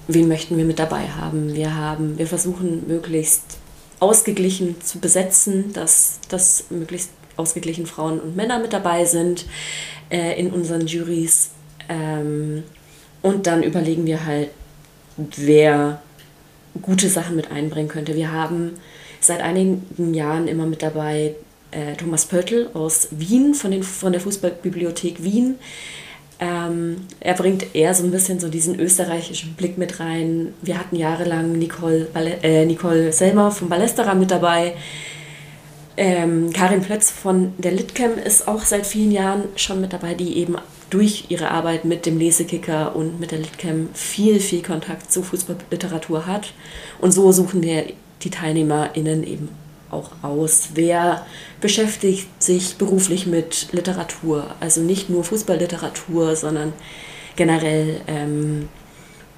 wen 0.08 0.28
möchten 0.28 0.58
wir 0.58 0.66
mit 0.66 0.80
dabei 0.80 1.08
haben. 1.08 1.56
Wir 1.56 1.76
haben, 1.76 2.18
wir 2.18 2.28
versuchen 2.28 2.88
möglichst 2.88 3.58
ausgeglichen 4.00 4.82
zu 4.82 5.00
besetzen, 5.00 5.74
dass, 5.74 6.20
dass 6.30 6.66
möglichst 6.70 7.12
ausgeglichen 7.38 7.86
Frauen 7.86 8.20
und 8.20 8.36
Männer 8.36 8.60
mit 8.60 8.74
dabei 8.74 9.06
sind 9.06 9.46
äh, 10.10 10.40
in 10.40 10.52
unseren 10.52 10.88
Juries. 10.88 11.52
Ähm, 11.90 12.64
und 13.22 13.48
dann 13.48 13.64
überlegen 13.64 14.06
wir 14.06 14.26
halt, 14.26 14.50
wer 15.18 16.02
gute 16.82 17.10
Sachen 17.10 17.36
mit 17.36 17.52
einbringen 17.52 17.90
könnte. 17.90 18.16
Wir 18.16 18.32
haben 18.32 18.76
seit 19.20 19.42
einigen 19.42 20.14
Jahren 20.14 20.48
immer 20.48 20.66
mit 20.66 20.82
dabei 20.82 21.36
äh, 21.72 21.96
Thomas 21.96 22.26
Pöttl 22.26 22.70
aus 22.74 23.10
Wien, 23.12 23.54
von, 23.54 23.72
den, 23.72 23.84
von 23.84 24.12
der 24.14 24.22
Fußballbibliothek 24.22 25.24
Wien. 25.24 25.56
Ähm, 26.40 27.02
er 27.20 27.34
bringt 27.34 27.76
eher 27.76 27.94
so 27.94 28.06
ein 28.06 28.12
bisschen 28.12 28.40
so 28.40 28.48
diesen 28.48 28.80
österreichischen 28.80 29.56
Blick 29.56 29.78
mit 29.78 30.00
rein. 30.00 30.54
Wir 30.62 30.80
hatten 30.80 30.96
jahrelang 30.96 31.52
Nicole, 31.54 32.08
äh, 32.44 32.66
Nicole 32.66 33.12
Selmer 33.12 33.52
vom 33.52 33.68
Ballesterer 33.68 34.16
mit 34.16 34.32
dabei. 34.32 34.76
Ähm, 35.98 36.54
Karin 36.54 36.82
Plötz 36.82 37.12
von 37.12 37.54
der 37.58 37.74
Litcam 37.74 38.18
ist 38.18 38.48
auch 38.48 38.62
seit 38.62 38.88
vielen 38.88 39.12
Jahren 39.12 39.44
schon 39.58 39.82
mit 39.82 39.92
dabei, 39.92 40.14
die 40.14 40.38
eben 40.38 40.56
durch 40.90 41.26
ihre 41.30 41.52
Arbeit 41.52 41.86
mit 41.86 42.06
dem 42.06 42.18
Lesekicker 42.18 42.96
und 42.96 43.20
mit 43.20 43.32
der 43.32 43.40
Litcam 43.40 43.90
viel, 43.94 44.40
viel 44.40 44.62
Kontakt 44.62 45.12
zu 45.12 45.24
Fußballliteratur 45.24 46.26
hat. 46.26 46.54
Und 47.00 47.12
so 47.12 47.32
suchen 47.32 47.62
wir 47.62 47.86
die 48.22 48.30
TeilnehmerInnen 48.30 49.24
eben 49.24 49.50
auch 49.92 50.12
aus. 50.22 50.70
Wer 50.74 51.26
beschäftigt 51.62 52.28
sich 52.42 52.76
beruflich 52.76 53.26
mit 53.28 53.70
Literatur? 53.72 54.48
Also 54.60 54.82
nicht 54.82 55.10
nur 55.10 55.24
Fußballliteratur, 55.24 56.36
sondern 56.36 56.74
generell, 57.36 58.02
ähm, 58.08 58.70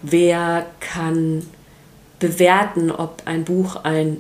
wer 0.02 0.66
kann 0.80 1.46
bewerten, 2.20 2.92
ob 2.92 3.24
ein 3.26 3.44
Buch 3.44 3.78
ein 3.84 4.18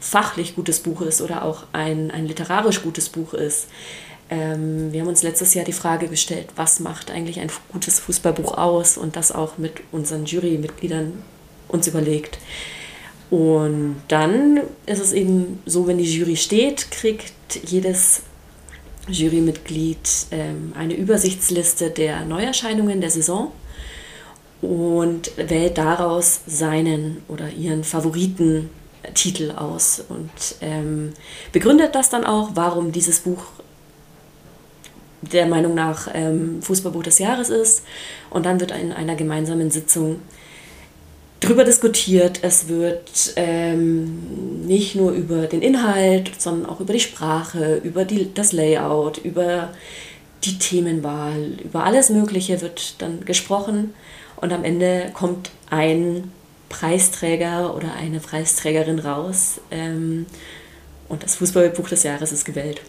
fachlich 0.00 0.54
gutes 0.54 0.80
Buch 0.80 1.00
ist 1.00 1.22
oder 1.22 1.44
auch 1.44 1.64
ein, 1.72 2.10
ein 2.10 2.26
literarisch 2.26 2.82
gutes 2.82 3.08
Buch 3.08 3.32
ist. 3.32 3.68
Ähm, 4.34 4.92
wir 4.92 5.00
haben 5.00 5.08
uns 5.08 5.22
letztes 5.22 5.54
Jahr 5.54 5.64
die 5.64 5.72
Frage 5.72 6.08
gestellt, 6.08 6.48
was 6.56 6.80
macht 6.80 7.10
eigentlich 7.10 7.38
ein 7.38 7.50
gutes 7.70 8.00
Fußballbuch 8.00 8.58
aus 8.58 8.98
und 8.98 9.14
das 9.16 9.30
auch 9.30 9.58
mit 9.58 9.74
unseren 9.92 10.24
Jurymitgliedern 10.24 11.12
uns 11.68 11.86
überlegt. 11.86 12.38
Und 13.30 13.96
dann 14.08 14.60
ist 14.86 15.00
es 15.00 15.12
eben 15.12 15.60
so, 15.66 15.86
wenn 15.86 15.98
die 15.98 16.04
Jury 16.04 16.36
steht, 16.36 16.90
kriegt 16.90 17.32
jedes 17.66 18.22
Jurymitglied 19.08 20.08
ähm, 20.30 20.72
eine 20.76 20.94
Übersichtsliste 20.94 21.90
der 21.90 22.24
Neuerscheinungen 22.24 23.00
der 23.00 23.10
Saison 23.10 23.52
und 24.62 25.30
wählt 25.36 25.78
daraus 25.78 26.40
seinen 26.46 27.22
oder 27.28 27.50
ihren 27.50 27.84
Favoritentitel 27.84 29.52
aus 29.56 30.02
und 30.08 30.30
ähm, 30.60 31.12
begründet 31.52 31.94
das 31.94 32.10
dann 32.10 32.24
auch, 32.24 32.50
warum 32.54 32.90
dieses 32.92 33.20
Buch 33.20 33.44
der 35.32 35.46
Meinung 35.46 35.74
nach 35.74 36.08
ähm, 36.12 36.60
Fußballbuch 36.62 37.02
des 37.02 37.18
Jahres 37.18 37.50
ist. 37.50 37.84
Und 38.30 38.46
dann 38.46 38.60
wird 38.60 38.70
in 38.72 38.92
einer 38.92 39.16
gemeinsamen 39.16 39.70
Sitzung 39.70 40.20
drüber 41.40 41.64
diskutiert. 41.64 42.40
Es 42.42 42.68
wird 42.68 43.34
ähm, 43.36 44.66
nicht 44.66 44.94
nur 44.94 45.12
über 45.12 45.46
den 45.46 45.62
Inhalt, 45.62 46.30
sondern 46.38 46.68
auch 46.68 46.80
über 46.80 46.92
die 46.92 47.00
Sprache, 47.00 47.80
über 47.84 48.04
die, 48.04 48.32
das 48.32 48.52
Layout, 48.52 49.18
über 49.18 49.70
die 50.44 50.58
Themenwahl, 50.58 51.58
über 51.62 51.84
alles 51.84 52.10
Mögliche 52.10 52.60
wird 52.60 53.00
dann 53.00 53.24
gesprochen 53.24 53.94
und 54.36 54.52
am 54.52 54.64
Ende 54.64 55.10
kommt 55.14 55.50
ein 55.70 56.30
Preisträger 56.68 57.74
oder 57.74 57.94
eine 57.94 58.20
Preisträgerin 58.20 58.98
raus 58.98 59.60
ähm, 59.70 60.26
und 61.08 61.22
das 61.22 61.36
Fußballbuch 61.36 61.88
des 61.88 62.02
Jahres 62.02 62.32
ist 62.32 62.44
gewählt. 62.44 62.82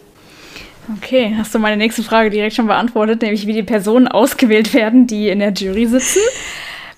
Okay, 0.94 1.34
hast 1.36 1.54
du 1.54 1.58
meine 1.58 1.76
nächste 1.76 2.02
Frage 2.02 2.30
direkt 2.30 2.54
schon 2.54 2.68
beantwortet, 2.68 3.22
nämlich 3.22 3.46
wie 3.46 3.52
die 3.52 3.62
Personen 3.64 4.06
ausgewählt 4.06 4.72
werden, 4.72 5.06
die 5.06 5.28
in 5.28 5.40
der 5.40 5.52
Jury 5.52 5.86
sitzen. 5.86 6.20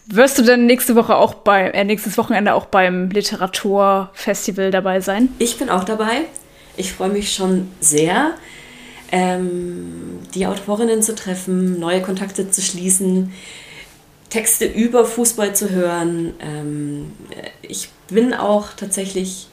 Wirst 0.07 0.39
du 0.39 0.43
denn 0.43 0.67
nächste 0.67 0.95
Woche 0.95 1.17
auch 1.17 1.35
bei, 1.35 1.69
äh, 1.71 1.85
nächstes 1.85 2.17
Wochenende 2.19 2.55
auch 2.55 2.67
beim 2.67 3.11
Literaturfestival 3.11 4.71
dabei 4.71 5.01
sein? 5.01 5.29
Ich 5.39 5.59
bin 5.59 5.69
auch 5.69 5.85
dabei. 5.85 6.23
Ich 6.77 6.93
freue 6.93 7.11
mich 7.11 7.33
schon 7.33 7.69
sehr, 7.81 8.33
ähm, 9.11 10.21
die 10.35 10.47
Autorinnen 10.47 11.03
zu 11.03 11.15
treffen, 11.15 11.79
neue 11.79 12.01
Kontakte 12.03 12.51
zu 12.51 12.63
schließen, 12.63 13.33
Texte 14.31 14.67
über 14.67 15.05
Fußball 15.05 15.55
zu 15.55 15.71
hören. 15.71 16.35
Ähm, 16.41 17.13
ich 17.63 17.89
bin 18.09 18.35
auch 18.35 18.69
tatsächlich 18.77 19.49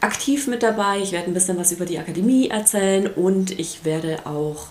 aktiv 0.00 0.46
mit 0.46 0.62
dabei. 0.62 0.98
Ich 0.98 1.12
werde 1.12 1.26
ein 1.28 1.34
bisschen 1.34 1.58
was 1.58 1.72
über 1.72 1.84
die 1.84 1.98
Akademie 1.98 2.48
erzählen 2.48 3.06
und 3.06 3.58
ich 3.58 3.84
werde 3.84 4.26
auch 4.26 4.68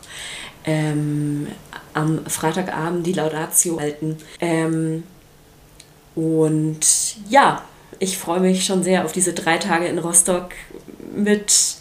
ähm, 0.65 1.47
am 1.93 2.25
Freitagabend 2.25 3.05
die 3.05 3.13
Laudatio 3.13 3.79
halten. 3.79 4.17
Ähm, 4.39 5.03
und 6.15 6.79
ja, 7.29 7.63
ich 7.99 8.17
freue 8.17 8.39
mich 8.39 8.65
schon 8.65 8.83
sehr 8.83 9.05
auf 9.05 9.11
diese 9.11 9.33
drei 9.33 9.57
Tage 9.57 9.87
in 9.87 9.97
Rostock 9.97 10.49
mit 11.15 11.77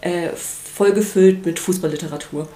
äh, 0.00 0.30
vollgefüllt 0.30 1.46
mit 1.46 1.58
Fußballliteratur. 1.58 2.48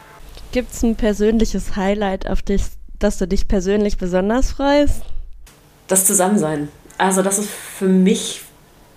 Gibt 0.53 0.73
es 0.73 0.83
ein 0.83 0.97
persönliches 0.97 1.77
Highlight, 1.77 2.29
auf 2.29 2.43
dich, 2.43 2.63
das 2.99 3.19
du 3.19 3.29
dich 3.29 3.49
persönlich 3.49 3.99
besonders 3.99 4.53
freust? 4.53 5.03
Das 5.87 6.05
Zusammensein. 6.05 6.69
Also 6.99 7.23
das 7.23 7.39
ist 7.39 7.51
für 7.51 7.89
mich 7.89 8.43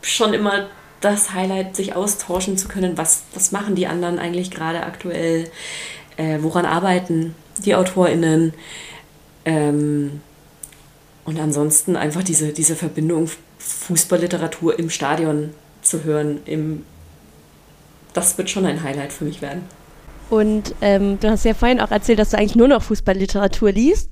schon 0.01 0.33
immer 0.33 0.67
das 1.01 1.33
Highlight, 1.33 1.75
sich 1.75 1.95
austauschen 1.95 2.57
zu 2.57 2.67
können. 2.67 2.97
Was, 2.97 3.23
was 3.33 3.51
machen 3.51 3.75
die 3.75 3.87
anderen 3.87 4.19
eigentlich 4.19 4.51
gerade 4.51 4.83
aktuell? 4.83 5.49
Äh, 6.17 6.39
woran 6.41 6.65
arbeiten 6.65 7.35
die 7.65 7.75
AutorInnen? 7.75 8.53
Ähm, 9.45 10.21
und 11.25 11.39
ansonsten 11.39 11.95
einfach 11.95 12.23
diese, 12.23 12.53
diese 12.53 12.75
Verbindung 12.75 13.29
Fußballliteratur 13.59 14.79
im 14.79 14.89
Stadion 14.89 15.51
zu 15.81 16.03
hören, 16.03 16.39
im, 16.45 16.85
das 18.13 18.37
wird 18.37 18.49
schon 18.49 18.65
ein 18.65 18.83
Highlight 18.83 19.13
für 19.13 19.25
mich 19.25 19.41
werden. 19.41 19.63
Und 20.29 20.75
ähm, 20.81 21.19
du 21.19 21.29
hast 21.29 21.45
ja 21.45 21.53
vorhin 21.53 21.79
auch 21.79 21.91
erzählt, 21.91 22.19
dass 22.19 22.31
du 22.31 22.37
eigentlich 22.37 22.55
nur 22.55 22.67
noch 22.67 22.83
Fußballliteratur 22.83 23.71
liest. 23.71 24.09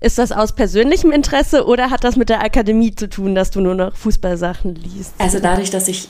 Ist 0.00 0.18
das 0.18 0.30
aus 0.30 0.54
persönlichem 0.54 1.10
Interesse 1.10 1.66
oder 1.66 1.90
hat 1.90 2.04
das 2.04 2.16
mit 2.16 2.28
der 2.28 2.42
Akademie 2.42 2.94
zu 2.94 3.08
tun, 3.08 3.34
dass 3.34 3.50
du 3.50 3.60
nur 3.60 3.74
noch 3.74 3.96
Fußballsachen 3.96 4.76
liest? 4.76 5.14
Also 5.18 5.40
dadurch, 5.40 5.70
dass 5.70 5.88
ich 5.88 6.08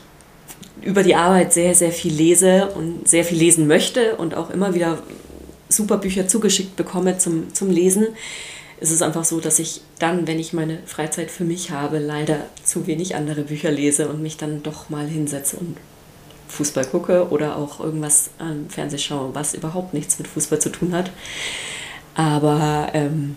über 0.83 1.03
die 1.03 1.15
Arbeit 1.15 1.53
sehr, 1.53 1.75
sehr 1.75 1.93
viel 1.93 2.13
lese 2.13 2.69
und 2.69 3.09
sehr 3.09 3.25
viel 3.25 3.39
lesen 3.39 3.67
möchte 3.67 4.17
und 4.17 4.35
auch 4.35 4.51
immer 4.51 4.75
wieder 4.75 4.99
super 5.69 5.99
Bücher 5.99 6.29
zugeschickt 6.29 6.77
bekomme 6.77 7.19
zum, 7.19 7.53
zum 7.53 7.71
Lesen, 7.71 8.07
ist 8.81 8.93
es 8.93 9.03
einfach 9.03 9.25
so, 9.25 9.41
dass 9.41 9.59
ich 9.59 9.83
dann, 9.99 10.27
wenn 10.27 10.39
ich 10.39 10.53
meine 10.53 10.79
Freizeit 10.87 11.31
für 11.31 11.45
mich 11.45 11.71
habe, 11.71 11.99
leider 11.99 12.47
zu 12.63 12.87
wenig 12.87 13.17
andere 13.17 13.43
Bücher 13.43 13.71
lese 13.71 14.09
und 14.09 14.23
mich 14.23 14.37
dann 14.37 14.63
doch 14.63 14.89
mal 14.89 15.07
hinsetze 15.07 15.57
und 15.57 15.77
Fußball 16.49 16.87
gucke 16.87 17.29
oder 17.31 17.57
auch 17.57 17.81
irgendwas 17.81 18.31
am 18.39 18.71
Fernseh 18.71 18.99
schaue, 18.99 19.35
was 19.35 19.55
überhaupt 19.55 19.95
nichts 19.95 20.19
mit 20.19 20.29
Fußball 20.29 20.61
zu 20.61 20.71
tun 20.71 20.93
hat. 20.95 21.11
Aber 22.15 22.91
ähm, 22.95 23.37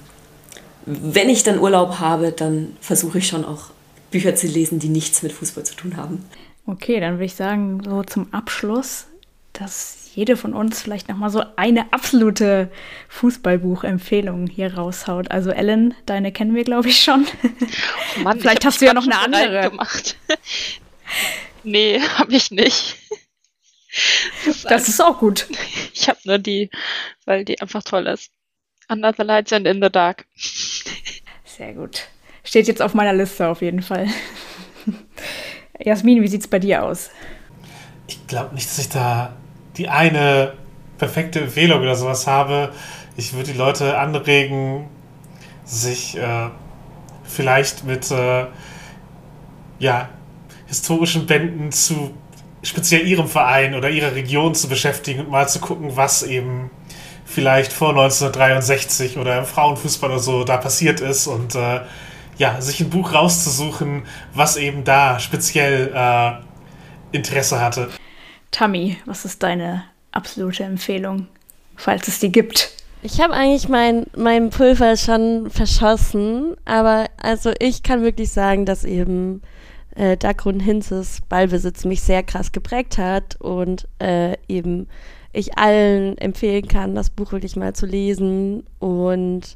wenn 0.86 1.30
ich 1.30 1.44
dann 1.44 1.60
Urlaub 1.60 2.00
habe, 2.00 2.32
dann 2.32 2.78
versuche 2.80 3.18
ich 3.18 3.28
schon 3.28 3.44
auch 3.44 3.72
Bücher 4.12 4.36
zu 4.36 4.48
lesen, 4.48 4.80
die 4.80 4.90
nichts 4.90 5.24
mit 5.24 5.32
Fußball 5.32 5.64
zu 5.64 5.76
tun 5.76 5.98
haben. 5.98 6.26
Okay, 6.66 7.00
dann 7.00 7.14
würde 7.14 7.26
ich 7.26 7.36
sagen, 7.36 7.82
so 7.84 8.04
zum 8.04 8.34
Abschluss, 8.34 9.08
dass 9.54 10.12
jede 10.14 10.38
von 10.38 10.54
uns 10.54 10.82
vielleicht 10.82 11.10
nochmal 11.10 11.30
so 11.30 11.44
eine 11.56 11.92
absolute 11.94 12.72
Fußballbuchempfehlung 13.10 14.48
hier 14.48 14.76
raushaut. 14.76 15.32
Also 15.32 15.52
Ellen, 15.52 15.94
deine 16.06 16.32
kennen 16.32 16.54
wir, 16.54 16.64
glaube 16.64 16.90
ich, 16.90 17.02
schon. 17.02 17.26
Oh 18.18 18.20
Mann, 18.22 18.40
vielleicht 18.40 18.66
hast 18.66 18.82
du 18.82 18.86
ja 18.86 18.94
noch 18.94 19.06
eine 19.06 19.20
andere. 19.20 19.70
Gemacht. 19.70 20.18
nee, 21.64 22.00
habe 22.18 22.36
ich 22.36 22.52
nicht. 22.52 22.98
Das 24.46 24.56
ist, 24.56 24.66
das 24.66 24.88
ist 24.88 25.02
auch 25.02 25.20
gut. 25.20 25.48
Ich 25.94 26.08
habe 26.08 26.20
nur 26.24 26.38
die, 26.40 26.70
weil 27.26 27.44
die 27.46 27.60
einfach 27.60 27.84
toll 27.84 28.08
ist. 28.08 28.32
Under 28.90 29.14
the 29.16 29.24
Lights 29.24 29.54
and 29.54 29.68
in 29.68 29.82
the 29.82 29.90
Dark. 29.90 30.26
Sehr 31.46 31.74
gut. 31.74 32.08
Steht 32.44 32.68
jetzt 32.68 32.82
auf 32.82 32.94
meiner 32.94 33.14
Liste 33.14 33.48
auf 33.48 33.62
jeden 33.62 33.82
Fall. 33.82 34.08
Jasmin, 35.84 36.22
wie 36.22 36.28
sieht 36.28 36.42
es 36.42 36.48
bei 36.48 36.60
dir 36.60 36.84
aus? 36.84 37.10
Ich 38.08 38.28
glaube 38.28 38.56
nicht, 38.56 38.70
dass 38.70 38.78
ich 38.78 38.90
da 38.90 39.34
die 39.78 39.88
eine 39.88 40.54
perfekte 40.98 41.42
Empfehlung 41.42 41.82
oder 41.82 41.96
sowas 41.96 42.28
habe. 42.28 42.72
Ich 43.18 43.34
würde 43.34 43.52
die 43.52 43.58
Leute 43.58 43.98
anregen, 43.98 44.88
sich 45.66 46.18
äh, 46.18 46.50
vielleicht 47.24 47.84
mit 47.86 48.12
äh, 48.12 48.46
ja, 49.80 50.10
historischen 50.68 51.26
Bänden 51.26 51.72
zu 51.72 52.14
speziell 52.64 53.08
ihrem 53.08 53.28
Verein 53.28 53.74
oder 53.74 53.90
ihrer 53.90 54.14
Region 54.14 54.54
zu 54.54 54.70
beschäftigen 54.70 55.22
und 55.22 55.30
mal 55.30 55.50
zu 55.50 55.60
gucken, 55.60 55.96
was 55.96 56.24
eben 56.24 56.70
vielleicht 57.26 57.74
vor 57.74 57.90
1963 57.90 59.18
oder 59.18 59.40
im 59.40 59.46
Frauenfußball 59.46 60.12
oder 60.12 60.20
so 60.20 60.44
da 60.44 60.58
passiert 60.58 61.00
ist 61.00 61.28
und 61.28 61.56
äh, 61.56 61.82
ja, 62.38 62.60
sich 62.62 62.82
ein 62.82 62.90
Buch 62.90 63.14
rauszusuchen, 63.14 64.04
was 64.34 64.58
eben 64.58 64.84
da 64.84 65.20
speziell 65.20 65.92
äh, 65.94 66.32
Interesse 67.16 67.60
hatte. 67.60 67.90
Tammy, 68.52 68.98
was 69.06 69.26
ist 69.26 69.44
deine 69.44 69.84
absolute 70.12 70.64
Empfehlung, 70.64 71.28
falls 71.76 72.08
es 72.08 72.20
die 72.20 72.32
gibt? 72.32 72.72
Ich 73.04 73.20
habe 73.20 73.34
eigentlich 73.34 73.68
mein, 73.68 74.06
mein 74.16 74.52
Pulver 74.52 74.96
schon 74.96 75.50
verschossen, 75.50 76.56
aber 76.66 77.06
also 77.18 77.52
ich 77.60 77.82
kann 77.82 78.04
wirklich 78.04 78.32
sagen, 78.32 78.66
dass 78.66 78.84
eben 78.84 79.42
äh, 79.96 80.18
Dagrun 80.18 80.60
Hinzes 80.60 81.20
Ballbesitz 81.28 81.84
mich 81.86 82.02
sehr 82.02 82.22
krass 82.22 82.52
geprägt 82.52 82.98
hat 83.00 83.38
und 83.42 83.88
äh, 84.00 84.38
eben 84.48 84.88
ich 85.34 85.58
allen 85.58 86.18
empfehlen 86.18 86.68
kann, 86.68 86.94
das 86.94 87.10
Buch 87.10 87.32
wirklich 87.32 87.56
mal 87.56 87.74
zu 87.74 87.86
lesen 87.86 88.66
und 88.80 89.56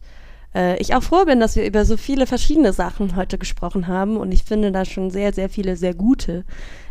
äh, 0.55 0.77
ich 0.77 0.95
auch 0.95 1.03
froh 1.03 1.25
bin, 1.25 1.39
dass 1.39 1.55
wir 1.55 1.65
über 1.65 1.85
so 1.85 1.97
viele 1.97 2.25
verschiedene 2.25 2.73
Sachen 2.73 3.15
heute 3.15 3.37
gesprochen 3.37 3.87
haben 3.87 4.17
und 4.17 4.31
ich 4.31 4.43
finde, 4.43 4.71
da 4.71 4.85
schon 4.85 5.11
sehr, 5.11 5.33
sehr 5.33 5.49
viele 5.49 5.75
sehr 5.75 5.93
gute 5.93 6.45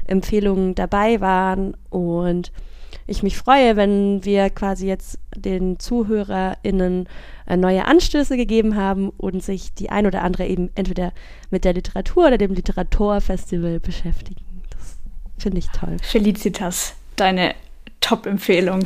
Empfehlungen 0.06 0.74
dabei 0.74 1.20
waren 1.20 1.74
und 1.90 2.52
ich 3.06 3.22
mich 3.22 3.36
freue, 3.36 3.76
wenn 3.76 4.24
wir 4.24 4.48
quasi 4.50 4.86
jetzt 4.86 5.18
den 5.36 5.78
ZuhörerInnen 5.78 7.08
äh, 7.46 7.56
neue 7.56 7.84
Anstöße 7.86 8.36
gegeben 8.36 8.76
haben 8.76 9.10
und 9.10 9.42
sich 9.42 9.74
die 9.74 9.90
ein 9.90 10.06
oder 10.06 10.22
andere 10.22 10.46
eben 10.46 10.70
entweder 10.74 11.12
mit 11.50 11.64
der 11.64 11.74
Literatur 11.74 12.26
oder 12.28 12.38
dem 12.38 12.54
Literaturfestival 12.54 13.80
beschäftigen. 13.80 14.42
Das 14.70 14.96
finde 15.36 15.58
ich 15.58 15.68
toll. 15.68 15.96
Felicitas, 16.02 16.94
deine 17.16 17.54
Top-Empfehlung. 18.05 18.85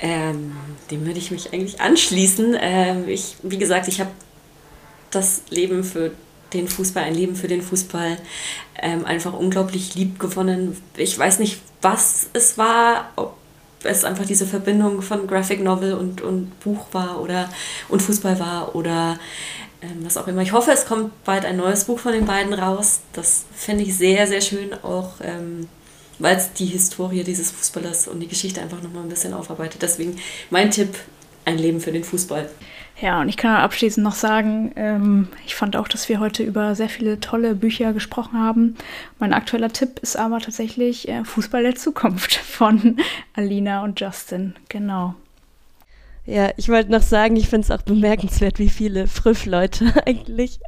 Ähm, 0.00 0.56
dem 0.90 1.06
würde 1.06 1.18
ich 1.18 1.30
mich 1.30 1.52
eigentlich 1.52 1.80
anschließen. 1.80 2.56
Ähm, 2.60 3.08
ich, 3.08 3.36
wie 3.42 3.58
gesagt, 3.58 3.86
ich 3.86 4.00
habe 4.00 4.10
das 5.10 5.42
Leben 5.48 5.84
für 5.84 6.10
den 6.52 6.66
Fußball, 6.66 7.04
ein 7.04 7.14
Leben 7.14 7.36
für 7.36 7.46
den 7.46 7.62
Fußball 7.62 8.18
ähm, 8.80 9.04
einfach 9.04 9.32
unglaublich 9.32 9.94
lieb 9.94 10.18
gewonnen. 10.18 10.76
Ich 10.96 11.16
weiß 11.16 11.38
nicht, 11.38 11.60
was 11.82 12.30
es 12.32 12.58
war, 12.58 13.12
ob 13.16 13.36
es 13.84 14.04
einfach 14.04 14.26
diese 14.26 14.46
Verbindung 14.46 15.02
von 15.02 15.28
Graphic 15.28 15.62
Novel 15.62 15.94
und, 15.94 16.20
und 16.20 16.58
Buch 16.60 16.86
war 16.90 17.20
oder 17.20 17.48
und 17.88 18.02
Fußball 18.02 18.40
war 18.40 18.74
oder 18.74 19.20
ähm, 19.82 19.98
was 20.02 20.16
auch 20.16 20.26
immer. 20.26 20.42
Ich 20.42 20.52
hoffe, 20.52 20.72
es 20.72 20.84
kommt 20.84 21.22
bald 21.24 21.44
ein 21.44 21.58
neues 21.58 21.84
Buch 21.84 22.00
von 22.00 22.12
den 22.12 22.26
beiden 22.26 22.54
raus. 22.54 23.00
Das 23.12 23.44
finde 23.54 23.84
ich 23.84 23.96
sehr, 23.96 24.26
sehr 24.26 24.40
schön, 24.40 24.74
auch 24.82 25.12
ähm, 25.22 25.68
weil 26.18 26.36
es 26.36 26.52
die 26.52 26.66
Historie 26.66 27.24
dieses 27.24 27.50
Fußballers 27.50 28.08
und 28.08 28.20
die 28.20 28.28
Geschichte 28.28 28.60
einfach 28.60 28.82
nochmal 28.82 29.02
ein 29.02 29.08
bisschen 29.08 29.34
aufarbeitet. 29.34 29.82
Deswegen 29.82 30.16
mein 30.50 30.70
Tipp, 30.70 30.96
ein 31.44 31.58
Leben 31.58 31.80
für 31.80 31.92
den 31.92 32.04
Fußball. 32.04 32.48
Ja, 33.00 33.20
und 33.20 33.28
ich 33.28 33.36
kann 33.36 33.54
abschließend 33.54 34.02
noch 34.02 34.14
sagen, 34.14 34.72
ähm, 34.74 35.28
ich 35.46 35.54
fand 35.54 35.76
auch, 35.76 35.86
dass 35.86 36.08
wir 36.08 36.18
heute 36.18 36.42
über 36.42 36.74
sehr 36.74 36.88
viele 36.88 37.20
tolle 37.20 37.54
Bücher 37.54 37.92
gesprochen 37.92 38.38
haben. 38.38 38.76
Mein 39.20 39.32
aktueller 39.32 39.72
Tipp 39.72 40.00
ist 40.00 40.16
aber 40.16 40.40
tatsächlich 40.40 41.08
äh, 41.08 41.24
Fußball 41.24 41.62
der 41.62 41.76
Zukunft 41.76 42.34
von 42.34 42.96
Alina 43.34 43.84
und 43.84 44.00
Justin. 44.00 44.56
Genau. 44.68 45.14
Ja, 46.26 46.50
ich 46.56 46.68
wollte 46.68 46.90
noch 46.90 47.02
sagen, 47.02 47.36
ich 47.36 47.48
finde 47.48 47.64
es 47.64 47.70
auch 47.70 47.82
bemerkenswert, 47.82 48.58
wie 48.58 48.68
viele 48.68 49.06
Früff-Leute 49.06 49.94
eigentlich 50.06 50.58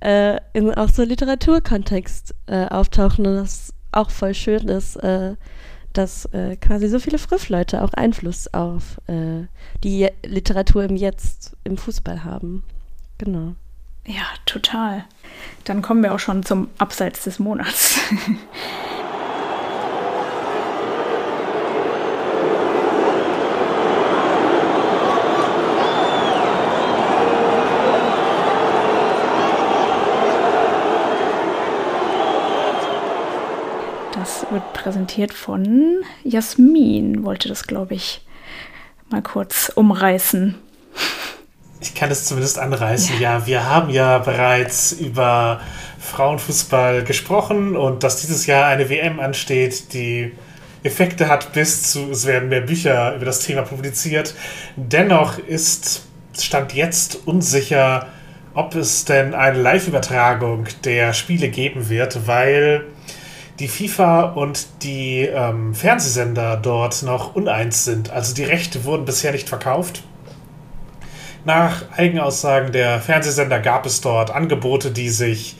äh, 0.00 0.38
in 0.52 0.72
auch 0.72 0.88
so 0.88 1.02
Literaturkontext 1.02 2.34
äh, 2.46 2.66
auftauchen 2.66 3.26
und 3.26 3.36
das 3.36 3.74
auch 3.92 4.10
voll 4.10 4.34
schön 4.34 4.68
ist, 4.68 4.96
äh, 4.96 5.36
dass 5.92 6.24
äh, 6.26 6.56
quasi 6.56 6.88
so 6.88 6.98
viele 6.98 7.18
Früffleute 7.18 7.82
auch 7.82 7.92
Einfluss 7.92 8.52
auf 8.52 9.00
äh, 9.06 9.46
die 9.84 10.08
Literatur 10.24 10.84
im 10.84 10.96
Jetzt 10.96 11.56
im 11.64 11.76
Fußball 11.76 12.24
haben. 12.24 12.64
Genau. 13.18 13.54
Ja, 14.06 14.24
total. 14.46 15.04
Dann 15.64 15.82
kommen 15.82 16.02
wir 16.02 16.14
auch 16.14 16.18
schon 16.18 16.42
zum 16.42 16.68
Abseits 16.78 17.24
des 17.24 17.38
Monats. 17.38 18.00
Das 34.22 34.40
wird 34.52 34.72
präsentiert 34.72 35.32
von 35.32 36.04
Jasmin, 36.24 37.24
wollte 37.24 37.48
das, 37.48 37.66
glaube 37.66 37.94
ich, 37.94 38.24
mal 39.10 39.22
kurz 39.22 39.72
umreißen. 39.74 40.54
Ich 41.80 41.94
kann 41.94 42.10
es 42.10 42.26
zumindest 42.26 42.58
anreißen. 42.58 43.16
Ja. 43.20 43.38
ja, 43.38 43.46
wir 43.46 43.68
haben 43.68 43.90
ja 43.90 44.18
bereits 44.18 44.92
über 44.92 45.60
Frauenfußball 45.98 47.02
gesprochen 47.02 47.76
und 47.76 48.04
dass 48.04 48.20
dieses 48.20 48.46
Jahr 48.46 48.66
eine 48.66 48.88
WM 48.88 49.18
ansteht, 49.18 49.92
die 49.92 50.32
Effekte 50.84 51.28
hat 51.28 51.52
bis 51.52 51.90
zu, 51.90 52.10
es 52.10 52.26
werden 52.26 52.48
mehr 52.48 52.60
Bücher 52.60 53.14
über 53.14 53.24
das 53.24 53.40
Thema 53.40 53.62
publiziert. 53.62 54.34
Dennoch 54.76 55.38
ist 55.38 56.02
Stand 56.38 56.72
jetzt 56.74 57.26
unsicher, 57.26 58.08
ob 58.54 58.74
es 58.74 59.04
denn 59.04 59.34
eine 59.34 59.60
Live-Übertragung 59.60 60.66
der 60.84 61.12
Spiele 61.12 61.48
geben 61.48 61.88
wird, 61.88 62.26
weil 62.26 62.86
die 63.58 63.68
FIFA 63.68 64.22
und 64.22 64.66
die 64.82 65.20
ähm, 65.20 65.74
Fernsehsender 65.74 66.56
dort 66.56 67.02
noch 67.02 67.34
uneins 67.34 67.84
sind. 67.84 68.10
Also 68.10 68.34
die 68.34 68.44
Rechte 68.44 68.84
wurden 68.84 69.04
bisher 69.04 69.32
nicht 69.32 69.48
verkauft. 69.48 70.02
Nach 71.44 71.82
Eigenaussagen 71.96 72.72
der 72.72 73.00
Fernsehsender 73.00 73.58
gab 73.58 73.84
es 73.84 74.00
dort 74.00 74.30
Angebote, 74.30 74.90
die 74.90 75.08
sich 75.08 75.56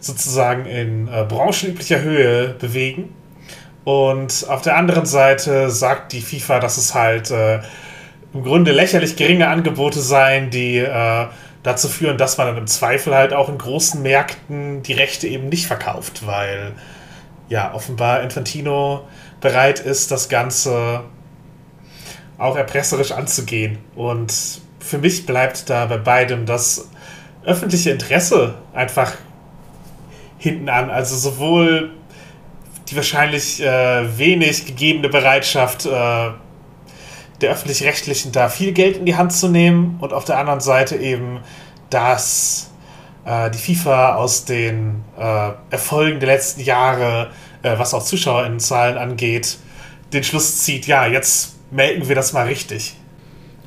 sozusagen 0.00 0.66
in 0.66 1.08
äh, 1.08 1.24
branchenüblicher 1.28 2.00
Höhe 2.00 2.48
bewegen. 2.58 3.14
Und 3.84 4.46
auf 4.48 4.62
der 4.62 4.76
anderen 4.76 5.06
Seite 5.06 5.70
sagt 5.70 6.12
die 6.12 6.20
FIFA, 6.20 6.58
dass 6.58 6.76
es 6.76 6.94
halt 6.94 7.30
äh, 7.30 7.60
im 8.34 8.42
Grunde 8.42 8.72
lächerlich 8.72 9.16
geringe 9.16 9.48
Angebote 9.48 10.00
seien, 10.00 10.50
die 10.50 10.78
äh, 10.78 11.26
dazu 11.62 11.88
führen, 11.88 12.18
dass 12.18 12.38
man 12.38 12.48
dann 12.48 12.58
im 12.58 12.66
Zweifel 12.66 13.14
halt 13.14 13.32
auch 13.32 13.48
in 13.48 13.58
großen 13.58 14.02
Märkten 14.02 14.82
die 14.82 14.92
Rechte 14.92 15.28
eben 15.28 15.48
nicht 15.48 15.66
verkauft, 15.66 16.26
weil 16.26 16.72
ja, 17.48 17.72
offenbar 17.74 18.22
Infantino 18.22 19.06
bereit 19.40 19.80
ist, 19.80 20.10
das 20.10 20.28
Ganze 20.28 21.02
auch 22.38 22.56
erpresserisch 22.56 23.12
anzugehen. 23.12 23.78
Und 23.94 24.60
für 24.80 24.98
mich 24.98 25.26
bleibt 25.26 25.70
da 25.70 25.86
bei 25.86 25.98
beidem 25.98 26.46
das 26.46 26.88
öffentliche 27.44 27.90
Interesse 27.90 28.54
einfach 28.74 29.14
hinten 30.38 30.68
an. 30.68 30.90
Also 30.90 31.16
sowohl 31.16 31.92
die 32.88 32.96
wahrscheinlich 32.96 33.62
äh, 33.62 34.18
wenig 34.18 34.66
gegebene 34.66 35.08
Bereitschaft 35.08 35.86
äh, 35.86 36.30
der 37.40 37.50
öffentlich-rechtlichen 37.50 38.32
da 38.32 38.48
viel 38.48 38.72
Geld 38.72 38.96
in 38.96 39.06
die 39.06 39.16
Hand 39.16 39.32
zu 39.32 39.48
nehmen 39.48 39.98
und 40.00 40.12
auf 40.12 40.24
der 40.24 40.38
anderen 40.38 40.60
Seite 40.60 40.96
eben 40.96 41.40
dass 41.90 42.70
äh, 43.26 43.50
die 43.50 43.58
FIFA 43.58 44.14
aus 44.14 44.44
den 44.44 45.04
äh, 45.18 45.52
Erfolgen 45.70 46.20
der 46.20 46.28
letzten 46.28 46.62
Jahre, 46.62 47.30
äh, 47.62 47.78
was 47.78 47.92
auch 47.92 48.02
Zuschauerinnenzahlen 48.02 48.96
angeht, 48.96 49.58
den 50.12 50.24
Schluss 50.24 50.62
zieht, 50.62 50.86
ja, 50.86 51.06
jetzt 51.06 51.56
melken 51.70 52.08
wir 52.08 52.14
das 52.14 52.32
mal 52.32 52.46
richtig. 52.46 52.94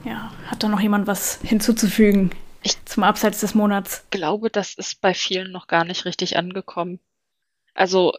Ja, 0.04 0.32
hat 0.48 0.64
da 0.64 0.68
noch 0.68 0.80
jemand 0.80 1.06
was 1.06 1.40
hinzuzufügen 1.44 2.32
ich 2.62 2.84
zum 2.86 3.04
Abseits 3.04 3.40
des 3.40 3.56
Monats? 3.56 4.04
Ich 4.06 4.10
glaube, 4.12 4.50
das 4.50 4.74
ist 4.74 5.02
bei 5.02 5.14
vielen 5.14 5.52
noch 5.52 5.68
gar 5.68 5.86
nicht 5.86 6.06
richtig 6.06 6.38
angekommen. 6.38 7.00
Also, 7.74 8.14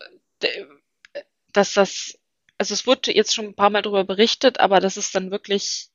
dass 1.52 1.74
das, 1.74 2.18
also 2.58 2.74
es 2.74 2.86
wurde 2.86 3.14
jetzt 3.14 3.34
schon 3.34 3.46
ein 3.46 3.54
paar 3.54 3.70
Mal 3.70 3.82
darüber 3.82 4.04
berichtet, 4.04 4.60
aber 4.60 4.80
dass 4.80 4.96
es 4.96 5.12
dann 5.12 5.30
wirklich 5.30 5.90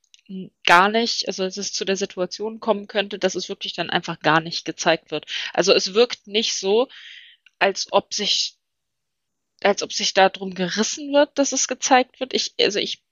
gar 0.64 0.88
nicht, 0.88 1.28
also 1.28 1.44
dass 1.44 1.56
es 1.56 1.72
zu 1.72 1.84
der 1.84 1.96
Situation 1.96 2.60
kommen 2.60 2.88
könnte, 2.88 3.18
dass 3.18 3.34
es 3.34 3.48
wirklich 3.48 3.74
dann 3.74 3.90
einfach 3.90 4.20
gar 4.20 4.40
nicht 4.40 4.64
gezeigt 4.64 5.10
wird. 5.10 5.26
Also 5.52 5.72
es 5.72 5.94
wirkt 5.94 6.26
nicht 6.26 6.54
so, 6.54 6.88
als 7.58 7.92
ob 7.92 8.12
sich, 8.12 8.56
als 9.62 9.82
ob 9.82 9.92
sich 9.92 10.14
darum 10.14 10.54
gerissen 10.54 11.12
wird, 11.12 11.38
dass 11.38 11.52
es 11.52 11.68
gezeigt 11.68 12.20
wird. 12.20 12.34
Ich, 12.34 12.54
also 12.60 12.78
ich, 12.78 13.02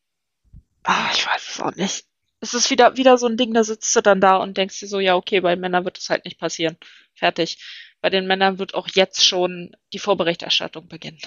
ah, 0.83 1.11
ich 1.13 1.27
weiß 1.27 1.49
es 1.49 1.61
auch 1.61 1.75
nicht. 1.75 2.05
Es 2.41 2.53
ist 2.53 2.71
wieder, 2.71 2.97
wieder 2.97 3.17
so 3.17 3.27
ein 3.27 3.37
Ding, 3.37 3.55
da 3.55 3.65
sitzt 3.65 3.95
du 3.97 4.03
dann 4.03 4.21
da 4.21 4.37
und 4.37 4.57
denkst 4.57 4.81
dir 4.81 4.89
so, 4.89 5.01
ja, 5.01 5.15
okay, 5.15 5.41
bei 5.41 5.57
Männern 5.57 5.85
wird 5.85 5.99
es 5.99 6.11
halt 6.11 6.25
nicht 6.25 6.39
passieren. 6.39 6.77
Fertig. 7.15 7.59
Bei 8.01 8.11
den 8.11 8.27
Männern 8.27 8.59
wird 8.59 8.75
auch 8.75 8.89
jetzt 8.89 9.25
schon 9.25 9.75
die 9.95 9.99
Vorberichterstattung 9.99 10.89
beginnen. 10.89 11.23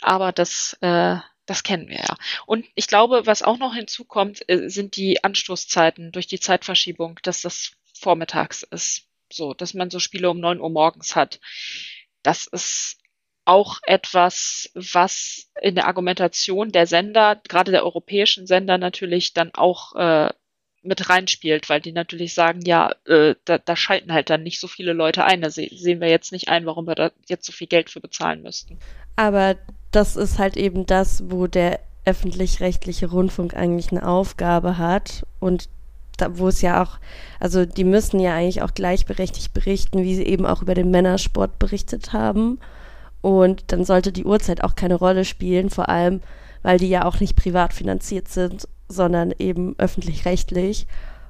Aber 0.00 0.32
das, 0.32 0.76
äh, 0.80 1.18
das 1.46 1.62
kennen 1.62 1.88
wir 1.88 1.98
ja. 1.98 2.16
Und 2.46 2.66
ich 2.74 2.86
glaube, 2.86 3.26
was 3.26 3.42
auch 3.42 3.58
noch 3.58 3.74
hinzukommt, 3.74 4.48
äh, 4.48 4.68
sind 4.68 4.96
die 4.96 5.22
Anstoßzeiten 5.22 6.12
durch 6.12 6.26
die 6.26 6.40
Zeitverschiebung, 6.40 7.20
dass 7.22 7.42
das 7.42 7.72
vormittags 7.92 8.62
ist. 8.62 9.08
So, 9.32 9.54
dass 9.54 9.74
man 9.74 9.90
so 9.90 9.98
Spiele 9.98 10.30
um 10.30 10.40
neun 10.40 10.60
Uhr 10.60 10.70
morgens 10.70 11.16
hat. 11.16 11.40
Das 12.22 12.46
ist 12.46 12.98
auch 13.44 13.78
etwas, 13.82 14.70
was 14.74 15.50
in 15.60 15.74
der 15.74 15.86
Argumentation 15.86 16.72
der 16.72 16.86
Sender, 16.86 17.40
gerade 17.48 17.72
der 17.72 17.84
europäischen 17.84 18.46
Sender 18.46 18.78
natürlich 18.78 19.34
dann 19.34 19.52
auch 19.54 19.94
äh, 19.96 20.30
mit 20.84 21.08
reinspielt, 21.08 21.68
weil 21.68 21.80
die 21.80 21.92
natürlich 21.92 22.34
sagen, 22.34 22.60
ja, 22.62 22.92
äh, 23.06 23.34
da, 23.44 23.58
da 23.58 23.76
schalten 23.76 24.12
halt 24.12 24.30
dann 24.30 24.42
nicht 24.42 24.60
so 24.60 24.68
viele 24.68 24.92
Leute 24.92 25.24
ein. 25.24 25.40
Da 25.40 25.50
se 25.50 25.68
sehen 25.72 26.00
wir 26.00 26.08
jetzt 26.08 26.32
nicht 26.32 26.48
ein, 26.48 26.66
warum 26.66 26.86
wir 26.86 26.94
da 26.94 27.10
jetzt 27.26 27.46
so 27.46 27.52
viel 27.52 27.66
Geld 27.66 27.90
für 27.90 28.00
bezahlen 28.00 28.42
müssten. 28.42 28.78
Aber 29.16 29.56
das 29.90 30.16
ist 30.16 30.38
halt 30.38 30.56
eben 30.56 30.86
das, 30.86 31.24
wo 31.30 31.46
der 31.46 31.80
öffentlich-rechtliche 32.04 33.06
Rundfunk 33.06 33.54
eigentlich 33.54 33.90
eine 33.90 34.06
Aufgabe 34.06 34.76
hat 34.76 35.24
und 35.40 35.68
da, 36.16 36.38
wo 36.38 36.48
es 36.48 36.60
ja 36.60 36.82
auch, 36.82 36.98
also 37.40 37.64
die 37.64 37.84
müssen 37.84 38.20
ja 38.20 38.34
eigentlich 38.34 38.62
auch 38.62 38.74
gleichberechtigt 38.74 39.52
berichten, 39.52 40.02
wie 40.02 40.14
sie 40.14 40.24
eben 40.24 40.46
auch 40.46 40.62
über 40.62 40.74
den 40.74 40.90
Männersport 40.90 41.58
berichtet 41.58 42.12
haben. 42.12 42.60
Und 43.20 43.72
dann 43.72 43.84
sollte 43.84 44.12
die 44.12 44.24
Uhrzeit 44.24 44.62
auch 44.62 44.76
keine 44.76 44.96
Rolle 44.96 45.24
spielen, 45.24 45.70
vor 45.70 45.88
allem, 45.88 46.20
weil 46.62 46.78
die 46.78 46.88
ja 46.88 47.04
auch 47.04 47.20
nicht 47.20 47.36
privat 47.36 47.72
finanziert 47.72 48.28
sind, 48.28 48.68
sondern 48.94 49.32
eben 49.38 49.74
öffentlich-rechtlich. 49.78 50.86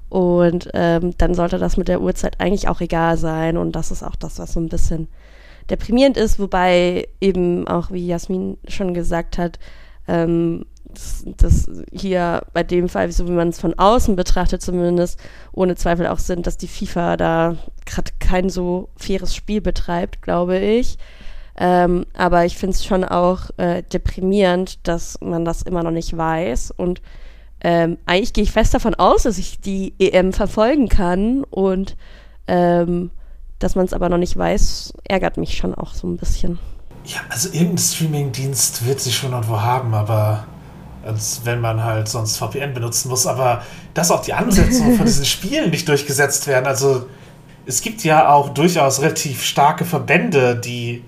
Und 0.09 0.71
ähm, 0.75 1.17
dann 1.19 1.35
sollte 1.35 1.59
das 1.59 1.77
mit 1.77 1.89
der 1.89 2.01
Uhrzeit 2.01 2.41
eigentlich 2.41 2.69
auch 2.69 2.81
egal 2.81 3.17
sein. 3.17 3.57
Und 3.57 3.73
das 3.73 3.91
ist 3.91 4.03
auch 4.03 4.17
das, 4.17 4.39
was 4.39 4.53
so 4.53 4.61
ein 4.61 4.69
bisschen 4.69 5.09
deprimierend 5.71 6.17
ist, 6.17 6.39
wobei 6.39 7.09
eben 7.21 7.67
auch, 7.67 7.91
wie 7.91 8.07
Jasmin 8.07 8.59
schon 8.69 8.95
gesagt 8.95 9.39
hat, 9.39 9.59
ähm, 10.07 10.67
das, 10.85 11.25
das, 11.37 11.71
hier 11.91 12.43
bei 12.53 12.63
dem 12.63 12.89
Fall, 12.89 13.11
so 13.11 13.27
wie 13.27 13.33
man 13.33 13.49
es 13.49 13.59
von 13.61 13.75
außen 13.77 14.15
betrachtet, 14.15 14.63
zumindest 14.63 15.19
ohne 15.53 15.75
Zweifel 15.75 16.07
auch 16.07 16.19
sind, 16.19 16.47
dass 16.47 16.57
die 16.57 16.69
FIFA 16.69 17.17
da 17.17 17.57
gerade 17.85 18.13
kein 18.21 18.49
so 18.49 18.91
faires 18.97 19.35
Spiel 19.35 19.61
betreibt, 19.61 20.23
glaube 20.23 20.59
ich. 20.59 20.99
Ähm, 21.57 22.05
aber 22.15 22.45
ich 22.45 22.57
finde 22.57 22.75
es 22.75 22.85
schon 22.85 23.05
auch 23.05 23.51
äh, 23.57 23.83
deprimierend, 23.83 24.87
dass 24.87 25.19
man 25.21 25.45
das 25.45 25.63
immer 25.63 25.83
noch 25.83 25.91
nicht 25.91 26.17
weiß. 26.17 26.73
Und 26.77 27.01
ähm, 27.65 27.97
eigentlich 28.05 28.35
gehe 28.35 28.45
ich 28.45 28.53
fest 28.53 28.75
davon 28.75 28.95
aus, 28.95 29.23
dass 29.23 29.39
ich 29.39 29.59
die 29.59 29.95
EM 29.99 30.35
verfolgen 30.35 30.91
kann 30.91 31.45
und 31.45 31.97
ähm, 32.47 33.11
dass 33.59 33.75
man 33.75 33.87
es 33.87 33.95
aber 33.95 34.11
noch 34.11 34.19
nicht 34.19 34.37
weiß, 34.37 34.93
ärgert 35.05 35.39
mich 35.39 35.57
schon 35.57 35.75
auch 35.75 35.95
so 35.95 36.07
ein 36.07 36.19
bisschen. 36.19 36.59
Ja, 37.07 37.21
also 37.31 37.49
irgendein 37.49 37.79
Streaming-Dienst 37.79 38.87
wird 38.87 39.01
sie 39.01 39.13
schon 39.13 39.33
irgendwo 39.33 39.63
haben, 39.63 39.95
aber 39.95 40.45
als 41.07 41.41
wenn 41.45 41.63
man 41.63 41.83
halt 41.83 42.07
sonst 42.07 42.37
VPN 42.37 42.75
benutzen 42.75 43.09
muss, 43.09 43.27
aber 43.27 43.63
dass 43.95 44.11
auch 44.11 44.21
die 44.21 44.35
Ansetzungen 44.35 44.97
von 44.97 45.07
diesen 45.07 45.25
Spielen 45.25 45.71
nicht 45.71 45.89
durchgesetzt 45.89 46.47
werden. 46.47 46.67
Also 46.67 47.07
es 47.65 47.81
gibt 47.81 48.05
ja 48.05 48.29
auch 48.29 48.51
durchaus 48.51 49.01
relativ 49.01 49.43
starke 49.43 49.87
Verbände, 49.87 50.55
die 50.55 51.03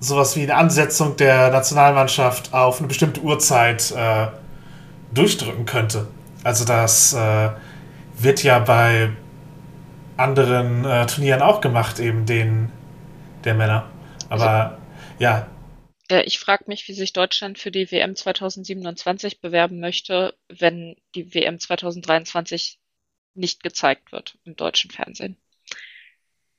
sowas 0.00 0.34
wie 0.34 0.42
eine 0.42 0.56
Ansetzung 0.56 1.16
der 1.16 1.52
Nationalmannschaft 1.52 2.52
auf 2.52 2.78
eine 2.78 2.88
bestimmte 2.88 3.20
Uhrzeit 3.20 3.92
äh, 3.96 4.26
durchdrücken 5.12 5.66
könnte. 5.66 6.08
Also 6.44 6.64
das 6.64 7.12
äh, 7.12 7.50
wird 8.18 8.42
ja 8.42 8.58
bei 8.58 9.10
anderen 10.16 10.84
äh, 10.84 11.06
Turnieren 11.06 11.42
auch 11.42 11.60
gemacht, 11.60 11.98
eben 11.98 12.26
den 12.26 12.70
der 13.44 13.54
Männer. 13.54 13.90
Aber 14.28 14.78
ja. 15.18 15.48
ja. 16.10 16.20
Ich 16.22 16.38
frage 16.38 16.64
mich, 16.66 16.86
wie 16.88 16.92
sich 16.92 17.12
Deutschland 17.12 17.58
für 17.58 17.70
die 17.70 17.90
WM 17.90 18.16
2027 18.16 19.40
bewerben 19.40 19.80
möchte, 19.80 20.36
wenn 20.48 20.96
die 21.14 21.34
WM 21.34 21.58
2023 21.58 22.78
nicht 23.34 23.62
gezeigt 23.62 24.12
wird 24.12 24.36
im 24.44 24.56
deutschen 24.56 24.90
Fernsehen. 24.90 25.36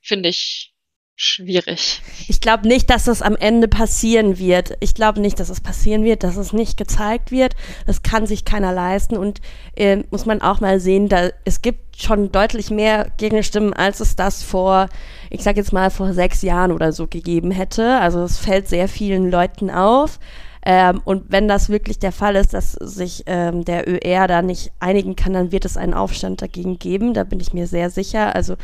Finde 0.00 0.30
ich 0.30 0.71
schwierig. 1.16 2.02
Ich 2.28 2.40
glaube 2.40 2.66
nicht, 2.66 2.90
dass 2.90 3.04
das 3.04 3.22
am 3.22 3.36
Ende 3.36 3.68
passieren 3.68 4.38
wird. 4.38 4.76
Ich 4.80 4.94
glaube 4.94 5.20
nicht, 5.20 5.38
dass 5.38 5.50
es 5.50 5.60
passieren 5.60 6.04
wird, 6.04 6.24
dass 6.24 6.36
es 6.36 6.52
nicht 6.52 6.76
gezeigt 6.76 7.30
wird. 7.30 7.54
Das 7.86 8.02
kann 8.02 8.26
sich 8.26 8.44
keiner 8.44 8.72
leisten 8.72 9.16
und 9.16 9.40
äh, 9.76 10.02
muss 10.10 10.26
man 10.26 10.42
auch 10.42 10.60
mal 10.60 10.80
sehen, 10.80 11.08
da 11.08 11.30
es 11.44 11.62
gibt 11.62 12.00
schon 12.00 12.32
deutlich 12.32 12.70
mehr 12.70 13.12
Gegenstimmen, 13.18 13.72
als 13.72 14.00
es 14.00 14.16
das 14.16 14.42
vor, 14.42 14.88
ich 15.30 15.42
sag 15.42 15.56
jetzt 15.56 15.72
mal 15.72 15.90
vor 15.90 16.14
sechs 16.14 16.42
Jahren 16.42 16.72
oder 16.72 16.92
so 16.92 17.06
gegeben 17.06 17.50
hätte. 17.50 17.98
Also 17.98 18.22
es 18.22 18.38
fällt 18.38 18.68
sehr 18.68 18.88
vielen 18.88 19.30
Leuten 19.30 19.70
auf. 19.70 20.18
Ähm, 20.64 21.02
und 21.04 21.24
wenn 21.28 21.48
das 21.48 21.68
wirklich 21.68 21.98
der 21.98 22.12
Fall 22.12 22.36
ist, 22.36 22.54
dass 22.54 22.72
sich 22.72 23.24
ähm, 23.26 23.64
der 23.64 23.88
ÖR 23.88 24.28
da 24.28 24.42
nicht 24.42 24.70
einigen 24.78 25.16
kann, 25.16 25.32
dann 25.32 25.50
wird 25.50 25.64
es 25.64 25.76
einen 25.76 25.94
Aufstand 25.94 26.40
dagegen 26.40 26.78
geben. 26.78 27.14
Da 27.14 27.24
bin 27.24 27.40
ich 27.40 27.52
mir 27.52 27.66
sehr 27.66 27.90
sicher. 27.90 28.34
Also 28.34 28.56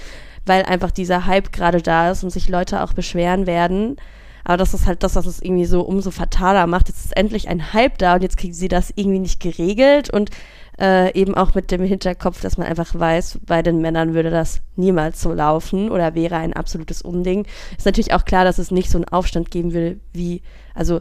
weil 0.46 0.64
einfach 0.64 0.90
dieser 0.90 1.26
Hype 1.26 1.52
gerade 1.52 1.82
da 1.82 2.10
ist 2.10 2.24
und 2.24 2.30
sich 2.30 2.48
Leute 2.48 2.82
auch 2.82 2.92
beschweren 2.92 3.46
werden. 3.46 3.96
Aber 4.44 4.56
das 4.56 4.72
ist 4.72 4.86
halt 4.86 5.02
das, 5.02 5.14
was 5.14 5.26
es 5.26 5.42
irgendwie 5.42 5.66
so 5.66 5.82
umso 5.82 6.10
fataler 6.10 6.66
macht. 6.66 6.88
Jetzt 6.88 7.04
ist 7.04 7.16
endlich 7.16 7.48
ein 7.48 7.72
Hype 7.74 7.98
da 7.98 8.14
und 8.14 8.22
jetzt 8.22 8.38
kriegen 8.38 8.54
sie 8.54 8.68
das 8.68 8.92
irgendwie 8.96 9.18
nicht 9.18 9.40
geregelt 9.40 10.10
und 10.10 10.30
äh, 10.80 11.12
eben 11.18 11.34
auch 11.34 11.54
mit 11.54 11.70
dem 11.70 11.82
Hinterkopf, 11.82 12.40
dass 12.40 12.56
man 12.56 12.66
einfach 12.66 12.94
weiß, 12.94 13.40
bei 13.46 13.62
den 13.62 13.80
Männern 13.80 14.14
würde 14.14 14.30
das 14.30 14.60
niemals 14.76 15.20
so 15.20 15.32
laufen 15.32 15.90
oder 15.90 16.14
wäre 16.14 16.36
ein 16.36 16.54
absolutes 16.54 17.02
Unding. 17.02 17.46
Ist 17.76 17.86
natürlich 17.86 18.14
auch 18.14 18.24
klar, 18.24 18.44
dass 18.44 18.58
es 18.58 18.70
nicht 18.70 18.90
so 18.90 18.98
einen 18.98 19.08
Aufstand 19.08 19.50
geben 19.50 19.72
will, 19.72 20.00
wie, 20.12 20.42
also 20.74 21.00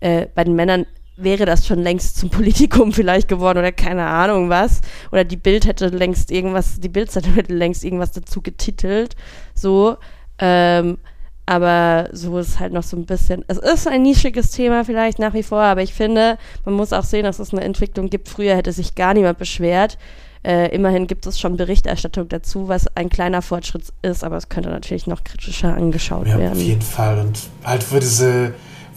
äh, 0.00 0.26
bei 0.34 0.44
den 0.44 0.54
Männern 0.54 0.86
wäre 1.16 1.46
das 1.46 1.66
schon 1.66 1.78
längst 1.78 2.16
zum 2.16 2.30
Politikum 2.30 2.92
vielleicht 2.92 3.28
geworden 3.28 3.58
oder 3.58 3.72
keine 3.72 4.06
Ahnung 4.06 4.48
was. 4.48 4.80
Oder 5.12 5.24
die 5.24 5.36
Bild 5.36 5.66
hätte 5.66 5.88
längst 5.88 6.30
irgendwas, 6.30 6.80
die 6.80 6.88
Bildzeitung 6.88 7.34
hätte 7.34 7.54
längst 7.54 7.84
irgendwas 7.84 8.12
dazu 8.12 8.42
getitelt. 8.42 9.16
So. 9.54 9.96
Ähm, 10.38 10.98
aber 11.46 12.08
so 12.12 12.38
ist 12.38 12.58
halt 12.58 12.72
noch 12.72 12.82
so 12.82 12.96
ein 12.96 13.04
bisschen. 13.04 13.44
Es 13.48 13.58
ist 13.58 13.86
ein 13.86 14.02
nischiges 14.02 14.50
Thema 14.50 14.84
vielleicht 14.84 15.18
nach 15.18 15.34
wie 15.34 15.42
vor, 15.42 15.60
aber 15.60 15.82
ich 15.82 15.92
finde, 15.92 16.38
man 16.64 16.74
muss 16.74 16.94
auch 16.94 17.04
sehen, 17.04 17.24
dass 17.24 17.38
es 17.38 17.52
eine 17.52 17.62
Entwicklung 17.62 18.08
gibt. 18.08 18.28
Früher 18.28 18.56
hätte 18.56 18.72
sich 18.72 18.94
gar 18.94 19.12
niemand 19.12 19.38
beschwert. 19.38 19.98
Äh, 20.42 20.74
immerhin 20.74 21.06
gibt 21.06 21.26
es 21.26 21.38
schon 21.38 21.56
Berichterstattung 21.56 22.28
dazu, 22.28 22.68
was 22.68 22.86
ein 22.96 23.08
kleiner 23.08 23.42
Fortschritt 23.42 23.84
ist, 24.02 24.24
aber 24.24 24.36
es 24.36 24.48
könnte 24.48 24.70
natürlich 24.70 25.06
noch 25.06 25.24
kritischer 25.24 25.74
angeschaut 25.74 26.26
ja, 26.26 26.38
werden. 26.38 26.58
Auf 26.58 26.62
jeden 26.62 26.82
Fall. 26.82 27.18
Und 27.18 27.38
halt 27.62 27.82
für 27.82 28.00
diese 28.00 28.54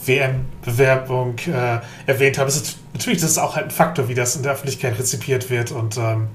WM-Bewerbung 0.08 1.36
äh, 1.48 1.80
erwähnt 2.06 2.38
habe, 2.38 2.50
ist 2.50 2.78
natürlich 2.94 3.22
das 3.22 3.32
ist 3.32 3.38
auch 3.38 3.56
halt 3.56 3.68
ein 3.68 3.72
Faktor, 3.72 4.08
wie 4.08 4.16
das 4.16 4.36
in 4.36 4.44
der 4.44 4.54
Öffentlichkeit 4.54 4.98
rezipiert 4.98 5.50
wird. 5.50 5.72
Und 5.72 5.98
ähm, 5.98 6.30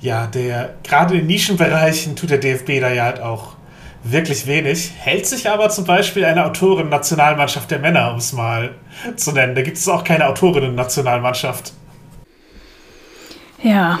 ja, 0.00 0.26
der 0.26 0.74
gerade 0.82 1.18
in 1.18 1.26
Nischenbereichen 1.26 2.16
tut 2.16 2.30
der 2.30 2.38
DFB 2.38 2.80
da 2.80 2.92
ja 2.92 3.04
halt 3.04 3.20
auch 3.20 3.56
wirklich 4.04 4.46
wenig. 4.46 4.92
Hält 4.98 5.26
sich 5.26 5.48
aber 5.50 5.70
zum 5.70 5.84
Beispiel 5.84 6.24
eine 6.24 6.44
Autorin-Nationalmannschaft 6.46 7.70
der 7.70 7.78
Männer, 7.78 8.12
um 8.12 8.18
es 8.18 8.32
mal 8.32 8.74
zu 9.16 9.32
nennen. 9.32 9.54
Da 9.54 9.62
gibt 9.62 9.76
es 9.76 9.88
auch 9.88 10.04
keine 10.04 10.26
Autorinnen-Nationalmannschaft. 10.26 11.72
Ja, 13.62 13.98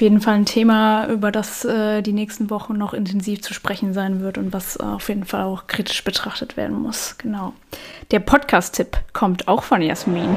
jeden 0.00 0.20
Fall 0.20 0.34
ein 0.34 0.46
Thema, 0.46 1.06
über 1.08 1.30
das 1.30 1.64
äh, 1.64 2.02
die 2.02 2.12
nächsten 2.12 2.50
Wochen 2.50 2.76
noch 2.76 2.94
intensiv 2.94 3.42
zu 3.42 3.54
sprechen 3.54 3.92
sein 3.92 4.20
wird 4.20 4.38
und 4.38 4.52
was 4.52 4.76
auf 4.76 5.08
jeden 5.08 5.24
Fall 5.24 5.42
auch 5.42 5.66
kritisch 5.66 6.04
betrachtet 6.04 6.56
werden 6.56 6.80
muss. 6.80 7.16
Genau. 7.18 7.52
Der 8.10 8.20
Podcast-Tipp 8.20 8.98
kommt 9.12 9.48
auch 9.48 9.62
von 9.62 9.82
Jasmin. 9.82 10.36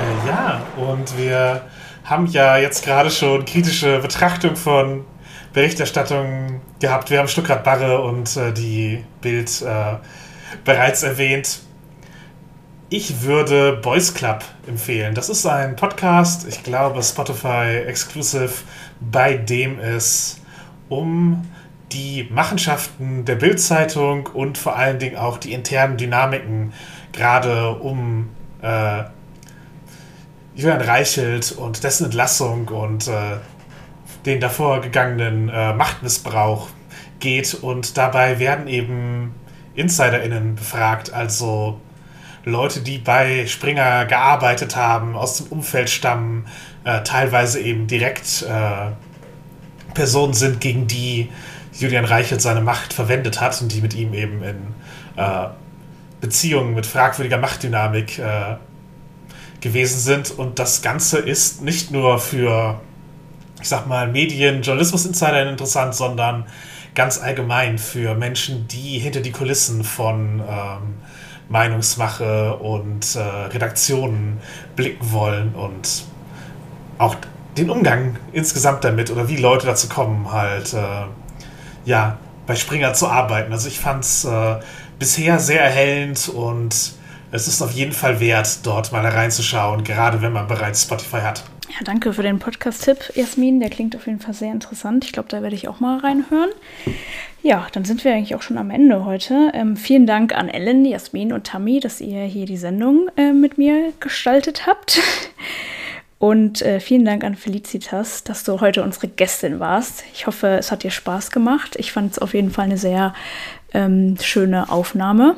Äh, 0.00 0.28
ja, 0.28 0.62
und 0.76 1.18
wir 1.18 1.62
haben 2.04 2.26
ja 2.26 2.56
jetzt 2.58 2.84
gerade 2.84 3.10
schon 3.10 3.44
kritische 3.44 3.98
Betrachtung 3.98 4.56
von 4.56 5.04
Berichterstattungen 5.52 6.60
gehabt. 6.84 7.08
Wir 7.08 7.18
haben 7.18 7.28
Stuttgart 7.28 7.64
Barre 7.64 8.02
und 8.02 8.36
äh, 8.36 8.52
die 8.52 9.02
Bild 9.22 9.62
äh, 9.62 9.94
bereits 10.64 11.02
erwähnt. 11.02 11.60
Ich 12.90 13.22
würde 13.22 13.78
Boys 13.80 14.12
Club 14.12 14.44
empfehlen. 14.66 15.14
Das 15.14 15.30
ist 15.30 15.46
ein 15.46 15.76
Podcast, 15.76 16.46
ich 16.46 16.62
glaube 16.62 17.02
Spotify 17.02 17.84
Exclusive, 17.86 18.52
bei 19.00 19.32
dem 19.34 19.78
es 19.78 20.42
um 20.90 21.48
die 21.90 22.28
Machenschaften 22.30 23.24
der 23.24 23.36
Bildzeitung 23.36 24.26
und 24.26 24.58
vor 24.58 24.76
allen 24.76 24.98
Dingen 24.98 25.16
auch 25.16 25.38
die 25.38 25.54
internen 25.54 25.96
Dynamiken 25.96 26.74
gerade 27.12 27.70
um 27.76 28.28
äh, 28.60 29.04
Julian 30.54 30.82
Reichelt 30.82 31.52
und 31.52 31.82
dessen 31.82 32.04
Entlassung 32.04 32.68
und 32.68 33.08
äh, 33.08 33.38
den 34.26 34.40
davor 34.40 34.80
gegangenen 34.80 35.48
äh, 35.48 35.74
Machtmissbrauch 35.74 36.68
geht. 37.20 37.54
Und 37.54 37.96
dabei 37.96 38.38
werden 38.38 38.68
eben 38.68 39.34
InsiderInnen 39.74 40.54
befragt, 40.54 41.12
also 41.12 41.80
Leute, 42.44 42.80
die 42.80 42.98
bei 42.98 43.46
Springer 43.46 44.04
gearbeitet 44.04 44.76
haben, 44.76 45.16
aus 45.16 45.38
dem 45.38 45.46
Umfeld 45.46 45.88
stammen, 45.88 46.46
äh, 46.84 47.02
teilweise 47.02 47.60
eben 47.60 47.86
direkt 47.86 48.42
äh, 48.42 48.90
Personen 49.94 50.34
sind, 50.34 50.60
gegen 50.60 50.86
die 50.86 51.30
Julian 51.72 52.04
Reichelt 52.04 52.42
seine 52.42 52.60
Macht 52.60 52.92
verwendet 52.92 53.40
hat 53.40 53.60
und 53.60 53.72
die 53.72 53.80
mit 53.80 53.94
ihm 53.94 54.14
eben 54.14 54.42
in 54.42 54.56
äh, 55.16 55.46
Beziehungen 56.20 56.74
mit 56.74 56.86
fragwürdiger 56.86 57.38
Machtdynamik 57.38 58.18
äh, 58.18 58.56
gewesen 59.60 59.98
sind. 59.98 60.30
Und 60.30 60.58
das 60.58 60.82
Ganze 60.82 61.18
ist 61.18 61.62
nicht 61.62 61.90
nur 61.90 62.18
für, 62.18 62.80
ich 63.64 63.70
sag 63.70 63.86
mal, 63.86 64.08
Medien, 64.08 64.60
Journalismus-Insider 64.60 65.48
interessant, 65.48 65.94
sondern 65.94 66.44
ganz 66.94 67.18
allgemein 67.18 67.78
für 67.78 68.14
Menschen, 68.14 68.68
die 68.68 68.98
hinter 68.98 69.20
die 69.20 69.32
Kulissen 69.32 69.84
von 69.84 70.42
ähm, 70.46 70.96
Meinungsmache 71.48 72.56
und 72.56 73.16
äh, 73.16 73.20
Redaktionen 73.20 74.38
blicken 74.76 75.12
wollen 75.12 75.54
und 75.54 76.04
auch 76.98 77.16
den 77.56 77.70
Umgang 77.70 78.16
insgesamt 78.34 78.84
damit 78.84 79.10
oder 79.10 79.28
wie 79.28 79.36
Leute 79.36 79.66
dazu 79.66 79.88
kommen, 79.88 80.30
halt 80.30 80.74
äh, 80.74 81.06
ja 81.86 82.18
bei 82.46 82.56
Springer 82.56 82.92
zu 82.92 83.08
arbeiten. 83.08 83.50
Also 83.50 83.68
ich 83.68 83.80
fand 83.80 84.04
es 84.04 84.26
äh, 84.26 84.56
bisher 84.98 85.38
sehr 85.38 85.62
erhellend 85.62 86.28
und 86.28 86.92
es 87.30 87.48
ist 87.48 87.62
auf 87.62 87.72
jeden 87.72 87.92
Fall 87.92 88.20
wert, 88.20 88.58
dort 88.62 88.92
mal 88.92 89.06
reinzuschauen, 89.06 89.84
gerade 89.84 90.20
wenn 90.20 90.34
man 90.34 90.48
bereits 90.48 90.82
Spotify 90.82 91.22
hat. 91.22 91.44
Ja, 91.74 91.80
danke 91.82 92.12
für 92.12 92.22
den 92.22 92.38
Podcast-Tipp, 92.38 93.16
Jasmin. 93.16 93.58
Der 93.58 93.68
klingt 93.68 93.96
auf 93.96 94.06
jeden 94.06 94.20
Fall 94.20 94.32
sehr 94.32 94.52
interessant. 94.52 95.04
Ich 95.04 95.12
glaube, 95.12 95.28
da 95.28 95.42
werde 95.42 95.56
ich 95.56 95.66
auch 95.66 95.80
mal 95.80 95.98
reinhören. 95.98 96.50
Ja, 97.42 97.66
dann 97.72 97.84
sind 97.84 98.04
wir 98.04 98.12
eigentlich 98.14 98.36
auch 98.36 98.42
schon 98.42 98.58
am 98.58 98.70
Ende 98.70 99.04
heute. 99.04 99.50
Ähm, 99.54 99.76
vielen 99.76 100.06
Dank 100.06 100.36
an 100.36 100.48
Ellen, 100.48 100.84
Jasmin 100.84 101.32
und 101.32 101.48
Tammy, 101.48 101.80
dass 101.80 102.00
ihr 102.00 102.22
hier 102.26 102.46
die 102.46 102.58
Sendung 102.58 103.08
äh, 103.16 103.32
mit 103.32 103.58
mir 103.58 103.92
gestaltet 103.98 104.68
habt. 104.68 105.00
Und 106.20 106.62
äh, 106.62 106.80
vielen 106.80 107.04
Dank 107.04 107.22
an 107.22 107.34
Felicitas, 107.34 108.24
dass 108.24 108.44
du 108.44 108.60
heute 108.60 108.82
unsere 108.82 109.08
Gästin 109.08 109.60
warst. 109.60 110.04
Ich 110.14 110.26
hoffe, 110.26 110.46
es 110.46 110.70
hat 110.70 110.82
dir 110.82 110.90
Spaß 110.90 111.30
gemacht. 111.32 111.76
Ich 111.76 111.92
fand 111.92 112.12
es 112.12 112.18
auf 112.18 112.32
jeden 112.32 112.50
Fall 112.50 112.64
eine 112.64 112.78
sehr 112.78 113.12
ähm, 113.74 114.16
schöne 114.22 114.70
Aufnahme. 114.70 115.36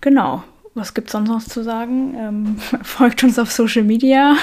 Genau. 0.00 0.42
Was 0.74 0.94
gibt 0.94 1.08
es 1.08 1.12
sonst 1.12 1.28
noch 1.28 1.42
zu 1.42 1.62
sagen? 1.62 2.14
Ähm, 2.16 2.58
folgt 2.82 3.22
uns 3.24 3.38
auf 3.38 3.50
Social 3.50 3.82
Media 3.82 4.36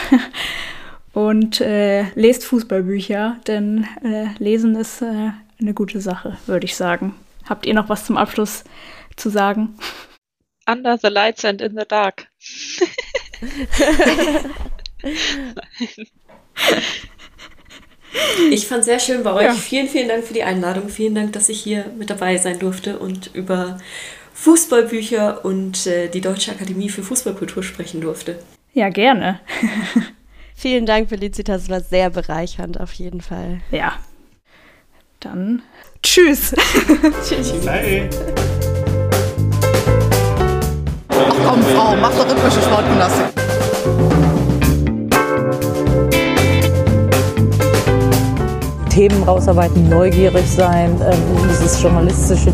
und 1.13 1.61
äh, 1.61 2.03
lest 2.15 2.45
Fußballbücher, 2.45 3.37
denn 3.47 3.87
äh, 4.03 4.27
Lesen 4.37 4.75
ist 4.75 5.01
äh, 5.01 5.31
eine 5.59 5.73
gute 5.73 6.01
Sache, 6.01 6.37
würde 6.45 6.65
ich 6.65 6.75
sagen. 6.75 7.15
Habt 7.47 7.65
ihr 7.65 7.73
noch 7.73 7.89
was 7.89 8.05
zum 8.05 8.17
Abschluss 8.17 8.63
zu 9.15 9.29
sagen? 9.29 9.75
Under 10.69 10.97
the 10.97 11.07
lights 11.07 11.43
and 11.45 11.61
in 11.61 11.75
the 11.75 11.85
dark. 11.87 12.27
Ich 18.51 18.67
fand 18.67 18.81
es 18.81 18.85
sehr 18.85 18.99
schön 18.99 19.23
bei 19.23 19.33
euch. 19.33 19.43
Ja. 19.43 19.53
Vielen, 19.53 19.87
vielen 19.87 20.07
Dank 20.07 20.23
für 20.23 20.33
die 20.33 20.43
Einladung. 20.43 20.89
Vielen 20.89 21.15
Dank, 21.15 21.33
dass 21.33 21.49
ich 21.49 21.61
hier 21.61 21.85
mit 21.97 22.09
dabei 22.09 22.37
sein 22.37 22.59
durfte 22.59 22.97
und 22.97 23.29
über 23.33 23.77
Fußballbücher 24.41 25.43
und 25.43 25.85
äh, 25.85 26.07
die 26.07 26.21
Deutsche 26.21 26.51
Akademie 26.51 26.89
für 26.89 27.03
Fußballkultur 27.03 27.61
sprechen 27.61 27.99
durfte. 27.99 28.39
Ja, 28.73 28.87
gerne. 28.87 29.41
Vielen 30.55 30.85
Dank, 30.85 31.09
Felicitas. 31.09 31.69
War 31.69 31.81
sehr 31.81 32.09
bereichernd 32.09 32.79
auf 32.79 32.93
jeden 32.93 33.19
Fall. 33.19 33.59
Ja. 33.69 33.93
Dann 35.19 35.61
tschüss. 36.01 36.55
tschüss. 37.27 37.51
Bye. 37.65 38.09
Komm, 41.09 41.61
Frau, 41.63 41.95
mach 41.97 42.13
doch 42.15 42.29
rhythmische 42.29 42.61
Sportgymnastik. 42.61 43.25
Themen 48.89 49.23
rausarbeiten, 49.23 49.89
neugierig 49.89 50.45
sein, 50.45 50.97
ähm, 51.01 51.49
dieses 51.49 51.81
journalistische 51.81 52.53